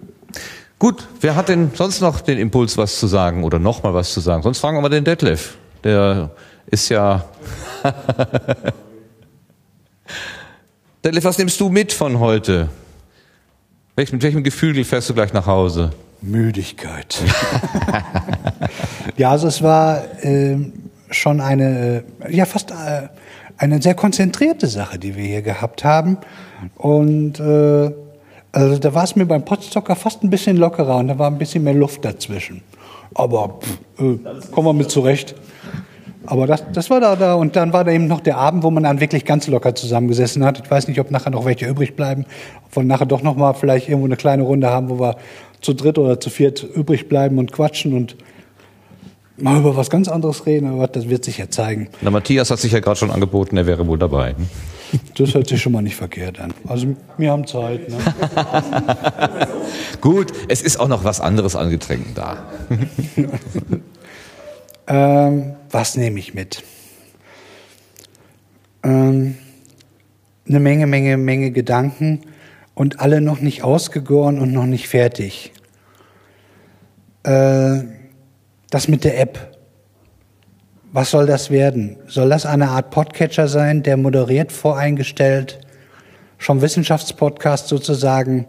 Gut, 0.79 1.07
wer 1.19 1.35
hat 1.35 1.49
denn 1.49 1.71
sonst 1.75 2.01
noch 2.01 2.21
den 2.21 2.37
Impuls, 2.39 2.77
was 2.77 2.99
zu 2.99 3.07
sagen 3.07 3.43
oder 3.43 3.59
nochmal 3.59 3.93
was 3.93 4.13
zu 4.13 4.19
sagen? 4.19 4.41
Sonst 4.41 4.59
fragen 4.59 4.77
wir 4.77 4.81
mal 4.81 4.89
den 4.89 5.03
Detlef. 5.03 5.57
Der 5.83 6.31
ist 6.67 6.89
ja. 6.89 7.25
Detlef, 11.03 11.23
was 11.23 11.37
nimmst 11.37 11.59
du 11.59 11.69
mit 11.69 11.93
von 11.93 12.19
heute? 12.19 12.69
Welch, 13.95 14.13
mit 14.13 14.23
welchem 14.23 14.43
Gefühl 14.43 14.83
fährst 14.83 15.09
du 15.09 15.13
gleich 15.13 15.33
nach 15.33 15.45
Hause? 15.45 15.91
Müdigkeit. 16.21 17.19
ja, 19.21 19.29
also 19.29 19.47
es 19.47 19.61
war 19.61 20.01
äh, 20.23 20.57
schon 21.11 21.41
eine, 21.41 22.03
äh, 22.25 22.35
ja 22.35 22.45
fast 22.45 22.71
äh, 22.71 23.07
eine 23.55 23.79
sehr 23.79 23.93
konzentrierte 23.93 24.65
Sache, 24.65 24.97
die 24.97 25.15
wir 25.15 25.23
hier 25.23 25.43
gehabt 25.43 25.83
haben. 25.83 26.17
Und 26.75 27.39
äh, 27.39 27.91
also 28.51 28.79
da 28.79 28.93
war 28.95 29.03
es 29.03 29.15
mir 29.15 29.27
beim 29.27 29.45
Potstocker 29.45 29.95
fast 29.95 30.23
ein 30.23 30.31
bisschen 30.31 30.57
lockerer 30.57 30.97
und 30.97 31.07
da 31.07 31.19
war 31.19 31.29
ein 31.29 31.37
bisschen 31.37 31.63
mehr 31.63 31.75
Luft 31.75 32.03
dazwischen. 32.03 32.63
Aber 33.13 33.59
pff, 33.59 34.01
äh, 34.01 34.17
kommen 34.51 34.67
wir 34.67 34.73
mit 34.73 34.89
zurecht. 34.89 35.35
Aber 36.25 36.47
das, 36.47 36.63
das 36.73 36.89
war 36.89 36.99
da, 36.99 37.15
da. 37.15 37.35
Und 37.35 37.55
dann 37.55 37.73
war 37.73 37.83
da 37.83 37.91
eben 37.91 38.07
noch 38.07 38.21
der 38.21 38.37
Abend, 38.37 38.63
wo 38.63 38.71
man 38.71 38.81
dann 38.81 38.99
wirklich 39.01 39.23
ganz 39.23 39.45
locker 39.45 39.75
zusammengesessen 39.75 40.43
hat. 40.43 40.61
Ich 40.63 40.71
weiß 40.71 40.87
nicht, 40.87 40.99
ob 40.99 41.11
nachher 41.11 41.29
noch 41.29 41.45
welche 41.45 41.67
übrig 41.67 41.95
bleiben. 41.95 42.25
Ob 42.65 42.75
wir 42.75 42.83
nachher 42.83 43.05
doch 43.05 43.21
noch 43.21 43.35
mal 43.35 43.53
vielleicht 43.53 43.87
irgendwo 43.87 44.07
eine 44.07 44.17
kleine 44.17 44.41
Runde 44.41 44.71
haben, 44.71 44.89
wo 44.89 44.99
wir 44.99 45.17
zu 45.61 45.73
dritt 45.73 45.99
oder 45.99 46.19
zu 46.19 46.31
viert 46.31 46.63
übrig 46.63 47.07
bleiben 47.07 47.37
und 47.37 47.51
quatschen 47.51 47.93
und 47.93 48.15
mal 49.41 49.59
über 49.59 49.75
was 49.75 49.89
ganz 49.89 50.07
anderes 50.07 50.45
reden. 50.45 50.67
Aber 50.67 50.87
das 50.87 51.09
wird 51.09 51.25
sich 51.25 51.37
ja 51.37 51.49
zeigen. 51.49 51.89
Na, 52.01 52.11
Matthias 52.11 52.51
hat 52.51 52.59
sich 52.59 52.71
ja 52.71 52.79
gerade 52.79 52.97
schon 52.97 53.11
angeboten, 53.11 53.57
er 53.57 53.65
wäre 53.65 53.87
wohl 53.87 53.97
dabei. 53.97 54.35
Das 55.15 55.33
hört 55.33 55.47
sich 55.47 55.61
schon 55.61 55.71
mal 55.71 55.81
nicht 55.81 55.95
verkehrt 55.95 56.39
an. 56.39 56.53
Also 56.67 56.95
wir 57.17 57.31
haben 57.31 57.47
Zeit. 57.47 57.87
Ne? 57.89 57.97
Gut, 60.01 60.33
es 60.49 60.61
ist 60.61 60.79
auch 60.79 60.89
noch 60.89 61.03
was 61.05 61.21
anderes 61.21 61.55
an 61.55 61.69
Getränken 61.69 62.13
da. 62.13 62.45
Ähm, 64.87 65.53
was 65.69 65.95
nehme 65.95 66.19
ich 66.19 66.33
mit? 66.33 66.63
Ähm, 68.83 69.37
eine 70.45 70.59
Menge, 70.59 70.85
Menge, 70.85 71.15
Menge 71.15 71.51
Gedanken 71.51 72.21
und 72.73 72.99
alle 72.99 73.21
noch 73.21 73.39
nicht 73.39 73.63
ausgegoren 73.63 74.39
und 74.39 74.51
noch 74.51 74.65
nicht 74.65 74.89
fertig. 74.89 75.53
Äh, 77.23 77.83
das 78.71 78.87
mit 78.87 79.03
der 79.03 79.19
App. 79.19 79.57
Was 80.91 81.11
soll 81.11 81.27
das 81.27 81.51
werden? 81.51 81.97
Soll 82.07 82.29
das 82.29 82.47
eine 82.47 82.69
Art 82.69 82.89
Podcatcher 82.89 83.47
sein, 83.47 83.83
der 83.83 83.95
moderiert, 83.95 84.51
voreingestellt, 84.51 85.59
schon 86.39 86.61
Wissenschaftspodcast 86.61 87.67
sozusagen 87.67 88.47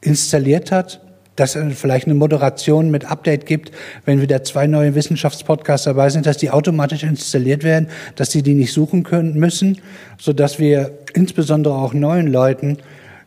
installiert 0.00 0.72
hat? 0.72 1.00
dass 1.36 1.56
es 1.56 1.78
vielleicht 1.78 2.04
eine 2.04 2.14
Moderation 2.14 2.90
mit 2.90 3.10
Update 3.10 3.46
gibt, 3.46 3.72
wenn 4.04 4.20
wieder 4.20 4.42
zwei 4.44 4.66
neue 4.66 4.94
Wissenschaftspodcasts 4.94 5.86
dabei 5.86 6.10
sind, 6.10 6.26
dass 6.26 6.36
die 6.36 6.50
automatisch 6.50 7.02
installiert 7.02 7.64
werden, 7.64 7.88
dass 8.14 8.30
sie 8.30 8.42
die 8.42 8.52
nicht 8.52 8.74
suchen 8.74 9.04
können 9.04 9.38
müssen, 9.38 9.78
so 10.18 10.34
dass 10.34 10.58
wir 10.58 10.98
insbesondere 11.14 11.74
auch 11.74 11.94
neuen 11.94 12.26
Leuten 12.26 12.76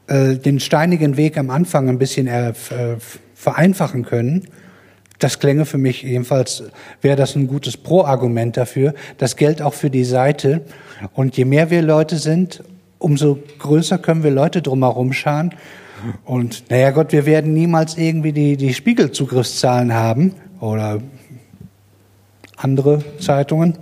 äh, 0.05 0.35
den 0.35 0.59
steinigen 0.59 1.17
Weg 1.17 1.39
am 1.39 1.49
Anfang 1.49 1.89
ein 1.89 1.97
bisschen 1.97 2.27
äh, 2.27 2.53
vereinfachen 3.33 4.05
können. 4.05 4.47
Das 5.19 5.39
klänge 5.39 5.65
für 5.65 5.77
mich 5.77 6.03
jedenfalls, 6.03 6.63
wäre 7.01 7.15
das 7.15 7.35
ein 7.35 7.47
gutes 7.47 7.77
Pro-Argument 7.77 8.57
dafür. 8.57 8.93
Das 9.17 9.35
gilt 9.35 9.61
auch 9.61 9.73
für 9.73 9.89
die 9.89 10.03
Seite. 10.03 10.61
Und 11.13 11.37
je 11.37 11.45
mehr 11.45 11.69
wir 11.69 11.81
Leute 11.81 12.17
sind, 12.17 12.63
umso 12.99 13.39
größer 13.59 13.97
können 13.97 14.23
wir 14.23 14.31
Leute 14.31 14.61
drumherum 14.61 15.13
scharen. 15.13 15.53
Und 16.25 16.69
naja 16.69 16.91
Gott, 16.91 17.11
wir 17.11 17.25
werden 17.25 17.53
niemals 17.53 17.97
irgendwie 17.97 18.33
die, 18.33 18.57
die 18.57 18.73
Spiegelzugriffszahlen 18.73 19.93
haben 19.93 20.33
oder 20.59 21.01
andere 22.57 23.03
Zeitungen, 23.19 23.77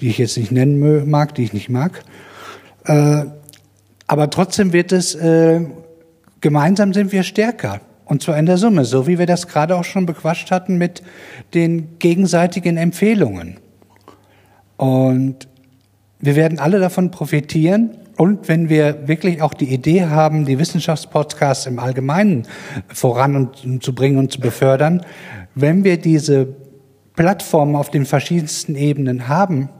die 0.00 0.08
ich 0.08 0.18
jetzt 0.18 0.36
nicht 0.36 0.52
nennen 0.52 1.08
mag, 1.10 1.34
die 1.34 1.44
ich 1.44 1.52
nicht 1.52 1.68
mag. 1.68 2.02
Äh, 2.84 3.24
aber 4.06 4.30
trotzdem 4.30 4.72
wird 4.72 4.92
es, 4.92 5.14
äh, 5.14 5.64
gemeinsam 6.40 6.92
sind 6.92 7.12
wir 7.12 7.22
stärker. 7.22 7.80
Und 8.12 8.20
zwar 8.20 8.36
in 8.36 8.44
der 8.44 8.58
Summe, 8.58 8.84
so 8.84 9.06
wie 9.06 9.18
wir 9.18 9.24
das 9.24 9.48
gerade 9.48 9.74
auch 9.74 9.84
schon 9.84 10.04
bequatscht 10.04 10.50
hatten 10.50 10.76
mit 10.76 11.02
den 11.54 11.98
gegenseitigen 11.98 12.76
Empfehlungen. 12.76 13.56
Und 14.76 15.48
wir 16.20 16.36
werden 16.36 16.58
alle 16.58 16.78
davon 16.78 17.10
profitieren. 17.10 17.96
Und 18.18 18.48
wenn 18.48 18.68
wir 18.68 19.08
wirklich 19.08 19.40
auch 19.40 19.54
die 19.54 19.72
Idee 19.72 20.04
haben, 20.04 20.44
die 20.44 20.58
Wissenschaftspodcasts 20.58 21.64
im 21.64 21.78
Allgemeinen 21.78 22.46
voranzubringen 22.88 24.18
und 24.18 24.30
zu 24.30 24.40
befördern, 24.40 25.06
wenn 25.54 25.82
wir 25.82 25.96
diese 25.96 26.48
Plattformen 27.16 27.76
auf 27.76 27.88
den 27.88 28.04
verschiedensten 28.04 28.74
Ebenen 28.74 29.28
haben, 29.28 29.70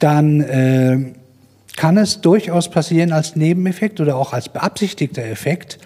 dann 0.00 0.40
äh, 0.40 1.12
kann 1.76 1.96
es 1.96 2.22
durchaus 2.22 2.68
passieren 2.68 3.12
als 3.12 3.36
Nebeneffekt 3.36 4.00
oder 4.00 4.16
auch 4.16 4.32
als 4.32 4.48
beabsichtigter 4.48 5.22
Effekt, 5.22 5.78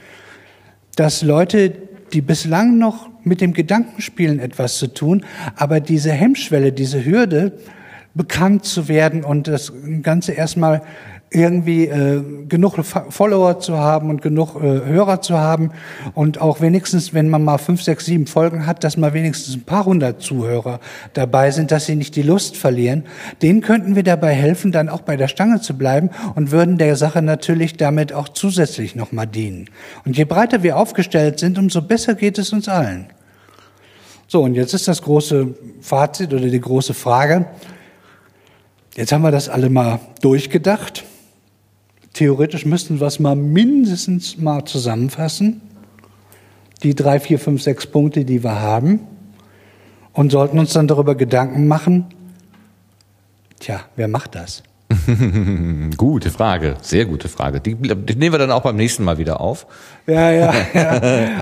dass 0.94 1.22
Leute, 1.22 1.72
die 2.12 2.20
bislang 2.20 2.78
noch 2.78 3.08
mit 3.24 3.40
dem 3.40 3.52
Gedankenspielen 3.52 4.38
etwas 4.38 4.78
zu 4.78 4.88
tun, 4.88 5.24
aber 5.56 5.80
diese 5.80 6.12
Hemmschwelle, 6.12 6.72
diese 6.72 7.04
Hürde, 7.04 7.52
bekannt 8.14 8.64
zu 8.64 8.86
werden 8.88 9.24
und 9.24 9.48
das 9.48 9.72
Ganze 10.02 10.32
erstmal 10.32 10.82
irgendwie 11.34 11.86
äh, 11.86 12.22
genug 12.48 12.76
Follower 12.84 13.58
zu 13.58 13.76
haben 13.76 14.10
und 14.10 14.22
genug 14.22 14.56
äh, 14.56 14.60
Hörer 14.60 15.20
zu 15.20 15.38
haben 15.38 15.70
und 16.14 16.40
auch 16.40 16.60
wenigstens, 16.60 17.12
wenn 17.12 17.28
man 17.28 17.44
mal 17.44 17.58
fünf, 17.58 17.82
sechs, 17.82 18.06
sieben 18.06 18.26
Folgen 18.26 18.66
hat, 18.66 18.84
dass 18.84 18.96
mal 18.96 19.12
wenigstens 19.12 19.56
ein 19.56 19.64
paar 19.64 19.84
hundert 19.84 20.22
Zuhörer 20.22 20.80
dabei 21.12 21.50
sind, 21.50 21.70
dass 21.70 21.86
sie 21.86 21.96
nicht 21.96 22.16
die 22.16 22.22
Lust 22.22 22.56
verlieren. 22.56 23.04
Denen 23.42 23.60
könnten 23.60 23.96
wir 23.96 24.04
dabei 24.04 24.32
helfen, 24.32 24.72
dann 24.72 24.88
auch 24.88 25.00
bei 25.00 25.16
der 25.16 25.28
Stange 25.28 25.60
zu 25.60 25.76
bleiben 25.76 26.10
und 26.34 26.50
würden 26.50 26.78
der 26.78 26.96
Sache 26.96 27.22
natürlich 27.22 27.76
damit 27.76 28.12
auch 28.12 28.28
zusätzlich 28.28 28.94
nochmal 28.94 29.26
dienen. 29.26 29.68
Und 30.04 30.16
je 30.16 30.24
breiter 30.24 30.62
wir 30.62 30.76
aufgestellt 30.76 31.40
sind, 31.40 31.58
umso 31.58 31.82
besser 31.82 32.14
geht 32.14 32.38
es 32.38 32.52
uns 32.52 32.68
allen. 32.68 33.06
So, 34.28 34.42
und 34.42 34.54
jetzt 34.54 34.72
ist 34.72 34.88
das 34.88 35.02
große 35.02 35.54
Fazit 35.80 36.32
oder 36.32 36.46
die 36.46 36.60
große 36.60 36.94
Frage. 36.94 37.46
Jetzt 38.96 39.12
haben 39.12 39.22
wir 39.22 39.30
das 39.30 39.48
alle 39.48 39.70
mal 39.70 39.98
durchgedacht. 40.22 41.04
Theoretisch 42.14 42.64
müssten 42.64 43.00
wir 43.00 43.08
es 43.08 43.18
mal 43.18 43.34
mindestens 43.34 44.38
mal 44.38 44.64
zusammenfassen, 44.64 45.60
die 46.82 46.94
drei, 46.94 47.18
vier, 47.18 47.40
fünf, 47.40 47.62
sechs 47.62 47.86
Punkte, 47.86 48.24
die 48.24 48.42
wir 48.42 48.60
haben, 48.60 49.00
und 50.12 50.30
sollten 50.30 50.60
uns 50.60 50.72
dann 50.72 50.86
darüber 50.86 51.16
Gedanken 51.16 51.66
machen, 51.66 52.06
tja, 53.58 53.80
wer 53.96 54.06
macht 54.06 54.36
das? 54.36 54.62
gute 55.96 56.30
Frage, 56.30 56.76
sehr 56.82 57.04
gute 57.04 57.28
Frage. 57.28 57.60
Die, 57.60 57.74
die, 57.74 58.14
nehmen 58.14 58.32
wir 58.32 58.38
dann 58.38 58.52
auch 58.52 58.62
beim 58.62 58.76
nächsten 58.76 59.02
Mal 59.02 59.18
wieder 59.18 59.40
auf. 59.40 59.66
Ja, 60.06 60.30
ja, 60.30 60.54
ja. 60.74 61.00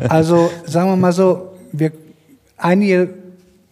Also 0.09 0.51
sagen 0.65 0.89
wir 0.89 0.97
mal 0.97 1.13
so, 1.13 1.53
wir 1.73 1.93
einige, 2.57 3.11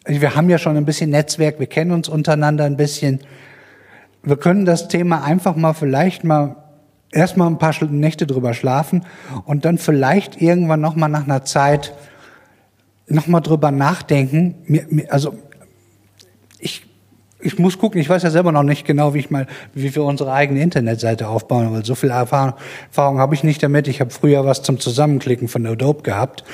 wir 0.04 0.34
haben 0.34 0.50
ja 0.50 0.58
schon 0.58 0.76
ein 0.76 0.84
bisschen 0.84 1.08
Netzwerk, 1.08 1.58
wir 1.60 1.66
kennen 1.66 1.92
uns 1.92 2.10
untereinander 2.10 2.64
ein 2.64 2.76
bisschen. 2.76 3.20
Wir 4.22 4.36
können 4.36 4.66
das 4.66 4.88
Thema 4.88 5.24
einfach 5.24 5.56
mal 5.56 5.72
vielleicht 5.72 6.24
mal 6.24 6.56
erstmal 7.12 7.48
ein 7.48 7.58
paar 7.58 7.74
Nächte 7.84 8.26
drüber 8.26 8.54
schlafen 8.54 9.04
und 9.44 9.64
dann 9.64 9.78
vielleicht 9.78 10.40
irgendwann 10.40 10.80
noch 10.80 10.96
mal 10.96 11.08
nach 11.08 11.24
einer 11.24 11.44
Zeit 11.44 11.94
noch 13.06 13.26
mal 13.26 13.40
drüber 13.40 13.70
nachdenken. 13.70 15.06
Also 15.08 15.34
ich 16.58 16.89
ich 17.42 17.58
muss 17.58 17.78
gucken, 17.78 18.00
ich 18.00 18.08
weiß 18.08 18.22
ja 18.22 18.30
selber 18.30 18.52
noch 18.52 18.62
nicht 18.62 18.86
genau, 18.86 19.14
wie 19.14 19.18
ich 19.18 19.30
mal, 19.30 19.46
wie 19.74 19.94
wir 19.94 20.04
unsere 20.04 20.32
eigene 20.32 20.62
Internetseite 20.62 21.28
aufbauen, 21.28 21.72
weil 21.72 21.84
so 21.84 21.94
viel 21.94 22.10
Erfahrung, 22.10 22.54
Erfahrung 22.88 23.18
habe 23.18 23.34
ich 23.34 23.44
nicht 23.44 23.62
damit. 23.62 23.88
Ich 23.88 24.00
habe 24.00 24.10
früher 24.10 24.44
was 24.44 24.62
zum 24.62 24.78
Zusammenklicken 24.78 25.48
von 25.48 25.66
Adobe 25.66 26.02
gehabt 26.02 26.44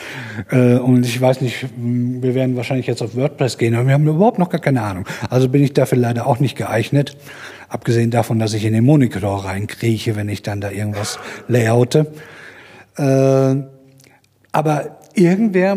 äh, 0.50 0.76
und 0.76 1.04
ich 1.04 1.20
weiß 1.20 1.40
nicht, 1.40 1.66
wir 1.76 2.34
werden 2.34 2.56
wahrscheinlich 2.56 2.86
jetzt 2.86 3.02
auf 3.02 3.16
WordPress 3.16 3.58
gehen, 3.58 3.74
aber 3.74 3.86
wir 3.86 3.94
haben 3.94 4.06
überhaupt 4.06 4.38
noch 4.38 4.50
gar 4.50 4.60
keine 4.60 4.82
Ahnung. 4.82 5.06
Also 5.30 5.48
bin 5.48 5.62
ich 5.62 5.72
dafür 5.72 5.98
leider 5.98 6.26
auch 6.26 6.40
nicht 6.40 6.56
geeignet. 6.56 7.16
Abgesehen 7.68 8.10
davon, 8.10 8.38
dass 8.38 8.54
ich 8.54 8.64
in 8.64 8.72
den 8.72 8.84
Monitor 8.84 9.44
reinkrieche, 9.44 10.14
wenn 10.14 10.28
ich 10.28 10.42
dann 10.42 10.60
da 10.60 10.70
irgendwas 10.70 11.18
layoute. 11.48 12.12
Äh, 12.96 13.56
aber 14.52 14.98
irgendwer 15.14 15.76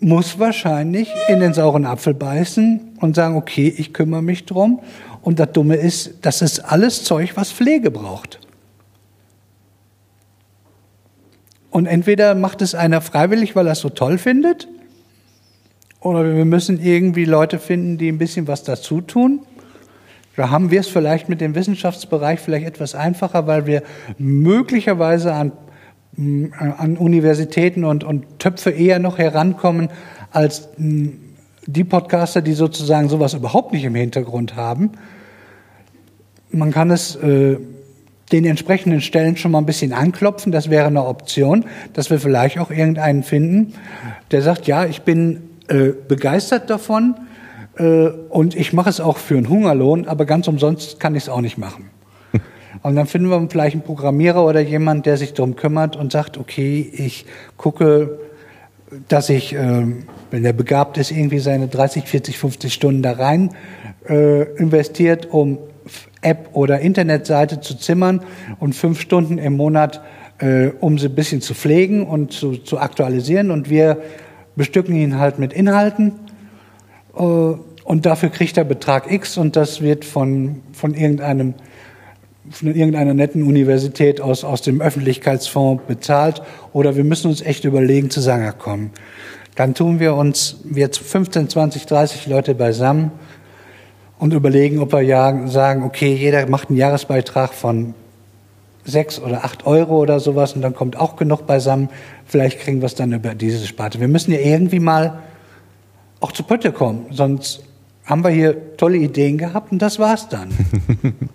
muss 0.00 0.38
wahrscheinlich 0.38 1.08
in 1.28 1.40
den 1.40 1.54
sauren 1.54 1.84
Apfel 1.84 2.14
beißen 2.14 2.98
und 3.00 3.16
sagen, 3.16 3.36
okay, 3.36 3.72
ich 3.76 3.92
kümmere 3.92 4.22
mich 4.22 4.46
drum. 4.46 4.80
Und 5.22 5.38
das 5.38 5.52
Dumme 5.52 5.76
ist, 5.76 6.18
das 6.22 6.42
ist 6.42 6.60
alles 6.60 7.04
Zeug, 7.04 7.32
was 7.34 7.52
Pflege 7.52 7.90
braucht. 7.90 8.40
Und 11.70 11.86
entweder 11.86 12.34
macht 12.34 12.62
es 12.62 12.74
einer 12.74 13.00
freiwillig, 13.00 13.54
weil 13.54 13.66
er 13.66 13.72
es 13.72 13.80
so 13.80 13.88
toll 13.88 14.18
findet, 14.18 14.68
oder 16.00 16.34
wir 16.34 16.44
müssen 16.44 16.80
irgendwie 16.80 17.24
Leute 17.24 17.58
finden, 17.58 17.98
die 17.98 18.08
ein 18.08 18.18
bisschen 18.18 18.46
was 18.46 18.62
dazu 18.62 19.00
tun. 19.00 19.40
Da 20.36 20.50
haben 20.50 20.70
wir 20.70 20.78
es 20.80 20.86
vielleicht 20.86 21.28
mit 21.28 21.40
dem 21.40 21.56
Wissenschaftsbereich 21.56 22.38
vielleicht 22.38 22.66
etwas 22.66 22.94
einfacher, 22.94 23.48
weil 23.48 23.66
wir 23.66 23.82
möglicherweise 24.16 25.32
an, 25.32 25.52
an 26.18 26.96
Universitäten 26.96 27.84
und, 27.84 28.02
und 28.02 28.40
Töpfe 28.40 28.70
eher 28.70 28.98
noch 28.98 29.18
herankommen 29.18 29.88
als 30.32 30.68
mm, 30.76 31.08
die 31.66 31.84
Podcaster, 31.84 32.42
die 32.42 32.54
sozusagen 32.54 33.08
sowas 33.08 33.34
überhaupt 33.34 33.72
nicht 33.72 33.84
im 33.84 33.94
Hintergrund 33.94 34.56
haben. 34.56 34.92
Man 36.50 36.72
kann 36.72 36.90
es 36.90 37.14
äh, 37.16 37.58
den 38.32 38.44
entsprechenden 38.44 39.00
Stellen 39.00 39.36
schon 39.36 39.52
mal 39.52 39.58
ein 39.58 39.66
bisschen 39.66 39.92
anklopfen. 39.92 40.50
Das 40.50 40.70
wäre 40.70 40.86
eine 40.86 41.04
Option, 41.04 41.66
dass 41.92 42.10
wir 42.10 42.18
vielleicht 42.18 42.58
auch 42.58 42.70
irgendeinen 42.70 43.22
finden, 43.22 43.74
der 44.30 44.42
sagt, 44.42 44.66
ja, 44.66 44.86
ich 44.86 45.02
bin 45.02 45.42
äh, 45.68 45.90
begeistert 46.08 46.68
davon 46.70 47.14
äh, 47.76 48.08
und 48.08 48.54
ich 48.54 48.72
mache 48.72 48.90
es 48.90 49.00
auch 49.00 49.18
für 49.18 49.36
einen 49.36 49.48
Hungerlohn, 49.48 50.06
aber 50.06 50.24
ganz 50.24 50.48
umsonst 50.48 50.98
kann 51.00 51.14
ich 51.14 51.24
es 51.24 51.28
auch 51.28 51.40
nicht 51.40 51.58
machen. 51.58 51.90
Und 52.82 52.96
dann 52.96 53.06
finden 53.06 53.28
wir 53.28 53.48
vielleicht 53.50 53.74
einen 53.74 53.84
Programmierer 53.84 54.44
oder 54.44 54.60
jemand, 54.60 55.06
der 55.06 55.16
sich 55.16 55.34
darum 55.34 55.56
kümmert 55.56 55.96
und 55.96 56.12
sagt, 56.12 56.38
okay, 56.38 56.88
ich 56.92 57.26
gucke, 57.56 58.18
dass 59.08 59.28
ich, 59.28 59.54
äh, 59.54 59.86
wenn 60.30 60.44
er 60.44 60.52
begabt 60.52 60.98
ist, 60.98 61.10
irgendwie 61.10 61.38
seine 61.38 61.68
30, 61.68 62.04
40, 62.04 62.38
50 62.38 62.72
Stunden 62.72 63.02
da 63.02 63.12
rein 63.12 63.50
äh, 64.08 64.42
investiert, 64.56 65.26
um 65.30 65.58
App 66.20 66.50
oder 66.52 66.80
Internetseite 66.80 67.60
zu 67.60 67.76
zimmern 67.76 68.20
und 68.58 68.74
fünf 68.74 69.00
Stunden 69.00 69.38
im 69.38 69.56
Monat, 69.56 70.00
äh, 70.38 70.68
um 70.80 70.98
sie 70.98 71.06
ein 71.06 71.14
bisschen 71.14 71.40
zu 71.40 71.54
pflegen 71.54 72.06
und 72.06 72.32
zu, 72.32 72.56
zu 72.56 72.78
aktualisieren. 72.78 73.50
Und 73.50 73.70
wir 73.70 73.98
bestücken 74.56 74.94
ihn 74.94 75.18
halt 75.18 75.38
mit 75.38 75.52
Inhalten. 75.52 76.12
Äh, 77.16 77.22
und 77.22 78.04
dafür 78.04 78.28
kriegt 78.28 78.58
er 78.58 78.64
Betrag 78.64 79.10
X 79.10 79.38
und 79.38 79.56
das 79.56 79.80
wird 79.80 80.04
von, 80.04 80.60
von 80.72 80.92
irgendeinem 80.92 81.54
von 82.50 82.74
irgendeiner 82.74 83.14
netten 83.14 83.42
Universität 83.42 84.20
aus, 84.20 84.44
aus 84.44 84.62
dem 84.62 84.80
Öffentlichkeitsfonds 84.80 85.84
bezahlt. 85.86 86.42
Oder 86.72 86.96
wir 86.96 87.04
müssen 87.04 87.28
uns 87.28 87.42
echt 87.42 87.64
überlegen 87.64 88.10
zu 88.10 88.20
sagen, 88.20 88.44
ja 88.44 88.52
komm, 88.52 88.90
dann 89.54 89.74
tun 89.74 90.00
wir 90.00 90.14
uns 90.14 90.58
jetzt 90.72 90.98
15, 90.98 91.48
20, 91.48 91.86
30 91.86 92.26
Leute 92.26 92.54
beisammen 92.54 93.10
und 94.18 94.32
überlegen, 94.32 94.78
ob 94.78 94.92
wir 94.92 95.00
ja 95.00 95.46
sagen, 95.48 95.82
okay, 95.82 96.14
jeder 96.14 96.46
macht 96.48 96.68
einen 96.68 96.78
Jahresbeitrag 96.78 97.54
von 97.54 97.94
sechs 98.84 99.20
oder 99.20 99.44
acht 99.44 99.66
Euro 99.66 99.98
oder 99.98 100.20
sowas 100.20 100.54
und 100.54 100.62
dann 100.62 100.74
kommt 100.74 100.96
auch 100.96 101.16
genug 101.16 101.46
beisammen. 101.46 101.88
Vielleicht 102.24 102.60
kriegen 102.60 102.80
wir 102.80 102.86
es 102.86 102.94
dann 102.94 103.12
über 103.12 103.34
diese 103.34 103.66
Sparte. 103.66 104.00
Wir 104.00 104.08
müssen 104.08 104.32
ja 104.32 104.38
irgendwie 104.38 104.80
mal 104.80 105.20
auch 106.20 106.32
zu 106.32 106.42
Pötte 106.42 106.72
kommen, 106.72 107.06
sonst 107.10 107.62
haben 108.04 108.24
wir 108.24 108.30
hier 108.30 108.76
tolle 108.76 108.96
Ideen 108.96 109.38
gehabt 109.38 109.70
und 109.70 109.80
das 109.80 109.98
war's 109.98 110.28
dann. 110.28 110.48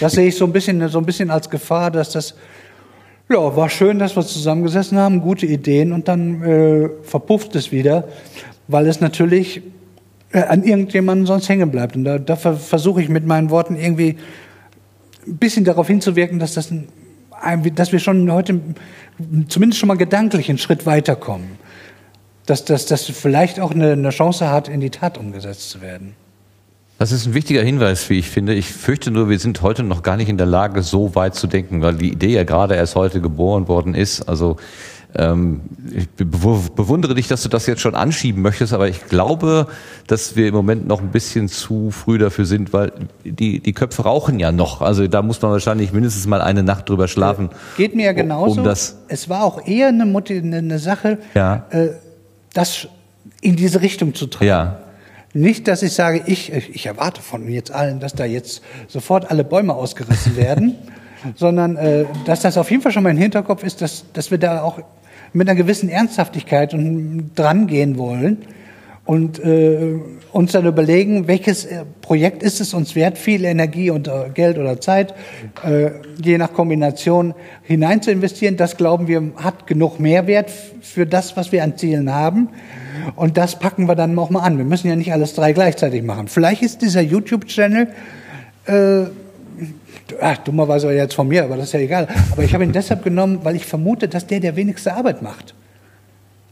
Das 0.00 0.12
sehe 0.12 0.28
ich 0.28 0.36
so 0.36 0.44
ein 0.44 0.52
bisschen, 0.52 0.88
so 0.88 0.98
ein 0.98 1.06
bisschen 1.06 1.30
als 1.30 1.50
Gefahr, 1.50 1.90
dass 1.90 2.10
das, 2.10 2.34
ja, 3.28 3.56
war 3.56 3.68
schön, 3.68 3.98
dass 3.98 4.16
wir 4.16 4.24
zusammengesessen 4.24 4.98
haben, 4.98 5.20
gute 5.20 5.46
Ideen 5.46 5.92
und 5.92 6.08
dann 6.08 6.42
äh, 6.42 6.88
verpufft 7.02 7.54
es 7.56 7.72
wieder, 7.72 8.08
weil 8.68 8.86
es 8.86 9.00
natürlich 9.00 9.62
äh, 10.32 10.40
an 10.40 10.62
irgendjemanden 10.62 11.26
sonst 11.26 11.48
hängen 11.48 11.70
bleibt. 11.70 11.96
Und 11.96 12.04
da, 12.04 12.18
da 12.18 12.36
versuche 12.36 13.02
ich 13.02 13.08
mit 13.08 13.26
meinen 13.26 13.50
Worten 13.50 13.76
irgendwie 13.76 14.16
ein 15.26 15.36
bisschen 15.36 15.64
darauf 15.64 15.86
hinzuwirken, 15.86 16.38
dass, 16.38 16.54
das 16.54 16.70
ein, 17.40 17.74
dass 17.74 17.92
wir 17.92 17.98
schon 17.98 18.30
heute 18.32 18.60
zumindest 19.48 19.80
schon 19.80 19.88
mal 19.88 19.96
gedanklich 19.96 20.48
einen 20.48 20.58
Schritt 20.58 20.86
weiterkommen. 20.86 21.58
Dass 22.46 22.64
das 22.64 23.04
vielleicht 23.04 23.60
auch 23.60 23.72
eine, 23.72 23.92
eine 23.92 24.10
Chance 24.10 24.50
hat, 24.50 24.68
in 24.68 24.80
die 24.80 24.90
Tat 24.90 25.18
umgesetzt 25.18 25.68
zu 25.70 25.82
werden. 25.82 26.14
Das 26.98 27.12
ist 27.12 27.26
ein 27.26 27.34
wichtiger 27.34 27.62
Hinweis, 27.62 28.10
wie 28.10 28.18
ich 28.18 28.28
finde. 28.28 28.54
Ich 28.54 28.66
fürchte 28.66 29.12
nur, 29.12 29.28
wir 29.30 29.38
sind 29.38 29.62
heute 29.62 29.84
noch 29.84 30.02
gar 30.02 30.16
nicht 30.16 30.28
in 30.28 30.36
der 30.36 30.46
Lage, 30.46 30.82
so 30.82 31.14
weit 31.14 31.36
zu 31.36 31.46
denken, 31.46 31.80
weil 31.80 31.94
die 31.94 32.10
Idee 32.10 32.34
ja 32.34 32.42
gerade 32.42 32.74
erst 32.74 32.96
heute 32.96 33.20
geboren 33.20 33.68
worden 33.68 33.94
ist. 33.94 34.22
Also 34.22 34.56
ähm, 35.14 35.60
ich 35.94 36.08
bewundere 36.16 37.14
dich, 37.14 37.28
dass 37.28 37.44
du 37.44 37.48
das 37.48 37.66
jetzt 37.66 37.80
schon 37.80 37.94
anschieben 37.94 38.42
möchtest, 38.42 38.72
aber 38.72 38.88
ich 38.88 39.06
glaube, 39.06 39.68
dass 40.08 40.34
wir 40.34 40.48
im 40.48 40.54
Moment 40.54 40.88
noch 40.88 41.00
ein 41.00 41.12
bisschen 41.12 41.48
zu 41.48 41.92
früh 41.92 42.18
dafür 42.18 42.44
sind, 42.46 42.72
weil 42.72 42.92
die, 43.24 43.60
die 43.60 43.72
Köpfe 43.72 44.02
rauchen 44.02 44.40
ja 44.40 44.50
noch. 44.50 44.82
Also 44.82 45.06
da 45.06 45.22
muss 45.22 45.40
man 45.40 45.52
wahrscheinlich 45.52 45.92
mindestens 45.92 46.26
mal 46.26 46.42
eine 46.42 46.64
Nacht 46.64 46.88
drüber 46.88 47.06
schlafen. 47.06 47.50
Geht 47.76 47.94
mir 47.94 48.06
ja 48.06 48.12
genauso. 48.12 48.60
Um 48.60 48.64
das 48.64 48.98
es 49.06 49.28
war 49.28 49.44
auch 49.44 49.64
eher 49.64 49.88
eine, 49.88 50.02
eine 50.02 50.78
Sache, 50.80 51.18
ja. 51.34 51.64
äh, 51.70 51.90
das 52.54 52.88
in 53.40 53.54
diese 53.54 53.82
Richtung 53.82 54.14
zu 54.14 54.26
treiben. 54.26 54.48
Ja. 54.48 54.78
Nicht, 55.38 55.68
dass 55.68 55.82
ich 55.82 55.92
sage, 55.92 56.24
ich, 56.26 56.52
ich 56.52 56.86
erwarte 56.86 57.22
von 57.22 57.48
jetzt 57.48 57.70
allen, 57.70 58.00
dass 58.00 58.12
da 58.12 58.24
jetzt 58.24 58.62
sofort 58.88 59.30
alle 59.30 59.44
Bäume 59.44 59.74
ausgerissen 59.74 60.36
werden, 60.36 60.74
sondern 61.36 61.76
äh, 61.76 62.06
dass 62.26 62.40
das 62.40 62.58
auf 62.58 62.70
jeden 62.70 62.82
Fall 62.82 62.92
schon 62.92 63.06
im 63.06 63.16
Hinterkopf 63.16 63.62
ist, 63.62 63.80
dass, 63.80 64.04
dass 64.12 64.30
wir 64.30 64.38
da 64.38 64.62
auch 64.62 64.80
mit 65.32 65.48
einer 65.48 65.56
gewissen 65.56 65.88
Ernsthaftigkeit 65.88 66.74
dran 67.36 67.66
gehen 67.66 67.98
wollen 67.98 68.38
und 69.08 69.42
äh, 69.42 69.94
uns 70.32 70.52
dann 70.52 70.66
überlegen, 70.66 71.28
welches 71.28 71.64
äh, 71.64 71.86
Projekt 72.02 72.42
ist 72.42 72.60
es 72.60 72.74
uns 72.74 72.94
wert, 72.94 73.16
viel 73.16 73.46
Energie 73.46 73.88
und 73.88 74.06
äh, 74.06 74.28
Geld 74.34 74.58
oder 74.58 74.82
Zeit, 74.82 75.14
äh, 75.64 75.92
je 76.22 76.36
nach 76.36 76.52
Kombination 76.52 77.32
hinein 77.62 78.02
zu 78.02 78.10
investieren. 78.10 78.58
Das 78.58 78.76
glauben 78.76 79.08
wir 79.08 79.32
hat 79.36 79.66
genug 79.66 79.98
Mehrwert 79.98 80.50
für 80.82 81.06
das, 81.06 81.38
was 81.38 81.52
wir 81.52 81.64
an 81.64 81.78
Zielen 81.78 82.12
haben. 82.12 82.50
Und 83.16 83.38
das 83.38 83.58
packen 83.58 83.88
wir 83.88 83.94
dann 83.94 84.18
auch 84.18 84.28
mal 84.28 84.40
an. 84.40 84.58
Wir 84.58 84.66
müssen 84.66 84.88
ja 84.88 84.96
nicht 84.96 85.14
alles 85.14 85.32
drei 85.32 85.54
gleichzeitig 85.54 86.02
machen. 86.02 86.28
Vielleicht 86.28 86.60
ist 86.60 86.82
dieser 86.82 87.00
YouTube-Channel, 87.00 87.88
äh, 88.66 89.04
dummerweise 90.44 90.86
war 90.86 90.92
er 90.92 91.04
jetzt 91.04 91.14
von 91.14 91.28
mir, 91.28 91.44
aber 91.44 91.56
das 91.56 91.68
ist 91.68 91.72
ja 91.72 91.80
egal. 91.80 92.08
Aber 92.30 92.44
ich 92.44 92.52
habe 92.52 92.62
ihn 92.62 92.72
deshalb 92.72 93.04
genommen, 93.04 93.38
weil 93.42 93.56
ich 93.56 93.64
vermute, 93.64 94.06
dass 94.06 94.26
der 94.26 94.40
der 94.40 94.54
wenigste 94.54 94.92
Arbeit 94.92 95.22
macht. 95.22 95.54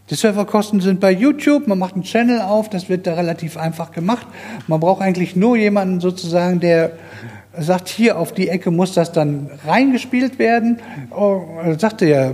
Die 0.09 0.15
Serverkosten 0.15 0.81
sind 0.81 1.01
bei 1.01 1.11
YouTube, 1.11 1.67
man 1.67 1.81
macht 1.81 1.95
einen 1.95 2.05
Channel 2.05 2.41
auf, 2.41 2.71
das 2.71 2.89
wird 2.89 3.09
da 3.09 3.15
relativ 3.15 3.57
einfach 3.57 3.91
gemacht. 3.91 4.29
Man 4.69 4.79
braucht 4.79 5.03
eigentlich 5.03 5.35
nur 5.35 5.57
jemanden 5.57 5.99
sozusagen, 6.01 6.61
der 6.61 6.93
sagt, 7.59 7.89
hier 7.89 8.17
auf 8.17 8.33
die 8.33 8.49
Ecke 8.49 8.71
muss 8.71 8.95
das 8.95 9.11
dann 9.11 9.51
reingespielt 9.67 10.39
werden. 10.39 10.79
Oh, 11.11 11.43
sagte 11.77 12.07
ja, 12.07 12.31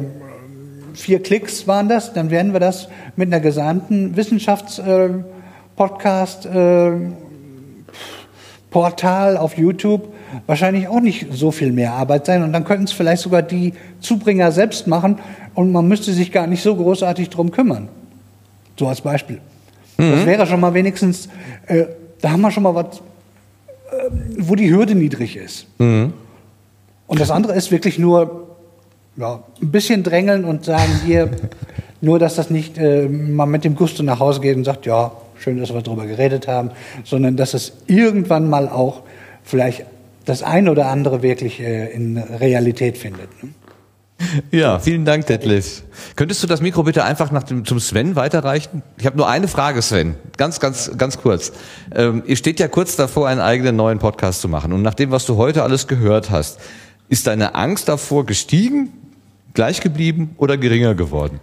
vier 0.92 1.22
Klicks 1.22 1.66
waren 1.66 1.88
das, 1.88 2.12
dann 2.12 2.30
werden 2.30 2.52
wir 2.52 2.60
das 2.60 2.90
mit 3.16 3.28
einer 3.28 3.40
gesamten 3.40 4.16
Wissenschaftspodcast 4.16 6.46
äh, 6.46 6.88
äh, 6.88 6.92
Portal 8.70 9.38
auf 9.38 9.56
YouTube 9.56 10.12
wahrscheinlich 10.46 10.88
auch 10.88 11.00
nicht 11.00 11.26
so 11.32 11.50
viel 11.50 11.72
mehr 11.72 11.92
Arbeit 11.92 12.26
sein. 12.26 12.42
Und 12.42 12.52
dann 12.52 12.64
könnten 12.64 12.84
es 12.84 12.92
vielleicht 12.92 13.22
sogar 13.22 13.42
die 13.42 13.74
Zubringer 14.00 14.52
selbst 14.52 14.86
machen 14.86 15.18
und 15.54 15.72
man 15.72 15.86
müsste 15.88 16.12
sich 16.12 16.32
gar 16.32 16.46
nicht 16.46 16.62
so 16.62 16.74
großartig 16.74 17.30
drum 17.30 17.50
kümmern. 17.50 17.88
So 18.78 18.86
als 18.88 19.00
Beispiel. 19.00 19.40
Mhm. 19.98 20.10
Das 20.12 20.26
wäre 20.26 20.46
schon 20.46 20.60
mal 20.60 20.74
wenigstens, 20.74 21.28
äh, 21.66 21.84
da 22.20 22.30
haben 22.30 22.40
wir 22.40 22.50
schon 22.50 22.62
mal 22.62 22.74
was, 22.74 22.86
äh, 22.86 24.10
wo 24.38 24.54
die 24.54 24.70
Hürde 24.70 24.94
niedrig 24.94 25.36
ist. 25.36 25.66
Mhm. 25.78 26.12
Und 27.06 27.20
das 27.20 27.30
andere 27.30 27.54
ist 27.54 27.70
wirklich 27.70 27.98
nur 27.98 28.56
ja, 29.16 29.42
ein 29.60 29.70
bisschen 29.70 30.02
drängeln 30.02 30.44
und 30.44 30.64
sagen, 30.64 31.00
hier, 31.04 31.30
nur 32.00 32.18
dass 32.18 32.36
das 32.36 32.50
nicht 32.50 32.78
äh, 32.78 33.08
mal 33.08 33.46
mit 33.46 33.64
dem 33.64 33.74
Gusto 33.74 34.02
nach 34.02 34.18
Hause 34.18 34.40
geht 34.40 34.56
und 34.56 34.64
sagt, 34.64 34.86
ja, 34.86 35.12
schön, 35.38 35.58
dass 35.58 35.74
wir 35.74 35.82
darüber 35.82 36.06
geredet 36.06 36.48
haben, 36.48 36.70
sondern 37.04 37.36
dass 37.36 37.54
es 37.54 37.72
irgendwann 37.86 38.48
mal 38.48 38.68
auch 38.68 39.02
vielleicht 39.42 39.84
das 40.24 40.42
eine 40.42 40.70
oder 40.70 40.86
andere 40.86 41.22
wirklich 41.22 41.60
äh, 41.60 41.92
in 41.92 42.18
Realität 42.18 42.98
findet. 42.98 43.42
Ne? 43.42 43.50
Ja, 44.50 44.78
vielen 44.78 45.04
Dank, 45.04 45.26
Detlef. 45.26 45.82
Könntest 46.16 46.42
du 46.42 46.46
das 46.46 46.60
Mikro 46.60 46.84
bitte 46.84 47.04
einfach 47.04 47.32
nach 47.32 47.42
dem, 47.42 47.64
zum 47.64 47.80
Sven 47.80 48.16
weiterreichen? 48.16 48.82
Ich 48.98 49.06
habe 49.06 49.16
nur 49.16 49.28
eine 49.28 49.48
Frage, 49.48 49.82
Sven. 49.82 50.14
Ganz, 50.36 50.60
ganz, 50.60 50.92
ganz 50.96 51.18
kurz. 51.18 51.52
Ähm, 51.94 52.22
ihr 52.26 52.36
steht 52.36 52.60
ja 52.60 52.68
kurz 52.68 52.96
davor, 52.96 53.28
einen 53.28 53.40
eigenen 53.40 53.76
neuen 53.76 53.98
Podcast 53.98 54.40
zu 54.40 54.48
machen. 54.48 54.72
Und 54.72 54.82
nach 54.82 54.94
dem, 54.94 55.10
was 55.10 55.26
du 55.26 55.36
heute 55.36 55.62
alles 55.62 55.88
gehört 55.88 56.30
hast, 56.30 56.60
ist 57.08 57.26
deine 57.26 57.54
Angst 57.54 57.88
davor 57.88 58.24
gestiegen, 58.24 58.90
gleich 59.54 59.80
geblieben 59.80 60.34
oder 60.38 60.56
geringer 60.56 60.94
geworden? 60.94 61.40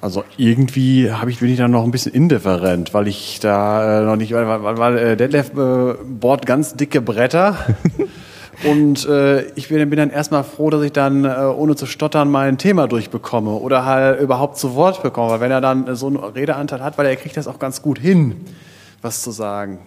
Also 0.00 0.24
irgendwie 0.36 1.10
habe 1.10 1.30
ich 1.30 1.40
bin 1.40 1.48
ich 1.48 1.58
da 1.58 1.68
noch 1.68 1.84
ein 1.84 1.90
bisschen 1.90 2.12
indifferent, 2.12 2.92
weil 2.92 3.08
ich 3.08 3.40
da 3.40 4.02
äh, 4.02 4.04
noch 4.04 4.16
nicht, 4.16 4.32
weil, 4.32 4.46
weil, 4.46 4.78
weil 4.78 4.98
äh, 4.98 5.16
Detlef 5.16 5.50
äh, 5.56 5.94
bohrt 6.04 6.46
ganz 6.46 6.74
dicke 6.74 7.00
Bretter. 7.00 7.56
Und 8.64 9.06
äh, 9.06 9.42
ich 9.52 9.68
bin, 9.68 9.88
bin 9.90 9.98
dann 9.98 10.10
erstmal 10.10 10.42
froh, 10.42 10.70
dass 10.70 10.82
ich 10.82 10.92
dann, 10.92 11.24
äh, 11.24 11.28
ohne 11.28 11.76
zu 11.76 11.84
stottern, 11.84 12.30
mein 12.30 12.56
Thema 12.56 12.88
durchbekomme 12.88 13.50
oder 13.50 13.84
halt 13.84 14.20
überhaupt 14.20 14.56
zu 14.56 14.74
Wort 14.74 15.02
bekomme. 15.02 15.32
Weil 15.32 15.40
wenn 15.40 15.50
er 15.50 15.60
dann 15.60 15.94
so 15.94 16.06
einen 16.06 16.16
Redeanteil 16.16 16.82
hat, 16.82 16.96
weil 16.96 17.06
er 17.06 17.16
kriegt 17.16 17.36
das 17.36 17.48
auch 17.48 17.58
ganz 17.58 17.82
gut 17.82 17.98
hin, 17.98 18.36
was 19.02 19.22
zu 19.22 19.30
sagen. 19.30 19.78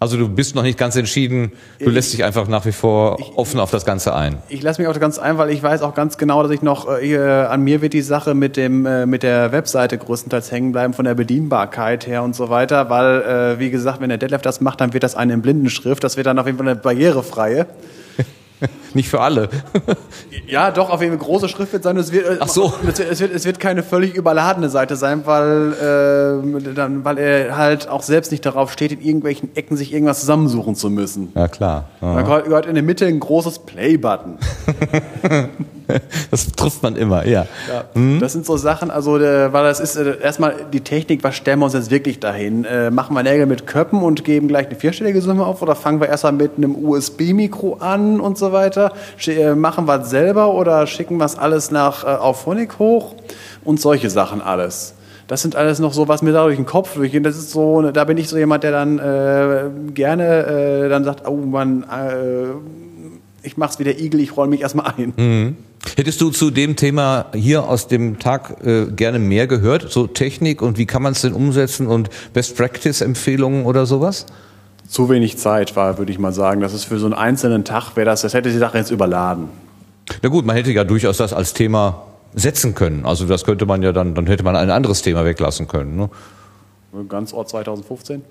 Also 0.00 0.16
du 0.16 0.28
bist 0.28 0.54
noch 0.54 0.62
nicht 0.62 0.78
ganz 0.78 0.94
entschieden, 0.94 1.50
du 1.80 1.90
lässt 1.90 2.12
dich 2.12 2.22
einfach 2.22 2.46
nach 2.46 2.64
wie 2.64 2.70
vor 2.70 3.18
offen 3.36 3.58
auf 3.58 3.72
das 3.72 3.84
Ganze 3.84 4.14
ein. 4.14 4.38
Ich 4.48 4.62
lasse 4.62 4.80
mich 4.80 4.88
auch 4.88 5.00
ganz 5.00 5.18
ein, 5.18 5.38
weil 5.38 5.50
ich 5.50 5.60
weiß 5.60 5.82
auch 5.82 5.94
ganz 5.94 6.18
genau, 6.18 6.40
dass 6.44 6.52
ich 6.52 6.62
noch, 6.62 6.88
äh, 6.88 7.18
an 7.18 7.62
mir 7.62 7.82
wird 7.82 7.94
die 7.94 8.02
Sache 8.02 8.34
mit 8.34 8.56
dem 8.56 8.86
äh, 8.86 9.06
mit 9.06 9.24
der 9.24 9.50
Webseite 9.50 9.98
größtenteils 9.98 10.52
hängen 10.52 10.70
bleiben, 10.70 10.94
von 10.94 11.04
der 11.04 11.16
Bedienbarkeit 11.16 12.06
her 12.06 12.22
und 12.22 12.36
so 12.36 12.48
weiter, 12.48 12.88
weil, 12.90 13.22
äh, 13.22 13.58
wie 13.58 13.70
gesagt, 13.70 14.00
wenn 14.00 14.08
der 14.08 14.18
Detlef 14.18 14.40
das 14.40 14.60
macht, 14.60 14.80
dann 14.80 14.92
wird 14.92 15.02
das 15.02 15.16
eine 15.16 15.32
in 15.32 15.42
Blindenschrift, 15.42 16.04
das 16.04 16.16
wird 16.16 16.28
dann 16.28 16.38
auf 16.38 16.46
jeden 16.46 16.58
Fall 16.58 16.68
eine 16.68 16.76
barrierefreie. 16.76 17.66
Nicht 18.94 19.08
für 19.08 19.20
alle. 19.20 19.48
Ja, 20.46 20.70
doch, 20.70 20.90
auf 20.90 21.00
jeden 21.00 21.16
Fall 21.16 21.24
große 21.24 21.48
Schrift 21.48 21.72
wird 21.72 21.82
sein. 21.82 21.96
Es 21.96 22.12
wird, 22.12 22.38
Ach 22.40 22.48
so. 22.48 22.72
Es 22.82 22.98
wird, 22.98 23.10
es 23.10 23.20
wird, 23.20 23.34
es 23.34 23.44
wird 23.44 23.60
keine 23.60 23.82
völlig 23.82 24.14
überladene 24.14 24.68
Seite 24.68 24.96
sein, 24.96 25.22
weil, 25.24 25.72
äh, 25.72 26.74
dann, 26.74 27.04
weil 27.04 27.18
er 27.18 27.56
halt 27.56 27.88
auch 27.88 28.02
selbst 28.02 28.32
nicht 28.32 28.44
darauf 28.44 28.72
steht, 28.72 28.92
in 28.92 29.00
irgendwelchen 29.00 29.54
Ecken 29.56 29.76
sich 29.76 29.92
irgendwas 29.92 30.20
zusammensuchen 30.20 30.74
zu 30.74 30.90
müssen. 30.90 31.30
Ja, 31.34 31.48
klar. 31.48 31.88
Da 32.00 32.22
gehört 32.22 32.46
gehört 32.46 32.66
in 32.66 32.74
der 32.74 32.82
Mitte 32.84 33.06
ein 33.06 33.20
großes 33.20 33.60
Play-Button. 33.60 34.38
Das 36.30 36.52
trifft 36.52 36.82
man 36.82 36.96
immer, 36.96 37.26
ja. 37.26 37.46
Ja, 37.66 37.84
Das 38.20 38.34
sind 38.34 38.44
so 38.44 38.58
Sachen, 38.58 38.90
also 38.90 39.16
äh, 39.16 39.52
weil 39.52 39.64
das 39.64 39.80
ist 39.80 39.96
äh, 39.96 40.20
erstmal 40.20 40.54
die 40.70 40.80
Technik, 40.80 41.24
was 41.24 41.34
stellen 41.34 41.60
wir 41.60 41.64
uns 41.64 41.74
jetzt 41.74 41.90
wirklich 41.90 42.20
dahin? 42.20 42.66
Äh, 42.66 42.90
machen 42.90 43.14
wir 43.16 43.22
Nägel 43.22 43.46
mit 43.46 43.66
Köppen 43.66 44.02
und 44.02 44.22
geben 44.22 44.48
gleich 44.48 44.66
eine 44.66 44.76
vierstellige 44.76 45.22
Summe 45.22 45.46
auf 45.46 45.62
oder 45.62 45.74
fangen 45.74 46.00
wir 46.00 46.08
erstmal 46.08 46.32
mit 46.34 46.52
einem 46.58 46.74
USB-Mikro 46.76 47.78
an 47.80 48.20
und 48.20 48.36
so 48.36 48.47
weiter? 48.52 48.92
Äh, 49.26 49.54
machen 49.54 49.86
wir 49.86 50.00
es 50.00 50.10
selber 50.10 50.54
oder 50.54 50.86
schicken 50.86 51.16
wir 51.18 51.24
es 51.24 51.36
alles 51.36 51.70
nach 51.70 52.04
äh, 52.04 52.08
auf 52.08 52.42
Phonic 52.42 52.78
hoch 52.78 53.14
und 53.64 53.80
solche 53.80 54.10
Sachen 54.10 54.40
alles? 54.40 54.94
Das 55.26 55.42
sind 55.42 55.56
alles 55.56 55.78
noch 55.78 55.92
so, 55.92 56.08
was 56.08 56.22
mir 56.22 56.32
da 56.32 56.44
durch 56.44 56.56
den 56.56 56.64
Kopf 56.66 56.94
durchgeht. 56.94 57.24
Das 57.26 57.36
ist 57.36 57.50
so, 57.50 57.82
da 57.90 58.04
bin 58.04 58.16
ich 58.16 58.28
so 58.28 58.38
jemand, 58.38 58.64
der 58.64 58.72
dann 58.72 58.98
äh, 58.98 59.92
gerne 59.92 60.24
äh, 60.84 60.88
dann 60.88 61.04
sagt, 61.04 61.28
oh 61.28 61.36
man, 61.36 61.82
äh, 61.82 63.46
ich 63.46 63.56
mach's 63.58 63.78
wie 63.78 63.84
der 63.84 64.00
Igel, 64.00 64.20
ich 64.20 64.36
roll 64.36 64.48
mich 64.48 64.62
erstmal 64.62 64.94
ein. 64.96 65.56
Hättest 65.96 66.20
du 66.20 66.30
zu 66.30 66.50
dem 66.50 66.76
Thema 66.76 67.26
hier 67.34 67.64
aus 67.68 67.88
dem 67.88 68.18
Tag 68.18 68.64
äh, 68.64 68.86
gerne 68.86 69.18
mehr 69.18 69.46
gehört? 69.46 69.90
So 69.90 70.06
Technik 70.06 70.62
und 70.62 70.78
wie 70.78 70.86
kann 70.86 71.02
man 71.02 71.12
es 71.12 71.22
denn 71.22 71.32
umsetzen 71.32 71.86
und 71.86 72.10
Best 72.32 72.56
Practice 72.56 73.00
Empfehlungen 73.00 73.64
oder 73.64 73.86
sowas? 73.86 74.26
Zu 74.88 75.08
wenig 75.08 75.38
Zeit 75.38 75.76
war, 75.76 75.98
würde 75.98 76.10
ich 76.10 76.18
mal 76.18 76.32
sagen. 76.32 76.60
Das 76.60 76.72
ist 76.72 76.84
für 76.84 76.98
so 76.98 77.06
einen 77.06 77.14
einzelnen 77.14 77.64
Tag, 77.64 77.94
wäre 77.94 78.06
das, 78.06 78.22
das 78.22 78.34
hätte 78.34 78.50
die 78.50 78.58
Sache 78.58 78.78
jetzt 78.78 78.90
überladen. 78.90 79.48
Na 80.22 80.28
gut, 80.30 80.46
man 80.46 80.56
hätte 80.56 80.72
ja 80.72 80.84
durchaus 80.84 81.18
das 81.18 81.32
als 81.32 81.52
Thema 81.52 82.06
setzen 82.34 82.74
können. 82.74 83.04
Also 83.04 83.26
das 83.26 83.44
könnte 83.44 83.66
man 83.66 83.82
ja 83.82 83.92
dann, 83.92 84.14
dann 84.14 84.26
hätte 84.26 84.42
man 84.42 84.56
ein 84.56 84.70
anderes 84.70 85.02
Thema 85.02 85.24
weglassen 85.24 85.68
können. 85.68 85.96
Ne? 85.96 86.10
Ganz 87.08 87.32
Ort 87.32 87.50
2015. 87.50 88.22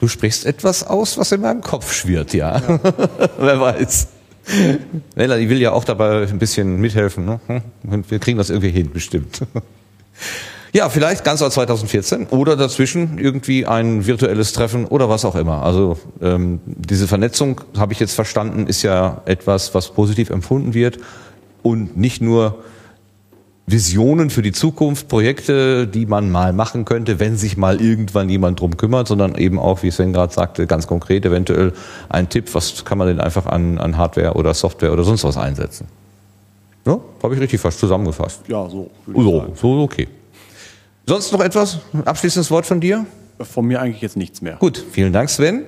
Du 0.00 0.08
sprichst 0.08 0.46
etwas 0.46 0.86
aus, 0.86 1.18
was 1.18 1.30
in 1.30 1.42
meinem 1.42 1.60
Kopf 1.60 1.92
schwirrt, 1.92 2.32
ja. 2.32 2.60
Wer 3.38 3.60
weiß. 3.60 4.08
Melanie 5.14 5.50
will 5.50 5.60
ja 5.60 5.72
auch 5.72 5.84
dabei 5.84 6.26
ein 6.26 6.38
bisschen 6.38 6.80
mithelfen. 6.80 7.26
Ne? 7.26 7.40
Und 7.82 8.10
wir 8.10 8.18
kriegen 8.18 8.38
das 8.38 8.48
irgendwie 8.48 8.70
hin, 8.70 8.90
bestimmt. 8.90 9.42
Ja, 10.72 10.88
vielleicht 10.88 11.24
ganz 11.24 11.42
aus 11.42 11.54
2014 11.54 12.28
oder 12.28 12.56
dazwischen 12.56 13.18
irgendwie 13.18 13.66
ein 13.66 14.06
virtuelles 14.06 14.52
Treffen 14.52 14.86
oder 14.86 15.08
was 15.08 15.24
auch 15.24 15.34
immer. 15.34 15.62
Also 15.62 15.98
ähm, 16.22 16.60
diese 16.64 17.08
Vernetzung, 17.08 17.60
habe 17.76 17.92
ich 17.92 17.98
jetzt 17.98 18.14
verstanden, 18.14 18.68
ist 18.68 18.82
ja 18.82 19.22
etwas, 19.24 19.74
was 19.74 19.90
positiv 19.90 20.30
empfunden 20.30 20.72
wird 20.72 20.98
und 21.62 21.96
nicht 21.96 22.22
nur 22.22 22.62
Visionen 23.66 24.30
für 24.30 24.42
die 24.42 24.52
Zukunft, 24.52 25.08
Projekte, 25.08 25.86
die 25.86 26.06
man 26.06 26.30
mal 26.30 26.52
machen 26.52 26.84
könnte, 26.84 27.20
wenn 27.20 27.36
sich 27.36 27.56
mal 27.56 27.80
irgendwann 27.80 28.28
jemand 28.28 28.60
drum 28.60 28.76
kümmert, 28.76 29.08
sondern 29.08 29.34
eben 29.36 29.58
auch, 29.58 29.82
wie 29.82 29.90
Sven 29.90 30.12
gerade 30.12 30.32
sagte, 30.32 30.66
ganz 30.66 30.86
konkret 30.86 31.24
eventuell 31.24 31.72
ein 32.08 32.28
Tipp, 32.28 32.52
was 32.54 32.84
kann 32.84 32.98
man 32.98 33.08
denn 33.08 33.20
einfach 33.20 33.46
an, 33.46 33.78
an 33.78 33.96
Hardware 33.96 34.34
oder 34.34 34.54
Software 34.54 34.92
oder 34.92 35.04
sonst 35.04 35.24
was 35.24 35.36
einsetzen. 35.36 35.86
Ja, 36.86 36.98
habe 37.22 37.34
ich 37.34 37.40
richtig 37.40 37.60
fast 37.60 37.78
zusammengefasst. 37.78 38.42
Ja, 38.48 38.68
so. 38.68 38.90
So, 39.06 39.46
so 39.54 39.82
okay. 39.82 40.08
Sonst 41.06 41.32
noch 41.32 41.40
etwas? 41.40 41.78
Ein 41.92 42.06
Abschließendes 42.06 42.50
Wort 42.50 42.66
von 42.66 42.80
dir? 42.80 43.06
Von 43.40 43.66
mir 43.66 43.80
eigentlich 43.80 44.02
jetzt 44.02 44.16
nichts 44.16 44.42
mehr. 44.42 44.56
Gut, 44.56 44.84
vielen 44.92 45.12
Dank, 45.12 45.30
Sven. 45.30 45.64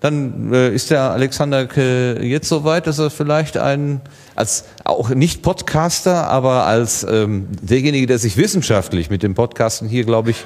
Dann 0.00 0.52
äh, 0.52 0.74
ist 0.74 0.90
der 0.90 1.12
Alexander 1.12 1.66
K. 1.66 2.20
jetzt 2.20 2.48
soweit, 2.48 2.86
dass 2.86 2.98
er 2.98 3.08
vielleicht 3.10 3.56
ein, 3.56 4.02
als 4.34 4.64
auch 4.84 5.08
nicht 5.08 5.42
Podcaster, 5.42 6.28
aber 6.28 6.66
als 6.66 7.06
ähm, 7.08 7.48
derjenige, 7.62 8.06
der 8.06 8.18
sich 8.18 8.36
wissenschaftlich 8.36 9.08
mit 9.08 9.22
dem 9.22 9.34
Podcasten 9.34 9.88
hier, 9.88 10.04
glaube 10.04 10.32
ich, 10.32 10.44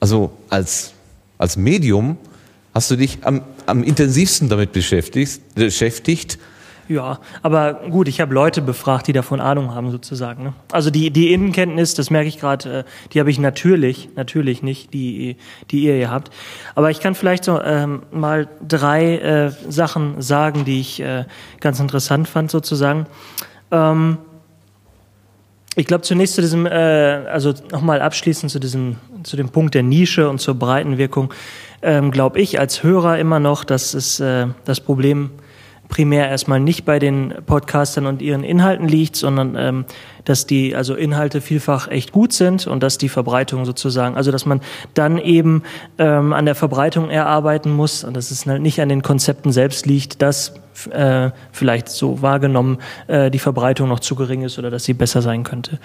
also 0.00 0.32
als, 0.50 0.92
als 1.38 1.56
Medium, 1.56 2.18
hast 2.74 2.90
du 2.90 2.96
dich 2.96 3.18
am, 3.22 3.42
am 3.66 3.84
intensivsten 3.84 4.48
damit 4.48 4.72
beschäftigt, 4.72 5.54
beschäftigt. 5.54 6.38
Ja, 6.88 7.18
aber 7.42 7.74
gut, 7.90 8.06
ich 8.06 8.20
habe 8.20 8.32
Leute 8.32 8.62
befragt, 8.62 9.08
die 9.08 9.12
davon 9.12 9.40
Ahnung 9.40 9.74
haben 9.74 9.90
sozusagen. 9.90 10.44
Ne? 10.44 10.52
Also 10.70 10.90
die 10.90 11.10
die 11.10 11.32
Innenkenntnis, 11.32 11.94
das 11.94 12.10
merke 12.10 12.28
ich 12.28 12.38
gerade, 12.38 12.78
äh, 12.80 12.84
die 13.12 13.18
habe 13.18 13.30
ich 13.30 13.38
natürlich, 13.38 14.10
natürlich 14.14 14.62
nicht, 14.62 14.94
die 14.94 15.36
die 15.70 15.80
ihr 15.80 15.94
hier 15.94 16.10
habt. 16.10 16.30
Aber 16.74 16.90
ich 16.90 17.00
kann 17.00 17.14
vielleicht 17.14 17.44
so 17.44 17.60
ähm, 17.60 18.02
mal 18.12 18.48
drei 18.66 19.18
äh, 19.18 19.50
Sachen 19.68 20.22
sagen, 20.22 20.64
die 20.64 20.80
ich 20.80 21.00
äh, 21.00 21.24
ganz 21.60 21.80
interessant 21.80 22.28
fand 22.28 22.50
sozusagen. 22.50 23.06
Ähm, 23.72 24.18
ich 25.78 25.86
glaube 25.86 26.02
zunächst 26.02 26.36
zu 26.36 26.40
diesem, 26.40 26.66
äh, 26.66 26.70
also 26.70 27.52
nochmal 27.70 28.00
abschließend 28.00 28.50
zu 28.50 28.58
diesem, 28.58 28.96
zu 29.24 29.36
dem 29.36 29.50
Punkt 29.50 29.74
der 29.74 29.82
Nische 29.82 30.28
und 30.30 30.40
zur 30.40 30.54
breiten 30.54 30.98
Wirkung, 30.98 31.32
ähm, 31.82 32.10
glaube 32.10 32.40
ich 32.40 32.58
als 32.58 32.82
Hörer 32.82 33.18
immer 33.18 33.40
noch, 33.40 33.64
dass 33.64 33.92
es 33.92 34.18
äh, 34.18 34.46
das 34.64 34.80
Problem 34.80 35.30
primär 35.88 36.28
erstmal 36.28 36.60
nicht 36.60 36.84
bei 36.84 36.98
den 36.98 37.34
Podcastern 37.46 38.06
und 38.06 38.22
ihren 38.22 38.44
Inhalten 38.44 38.88
liegt, 38.88 39.16
sondern 39.16 39.56
ähm, 39.56 39.84
dass 40.24 40.46
die 40.46 40.74
also 40.74 40.94
Inhalte 40.94 41.40
vielfach 41.40 41.88
echt 41.88 42.12
gut 42.12 42.32
sind 42.32 42.66
und 42.66 42.82
dass 42.82 42.98
die 42.98 43.08
Verbreitung 43.08 43.64
sozusagen, 43.64 44.16
also 44.16 44.32
dass 44.32 44.46
man 44.46 44.60
dann 44.94 45.18
eben 45.18 45.62
ähm, 45.98 46.32
an 46.32 46.44
der 46.44 46.54
Verbreitung 46.54 47.10
erarbeiten 47.10 47.72
muss 47.72 48.04
und 48.04 48.16
dass 48.16 48.30
es 48.30 48.46
halt 48.46 48.62
nicht 48.62 48.80
an 48.80 48.88
den 48.88 49.02
Konzepten 49.02 49.52
selbst 49.52 49.86
liegt, 49.86 50.20
dass 50.22 50.54
äh, 50.90 51.30
vielleicht 51.52 51.88
so 51.88 52.20
wahrgenommen 52.22 52.78
äh, 53.06 53.30
die 53.30 53.38
Verbreitung 53.38 53.88
noch 53.88 54.00
zu 54.00 54.14
gering 54.16 54.42
ist 54.42 54.58
oder 54.58 54.70
dass 54.70 54.84
sie 54.84 54.94
besser 54.94 55.22
sein 55.22 55.44
könnte. 55.44 55.78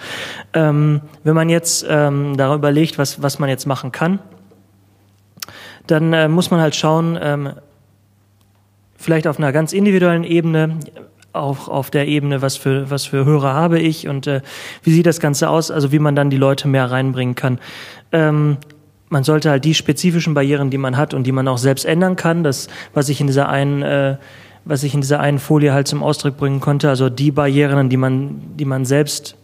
Ähm, 0.52 1.00
wenn 1.24 1.34
man 1.34 1.48
jetzt 1.48 1.86
ähm, 1.88 2.36
darüber 2.36 2.56
überlegt, 2.56 2.98
was, 2.98 3.22
was 3.22 3.38
man 3.38 3.48
jetzt 3.48 3.66
machen 3.66 3.92
kann, 3.92 4.18
dann 5.86 6.12
äh, 6.12 6.28
muss 6.28 6.50
man 6.50 6.60
halt 6.60 6.74
schauen, 6.76 7.18
ähm, 7.20 7.52
vielleicht 9.02 9.26
auf 9.26 9.38
einer 9.38 9.52
ganz 9.52 9.72
individuellen 9.72 10.24
Ebene, 10.24 10.78
auch 11.32 11.68
auf 11.68 11.90
der 11.90 12.08
Ebene, 12.08 12.42
was 12.42 12.56
für, 12.56 12.90
was 12.90 13.06
für 13.06 13.24
Hörer 13.24 13.54
habe 13.54 13.78
ich 13.78 14.06
und 14.06 14.26
äh, 14.26 14.42
wie 14.82 14.92
sieht 14.92 15.06
das 15.06 15.18
Ganze 15.18 15.48
aus, 15.48 15.70
also 15.70 15.92
wie 15.92 15.98
man 15.98 16.14
dann 16.14 16.30
die 16.30 16.36
Leute 16.36 16.68
mehr 16.68 16.90
reinbringen 16.90 17.34
kann. 17.34 17.58
Ähm, 18.12 18.58
man 19.08 19.24
sollte 19.24 19.50
halt 19.50 19.64
die 19.64 19.74
spezifischen 19.74 20.34
Barrieren, 20.34 20.70
die 20.70 20.78
man 20.78 20.96
hat 20.96 21.14
und 21.14 21.24
die 21.24 21.32
man 21.32 21.48
auch 21.48 21.58
selbst 21.58 21.84
ändern 21.84 22.16
kann, 22.16 22.44
das, 22.44 22.68
was 22.94 23.08
ich 23.08 23.20
in 23.20 23.26
dieser 23.26 23.48
einen, 23.48 23.82
äh, 23.82 24.16
was 24.64 24.84
ich 24.84 24.94
in 24.94 25.00
dieser 25.00 25.20
einen 25.20 25.38
Folie 25.38 25.72
halt 25.72 25.88
zum 25.88 26.02
Ausdruck 26.02 26.36
bringen 26.36 26.60
konnte, 26.60 26.88
also 26.88 27.10
die 27.10 27.30
Barrieren, 27.30 27.88
die 27.88 27.96
man, 27.96 28.40
die 28.56 28.64
man 28.64 28.84
selbst, 28.84 29.36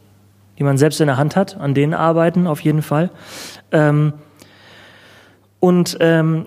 die 0.58 0.62
man 0.62 0.78
selbst 0.78 1.00
in 1.00 1.06
der 1.06 1.16
Hand 1.16 1.36
hat, 1.36 1.56
an 1.58 1.74
denen 1.74 1.94
arbeiten 1.94 2.46
auf 2.46 2.60
jeden 2.60 2.82
Fall. 2.82 3.10
Ähm, 3.72 4.12
und 5.60 5.96
ähm, 6.00 6.46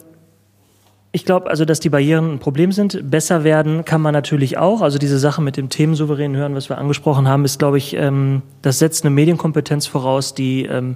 ich 1.14 1.26
glaube 1.26 1.50
also, 1.50 1.66
dass 1.66 1.80
die 1.80 1.90
Barrieren 1.90 2.34
ein 2.34 2.40
Problem 2.40 2.72
sind. 2.72 3.10
Besser 3.10 3.44
werden 3.44 3.84
kann 3.84 4.02
man 4.02 4.14
natürlich 4.14 4.58
auch. 4.58 4.82
Also 4.82 4.98
diese 4.98 5.20
Sache 5.20 5.42
mit 5.42 5.58
dem 5.58 5.70
themensouveränen 5.70 6.38
Hören, 6.38 6.56
was 6.56 6.70
wir 6.70 6.78
angesprochen 6.78 7.28
haben, 7.28 7.44
ist, 7.44 7.60
glaube 7.60 7.78
ich, 7.78 7.96
ähm, 7.96 8.42
das 8.62 8.80
setzt 8.80 9.04
eine 9.04 9.14
Medienkompetenz 9.14 9.88
voraus, 9.88 10.34
die, 10.34 10.66
ähm, 10.66 10.96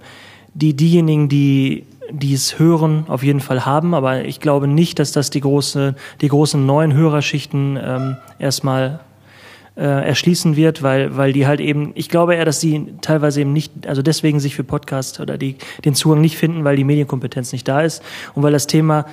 die 0.53 0.74
diejenigen, 0.74 1.28
die 1.28 1.84
die 2.11 2.34
es 2.34 2.59
hören, 2.59 3.05
auf 3.07 3.24
jeden 3.24 3.39
Fall 3.39 3.66
haben. 3.66 3.93
Aber 3.93 4.26
ich 4.26 4.39
glaube 4.39 4.68
nicht, 4.68 4.99
dass 4.99 5.11
das 5.11 5.32
die 5.32 5.41
große, 5.41 5.95
die 6.22 6.28
großen 6.28 6.63
neuen 6.63 6.93
Hörerschichten 6.93 7.80
ähm, 7.82 8.18
erstmal 8.38 8.99
äh, 9.76 10.07
erschließen 10.07 10.55
wird, 10.55 10.84
weil, 10.84 11.18
weil 11.18 11.34
die 11.34 11.47
halt 11.47 11.59
eben, 11.59 11.91
ich 11.95 12.09
glaube 12.09 12.36
eher, 12.36 12.45
dass 12.45 12.61
sie 12.61 12.93
teilweise 13.01 13.41
eben 13.41 13.53
nicht, 13.53 13.88
also 13.88 14.01
deswegen 14.01 14.39
sich 14.39 14.55
für 14.55 14.63
Podcast 14.63 15.20
oder 15.20 15.38
die, 15.38 15.55
den 15.84 15.95
Zugang 15.95 16.22
nicht 16.22 16.38
finden, 16.38 16.63
weil 16.63 16.78
die 16.78 16.84
Medienkompetenz 16.84 17.51
nicht 17.51 17.68
da 17.68 17.82
ist 17.82 18.01
und 18.36 18.43
weil 18.43 18.53
das 18.53 18.68
Thema 18.68 19.05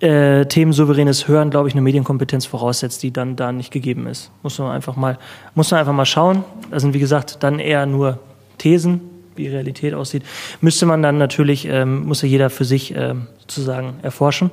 äh, 0.00 0.46
themensouveränes 0.46 1.28
Hören, 1.28 1.50
glaube 1.50 1.68
ich, 1.68 1.74
eine 1.74 1.82
Medienkompetenz 1.82 2.46
voraussetzt, 2.46 3.02
die 3.02 3.12
dann 3.12 3.36
da 3.36 3.52
nicht 3.52 3.72
gegeben 3.72 4.06
ist. 4.06 4.30
Muss 4.42 4.58
man 4.58 4.70
einfach 4.70 4.96
mal, 4.96 5.18
muss 5.54 5.70
man 5.70 5.80
einfach 5.80 5.92
mal 5.92 6.06
schauen. 6.06 6.44
Das 6.70 6.82
sind, 6.82 6.94
wie 6.94 7.00
gesagt, 7.00 7.42
dann 7.42 7.58
eher 7.58 7.86
nur 7.86 8.18
Thesen, 8.58 9.00
wie 9.34 9.48
Realität 9.48 9.94
aussieht. 9.94 10.22
Müsste 10.60 10.86
man 10.86 11.02
dann 11.02 11.18
natürlich, 11.18 11.66
ähm, 11.66 12.06
muss 12.06 12.22
ja 12.22 12.28
jeder 12.28 12.50
für 12.50 12.64
sich 12.64 12.94
ähm, 12.94 13.26
sozusagen 13.40 13.94
erforschen. 14.02 14.50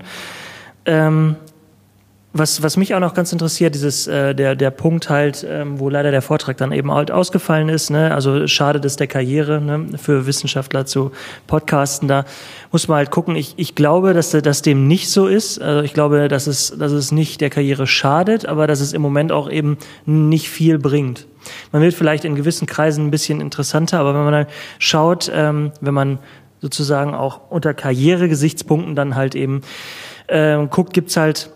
Ähm, 0.85 1.35
was, 2.37 2.61
was 2.61 2.75
mich 2.75 2.93
auch 2.93 2.99
noch 2.99 3.13
ganz 3.13 3.31
interessiert, 3.31 3.75
dieses 3.75 4.07
äh, 4.07 4.35
der 4.35 4.57
der 4.57 4.69
Punkt 4.69 5.09
halt, 5.09 5.45
ähm, 5.49 5.79
wo 5.79 5.89
leider 5.89 6.11
der 6.11 6.21
Vortrag 6.21 6.57
dann 6.57 6.73
eben 6.73 6.91
halt 6.91 7.09
ausgefallen 7.09 7.69
ist. 7.69 7.89
Ne? 7.89 8.13
Also 8.13 8.45
schade 8.47 8.81
das 8.81 8.97
der 8.97 9.07
Karriere 9.07 9.61
ne? 9.61 9.97
für 9.97 10.25
Wissenschaftler 10.27 10.85
zu 10.85 11.11
Podcasten. 11.47 12.09
Da 12.09 12.25
muss 12.73 12.89
man 12.89 12.97
halt 12.97 13.09
gucken. 13.09 13.37
Ich, 13.37 13.53
ich 13.55 13.73
glaube, 13.73 14.13
dass 14.13 14.31
das 14.31 14.61
dem 14.61 14.85
nicht 14.85 15.09
so 15.09 15.27
ist. 15.27 15.61
Also 15.61 15.81
ich 15.83 15.93
glaube, 15.93 16.27
dass 16.27 16.47
es 16.47 16.75
dass 16.77 16.91
es 16.91 17.13
nicht 17.13 17.39
der 17.39 17.49
Karriere 17.49 17.87
schadet, 17.87 18.45
aber 18.45 18.67
dass 18.67 18.81
es 18.81 18.91
im 18.91 19.01
Moment 19.01 19.31
auch 19.31 19.49
eben 19.49 19.77
nicht 20.05 20.49
viel 20.49 20.77
bringt. 20.77 21.27
Man 21.71 21.81
wird 21.81 21.93
vielleicht 21.93 22.25
in 22.25 22.35
gewissen 22.35 22.67
Kreisen 22.67 23.07
ein 23.07 23.11
bisschen 23.11 23.39
interessanter, 23.39 23.99
aber 23.99 24.13
wenn 24.13 24.25
man 24.25 24.33
dann 24.33 24.47
schaut, 24.77 25.31
ähm, 25.33 25.71
wenn 25.79 25.93
man 25.93 26.19
sozusagen 26.59 27.15
auch 27.15 27.49
unter 27.49 27.73
Karrieregesichtspunkten 27.73 28.93
dann 28.93 29.15
halt 29.15 29.35
eben 29.35 29.61
äh, 30.27 30.57
guckt, 30.67 30.91
gibt's 30.91 31.15
halt 31.15 31.51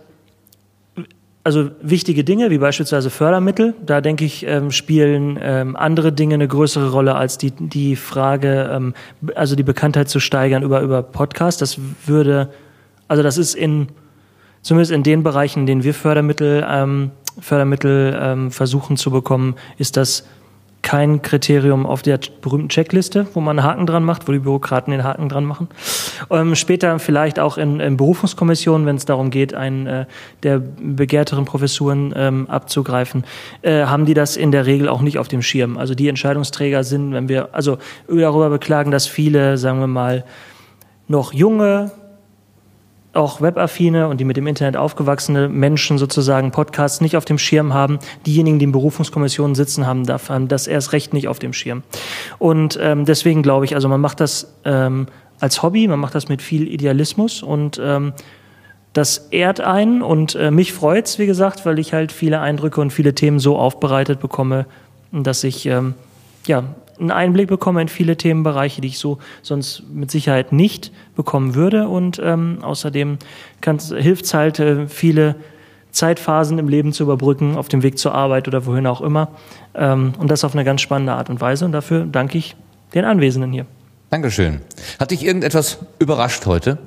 also 1.43 1.71
wichtige 1.81 2.23
Dinge 2.23 2.49
wie 2.49 2.57
beispielsweise 2.57 3.09
Fördermittel, 3.09 3.73
da 3.85 4.01
denke 4.01 4.25
ich, 4.25 4.45
ähm, 4.45 4.71
spielen 4.71 5.39
ähm, 5.41 5.75
andere 5.75 6.11
Dinge 6.11 6.35
eine 6.35 6.47
größere 6.47 6.91
Rolle 6.91 7.15
als 7.15 7.37
die, 7.37 7.51
die 7.51 7.95
Frage, 7.95 8.69
ähm, 8.71 8.93
also 9.35 9.55
die 9.55 9.63
Bekanntheit 9.63 10.09
zu 10.09 10.19
steigern 10.19 10.63
über, 10.63 10.81
über 10.81 11.01
Podcast. 11.01 11.61
Das 11.61 11.79
würde, 12.05 12.49
also 13.07 13.23
das 13.23 13.37
ist 13.37 13.55
in, 13.55 13.87
zumindest 14.61 14.91
in 14.91 15.03
den 15.03 15.23
Bereichen, 15.23 15.61
in 15.61 15.65
denen 15.65 15.83
wir 15.83 15.93
Fördermittel, 15.93 16.65
ähm, 16.69 17.11
Fördermittel 17.39 18.19
ähm, 18.21 18.51
versuchen 18.51 18.97
zu 18.97 19.09
bekommen, 19.09 19.55
ist 19.77 19.95
das 19.95 20.27
kein 20.81 21.21
Kriterium 21.21 21.85
auf 21.85 22.01
der 22.01 22.19
berühmten 22.41 22.69
Checkliste, 22.69 23.27
wo 23.33 23.41
man 23.41 23.59
einen 23.59 23.67
Haken 23.67 23.85
dran 23.85 24.03
macht, 24.03 24.27
wo 24.27 24.31
die 24.31 24.39
Bürokraten 24.39 24.91
den 24.91 25.03
Haken 25.03 25.29
dran 25.29 25.45
machen. 25.45 25.67
Ähm, 26.29 26.55
später 26.55 26.97
vielleicht 26.99 27.39
auch 27.39 27.57
in, 27.57 27.79
in 27.79 27.97
Berufungskommissionen, 27.97 28.87
wenn 28.87 28.95
es 28.95 29.05
darum 29.05 29.29
geht, 29.29 29.53
einen 29.53 29.87
äh, 29.87 30.05
der 30.43 30.59
begehrteren 30.59 31.45
Professuren 31.45 32.13
ähm, 32.15 32.49
abzugreifen, 32.49 33.25
äh, 33.61 33.85
haben 33.85 34.05
die 34.05 34.13
das 34.13 34.37
in 34.37 34.51
der 34.51 34.65
Regel 34.65 34.87
auch 34.87 35.01
nicht 35.01 35.17
auf 35.17 35.27
dem 35.27 35.41
Schirm. 35.41 35.77
Also 35.77 35.95
die 35.95 36.07
Entscheidungsträger 36.07 36.83
sind, 36.83 37.13
wenn 37.13 37.27
wir 37.29 37.49
also 37.51 37.77
darüber 38.07 38.49
beklagen, 38.49 38.91
dass 38.91 39.05
viele, 39.05 39.57
sagen 39.57 39.79
wir 39.79 39.87
mal, 39.87 40.23
noch 41.07 41.33
junge 41.33 41.91
auch 43.13 43.41
webaffine 43.41 44.07
und 44.07 44.19
die 44.19 44.25
mit 44.25 44.37
dem 44.37 44.45
Internet 44.45 44.77
aufgewachsene 44.77 45.49
Menschen 45.49 45.97
sozusagen 45.97 46.51
Podcasts 46.51 47.01
nicht 47.01 47.17
auf 47.17 47.25
dem 47.25 47.39
Schirm 47.39 47.73
haben. 47.73 47.99
Diejenigen, 48.25 48.59
die 48.59 48.65
in 48.65 48.71
Berufungskommissionen 48.71 49.55
sitzen, 49.55 49.87
haben 49.87 50.05
das 50.47 50.67
erst 50.67 50.93
recht 50.93 51.13
nicht 51.13 51.27
auf 51.27 51.39
dem 51.39 51.53
Schirm. 51.53 51.83
Und 52.37 52.77
ähm, 52.81 53.05
deswegen 53.05 53.41
glaube 53.41 53.65
ich, 53.65 53.73
also 53.75 53.87
man 53.89 53.99
macht 53.99 54.19
das 54.19 54.53
ähm, 54.63 55.07
als 55.39 55.63
Hobby, 55.63 55.87
man 55.87 55.99
macht 55.99 56.15
das 56.15 56.29
mit 56.29 56.41
viel 56.41 56.67
Idealismus 56.67 57.41
und 57.41 57.79
ähm, 57.83 58.13
das 58.93 59.29
ehrt 59.31 59.61
einen 59.61 60.01
und 60.01 60.35
äh, 60.35 60.51
mich 60.51 60.73
freut's, 60.73 61.19
wie 61.19 61.25
gesagt, 61.25 61.65
weil 61.65 61.79
ich 61.79 61.93
halt 61.93 62.11
viele 62.11 62.41
Eindrücke 62.41 62.81
und 62.81 62.91
viele 62.91 63.15
Themen 63.15 63.39
so 63.39 63.57
aufbereitet 63.57 64.19
bekomme, 64.19 64.65
dass 65.11 65.43
ich 65.43 65.65
ähm, 65.65 65.93
ja 66.47 66.63
einen 66.99 67.11
Einblick 67.11 67.47
bekomme 67.47 67.81
in 67.81 67.87
viele 67.87 68.17
Themenbereiche, 68.17 68.81
die 68.81 68.89
ich 68.89 68.99
so 68.99 69.19
sonst 69.41 69.83
mit 69.91 70.11
Sicherheit 70.11 70.51
nicht 70.51 70.91
bekommen 71.15 71.55
würde. 71.55 71.87
Und 71.87 72.21
ähm, 72.23 72.59
außerdem 72.61 73.17
hilft 73.97 74.25
es 74.25 74.33
halt, 74.33 74.59
äh, 74.59 74.87
viele 74.87 75.35
Zeitphasen 75.91 76.59
im 76.59 76.67
Leben 76.67 76.93
zu 76.93 77.03
überbrücken, 77.03 77.55
auf 77.55 77.67
dem 77.67 77.81
Weg 77.83 77.97
zur 77.97 78.13
Arbeit 78.13 78.47
oder 78.47 78.65
wohin 78.65 78.85
auch 78.85 79.01
immer. 79.01 79.29
Ähm, 79.73 80.13
und 80.19 80.29
das 80.29 80.43
auf 80.43 80.53
eine 80.53 80.63
ganz 80.63 80.81
spannende 80.81 81.13
Art 81.13 81.29
und 81.29 81.41
Weise. 81.41 81.65
Und 81.65 81.71
dafür 81.71 82.05
danke 82.05 82.37
ich 82.37 82.55
den 82.93 83.05
Anwesenden 83.05 83.51
hier. 83.51 83.65
Dankeschön. 84.09 84.61
Hat 84.99 85.11
dich 85.11 85.23
irgendetwas 85.23 85.79
überrascht 85.99 86.45
heute? 86.45 86.77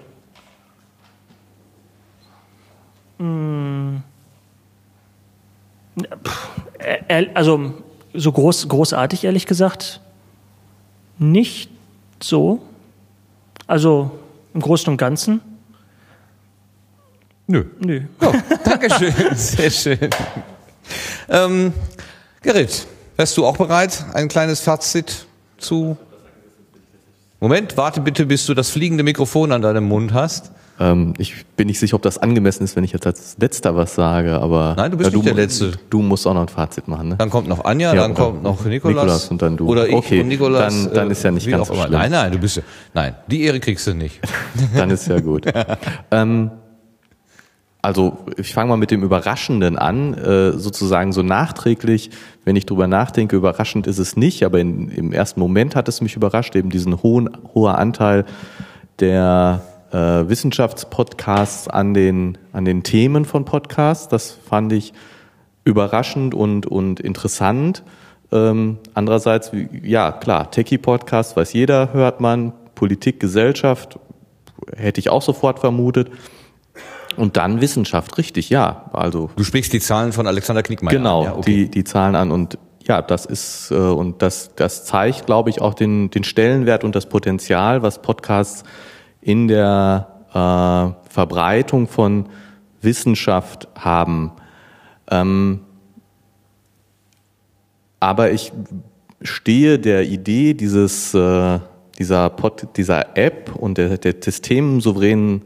Hm. 3.18 4.02
Also 7.34 7.74
so 8.14 8.32
groß, 8.32 8.68
großartig, 8.68 9.24
ehrlich 9.24 9.46
gesagt, 9.46 10.00
nicht 11.18 11.70
so. 12.20 12.60
Also 13.66 14.10
im 14.54 14.60
Großen 14.60 14.90
und 14.90 14.96
Ganzen. 14.96 15.40
Nö. 17.46 17.64
Nö. 17.80 18.02
Ja, 18.20 18.32
Dankeschön, 18.64 19.14
sehr 19.34 19.70
schön. 19.70 20.10
Ähm, 21.28 21.72
Gerrit, 22.42 22.86
wärst 23.16 23.36
du 23.36 23.46
auch 23.46 23.56
bereit, 23.56 24.04
ein 24.14 24.28
kleines 24.28 24.60
Fazit 24.60 25.26
zu... 25.58 25.96
Moment, 27.40 27.76
warte 27.76 28.00
bitte, 28.00 28.24
bis 28.26 28.46
du 28.46 28.54
das 28.54 28.70
fliegende 28.70 29.02
Mikrofon 29.02 29.50
an 29.50 29.62
deinem 29.62 29.84
Mund 29.84 30.12
hast. 30.12 30.52
Ähm, 30.81 31.12
ich 31.18 31.45
bin 31.57 31.66
nicht 31.66 31.79
sicher, 31.79 31.95
ob 31.97 32.03
das 32.03 32.18
angemessen 32.18 32.64
ist, 32.64 32.75
wenn 32.77 32.83
ich 32.85 32.93
jetzt 32.93 33.07
als 33.07 33.37
Letzter 33.39 33.77
was 33.77 33.95
sage, 33.95 34.41
aber. 34.41 34.75
Nein, 34.77 34.91
du 34.91 34.97
bist 34.97 35.11
ja, 35.11 35.16
nicht 35.16 35.27
der 35.29 35.35
Letzte. 35.35 35.73
Du 35.91 36.01
musst 36.03 36.27
auch 36.27 36.35
noch 36.35 36.41
ein 36.41 36.49
Fazit 36.49 36.89
machen, 36.89 37.11
ne? 37.11 37.16
Dann 37.16 37.29
kommt 37.31 37.47
noch 37.47 37.64
Anja, 37.64 37.95
Ja, 37.95 38.03
dann 38.03 38.14
kommt 38.14 38.43
noch 38.43 38.64
Nikolas. 38.64 38.95
Nikolas 38.97 39.29
und 39.31 39.43
dann 39.43 39.57
du. 39.57 39.68
Oder 39.68 39.87
ich 39.89 39.95
Okay, 39.95 40.20
und 40.20 40.29
Nikolas. 40.29 40.73
dann- 40.87 40.95
dann 40.95 41.11
ist 41.11 41.23
ja 41.23 41.31
nicht 41.31 41.47
wie 41.47 41.51
ganz 41.51 41.68
so 41.68 41.75
schlimm. 41.75 41.91
Nein, 41.93 42.11
nein, 42.11 42.33
du 42.33 42.39
bist 42.39 42.57
ja, 42.57 42.62
nein, 42.95 43.14
die 43.29 43.43
Ehre 43.43 43.61
kriegst 43.61 43.87
du 43.87 43.95
nicht. 43.95 44.20
Dann 44.77 44.91
ist 44.91 45.07
ja 45.09 45.20
gut. 45.20 45.45
ähm, 46.11 46.51
also 47.83 48.18
ich 48.37 48.55
fange 48.55 48.70
mal 48.70 48.77
mit 48.77 48.91
dem 48.93 49.03
Überraschenden 49.03 49.77
an, 49.77 50.14
äh, 50.14 50.53
sozusagen 50.53 51.12
so 51.12 51.23
nachträglich, 51.23 52.11
wenn 52.45 52.55
ich 52.57 52.64
drüber 52.64 52.87
nachdenke, 52.87 53.35
überraschend 53.37 53.87
ist 53.89 53.99
es 53.99 54.16
nicht, 54.16 54.45
aber 54.45 54.61
in, 54.61 54.89
im 54.89 55.12
ersten 55.12 55.41
Moment 55.41 55.75
hat 55.75 55.89
es 55.89 56.01
mich 56.01 56.14
überrascht, 56.14 56.55
eben 56.55 56.70
diesen 56.70 57.03
hohen 57.03 57.29
hoher 57.55 57.79
Anteil 57.79 58.25
der 59.01 59.62
äh, 59.93 60.28
Wissenschaftspodcasts 60.28 61.68
an 61.68 61.95
den 61.95 62.38
an 62.53 62.64
den 62.64 62.82
Themen 62.82 63.24
von 63.24 63.45
Podcasts. 63.45 64.09
Das 64.09 64.30
fand 64.30 64.72
ich 64.72 64.93
überraschend 65.64 66.34
und 66.34 66.66
und 66.66 67.01
interessant. 67.01 67.82
Ähm, 68.32 68.78
andererseits, 68.95 69.53
ja 69.82 70.11
klar, 70.11 70.51
Techie-Podcast 70.51 71.36
weiß 71.36 71.53
jeder, 71.53 71.93
hört 71.93 72.20
man. 72.20 72.53
Politik, 72.74 73.20
Gesellschaft 73.20 73.99
hätte 74.74 74.99
ich 74.99 75.11
auch 75.11 75.22
sofort 75.22 75.59
vermutet. 75.59 76.11
Und 77.16 77.36
dann 77.36 77.61
Wissenschaft, 77.61 78.16
richtig, 78.16 78.49
ja. 78.49 78.90
Also 78.95 79.30
Du 79.36 79.45
sprichst 79.45 79.72
die 79.72 79.80
Zahlen 79.80 80.12
von 80.12 80.26
Alexander 80.26 80.62
Knickmeyer. 80.62 80.97
genau, 80.97 81.20
an, 81.20 81.24
ja, 81.26 81.36
okay. 81.36 81.51
die, 81.51 81.70
die 81.70 81.84
Zahlen 81.84 82.16
an. 82.16 82.30
Und 82.30 82.59
ja, 82.86 83.03
das 83.03 83.26
ist, 83.26 83.70
äh, 83.70 83.74
und 83.74 84.22
das, 84.22 84.55
das 84.57 84.86
zeigt, 84.86 85.26
glaube 85.26 85.51
ich, 85.51 85.61
auch 85.61 85.74
den, 85.74 86.11
den 86.11 86.24
Stellenwert 86.24 86.84
und 86.84 86.95
das 86.95 87.07
Potenzial, 87.07 87.82
was 87.82 88.01
Podcasts 88.01 88.64
in 89.23 89.49
der 89.49 90.09
äh, 90.35 91.11
Verbreitung 91.11 91.89
von 91.89 92.27
Wissenschaft 92.83 93.68
haben. 93.75 94.33
Ähm, 95.11 95.61
aber 98.01 98.33
ich 98.33 98.53
stehe 99.23 99.79
der 99.79 100.05
Idee 100.05 100.55
dieses, 100.55 101.14
äh, 101.14 101.61
dieser, 101.99 102.31
Pod, 102.31 102.77
dieser 102.77 103.16
App 103.16 103.55
und 103.55 103.79
der, 103.79 103.97
der, 103.97 104.14
des 104.14 104.43
themensouveränen 104.43 105.43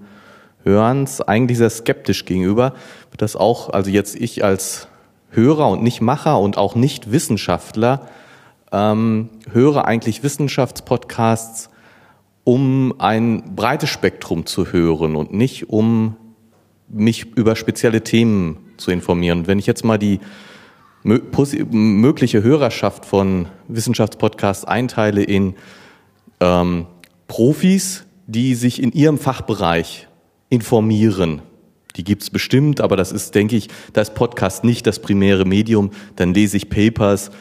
Hörens 0.65 1.21
eigentlich 1.21 1.59
sehr 1.59 1.71
skeptisch 1.71 2.25
gegenüber. 2.25 2.73
Das 3.17 3.37
auch, 3.37 3.71
also 3.71 3.91
jetzt 3.91 4.17
ich 4.17 4.45
als 4.45 4.89
Hörer 5.31 5.69
und 5.69 5.83
nicht 5.83 6.01
Macher 6.01 6.41
und 6.41 6.57
auch 6.59 6.75
nicht 6.75 7.13
Wissenschaftler 7.13 8.09
ähm, 8.73 9.31
höre 9.53 9.85
eigentlich 9.85 10.23
Wissenschaftspodcasts, 10.23 11.71
um 12.47 12.95
ein 12.99 13.57
breites 13.57 13.91
Spektrum 13.91 14.47
zu 14.47 14.73
hören 14.73 15.17
und 15.17 15.35
nicht 15.35 15.69
um 15.69 16.15
mich 16.89 17.27
über 17.35 17.57
spezielle 17.57 18.05
Themen 18.05 18.59
zu 18.77 18.93
informieren. 18.93 19.49
Wenn 19.49 19.59
ich 19.59 19.67
jetzt 19.67 19.85
mal 19.85 19.99
die 19.99 20.21
mögliche 21.03 22.45
Hörerschaft 22.45 23.05
von 23.05 23.49
Wissenschaftspodcasts 23.67 24.65
einteile 24.65 25.25
in 25.25 25.57
ähm, 26.39 26.87
Profis, 27.27 28.05
die 28.29 28.55
sich 28.55 28.81
in 28.81 28.93
ihrem 28.93 29.19
Fachbereich 29.19 30.07
informieren. 30.49 31.43
Die 31.97 32.05
gibt's 32.05 32.31
bestimmt, 32.31 32.81
aber 32.81 32.97
das 32.97 33.11
ist, 33.11 33.35
denke 33.35 33.57
ich, 33.57 33.69
das 33.93 34.15
Podcast 34.15 34.63
nicht 34.63 34.87
das 34.87 35.01
primäre 35.01 35.45
Medium. 35.45 35.91
Dann 36.15 36.33
lese 36.33 36.59
ich 36.59 36.71
Papers. 36.71 37.33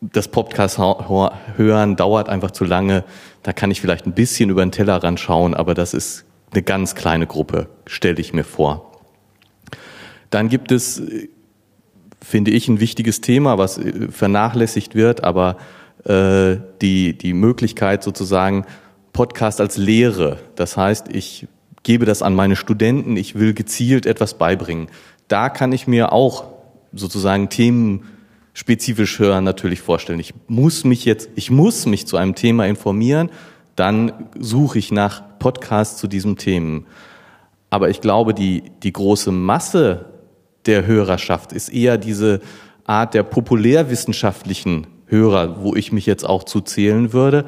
Das 0.00 0.28
Podcast 0.28 0.78
hören 0.78 1.96
dauert 1.96 2.28
einfach 2.28 2.50
zu 2.50 2.64
lange. 2.64 3.04
Da 3.42 3.52
kann 3.52 3.70
ich 3.70 3.80
vielleicht 3.80 4.06
ein 4.06 4.12
bisschen 4.12 4.50
über 4.50 4.64
den 4.64 4.72
Tellerrand 4.72 5.18
schauen, 5.20 5.54
aber 5.54 5.74
das 5.74 5.94
ist 5.94 6.24
eine 6.52 6.62
ganz 6.62 6.94
kleine 6.94 7.26
Gruppe, 7.26 7.68
stelle 7.86 8.20
ich 8.20 8.32
mir 8.32 8.44
vor. 8.44 8.92
Dann 10.30 10.48
gibt 10.48 10.72
es, 10.72 11.02
finde 12.22 12.50
ich, 12.50 12.68
ein 12.68 12.80
wichtiges 12.80 13.20
Thema, 13.20 13.58
was 13.58 13.78
äh, 13.78 14.08
vernachlässigt 14.10 14.94
wird, 14.94 15.24
aber 15.24 15.56
äh, 16.04 16.56
die, 16.82 17.16
die 17.16 17.32
Möglichkeit 17.32 18.02
sozusagen 18.02 18.64
Podcast 19.12 19.60
als 19.60 19.76
Lehre. 19.76 20.38
Das 20.56 20.76
heißt, 20.76 21.08
ich 21.08 21.48
gebe 21.82 22.04
das 22.04 22.22
an 22.22 22.34
meine 22.34 22.56
Studenten, 22.56 23.16
ich 23.16 23.36
will 23.36 23.54
gezielt 23.54 24.06
etwas 24.06 24.34
beibringen. 24.34 24.88
Da 25.28 25.48
kann 25.48 25.72
ich 25.72 25.86
mir 25.86 26.12
auch 26.12 26.44
sozusagen 26.92 27.48
Themen 27.48 28.04
spezifisch 28.56 29.18
hören 29.18 29.44
natürlich 29.44 29.82
vorstellen. 29.82 30.18
Ich 30.18 30.32
muss 30.48 30.82
mich 30.82 31.04
jetzt, 31.04 31.28
ich 31.34 31.50
muss 31.50 31.84
mich 31.84 32.06
zu 32.06 32.16
einem 32.16 32.34
Thema 32.34 32.64
informieren, 32.66 33.28
dann 33.76 34.30
suche 34.38 34.78
ich 34.78 34.90
nach 34.90 35.38
Podcasts 35.38 35.98
zu 35.98 36.06
diesem 36.06 36.38
Themen. 36.38 36.86
Aber 37.68 37.90
ich 37.90 38.00
glaube, 38.00 38.32
die, 38.32 38.62
die 38.82 38.94
große 38.94 39.30
Masse 39.30 40.06
der 40.64 40.86
Hörerschaft 40.86 41.52
ist 41.52 41.68
eher 41.68 41.98
diese 41.98 42.40
Art 42.86 43.12
der 43.12 43.24
populärwissenschaftlichen 43.24 44.86
Hörer, 45.04 45.62
wo 45.62 45.74
ich 45.74 45.92
mich 45.92 46.06
jetzt 46.06 46.24
auch 46.24 46.42
zu 46.42 46.62
zählen 46.62 47.12
würde, 47.12 47.44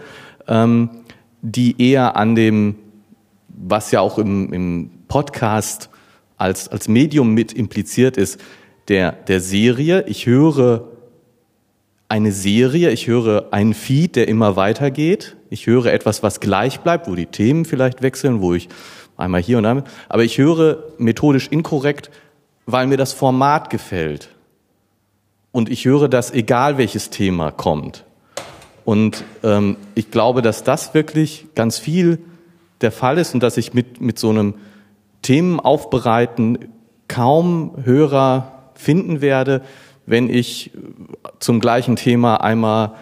ähm, 0.46 0.90
die 1.40 1.90
eher 1.90 2.16
an 2.16 2.34
dem, 2.34 2.74
was 3.48 3.92
ja 3.92 4.00
auch 4.00 4.18
im, 4.18 4.52
im 4.52 4.90
Podcast 5.08 5.88
als, 6.36 6.68
als 6.68 6.86
Medium 6.86 7.32
mit 7.32 7.54
impliziert 7.54 8.18
ist, 8.18 8.38
der, 8.88 9.12
der 9.12 9.40
Serie. 9.40 10.04
Ich 10.06 10.26
höre 10.26 10.97
eine 12.08 12.32
Serie, 12.32 12.90
ich 12.90 13.06
höre 13.06 13.48
einen 13.52 13.74
Feed, 13.74 14.16
der 14.16 14.28
immer 14.28 14.56
weitergeht. 14.56 15.36
Ich 15.50 15.66
höre 15.66 15.86
etwas, 15.86 16.22
was 16.22 16.40
gleich 16.40 16.80
bleibt, 16.80 17.08
wo 17.08 17.14
die 17.14 17.26
Themen 17.26 17.64
vielleicht 17.64 18.02
wechseln, 18.02 18.40
wo 18.40 18.54
ich 18.54 18.68
einmal 19.16 19.42
hier 19.42 19.58
und 19.58 19.66
einmal, 19.66 19.84
aber 20.08 20.24
ich 20.24 20.38
höre 20.38 20.84
methodisch 20.98 21.48
inkorrekt 21.48 22.10
weil 22.70 22.86
mir 22.86 22.98
das 22.98 23.14
Format 23.14 23.70
gefällt. 23.70 24.28
Und 25.52 25.70
ich 25.70 25.86
höre 25.86 26.08
das, 26.08 26.30
egal 26.30 26.76
welches 26.76 27.08
Thema 27.08 27.50
kommt. 27.50 28.04
Und 28.84 29.24
ähm, 29.42 29.76
ich 29.94 30.10
glaube, 30.10 30.42
dass 30.42 30.64
das 30.64 30.92
wirklich 30.92 31.46
ganz 31.54 31.78
viel 31.78 32.18
der 32.82 32.92
Fall 32.92 33.16
ist 33.16 33.32
und 33.32 33.42
dass 33.42 33.56
ich 33.56 33.72
mit, 33.72 34.02
mit 34.02 34.18
so 34.18 34.28
einem 34.28 34.54
Themen 35.22 35.60
aufbereiten 35.60 36.58
kaum 37.08 37.72
Hörer 37.84 38.52
finden 38.74 39.22
werde, 39.22 39.62
wenn 40.08 40.30
ich 40.30 40.70
zum 41.38 41.60
gleichen 41.60 41.96
Thema 41.96 42.36
einmal 42.36 42.92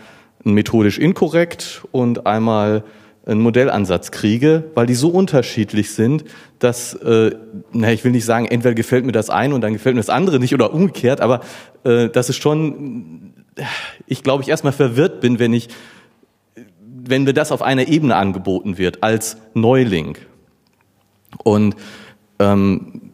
methodisch 0.42 0.98
inkorrekt 0.98 1.82
und 1.92 2.26
einmal 2.26 2.84
einen 3.24 3.40
Modellansatz 3.40 4.10
kriege, 4.12 4.64
weil 4.74 4.86
die 4.86 4.94
so 4.94 5.08
unterschiedlich 5.08 5.92
sind, 5.92 6.24
dass, 6.58 6.94
äh, 6.94 7.32
na, 7.72 7.92
ich 7.92 8.04
will 8.04 8.12
nicht 8.12 8.24
sagen, 8.24 8.46
entweder 8.46 8.74
gefällt 8.74 9.04
mir 9.04 9.12
das 9.12 9.30
eine 9.30 9.54
und 9.54 9.60
dann 9.60 9.72
gefällt 9.72 9.96
mir 9.96 10.00
das 10.00 10.10
andere 10.10 10.38
nicht 10.38 10.54
oder 10.54 10.72
umgekehrt, 10.72 11.20
aber 11.20 11.40
äh, 11.84 12.08
dass 12.08 12.28
es 12.28 12.36
schon, 12.36 13.32
ich 14.06 14.22
glaube, 14.22 14.42
ich 14.42 14.48
erstmal 14.48 14.72
verwirrt 14.72 15.20
bin, 15.20 15.40
wenn 15.40 15.52
ich, 15.52 15.68
wenn 16.84 17.24
mir 17.24 17.34
das 17.34 17.50
auf 17.50 17.62
einer 17.62 17.88
Ebene 17.88 18.14
angeboten 18.14 18.78
wird 18.78 19.02
als 19.02 19.38
Neuling. 19.54 20.16
Und 21.42 21.74
ähm, 22.38 23.05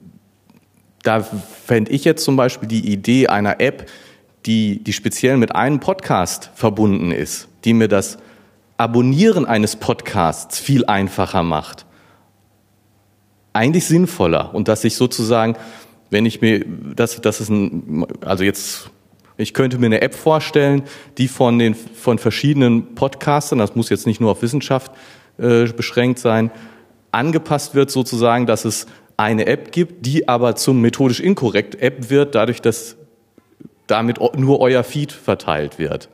da 1.03 1.23
fände 1.23 1.91
ich 1.91 2.05
jetzt 2.05 2.25
zum 2.25 2.37
Beispiel 2.37 2.69
die 2.69 2.93
Idee 2.93 3.27
einer 3.29 3.61
App, 3.61 3.91
die, 4.47 4.83
die 4.83 4.93
speziell 4.93 5.37
mit 5.37 5.55
einem 5.55 5.81
Podcast 5.81 6.51
verbunden 6.55 7.13
ist, 7.13 7.49
die 7.65 7.75
mir 7.75 7.89
das 7.89 8.19
Abonnieren 8.77 9.45
eines 9.47 9.77
Podcasts 9.77 10.59
viel 10.59 10.85
einfacher 10.87 11.43
macht. 11.43 11.87
Eigentlich 13.53 13.85
sinnvoller 13.85 14.55
und 14.55 14.67
dass 14.67 14.83
ich 14.83 14.97
sozusagen, 14.97 15.57
wenn 16.11 16.27
ich 16.27 16.41
mir, 16.41 16.65
das, 16.97 17.21
das 17.21 17.41
ist 17.41 17.51
ein, 17.51 18.07
also 18.23 18.43
jetzt, 18.43 18.91
ich 19.37 19.55
könnte 19.55 19.79
mir 19.79 19.87
eine 19.87 20.03
App 20.03 20.15
vorstellen, 20.15 20.83
die 21.19 21.29
von 21.29 21.59
den, 21.59 21.75
von 21.75 22.19
verschiedenen 22.19 22.95
Podcastern, 22.95 23.59
das 23.59 23.77
muss 23.77 23.91
jetzt 23.91 24.07
nicht 24.07 24.21
nur 24.21 24.33
auf 24.33 24.43
Wissenschaft 24.43 24.91
äh, 25.39 25.67
beschränkt 25.67 26.19
sein, 26.19 26.51
angepasst 27.13 27.75
wird 27.75 27.91
sozusagen, 27.91 28.47
dass 28.47 28.65
es 28.65 28.87
eine 29.23 29.47
App 29.47 29.73
gibt, 29.73 30.07
die 30.07 30.29
aber 30.29 30.57
zum 30.57 30.81
methodisch 30.81 31.21
inkorrekt 31.21 31.81
App 31.81 32.11
wird, 32.11 32.35
dadurch, 32.35 32.61
dass 32.61 32.97
damit 33.87 34.19
nur 34.37 34.61
euer 34.61 34.85
Feed 34.85 35.13
verteilt 35.13 35.79
wird. 35.79 36.09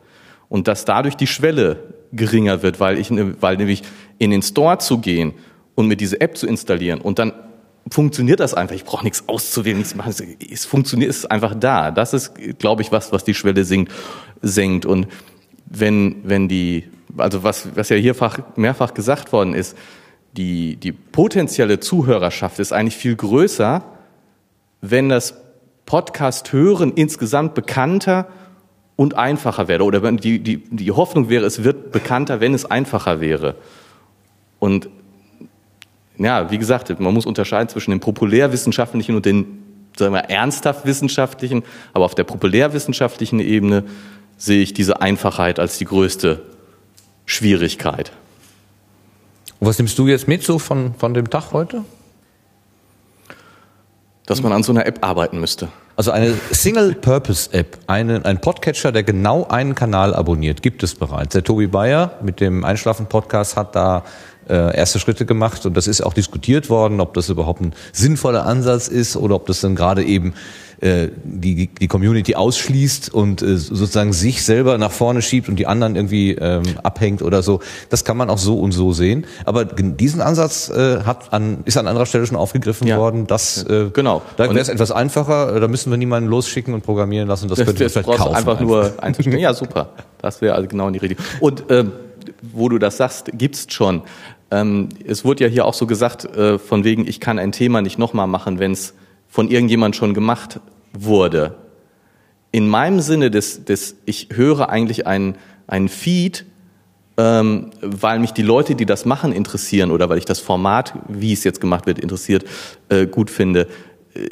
Und 0.48 0.68
dass 0.68 0.84
dadurch 0.84 1.16
die 1.16 1.26
Schwelle 1.26 1.94
geringer 2.12 2.62
wird, 2.62 2.80
weil 2.80 2.98
ich, 2.98 3.10
ne, 3.10 3.34
weil 3.40 3.56
nämlich 3.56 3.82
in 4.18 4.30
den 4.30 4.42
Store 4.42 4.78
zu 4.78 4.98
gehen 4.98 5.34
und 5.74 5.88
mir 5.88 5.96
diese 5.96 6.20
App 6.20 6.36
zu 6.36 6.46
installieren 6.46 7.00
und 7.00 7.18
dann 7.18 7.32
funktioniert 7.90 8.40
das 8.40 8.54
einfach. 8.54 8.74
Ich 8.74 8.84
brauche 8.84 9.04
nichts 9.04 9.24
auszuwählen, 9.28 9.78
nichts 9.78 9.94
machen. 9.94 10.14
Es 10.50 10.64
funktioniert, 10.64 11.10
es 11.10 11.18
ist 11.18 11.30
einfach 11.30 11.54
da. 11.54 11.90
Das 11.90 12.12
ist, 12.12 12.32
glaube 12.58 12.82
ich, 12.82 12.92
was, 12.92 13.12
was 13.12 13.24
die 13.24 13.34
Schwelle 13.34 13.64
sinkt, 13.64 13.92
senkt. 14.42 14.84
Und 14.84 15.06
wenn, 15.66 16.16
wenn 16.24 16.48
die, 16.48 16.84
also 17.16 17.42
was, 17.42 17.68
was 17.76 17.88
ja 17.88 17.96
hier 17.96 18.14
mehrfach 18.56 18.92
gesagt 18.94 19.32
worden 19.32 19.54
ist, 19.54 19.76
die, 20.38 20.76
die 20.76 20.92
potenzielle 20.92 21.80
Zuhörerschaft 21.80 22.60
ist 22.60 22.72
eigentlich 22.72 22.96
viel 22.96 23.16
größer, 23.16 23.82
wenn 24.80 25.08
das 25.08 25.34
Podcast 25.84 26.52
hören 26.52 26.92
insgesamt 26.94 27.54
bekannter 27.54 28.28
und 28.94 29.14
einfacher 29.14 29.66
wäre. 29.66 29.82
Oder 29.82 30.12
die, 30.12 30.38
die, 30.38 30.58
die 30.58 30.92
Hoffnung 30.92 31.28
wäre, 31.28 31.44
es 31.44 31.64
wird 31.64 31.90
bekannter, 31.90 32.40
wenn 32.40 32.54
es 32.54 32.64
einfacher 32.64 33.20
wäre. 33.20 33.56
Und 34.60 34.88
ja, 36.18 36.50
wie 36.52 36.58
gesagt, 36.58 37.00
man 37.00 37.12
muss 37.12 37.26
unterscheiden 37.26 37.68
zwischen 37.68 37.90
dem 37.90 38.00
populärwissenschaftlichen 38.00 39.16
und 39.16 39.26
den 39.26 39.64
sagen 39.96 40.14
wir, 40.14 40.30
ernsthaft 40.30 40.86
wissenschaftlichen. 40.86 41.64
Aber 41.92 42.04
auf 42.04 42.14
der 42.14 42.24
populärwissenschaftlichen 42.24 43.40
Ebene 43.40 43.84
sehe 44.36 44.62
ich 44.62 44.72
diese 44.72 45.00
Einfachheit 45.00 45.58
als 45.58 45.78
die 45.78 45.84
größte 45.84 46.42
Schwierigkeit. 47.26 48.12
Und 49.60 49.66
was 49.66 49.78
nimmst 49.78 49.98
du 49.98 50.06
jetzt 50.06 50.28
mit 50.28 50.42
so 50.42 50.58
von, 50.58 50.94
von 50.94 51.14
dem 51.14 51.30
Tag 51.30 51.52
heute? 51.52 51.84
Dass 54.26 54.42
man 54.42 54.52
an 54.52 54.62
so 54.62 54.72
einer 54.72 54.86
App 54.86 55.04
arbeiten 55.04 55.40
müsste. 55.40 55.68
Also 55.96 56.12
eine 56.12 56.32
Single-Purpose-App, 56.52 57.78
eine, 57.88 58.24
ein 58.24 58.40
Podcatcher, 58.40 58.92
der 58.92 59.02
genau 59.02 59.48
einen 59.48 59.74
Kanal 59.74 60.14
abonniert, 60.14 60.62
gibt 60.62 60.84
es 60.84 60.94
bereits. 60.94 61.32
Der 61.32 61.42
Tobi 61.42 61.66
Bayer 61.66 62.12
mit 62.22 62.38
dem 62.38 62.64
Einschlafen-Podcast 62.64 63.56
hat 63.56 63.74
da 63.74 64.04
äh, 64.48 64.76
erste 64.76 65.00
Schritte 65.00 65.26
gemacht 65.26 65.66
und 65.66 65.76
das 65.76 65.88
ist 65.88 66.02
auch 66.02 66.14
diskutiert 66.14 66.70
worden, 66.70 67.00
ob 67.00 67.14
das 67.14 67.28
überhaupt 67.28 67.60
ein 67.60 67.74
sinnvoller 67.92 68.46
Ansatz 68.46 68.86
ist 68.86 69.16
oder 69.16 69.34
ob 69.34 69.46
das 69.46 69.60
dann 69.60 69.74
gerade 69.74 70.04
eben 70.04 70.34
äh, 70.80 71.08
die, 71.24 71.66
die 71.68 71.88
Community 71.88 72.34
ausschließt 72.34 73.12
und 73.12 73.42
äh, 73.42 73.56
sozusagen 73.56 74.12
sich 74.12 74.44
selber 74.44 74.78
nach 74.78 74.92
vorne 74.92 75.22
schiebt 75.22 75.48
und 75.48 75.56
die 75.56 75.66
anderen 75.66 75.96
irgendwie 75.96 76.32
ähm, 76.32 76.62
abhängt 76.82 77.22
oder 77.22 77.42
so. 77.42 77.60
Das 77.90 78.04
kann 78.04 78.16
man 78.16 78.30
auch 78.30 78.38
so 78.38 78.60
und 78.60 78.72
so 78.72 78.92
sehen. 78.92 79.26
Aber 79.44 79.64
diesen 79.64 80.20
Ansatz 80.20 80.68
äh, 80.68 81.00
hat 81.04 81.32
an, 81.32 81.58
ist 81.64 81.76
an 81.76 81.88
anderer 81.88 82.06
Stelle 82.06 82.26
schon 82.26 82.36
aufgegriffen 82.36 82.86
ja. 82.86 82.96
worden. 82.96 83.26
Das, 83.26 83.64
äh, 83.64 83.90
genau. 83.92 84.22
Da 84.36 84.44
wäre 84.44 84.60
es 84.60 84.68
etwas 84.68 84.92
einfacher. 84.92 85.58
Da 85.58 85.66
müssen 85.68 85.90
wir 85.90 85.96
niemanden 85.96 86.28
losschicken 86.28 86.74
und 86.74 86.82
programmieren 86.82 87.28
lassen. 87.28 87.48
Das, 87.48 87.58
das 87.58 87.66
könnte 87.66 87.88
vielleicht 87.88 88.06
kaufen. 88.06 88.34
Einfach, 88.34 88.52
einfach. 88.52 88.60
nur 88.60 88.92
einzustellen. 89.02 89.40
ja, 89.40 89.54
super. 89.54 89.90
Das 90.20 90.40
wäre 90.40 90.54
also 90.54 90.68
genau 90.68 90.86
in 90.86 90.92
die 90.92 91.00
Rede. 91.00 91.16
Und 91.40 91.64
ähm, 91.70 91.92
wo 92.42 92.68
du 92.68 92.78
das 92.78 92.96
sagst, 92.96 93.30
gibt's 93.32 93.66
schon. 93.72 94.02
Ähm, 94.50 94.88
es 95.06 95.24
wurde 95.24 95.44
ja 95.44 95.50
hier 95.50 95.64
auch 95.64 95.74
so 95.74 95.86
gesagt, 95.86 96.24
äh, 96.24 96.58
von 96.58 96.84
wegen, 96.84 97.06
ich 97.06 97.20
kann 97.20 97.38
ein 97.38 97.52
Thema 97.52 97.82
nicht 97.82 97.98
nochmal 97.98 98.26
machen, 98.26 98.58
wenn 98.58 98.72
es 98.72 98.94
von 99.28 99.48
irgendjemand 99.50 99.94
schon 99.94 100.14
gemacht 100.14 100.60
wurde. 100.92 101.56
In 102.50 102.66
meinem 102.68 103.00
Sinne 103.00 103.30
des, 103.30 103.64
des 103.64 103.96
ich 104.06 104.28
höre 104.32 104.70
eigentlich 104.70 105.06
einen, 105.06 105.36
Feed, 105.88 106.46
ähm, 107.18 107.70
weil 107.82 108.18
mich 108.20 108.32
die 108.32 108.42
Leute, 108.42 108.74
die 108.74 108.86
das 108.86 109.04
machen, 109.04 109.32
interessieren 109.32 109.90
oder 109.90 110.08
weil 110.08 110.18
ich 110.18 110.24
das 110.24 110.40
Format, 110.40 110.94
wie 111.08 111.32
es 111.32 111.44
jetzt 111.44 111.60
gemacht 111.60 111.86
wird, 111.86 111.98
interessiert, 111.98 112.44
äh, 112.88 113.06
gut 113.06 113.30
finde. 113.30 113.66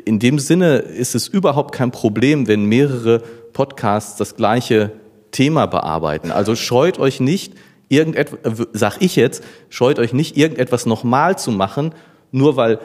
In 0.05 0.19
dem 0.19 0.39
Sinne 0.39 0.79
ist 0.79 1.15
es 1.15 1.29
überhaupt 1.29 1.75
kein 1.75 1.91
Problem, 1.91 2.49
wenn 2.49 2.65
mehrere 2.65 3.23
Podcasts 3.53 4.17
das 4.17 4.37
gleiche 4.37 4.93
Thema 5.31 5.67
bearbeiten. 5.67 6.31
Also 6.31 6.57
scheut 6.57 6.99
euch 6.99 7.21
nicht, 7.21 7.53
irgendetwas, 7.89 8.61
äh, 8.61 8.67
sag 8.73 9.03
ich 9.03 9.17
jetzt, 9.17 9.45
scheut 9.69 9.99
euch 9.99 10.13
nicht, 10.13 10.37
irgendetwas 10.37 10.87
nochmal 10.87 11.39
zu 11.39 11.51
machen, 11.51 11.95
nur 12.33 12.57
weil 12.57 12.79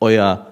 euer 0.00 0.49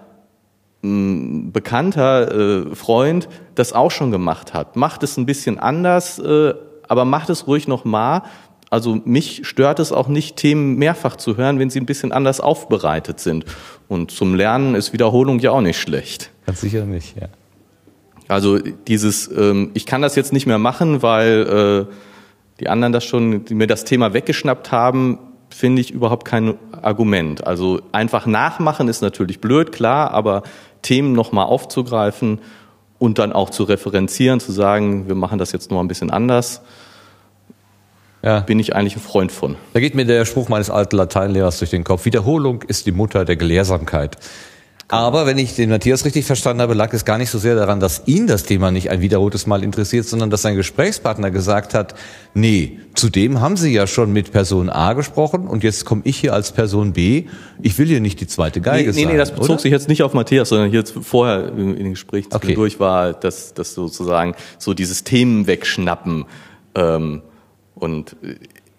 bekannter 0.83 2.69
äh, 2.71 2.75
Freund 2.75 3.29
das 3.55 3.73
auch 3.73 3.91
schon 3.91 4.11
gemacht 4.11 4.55
hat. 4.55 4.77
Macht 4.77 5.03
es 5.03 5.17
ein 5.17 5.27
bisschen 5.27 5.59
anders, 5.59 6.19
äh, 6.19 6.55
aber 6.87 7.05
macht 7.05 7.31
es 7.31 7.47
ruhig 7.47 7.67
nochmal. 7.67 8.23
Also 8.71 9.01
mich 9.05 9.47
stört 9.47 9.81
es 9.81 9.93
auch 9.93 10.09
nicht, 10.09 10.37
Themen 10.37 10.77
mehrfach 10.77 11.17
zu 11.17 11.37
hören, 11.37 11.59
wenn 11.59 11.71
sie 11.71 11.81
ein 11.81 11.87
bisschen 11.87 12.13
anders 12.13 12.41
aufbereitet 12.41 13.19
sind. 13.19 13.45
Und 13.89 14.11
zum 14.11 14.35
Lernen 14.35 14.75
ist 14.75 14.93
Wiederholung 14.93 15.39
ja 15.41 15.51
auch 15.51 15.63
nicht 15.63 15.81
schlecht. 15.81 16.31
Ganz 16.47 16.61
sicher 16.61 16.85
nicht, 16.85 17.17
ja. 17.19 17.29
Also 18.29 18.59
dieses, 18.59 19.31
ähm, 19.35 19.71
ich 19.73 19.87
kann 19.87 20.03
das 20.03 20.15
jetzt 20.15 20.35
nicht 20.35 20.47
mehr 20.47 20.59
machen, 20.59 21.03
weil 21.03 21.87
äh, 21.89 21.93
die 22.61 22.69
anderen 22.69 22.93
das 22.93 23.05
schon, 23.05 23.47
die 23.47 23.55
mir 23.55 23.67
das 23.67 23.85
Thema 23.85 24.13
weggeschnappt 24.13 24.71
haben, 24.71 25.19
finde 25.59 25.83
ich 25.83 25.91
überhaupt 25.91 26.25
kein 26.25 26.55
Argument. 26.71 27.45
Also 27.45 27.81
einfach 27.91 28.27
nachmachen 28.27 28.87
ist 28.87 29.01
natürlich 29.01 29.41
blöd, 29.41 29.73
klar, 29.73 30.13
aber 30.13 30.45
Themen 30.83 31.15
nochmal 31.15 31.47
aufzugreifen 31.47 32.39
und 33.01 33.19
dann 33.19 33.33
auch 33.33 33.51
zu 33.51 33.65
referenzieren, 33.65 34.39
zu 34.39 34.53
sagen, 34.53 35.09
wir 35.09 35.17
machen 35.17 35.37
das 35.41 35.51
jetzt 35.51 35.73
noch 35.73 35.81
ein 35.81 35.89
bisschen 35.89 36.11
anders, 36.11 36.63
ja. 38.23 38.39
bin 38.39 38.61
ich 38.61 38.77
eigentlich 38.77 38.95
ein 38.95 39.03
Freund 39.03 39.33
von. 39.33 39.57
Da 39.73 39.81
geht 39.81 39.97
mir 39.97 40.05
der 40.05 40.25
Spruch 40.27 40.49
meines 40.49 40.71
alten 40.71 40.95
Lateinlehrers 40.95 41.59
durch 41.59 41.71
den 41.71 41.83
Kopf. 41.83 42.05
Wiederholung 42.05 42.63
ist 42.63 42.87
die 42.87 42.93
Mutter 42.93 43.25
der 43.25 43.35
Gelehrsamkeit. 43.35 44.17
Aber 44.91 45.27
wenn 45.27 45.37
ich 45.37 45.55
den 45.55 45.69
Matthias 45.69 46.07
richtig 46.07 46.25
verstanden 46.25 46.63
habe, 46.63 46.73
lag 46.73 46.95
es 46.95 47.05
gar 47.05 47.19
nicht 47.19 47.29
so 47.29 47.39
sehr 47.39 47.55
daran, 47.55 47.79
dass 47.79 48.05
ihn 48.07 48.27
das 48.27 48.45
Thema 48.45 48.71
nicht 48.71 48.89
ein 48.89 49.03
wiederholtes 49.03 49.47
Mal 49.47 49.63
interessiert, 49.63 50.07
sondern 50.07 50.31
dass 50.31 50.41
sein 50.41 50.57
Gesprächspartner 50.57 51.31
gesagt 51.31 51.75
hat, 51.75 51.95
nee, 52.33 52.79
zudem 52.95 53.43
haben 53.43 53.59
Sie 53.59 53.71
ja 53.71 53.87
schon 53.87 54.15
mit 54.15 54.33
Person 54.33 54.71
A 54.71 54.95
gesprochen 54.95 55.47
und 55.47 55.63
jetzt 55.63 55.85
komme 55.85 56.01
ich 56.05 56.17
hier 56.17 56.33
als 56.33 56.53
Person 56.53 56.95
B. 56.95 57.25
Ich 57.61 57.79
will 57.79 57.87
hier 57.87 58.01
nicht 58.01 58.19
die 58.23 58.27
zweite 58.27 58.63
Geige 58.63 58.91
nee, 58.91 58.97
nee, 58.97 59.03
sein. 59.03 59.13
Nee, 59.13 59.19
das 59.19 59.33
bezog 59.33 59.51
oder? 59.51 59.59
sich 59.59 59.73
jetzt 59.73 59.89
nicht 59.91 60.03
auf 60.03 60.15
Matthias, 60.15 60.49
sondern 60.49 60.73
jetzt 60.73 60.95
vorher 61.03 61.49
in 61.49 61.77
den 61.77 61.91
Gesprächen 61.91 62.31
okay. 62.33 62.55
durch 62.55 62.81
war, 62.81 63.13
dass, 63.13 63.53
dass 63.53 63.75
sozusagen 63.75 64.37
so 64.57 64.73
dieses 64.73 65.05
Themen 65.05 65.47
wegschnappen 65.47 66.25
ähm, 66.75 67.21
und 67.75 68.17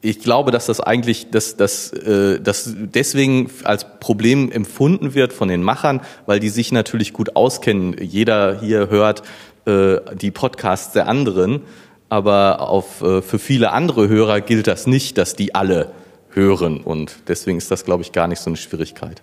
ich 0.02 0.20
glaube, 0.20 0.52
dass 0.52 0.66
das 0.66 0.80
eigentlich, 0.80 1.30
dass, 1.30 1.58
dass, 1.58 1.92
äh, 1.92 2.40
dass 2.40 2.74
deswegen 2.76 3.50
als 3.64 3.86
Problem 4.00 4.52
empfunden 4.52 5.14
wird 5.14 5.34
von 5.34 5.50
den 5.50 5.62
Machern, 5.62 6.02
weil 6.26 6.40
die 6.40 6.50
sich 6.50 6.72
natürlich 6.72 7.12
gut 7.12 7.36
auskennen. 7.36 7.96
Jeder 8.00 8.60
hier 8.62 8.90
hört 8.90 9.24
äh, 9.66 9.98
die 10.16 10.32
Podcasts 10.32 10.94
der 10.94 11.08
anderen, 11.08 11.62
aber 12.08 12.62
auf, 12.62 13.02
äh, 13.02 13.22
für 13.22 13.40
viele 13.40 13.72
andere 13.72 14.08
Hörer 14.08 14.42
gilt 14.42 14.68
das 14.68 14.88
nicht, 14.88 15.18
dass 15.18 15.36
die 15.36 15.54
alle 15.54 15.92
hören 16.32 16.82
und 16.82 17.16
deswegen 17.28 17.58
ist 17.58 17.72
das, 17.72 17.84
glaube 17.84 18.04
ich, 18.04 18.12
gar 18.12 18.28
nicht 18.28 18.40
so 18.40 18.50
eine 18.50 18.58
Schwierigkeit. 18.58 19.22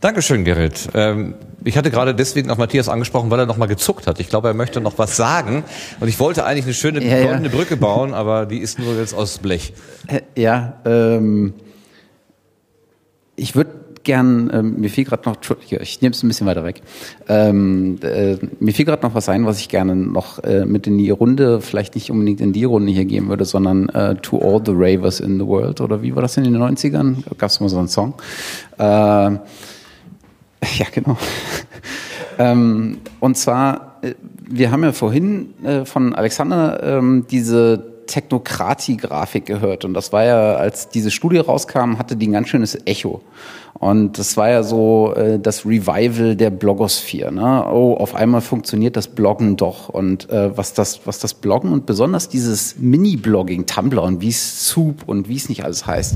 Dankeschön, 0.00 0.44
Gerrit. 0.44 0.88
Ähm, 0.94 1.34
ich 1.64 1.76
hatte 1.78 1.90
gerade 1.90 2.14
deswegen 2.14 2.50
auf 2.50 2.58
Matthias 2.58 2.88
angesprochen, 2.88 3.30
weil 3.30 3.38
er 3.38 3.46
noch 3.46 3.56
mal 3.56 3.66
gezuckt 3.66 4.06
hat. 4.06 4.18
Ich 4.20 4.28
glaube, 4.28 4.48
er 4.48 4.54
möchte 4.54 4.80
noch 4.80 4.98
was 4.98 5.16
sagen. 5.16 5.64
Und 6.00 6.08
ich 6.08 6.18
wollte 6.18 6.44
eigentlich 6.44 6.64
eine 6.64 6.74
schöne 6.74 7.04
Ja, 7.04 7.18
ja. 7.18 7.24
goldene 7.26 7.50
Brücke 7.50 7.76
bauen, 7.76 8.12
aber 8.14 8.46
die 8.46 8.58
ist 8.58 8.78
nur 8.78 8.96
jetzt 8.98 9.14
aus 9.14 9.38
Blech. 9.38 9.72
Äh, 10.08 10.20
Ja, 10.40 10.80
ähm, 10.84 11.54
ich 13.36 13.54
würde 13.54 13.70
gern, 14.04 14.50
ähm, 14.52 14.80
mir 14.80 14.90
fiel 14.90 15.04
gerade 15.04 15.28
noch, 15.28 15.36
ich 15.60 16.00
nehme 16.00 16.12
es 16.12 16.22
ein 16.22 16.28
bisschen 16.28 16.46
weiter 16.46 16.64
weg. 16.64 16.82
Ähm, 17.28 17.98
äh, 18.02 18.36
mir 18.60 18.72
fiel 18.72 18.84
gerade 18.84 19.02
noch 19.02 19.14
was 19.14 19.28
ein, 19.28 19.46
was 19.46 19.58
ich 19.58 19.68
gerne 19.68 19.94
noch 19.94 20.38
äh, 20.44 20.64
mit 20.64 20.86
in 20.86 20.98
die 20.98 21.10
Runde, 21.10 21.60
vielleicht 21.60 21.94
nicht 21.94 22.10
unbedingt 22.10 22.40
in 22.40 22.52
die 22.52 22.64
Runde 22.64 22.92
hier 22.92 23.04
geben 23.04 23.28
würde, 23.28 23.44
sondern 23.44 23.88
äh, 23.90 24.16
To 24.16 24.38
All 24.38 24.62
the 24.64 24.72
Ravers 24.74 25.20
in 25.20 25.38
the 25.38 25.46
World 25.46 25.80
oder 25.80 26.02
wie 26.02 26.14
war 26.14 26.22
das 26.22 26.36
in 26.36 26.44
den 26.44 26.56
90ern? 26.56 27.16
Gab 27.38 27.50
es 27.50 27.60
mal 27.60 27.68
so 27.68 27.78
einen 27.78 27.88
Song? 27.88 28.14
Äh, 28.78 28.82
ja, 28.82 29.38
genau. 30.92 31.16
ähm, 32.38 32.98
und 33.20 33.36
zwar, 33.36 33.98
äh, 34.02 34.14
wir 34.48 34.70
haben 34.70 34.82
ja 34.82 34.92
vorhin 34.92 35.54
äh, 35.64 35.84
von 35.84 36.14
Alexander 36.14 36.82
ähm, 36.82 37.26
diese 37.30 37.92
Technokratie-Grafik 38.06 39.46
gehört. 39.46 39.84
Und 39.84 39.94
das 39.94 40.12
war 40.12 40.24
ja, 40.24 40.54
als 40.54 40.88
diese 40.88 41.10
Studie 41.10 41.38
rauskam, 41.38 41.98
hatte 41.98 42.16
die 42.16 42.28
ein 42.28 42.32
ganz 42.32 42.48
schönes 42.48 42.78
Echo. 42.86 43.22
Und 43.82 44.16
das 44.16 44.36
war 44.36 44.48
ja 44.48 44.62
so 44.62 45.12
äh, 45.16 45.40
das 45.40 45.66
Revival 45.66 46.36
der 46.36 46.50
Blogosphäre. 46.50 47.32
Ne? 47.32 47.66
Oh, 47.68 47.94
auf 47.94 48.14
einmal 48.14 48.40
funktioniert 48.40 48.96
das 48.96 49.08
Bloggen 49.08 49.56
doch. 49.56 49.88
Und 49.88 50.30
äh, 50.30 50.56
was, 50.56 50.72
das, 50.72 51.04
was 51.04 51.18
das 51.18 51.34
Bloggen 51.34 51.72
und 51.72 51.84
besonders 51.84 52.28
dieses 52.28 52.78
Mini-Blogging, 52.78 53.66
Tumblr 53.66 54.00
und 54.00 54.20
wie 54.20 54.28
es 54.28 54.68
Soup 54.68 55.02
und 55.06 55.28
wie 55.28 55.34
es 55.34 55.48
nicht 55.48 55.64
alles 55.64 55.84
heißt, 55.84 56.14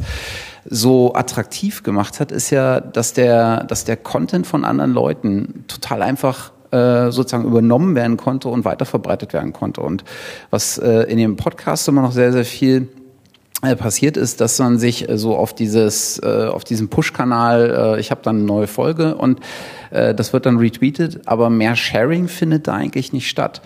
so 0.71 1.13
attraktiv 1.15 1.83
gemacht 1.83 2.21
hat, 2.21 2.31
ist 2.31 2.51
ja, 2.51 2.79
dass 2.79 3.15
der, 3.15 3.65
dass 3.65 3.85
der 3.85 3.97
Content 3.97 4.47
von 4.47 4.65
anderen 4.65 4.93
Leuten 4.93 5.65
total 5.67 6.03
einfach 6.03 6.53
äh, 6.71 7.11
sozusagen 7.11 7.47
übernommen 7.47 7.97
werden 7.97 8.17
konnte 8.17 8.49
und 8.49 8.65
weiterverbreitet 8.65 9.33
werden 9.33 9.53
konnte. 9.53 9.81
Und 9.81 10.05
was 10.51 10.79
äh, 10.79 11.01
in 11.11 11.19
dem 11.19 11.35
Podcast 11.35 11.89
immer 11.89 12.03
noch 12.03 12.13
sehr, 12.13 12.31
sehr 12.31 12.45
viel 12.45 12.87
passiert 13.61 14.17
ist, 14.17 14.41
dass 14.41 14.59
man 14.59 14.79
sich 14.79 15.09
äh, 15.09 15.19
so 15.19 15.37
auf 15.37 15.55
dieses, 15.55 16.19
äh, 16.23 16.47
auf 16.47 16.65
diesem 16.65 16.89
Push-Kanal, 16.89 17.97
äh, 17.97 18.01
ich 18.01 18.11
habe 18.11 18.21
dann 18.23 18.37
eine 18.37 18.45
neue 18.45 18.67
Folge 18.67 19.17
und 19.17 19.41
äh, 19.91 20.15
das 20.15 20.33
wird 20.33 20.47
dann 20.47 20.59
retweetet, 20.59 21.21
aber 21.27 21.51
mehr 21.51 21.77
Sharing 21.77 22.29
findet 22.29 22.69
da 22.69 22.75
eigentlich 22.75 23.13
nicht 23.13 23.29
statt. 23.29 23.63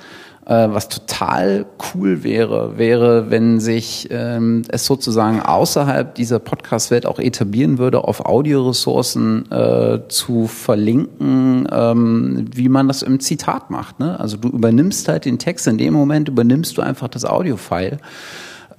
Äh, 0.47 0.69
was 0.71 0.89
total 0.89 1.67
cool 1.95 2.25
wäre, 2.25 2.79
wäre, 2.79 3.31
wenn 3.31 3.61
sich 3.61 4.09
ähm, 4.11 4.63
es 4.69 4.87
sozusagen 4.87 5.41
außerhalb 5.41 6.15
dieser 6.15 6.39
Podcast-Welt 6.39 7.05
auch 7.05 7.19
etablieren 7.19 7.79
würde, 7.79 8.03
auf 8.05 8.25
Audioressourcen 8.25 9.51
äh, 9.53 10.01
zu 10.09 10.47
verlinken, 10.47 11.69
ähm, 11.71 12.47
wie 12.55 12.69
man 12.71 12.89
das 12.89 13.03
im 13.03 13.21
Zitat 13.21 13.71
macht. 13.71 14.01
Ne? 14.01 14.19
Also 14.19 14.39
du 14.39 14.49
übernimmst 14.49 15.09
halt 15.09 15.27
den 15.27 15.39
Text, 15.39 15.67
in 15.67 15.79
dem 15.79 15.93
Moment 15.93 16.29
übernimmst 16.29 16.79
du 16.79 16.83
einfach 16.83 17.09
das 17.09 17.25
Audio-File 17.25 17.99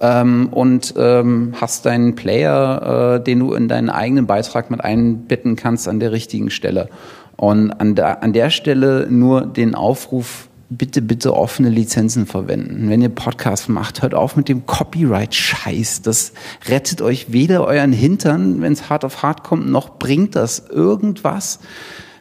ähm, 0.02 0.48
und 0.50 0.94
ähm, 0.98 1.54
hast 1.58 1.86
deinen 1.86 2.14
Player, 2.16 3.16
äh, 3.20 3.24
den 3.24 3.38
du 3.38 3.54
in 3.54 3.68
deinen 3.68 3.88
eigenen 3.88 4.26
Beitrag 4.26 4.70
mit 4.70 4.82
einbetten 4.82 5.56
kannst 5.56 5.88
an 5.88 6.00
der 6.00 6.12
richtigen 6.12 6.50
Stelle. 6.50 6.88
Und 7.36 7.70
an 7.70 7.94
der, 7.94 8.22
an 8.22 8.32
der 8.32 8.50
Stelle 8.50 9.06
nur 9.08 9.46
den 9.46 9.74
Aufruf, 9.74 10.48
bitte, 10.68 11.02
bitte 11.02 11.34
offene 11.34 11.68
Lizenzen 11.68 12.26
verwenden. 12.26 12.90
Wenn 12.90 13.02
ihr 13.02 13.10
Podcast 13.10 13.68
macht, 13.68 14.02
hört 14.02 14.14
auf 14.14 14.36
mit 14.36 14.48
dem 14.48 14.66
Copyright-Scheiß. 14.66 16.02
Das 16.02 16.32
rettet 16.68 17.00
euch 17.00 17.32
weder 17.32 17.64
euren 17.64 17.92
Hintern, 17.92 18.60
wenn 18.60 18.72
es 18.72 18.88
hart 18.88 19.04
auf 19.04 19.22
hart 19.22 19.44
kommt, 19.44 19.68
noch 19.68 19.98
bringt 19.98 20.34
das 20.34 20.64
irgendwas. 20.68 21.60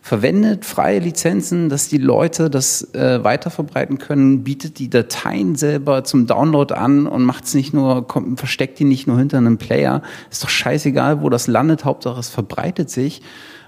Verwendet 0.04 0.66
freie 0.66 0.98
Lizenzen, 1.00 1.70
dass 1.70 1.88
die 1.88 2.00
Leute 2.00 2.50
das 2.50 2.94
äh, 2.96 3.24
weiterverbreiten 3.24 4.00
können, 4.00 4.44
bietet 4.44 4.80
die 4.80 4.90
Dateien 4.90 5.56
selber 5.56 6.04
zum 6.04 6.26
Download 6.26 6.74
an 6.74 7.06
und 7.06 7.24
macht 7.24 7.46
es 7.46 7.54
nicht 7.54 7.72
nur, 7.72 8.08
kommt, 8.08 8.40
versteckt 8.40 8.80
die 8.80 8.84
nicht 8.84 9.06
nur 9.06 9.20
hinter 9.20 9.38
einem 9.38 9.60
Player. 9.60 10.02
Ist 10.32 10.44
doch 10.44 10.50
scheißegal, 10.50 11.22
wo 11.22 11.30
das 11.30 11.46
landet, 11.46 11.86
Hauptsache 11.86 12.20
es 12.20 12.30
verbreitet 12.30 12.90
sich 12.90 13.22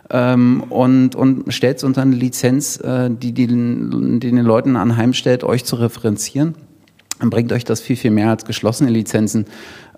ähm, 0.10 0.64
und, 0.70 1.16
und 1.16 1.54
stellt 1.54 1.78
es 1.78 1.84
unter 1.84 2.02
eine 2.02 2.16
Lizenz, 2.16 2.78
äh, 2.78 3.10
die, 3.10 3.32
die, 3.32 3.48
die 3.48 4.20
den 4.20 4.38
Leuten 4.38 4.76
anheimstellt, 4.76 5.44
euch 5.44 5.66
zu 5.66 5.76
referenzieren. 5.76 6.56
Dann 7.20 7.30
bringt 7.30 7.54
euch 7.54 7.64
das 7.64 7.80
viel, 7.80 7.96
viel 7.96 8.12
mehr 8.12 8.32
als 8.32 8.44
geschlossene 8.44 8.90
Lizenzen. 8.90 9.46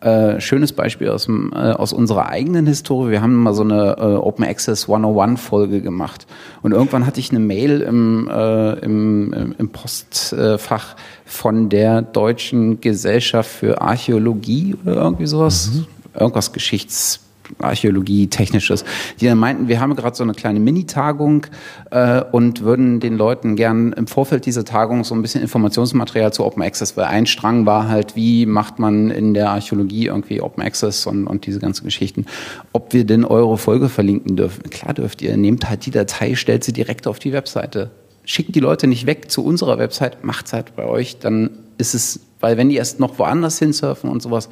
Äh, 0.02 0.40
schönes 0.42 0.74
Beispiel 0.74 1.10
aus, 1.10 1.26
dem, 1.26 1.52
äh, 1.54 1.72
aus 1.72 1.94
unserer 1.94 2.28
eigenen 2.30 2.68
Historie. 2.68 3.12
Wir 3.12 3.22
haben 3.22 3.36
mal 3.36 3.54
so 3.54 3.64
eine 3.64 3.96
äh, 3.98 4.02
Open 4.16 4.44
Access 4.46 4.84
101 4.90 5.40
Folge 5.42 5.82
gemacht. 5.82 6.28
Und 6.62 6.74
irgendwann 6.74 7.06
hatte 7.06 7.20
ich 7.20 7.32
eine 7.32 7.40
Mail 7.40 7.82
im, 7.82 8.28
äh, 8.30 8.74
im, 8.80 9.34
im- 9.34 9.56
im 9.58 9.70
Postfach 9.70 10.96
von 11.26 11.70
der 11.70 12.02
Deutschen 12.02 12.82
Gesellschaft 12.82 13.50
für 13.50 13.82
Archäologie 13.82 14.76
oder 14.84 14.96
irgendwie 14.96 15.28
sowas. 15.28 15.72
Irgendwas 16.18 16.52
Geschichts 16.54 17.22
Archäologie, 17.60 18.28
Technisches, 18.28 18.86
die 19.20 19.26
dann 19.26 19.38
meinten, 19.38 19.68
wir 19.68 19.80
haben 19.80 19.96
gerade 19.96 20.16
so 20.16 20.24
eine 20.24 20.34
kleine 20.34 20.60
Mini-Tagung 20.60 21.48
äh, 21.92 22.22
und 22.32 22.62
würden 22.62 23.00
den 23.00 23.18
Leuten 23.18 23.56
gern 23.56 23.94
im 23.94 24.08
Vorfeld 24.08 24.46
dieser 24.46 24.66
Tagung 24.66 25.04
so 25.04 25.16
ein 25.16 25.22
bisschen 25.22 25.42
Informationsmaterial 25.42 26.34
zu 26.34 26.46
Open 26.46 26.64
Access, 26.64 26.98
weil 26.98 27.06
ein 27.06 27.26
Strang 27.26 27.66
war 27.66 27.88
halt, 27.88 28.16
wie 28.16 28.46
macht 28.46 28.80
man 28.80 29.12
in 29.12 29.34
der 29.34 29.50
Archäologie 29.50 30.08
irgendwie 30.08 30.42
Open 30.42 30.64
Access 30.64 31.06
und, 31.06 31.28
und 31.28 31.46
diese 31.46 31.60
ganzen 31.60 31.86
Geschichten, 31.86 32.26
ob 32.74 32.94
wir 32.94 33.06
denn 33.06 33.26
eure 33.26 33.58
Folge 33.58 33.90
verlinken 33.90 34.36
dürfen. 34.36 34.70
Klar 34.70 34.94
dürft 34.94 35.22
ihr, 35.22 35.38
nehmt 35.38 35.70
halt 35.70 35.86
die 35.86 35.92
Datei, 35.92 36.36
stellt 36.36 36.64
sie 36.64 36.74
direkt 36.74 37.08
auf 37.08 37.20
die 37.20 37.34
Webseite. 37.34 37.92
Schickt 38.24 38.56
die 38.56 38.60
Leute 38.60 38.88
nicht 38.88 39.06
weg 39.06 39.30
zu 39.30 39.46
unserer 39.46 39.78
Website, 39.78 40.24
macht's 40.24 40.52
halt 40.52 40.76
bei 40.76 40.86
euch, 40.86 41.20
dann 41.20 41.52
ist 41.78 41.94
es, 41.94 42.20
weil 42.40 42.58
wenn 42.58 42.70
die 42.70 42.76
erst 42.76 43.00
noch 43.00 43.18
woanders 43.20 43.60
hinsurfen 43.60 44.10
und 44.10 44.22
sowas, 44.22 44.50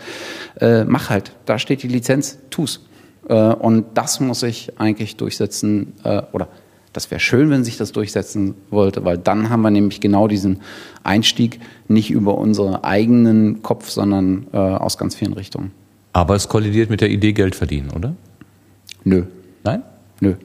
äh, 0.59 0.83
mach 0.83 1.09
halt, 1.09 1.33
da 1.45 1.59
steht 1.59 1.83
die 1.83 1.87
Lizenz, 1.87 2.37
tu's. 2.49 2.81
Äh, 3.27 3.33
und 3.35 3.85
das 3.93 4.19
muss 4.19 4.41
sich 4.41 4.71
eigentlich 4.79 5.15
durchsetzen, 5.17 5.93
äh, 6.03 6.21
oder 6.31 6.47
das 6.93 7.09
wäre 7.09 7.19
schön, 7.19 7.49
wenn 7.49 7.63
sich 7.63 7.77
das 7.77 7.91
durchsetzen 7.91 8.53
wollte, 8.69 9.03
weil 9.03 9.17
dann 9.17 9.49
haben 9.49 9.61
wir 9.61 9.71
nämlich 9.71 9.99
genau 9.99 10.27
diesen 10.27 10.61
Einstieg 11.03 11.59
nicht 11.87 12.11
über 12.11 12.37
unseren 12.37 12.75
eigenen 12.75 13.63
Kopf, 13.63 13.89
sondern 13.89 14.47
äh, 14.53 14.57
aus 14.57 14.97
ganz 14.97 15.15
vielen 15.15 15.33
Richtungen. 15.33 15.71
Aber 16.13 16.35
es 16.35 16.47
kollidiert 16.47 16.91
mit 16.91 17.01
der 17.01 17.09
Idee 17.09 17.33
Geld 17.33 17.55
verdienen, 17.55 17.89
oder? 17.89 18.15
Nö. 19.03 19.23
Nein? 19.63 19.81
Nö. 20.19 20.35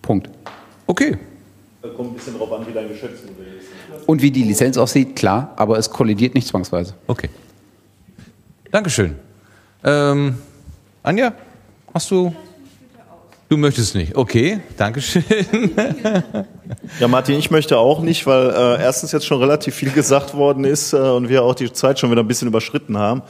Punkt. 0.00 0.30
Okay. 0.86 1.18
Kommt 1.96 2.10
ein 2.10 2.14
bisschen 2.14 2.38
drauf 2.38 2.52
an, 2.52 2.66
wie 2.66 2.72
dein 2.72 2.88
Geschäftsmodell 2.88 3.58
ist. 3.58 3.59
Und 4.06 4.22
wie 4.22 4.30
die 4.30 4.42
Lizenz 4.42 4.76
aussieht, 4.76 5.16
klar, 5.16 5.52
aber 5.56 5.78
es 5.78 5.90
kollidiert 5.90 6.34
nicht 6.34 6.46
zwangsweise. 6.46 6.94
Okay. 7.06 7.28
Dankeschön. 8.70 9.16
Ähm, 9.84 10.36
Anja, 11.02 11.32
hast 11.92 12.10
du? 12.10 12.34
Du 13.50 13.56
möchtest 13.56 13.96
nicht. 13.96 14.14
Okay, 14.14 14.60
Dankeschön. 14.76 15.24
Ja, 17.00 17.08
Martin, 17.08 17.36
ich 17.36 17.50
möchte 17.50 17.78
auch 17.78 18.00
nicht, 18.00 18.26
weil 18.26 18.50
äh, 18.50 18.82
erstens 18.82 19.12
jetzt 19.12 19.26
schon 19.26 19.40
relativ 19.40 19.74
viel 19.74 19.90
gesagt 19.90 20.34
worden 20.34 20.64
ist 20.64 20.92
äh, 20.92 20.96
und 20.96 21.28
wir 21.28 21.42
auch 21.42 21.54
die 21.54 21.72
Zeit 21.72 21.98
schon 21.98 22.10
wieder 22.10 22.22
ein 22.22 22.28
bisschen 22.28 22.48
überschritten 22.48 22.96
haben. 22.96 23.22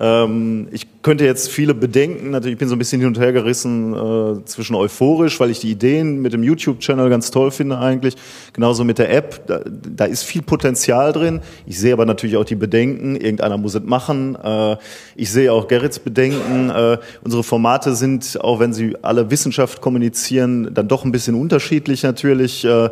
Ähm, 0.00 0.68
ich 0.72 0.86
könnte 1.02 1.24
jetzt 1.24 1.50
viele 1.50 1.74
bedenken. 1.74 2.30
Natürlich, 2.30 2.54
ich 2.54 2.58
bin 2.58 2.68
so 2.68 2.74
ein 2.74 2.78
bisschen 2.78 3.00
hin 3.00 3.08
und 3.08 3.18
her 3.18 3.32
gerissen 3.32 3.94
äh, 3.94 4.44
zwischen 4.44 4.74
euphorisch, 4.74 5.38
weil 5.40 5.50
ich 5.50 5.60
die 5.60 5.70
Ideen 5.70 6.20
mit 6.20 6.32
dem 6.32 6.42
YouTube-Channel 6.42 7.08
ganz 7.08 7.30
toll 7.30 7.50
finde 7.50 7.78
eigentlich. 7.78 8.16
Genauso 8.52 8.84
mit 8.84 8.98
der 8.98 9.12
App. 9.12 9.46
Da, 9.46 9.60
da 9.66 10.04
ist 10.04 10.24
viel 10.24 10.42
Potenzial 10.42 11.12
drin. 11.12 11.40
Ich 11.66 11.78
sehe 11.78 11.92
aber 11.92 12.06
natürlich 12.06 12.36
auch 12.36 12.44
die 12.44 12.56
Bedenken. 12.56 13.16
Irgendeiner 13.16 13.56
muss 13.56 13.74
es 13.74 13.82
machen. 13.82 14.36
Äh, 14.42 14.76
ich 15.16 15.30
sehe 15.30 15.52
auch 15.52 15.68
Gerrits 15.68 15.98
Bedenken. 15.98 16.70
Äh, 16.70 16.98
unsere 17.22 17.42
Formate 17.42 17.94
sind, 17.94 18.38
auch 18.40 18.60
wenn 18.60 18.72
sie 18.72 18.96
alle 19.02 19.30
Wissenschaft 19.60 19.82
kommunizieren, 19.82 20.72
dann 20.72 20.88
doch 20.88 21.04
ein 21.04 21.12
bisschen 21.12 21.34
unterschiedlich 21.34 22.02
natürlich. 22.02 22.64
Äh, 22.64 22.88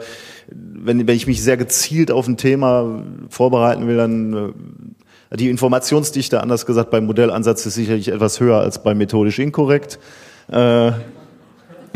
wenn, 0.51 1.07
wenn 1.07 1.17
ich 1.17 1.27
mich 1.27 1.43
sehr 1.43 1.57
gezielt 1.57 2.11
auf 2.11 2.27
ein 2.29 2.37
Thema 2.37 3.03
vorbereiten 3.31 3.87
will, 3.87 3.97
dann 3.97 4.53
äh, 5.31 5.37
die 5.37 5.49
Informationsdichte, 5.49 6.43
anders 6.43 6.67
gesagt, 6.67 6.91
beim 6.91 7.07
Modellansatz 7.07 7.65
ist 7.65 7.75
sicherlich 7.75 8.09
etwas 8.09 8.41
höher 8.41 8.59
als 8.59 8.83
bei 8.83 8.95
methodisch 8.95 9.39
inkorrekt. 9.39 9.99
Äh, 10.53 10.93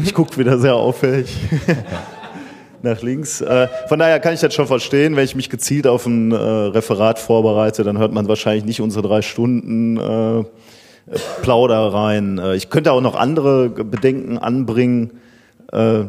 ich 0.02 0.14
gucke 0.14 0.38
wieder 0.38 0.58
sehr 0.58 0.74
auffällig 0.74 1.36
nach 2.82 3.02
links. 3.02 3.44
Von 3.88 3.98
daher 3.98 4.18
kann 4.18 4.34
ich 4.34 4.40
das 4.40 4.54
schon 4.54 4.66
verstehen. 4.66 5.14
Wenn 5.14 5.24
ich 5.24 5.36
mich 5.36 5.50
gezielt 5.50 5.86
auf 5.86 6.06
ein 6.06 6.32
Referat 6.32 7.20
vorbereite, 7.20 7.84
dann 7.84 7.98
hört 7.98 8.12
man 8.12 8.26
wahrscheinlich 8.26 8.64
nicht 8.64 8.80
unsere 8.80 9.06
drei 9.06 9.22
Stunden 9.22 9.98
äh, 9.98 10.44
Plaudereien. 11.42 12.38
Äh, 12.38 12.56
ich 12.56 12.70
könnte 12.70 12.92
auch 12.92 13.00
noch 13.00 13.14
andere 13.14 13.68
Bedenken 13.68 14.38
anbringen. 14.38 15.12
Äh, 15.72 16.04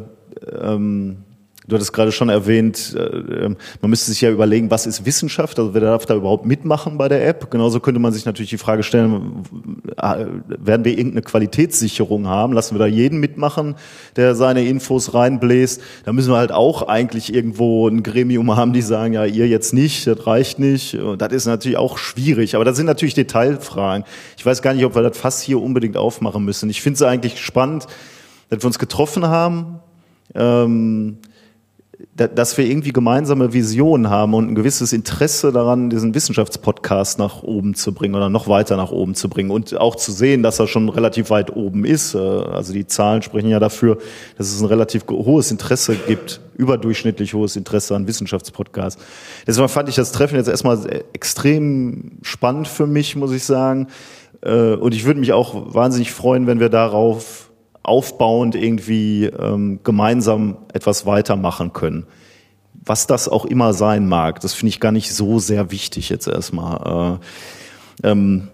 ähm, 0.60 1.23
Du 1.66 1.76
hattest 1.76 1.94
gerade 1.94 2.12
schon 2.12 2.28
erwähnt, 2.28 2.94
äh, 2.94 3.48
man 3.80 3.90
müsste 3.90 4.10
sich 4.10 4.20
ja 4.20 4.30
überlegen, 4.30 4.70
was 4.70 4.84
ist 4.84 5.06
Wissenschaft? 5.06 5.58
Also 5.58 5.72
wer 5.72 5.80
darf 5.80 6.04
da 6.04 6.14
überhaupt 6.14 6.44
mitmachen 6.44 6.98
bei 6.98 7.08
der 7.08 7.26
App? 7.26 7.50
Genauso 7.50 7.80
könnte 7.80 8.00
man 8.00 8.12
sich 8.12 8.26
natürlich 8.26 8.50
die 8.50 8.58
Frage 8.58 8.82
stellen, 8.82 9.44
äh, 9.96 10.26
werden 10.46 10.84
wir 10.84 10.92
irgendeine 10.92 11.22
Qualitätssicherung 11.22 12.26
haben? 12.26 12.52
Lassen 12.52 12.74
wir 12.74 12.80
da 12.80 12.86
jeden 12.86 13.18
mitmachen, 13.18 13.76
der 14.16 14.34
seine 14.34 14.66
Infos 14.66 15.14
reinbläst? 15.14 15.80
Da 16.04 16.12
müssen 16.12 16.30
wir 16.30 16.36
halt 16.36 16.52
auch 16.52 16.82
eigentlich 16.86 17.32
irgendwo 17.32 17.88
ein 17.88 18.02
Gremium 18.02 18.54
haben, 18.54 18.74
die 18.74 18.82
sagen, 18.82 19.14
ja, 19.14 19.24
ihr 19.24 19.48
jetzt 19.48 19.72
nicht, 19.72 20.06
das 20.06 20.26
reicht 20.26 20.58
nicht. 20.58 20.98
Das 21.16 21.32
ist 21.32 21.46
natürlich 21.46 21.78
auch 21.78 21.96
schwierig. 21.96 22.56
Aber 22.56 22.66
das 22.66 22.76
sind 22.76 22.84
natürlich 22.84 23.14
Detailfragen. 23.14 24.04
Ich 24.36 24.44
weiß 24.44 24.60
gar 24.60 24.74
nicht, 24.74 24.84
ob 24.84 24.94
wir 24.94 25.02
das 25.02 25.16
fast 25.16 25.40
hier 25.40 25.62
unbedingt 25.62 25.96
aufmachen 25.96 26.44
müssen. 26.44 26.68
Ich 26.68 26.82
finde 26.82 26.96
es 26.96 27.02
eigentlich 27.02 27.40
spannend, 27.40 27.86
dass 28.50 28.62
wir 28.62 28.66
uns 28.66 28.78
getroffen 28.78 29.28
haben. 29.28 29.80
Ähm, 30.34 31.18
dass 32.16 32.56
wir 32.56 32.64
irgendwie 32.64 32.92
gemeinsame 32.92 33.52
Visionen 33.52 34.08
haben 34.08 34.34
und 34.34 34.48
ein 34.48 34.54
gewisses 34.54 34.92
Interesse 34.92 35.50
daran, 35.50 35.90
diesen 35.90 36.14
Wissenschaftspodcast 36.14 37.18
nach 37.18 37.42
oben 37.42 37.74
zu 37.74 37.92
bringen 37.92 38.14
oder 38.14 38.30
noch 38.30 38.46
weiter 38.46 38.76
nach 38.76 38.92
oben 38.92 39.16
zu 39.16 39.28
bringen 39.28 39.50
und 39.50 39.76
auch 39.76 39.96
zu 39.96 40.12
sehen, 40.12 40.44
dass 40.44 40.60
er 40.60 40.68
schon 40.68 40.88
relativ 40.88 41.30
weit 41.30 41.56
oben 41.56 41.84
ist. 41.84 42.14
Äh, 42.14 42.18
also 42.18 42.72
die 42.72 42.86
Zahlen 42.86 43.22
sprechen 43.22 43.48
ja 43.48 43.58
dafür, 43.58 43.98
dass 44.38 44.52
es 44.52 44.60
ein 44.60 44.66
relativ 44.66 45.04
hohes 45.08 45.50
Interesse 45.50 45.96
gibt, 45.96 46.40
überdurchschnittlich 46.56 47.34
hohes 47.34 47.56
Interesse 47.56 47.96
an 47.96 48.06
Wissenschaftspodcasts. 48.06 49.02
Deswegen 49.44 49.68
fand 49.68 49.88
ich 49.88 49.96
das 49.96 50.12
Treffen 50.12 50.36
jetzt 50.36 50.48
erstmal 50.48 50.78
extrem 51.12 52.12
spannend 52.22 52.68
für 52.68 52.86
mich, 52.86 53.16
muss 53.16 53.32
ich 53.32 53.42
sagen. 53.42 53.88
Äh, 54.40 54.74
und 54.74 54.94
ich 54.94 55.04
würde 55.04 55.18
mich 55.18 55.32
auch 55.32 55.74
wahnsinnig 55.74 56.12
freuen, 56.12 56.46
wenn 56.46 56.60
wir 56.60 56.68
darauf 56.68 57.43
aufbauend 57.84 58.56
irgendwie 58.56 59.26
ähm, 59.26 59.80
gemeinsam 59.84 60.56
etwas 60.72 61.06
weitermachen 61.06 61.72
können. 61.72 62.06
Was 62.84 63.06
das 63.06 63.28
auch 63.28 63.44
immer 63.44 63.72
sein 63.72 64.08
mag, 64.08 64.40
das 64.40 64.52
finde 64.54 64.70
ich 64.70 64.80
gar 64.80 64.92
nicht 64.92 65.12
so 65.14 65.38
sehr 65.38 65.70
wichtig 65.70 66.08
jetzt 66.08 66.26
erstmal. 66.26 67.18
Äh, 68.02 68.10
ähm, 68.10 68.48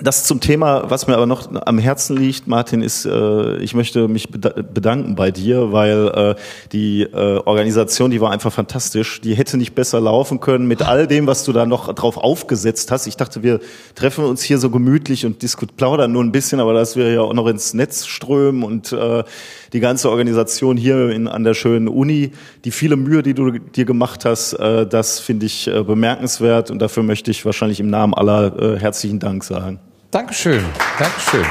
das 0.00 0.24
zum 0.24 0.40
Thema, 0.40 0.90
was 0.90 1.06
mir 1.06 1.14
aber 1.14 1.26
noch 1.26 1.48
am 1.66 1.78
Herzen 1.78 2.16
liegt, 2.16 2.46
Martin, 2.46 2.82
ist, 2.82 3.04
äh, 3.04 3.56
ich 3.58 3.74
möchte 3.74 4.08
mich 4.08 4.28
bedanken 4.30 5.14
bei 5.14 5.30
dir, 5.30 5.72
weil 5.72 6.08
äh, 6.08 6.34
die 6.72 7.02
äh, 7.02 7.38
Organisation, 7.44 8.10
die 8.10 8.20
war 8.20 8.30
einfach 8.30 8.52
fantastisch. 8.52 9.20
Die 9.20 9.34
hätte 9.34 9.56
nicht 9.56 9.74
besser 9.74 10.00
laufen 10.00 10.40
können 10.40 10.66
mit 10.68 10.82
all 10.82 11.06
dem, 11.06 11.26
was 11.26 11.44
du 11.44 11.52
da 11.52 11.66
noch 11.66 11.92
drauf 11.94 12.16
aufgesetzt 12.16 12.90
hast. 12.90 13.06
Ich 13.06 13.16
dachte, 13.16 13.42
wir 13.42 13.60
treffen 13.94 14.24
uns 14.24 14.42
hier 14.42 14.58
so 14.58 14.70
gemütlich 14.70 15.26
und 15.26 15.42
diskutieren, 15.42 15.76
plaudern 15.76 16.12
nur 16.12 16.22
ein 16.22 16.32
bisschen, 16.32 16.60
aber 16.60 16.74
dass 16.74 16.96
wir 16.96 17.12
ja 17.12 17.20
auch 17.22 17.34
noch 17.34 17.46
ins 17.46 17.74
Netz 17.74 18.06
strömen 18.06 18.62
und 18.62 18.92
äh, 18.92 19.24
die 19.72 19.80
ganze 19.80 20.10
Organisation 20.10 20.76
hier 20.76 21.10
in, 21.10 21.28
an 21.28 21.44
der 21.44 21.54
schönen 21.54 21.88
Uni, 21.88 22.32
die 22.64 22.70
viele 22.70 22.96
Mühe, 22.96 23.22
die 23.22 23.34
du 23.34 23.50
dir 23.50 23.84
gemacht 23.84 24.24
hast, 24.24 24.54
äh, 24.54 24.86
das 24.86 25.18
finde 25.18 25.46
ich 25.46 25.66
äh, 25.66 25.82
bemerkenswert 25.82 26.70
und 26.70 26.78
dafür 26.78 27.02
möchte 27.02 27.30
ich 27.30 27.44
wahrscheinlich 27.44 27.80
im 27.80 27.90
Namen 27.90 28.14
aller 28.14 28.76
äh, 28.76 28.78
herzlichen 28.78 29.18
Dank 29.18 29.44
sagen. 29.44 29.80
Dankeschön, 30.10 30.64
Dankeschön. 30.98 31.44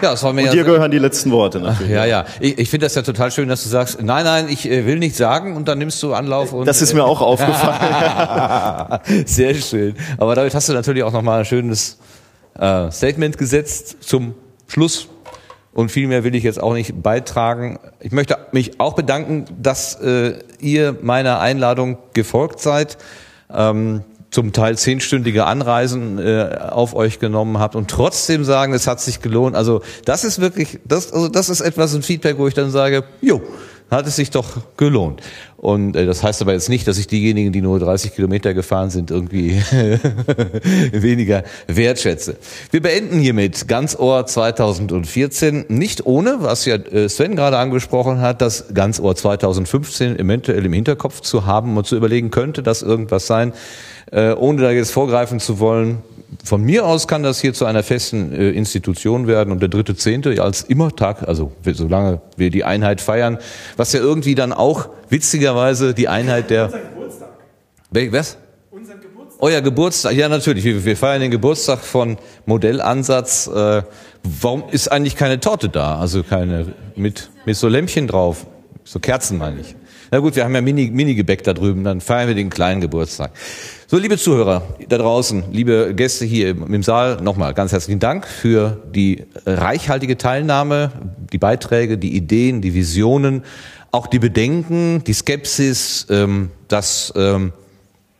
Ja, 0.00 0.12
das 0.12 0.22
war 0.22 0.32
mir 0.32 0.40
Und 0.40 0.46
ja 0.46 0.52
dir 0.52 0.64
gehören 0.64 0.90
die 0.90 0.98
letzten 0.98 1.30
Worte 1.30 1.60
natürlich. 1.60 1.92
Ja, 1.92 2.06
ja. 2.06 2.24
Ich, 2.40 2.58
ich 2.58 2.70
finde 2.70 2.86
das 2.86 2.94
ja 2.94 3.02
total 3.02 3.30
schön, 3.30 3.48
dass 3.48 3.62
du 3.62 3.68
sagst, 3.68 4.02
nein, 4.02 4.24
nein, 4.24 4.48
ich 4.48 4.68
äh, 4.68 4.86
will 4.86 4.98
nicht 4.98 5.14
sagen 5.14 5.54
und 5.54 5.68
dann 5.68 5.78
nimmst 5.78 6.02
du 6.02 6.14
Anlauf 6.14 6.54
und. 6.54 6.66
Das 6.66 6.80
ist 6.80 6.94
mir 6.94 7.04
auch 7.04 7.20
aufgefallen. 7.20 9.00
Sehr 9.26 9.54
schön. 9.54 9.94
Aber 10.16 10.34
damit 10.34 10.54
hast 10.54 10.70
du 10.70 10.72
natürlich 10.72 11.02
auch 11.02 11.12
nochmal 11.12 11.40
ein 11.40 11.44
schönes 11.44 11.98
äh, 12.58 12.90
Statement 12.90 13.36
gesetzt 13.36 13.98
zum 14.00 14.34
Schluss. 14.68 15.08
Und 15.74 15.90
viel 15.90 16.08
mehr 16.08 16.24
will 16.24 16.34
ich 16.34 16.42
jetzt 16.42 16.60
auch 16.60 16.72
nicht 16.72 17.02
beitragen. 17.02 17.78
Ich 18.00 18.12
möchte 18.12 18.38
mich 18.52 18.80
auch 18.80 18.94
bedanken, 18.94 19.44
dass 19.60 20.00
äh, 20.00 20.38
ihr 20.58 20.96
meiner 21.02 21.40
Einladung 21.40 21.98
gefolgt 22.14 22.60
seid. 22.60 22.96
Ähm, 23.54 24.04
zum 24.32 24.52
Teil 24.52 24.76
zehnstündige 24.78 25.44
Anreisen 25.44 26.18
äh, 26.18 26.58
auf 26.70 26.94
euch 26.94 27.20
genommen 27.20 27.58
habt 27.58 27.76
und 27.76 27.88
trotzdem 27.88 28.44
sagen, 28.44 28.72
es 28.72 28.86
hat 28.86 29.00
sich 29.00 29.20
gelohnt. 29.20 29.54
Also 29.54 29.82
das 30.06 30.24
ist 30.24 30.40
wirklich, 30.40 30.80
das, 30.84 31.12
also 31.12 31.28
das 31.28 31.50
ist 31.50 31.60
etwas 31.60 31.94
ein 31.94 32.02
Feedback, 32.02 32.38
wo 32.38 32.48
ich 32.48 32.54
dann 32.54 32.70
sage, 32.70 33.04
jo, 33.20 33.42
hat 33.90 34.06
es 34.06 34.16
sich 34.16 34.30
doch 34.30 34.48
gelohnt. 34.78 35.20
Und 35.58 35.94
äh, 35.96 36.06
das 36.06 36.22
heißt 36.22 36.40
aber 36.40 36.54
jetzt 36.54 36.70
nicht, 36.70 36.88
dass 36.88 36.96
ich 36.96 37.08
diejenigen, 37.08 37.52
die 37.52 37.60
nur 37.60 37.78
30 37.78 38.14
Kilometer 38.14 38.54
gefahren 38.54 38.88
sind, 38.88 39.10
irgendwie 39.10 39.50
weniger 40.92 41.44
wertschätze. 41.66 42.38
Wir 42.70 42.80
beenden 42.80 43.20
hiermit 43.20 43.68
Ganzohr 43.68 44.24
2014, 44.24 45.66
nicht 45.68 46.06
ohne, 46.06 46.38
was 46.40 46.64
ja 46.64 46.76
äh, 46.76 47.06
Sven 47.10 47.36
gerade 47.36 47.58
angesprochen 47.58 48.22
hat, 48.22 48.40
das 48.40 48.72
Ganzohr 48.72 49.14
2015 49.14 50.18
eventuell 50.18 50.64
im 50.64 50.72
Hinterkopf 50.72 51.20
zu 51.20 51.44
haben 51.44 51.76
und 51.76 51.86
zu 51.86 51.96
überlegen, 51.96 52.30
könnte 52.30 52.62
das 52.62 52.80
irgendwas 52.80 53.26
sein, 53.26 53.52
äh, 54.12 54.32
ohne 54.32 54.62
da 54.62 54.70
jetzt 54.70 54.92
vorgreifen 54.92 55.40
zu 55.40 55.58
wollen, 55.58 56.02
von 56.44 56.62
mir 56.62 56.86
aus 56.86 57.08
kann 57.08 57.22
das 57.22 57.40
hier 57.40 57.52
zu 57.52 57.64
einer 57.64 57.82
festen 57.82 58.32
äh, 58.32 58.50
Institution 58.50 59.26
werden 59.26 59.52
und 59.52 59.60
der 59.60 59.68
dritte 59.68 59.96
Zehnte 59.96 60.42
als 60.42 60.62
immer 60.62 60.94
Tag, 60.94 61.26
also 61.28 61.52
solange 61.64 62.20
wir 62.36 62.50
die 62.50 62.64
Einheit 62.64 63.00
feiern, 63.00 63.38
was 63.76 63.92
ja 63.92 64.00
irgendwie 64.00 64.34
dann 64.34 64.52
auch 64.52 64.88
witzigerweise 65.08 65.94
die 65.94 66.08
Einheit 66.08 66.50
der. 66.50 66.66
Unser 66.66 66.78
Geburtstag. 66.78 67.28
Was? 68.12 68.38
Unser 68.70 68.94
Geburtstag. 68.94 69.42
Euer 69.42 69.60
Geburtstag, 69.60 70.12
ja 70.14 70.28
natürlich. 70.28 70.64
Wir, 70.64 70.84
wir 70.84 70.96
feiern 70.96 71.20
den 71.20 71.30
Geburtstag 71.30 71.80
von 71.80 72.16
Modellansatz. 72.46 73.48
Äh, 73.48 73.82
warum 74.40 74.64
ist 74.70 74.90
eigentlich 74.90 75.16
keine 75.16 75.38
Torte 75.40 75.68
da? 75.68 75.98
Also 75.98 76.22
keine 76.22 76.72
mit 76.96 77.30
mit 77.44 77.56
so 77.56 77.68
Lämpchen 77.68 78.06
drauf, 78.06 78.46
so 78.84 78.98
Kerzen 78.98 79.38
meine 79.38 79.60
ich. 79.60 79.74
Na 80.10 80.18
gut, 80.18 80.36
wir 80.36 80.44
haben 80.44 80.54
ja 80.54 80.60
Mini, 80.60 80.90
Mini-Gebäck 80.90 81.42
da 81.42 81.54
drüben, 81.54 81.84
dann 81.84 82.02
feiern 82.02 82.28
wir 82.28 82.34
den 82.34 82.50
kleinen 82.50 82.82
Geburtstag. 82.82 83.32
So, 83.86 83.96
liebe 83.96 84.18
Zuhörer 84.18 84.62
da 84.88 84.98
draußen, 84.98 85.44
liebe 85.52 85.94
Gäste 85.94 86.26
hier 86.26 86.50
im, 86.50 86.82
Saal, 86.82 87.22
nochmal 87.22 87.54
ganz 87.54 87.72
herzlichen 87.72 88.00
Dank 88.00 88.26
für 88.26 88.82
die 88.94 89.24
reichhaltige 89.46 90.18
Teilnahme, 90.18 90.92
die 91.32 91.38
Beiträge, 91.38 91.96
die 91.96 92.14
Ideen, 92.14 92.60
die 92.60 92.74
Visionen, 92.74 93.42
auch 93.90 94.06
die 94.06 94.18
Bedenken, 94.18 95.02
die 95.04 95.12
Skepsis, 95.12 96.06
ähm, 96.10 96.50
das, 96.68 97.12
ähm, 97.16 97.52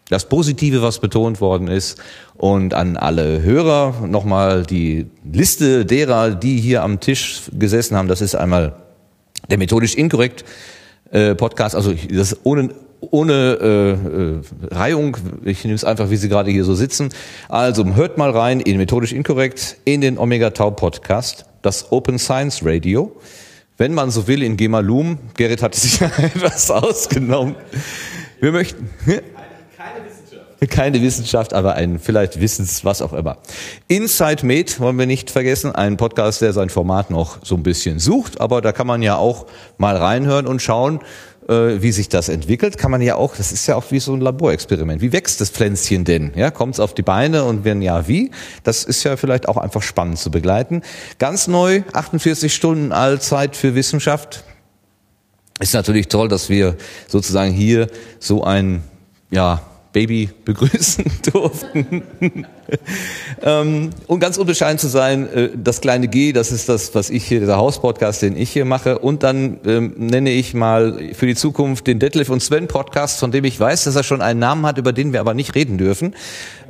das 0.08 0.28
Positive, 0.28 0.82
was 0.82 0.98
betont 0.98 1.40
worden 1.40 1.68
ist. 1.68 2.00
Und 2.34 2.74
an 2.74 2.96
alle 2.96 3.42
Hörer 3.42 4.06
nochmal 4.06 4.64
die 4.64 5.06
Liste 5.30 5.84
derer, 5.86 6.30
die 6.30 6.58
hier 6.58 6.82
am 6.82 7.00
Tisch 7.00 7.42
gesessen 7.52 7.96
haben. 7.96 8.08
Das 8.08 8.20
ist 8.20 8.34
einmal 8.34 8.76
der 9.50 9.58
methodisch 9.58 9.94
inkorrekt 9.94 10.44
äh, 11.10 11.34
Podcast, 11.34 11.74
also 11.74 11.92
das 12.10 12.36
ohne 12.44 12.70
ohne 13.10 13.58
äh, 13.60 13.90
äh, 13.90 14.74
Reihung, 14.74 15.16
ich 15.44 15.64
nehme 15.64 15.74
es 15.74 15.84
einfach, 15.84 16.10
wie 16.10 16.16
Sie 16.16 16.28
gerade 16.28 16.50
hier 16.52 16.64
so 16.64 16.74
sitzen. 16.74 17.08
Also 17.48 17.84
hört 17.96 18.16
mal 18.16 18.30
rein 18.30 18.60
in 18.60 18.76
Methodisch 18.76 19.12
Inkorrekt, 19.12 19.76
in 19.84 20.00
den 20.00 20.18
Omega 20.18 20.50
Tau 20.50 20.70
Podcast, 20.70 21.44
das 21.62 21.90
Open 21.90 22.18
Science 22.18 22.60
Radio. 22.64 23.14
Wenn 23.76 23.92
man 23.92 24.12
so 24.12 24.28
will, 24.28 24.42
in 24.42 24.56
Gemalum. 24.56 25.18
Gerrit 25.34 25.62
hat 25.62 25.74
sich 25.74 26.00
etwas 26.18 26.70
ausgenommen. 26.70 27.56
Wir 28.40 28.52
möchten... 28.52 28.88
Keine 30.70 31.02
Wissenschaft, 31.02 31.54
aber 31.54 31.74
ein 31.74 31.98
vielleicht 31.98 32.40
Wissens, 32.40 32.84
was 32.84 33.02
auch 33.02 33.12
immer. 33.12 33.38
Inside 33.88 34.46
Med 34.46 34.78
wollen 34.78 34.96
wir 34.96 35.06
nicht 35.06 35.30
vergessen, 35.30 35.72
ein 35.72 35.96
Podcast, 35.96 36.40
der 36.40 36.52
sein 36.52 36.70
Format 36.70 37.10
noch 37.10 37.38
so 37.42 37.56
ein 37.56 37.64
bisschen 37.64 37.98
sucht, 37.98 38.40
aber 38.40 38.60
da 38.60 38.70
kann 38.70 38.86
man 38.86 39.02
ja 39.02 39.16
auch 39.16 39.46
mal 39.76 39.96
reinhören 39.96 40.46
und 40.46 40.62
schauen, 40.62 41.00
äh, 41.48 41.82
wie 41.82 41.90
sich 41.90 42.08
das 42.08 42.28
entwickelt. 42.28 42.78
Kann 42.78 42.92
man 42.92 43.02
ja 43.02 43.16
auch, 43.16 43.34
das 43.34 43.50
ist 43.50 43.66
ja 43.66 43.74
auch 43.74 43.90
wie 43.90 43.98
so 43.98 44.14
ein 44.14 44.20
Laborexperiment. 44.20 45.02
Wie 45.02 45.12
wächst 45.12 45.40
das 45.40 45.50
Pflänzchen 45.50 46.04
denn? 46.04 46.32
Ja, 46.36 46.52
kommt 46.52 46.74
es 46.74 46.80
auf 46.80 46.94
die 46.94 47.02
Beine 47.02 47.42
und 47.42 47.64
wenn 47.64 47.82
ja, 47.82 48.06
wie? 48.06 48.30
Das 48.62 48.84
ist 48.84 49.02
ja 49.02 49.16
vielleicht 49.16 49.48
auch 49.48 49.56
einfach 49.56 49.82
spannend 49.82 50.18
zu 50.18 50.30
begleiten. 50.30 50.82
Ganz 51.18 51.48
neu, 51.48 51.82
48 51.92 52.54
Stunden 52.54 52.92
Allzeit 52.92 53.56
für 53.56 53.74
Wissenschaft. 53.74 54.44
Ist 55.58 55.74
natürlich 55.74 56.06
toll, 56.06 56.28
dass 56.28 56.48
wir 56.48 56.76
sozusagen 57.08 57.52
hier 57.52 57.88
so 58.20 58.44
ein, 58.44 58.84
ja, 59.30 59.62
Baby 59.92 60.30
begrüßen 60.44 61.04
durften. 61.32 62.02
ähm, 63.42 63.90
und 64.06 64.20
ganz 64.20 64.38
unbescheiden 64.38 64.78
zu 64.78 64.88
sein, 64.88 65.28
äh, 65.28 65.50
das 65.54 65.80
kleine 65.80 66.08
G, 66.08 66.32
das 66.32 66.50
ist 66.50 66.68
das, 66.68 66.94
was 66.94 67.10
ich 67.10 67.24
hier, 67.24 67.40
der 67.40 67.56
Hauspodcast, 67.56 68.22
den 68.22 68.36
ich 68.36 68.50
hier 68.50 68.64
mache. 68.64 68.98
Und 68.98 69.22
dann 69.22 69.60
ähm, 69.66 69.94
nenne 69.98 70.30
ich 70.30 70.54
mal 70.54 71.10
für 71.12 71.26
die 71.26 71.34
Zukunft 71.34 71.86
den 71.86 71.98
Detlef 71.98 72.30
und 72.30 72.42
Sven 72.42 72.68
Podcast, 72.68 73.20
von 73.20 73.32
dem 73.32 73.44
ich 73.44 73.60
weiß, 73.60 73.84
dass 73.84 73.94
er 73.94 74.02
schon 74.02 74.22
einen 74.22 74.40
Namen 74.40 74.64
hat, 74.64 74.78
über 74.78 74.92
den 74.94 75.12
wir 75.12 75.20
aber 75.20 75.34
nicht 75.34 75.54
reden 75.54 75.76
dürfen. 75.76 76.14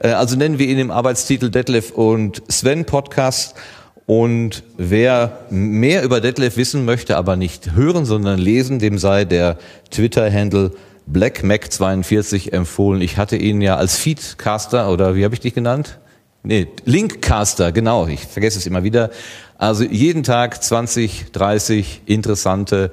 Äh, 0.02 0.08
also 0.08 0.36
nennen 0.36 0.58
wir 0.58 0.66
ihn 0.66 0.78
im 0.78 0.90
Arbeitstitel 0.90 1.50
Detlef 1.50 1.92
und 1.92 2.42
Sven 2.48 2.84
Podcast. 2.84 3.54
Und 4.04 4.64
wer 4.76 5.46
mehr 5.48 6.02
über 6.02 6.20
Detlef 6.20 6.56
wissen 6.56 6.84
möchte, 6.84 7.16
aber 7.16 7.36
nicht 7.36 7.76
hören, 7.76 8.04
sondern 8.04 8.38
lesen, 8.38 8.80
dem 8.80 8.98
sei 8.98 9.24
der 9.24 9.58
Twitter-Handle 9.90 10.72
Black 11.06 11.42
Mac 11.42 11.72
42 11.72 12.52
empfohlen. 12.52 13.00
Ich 13.00 13.16
hatte 13.16 13.36
ihn 13.36 13.60
ja 13.60 13.76
als 13.76 13.96
Feedcaster 13.96 14.90
oder 14.90 15.14
wie 15.14 15.24
habe 15.24 15.34
ich 15.34 15.40
dich 15.40 15.54
genannt? 15.54 15.98
Nee, 16.44 16.68
Linkcaster, 16.84 17.70
genau, 17.70 18.08
ich 18.08 18.26
vergesse 18.26 18.58
es 18.58 18.66
immer 18.66 18.82
wieder. 18.82 19.10
Also 19.58 19.84
jeden 19.84 20.24
Tag 20.24 20.62
20, 20.62 21.30
30 21.32 22.02
interessante 22.06 22.90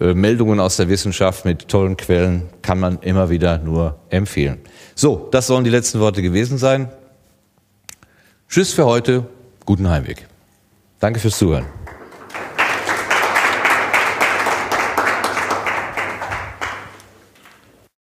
äh, 0.00 0.14
Meldungen 0.14 0.58
aus 0.58 0.76
der 0.76 0.88
Wissenschaft 0.88 1.44
mit 1.44 1.68
tollen 1.68 1.96
Quellen 1.96 2.48
kann 2.62 2.80
man 2.80 2.98
immer 3.00 3.30
wieder 3.30 3.58
nur 3.58 3.98
empfehlen. 4.10 4.58
So, 4.94 5.28
das 5.30 5.46
sollen 5.46 5.64
die 5.64 5.70
letzten 5.70 6.00
Worte 6.00 6.22
gewesen 6.22 6.58
sein. 6.58 6.90
Tschüss 8.48 8.72
für 8.72 8.84
heute, 8.84 9.26
guten 9.64 9.88
Heimweg. 9.88 10.26
Danke 10.98 11.20
fürs 11.20 11.38
Zuhören. 11.38 11.81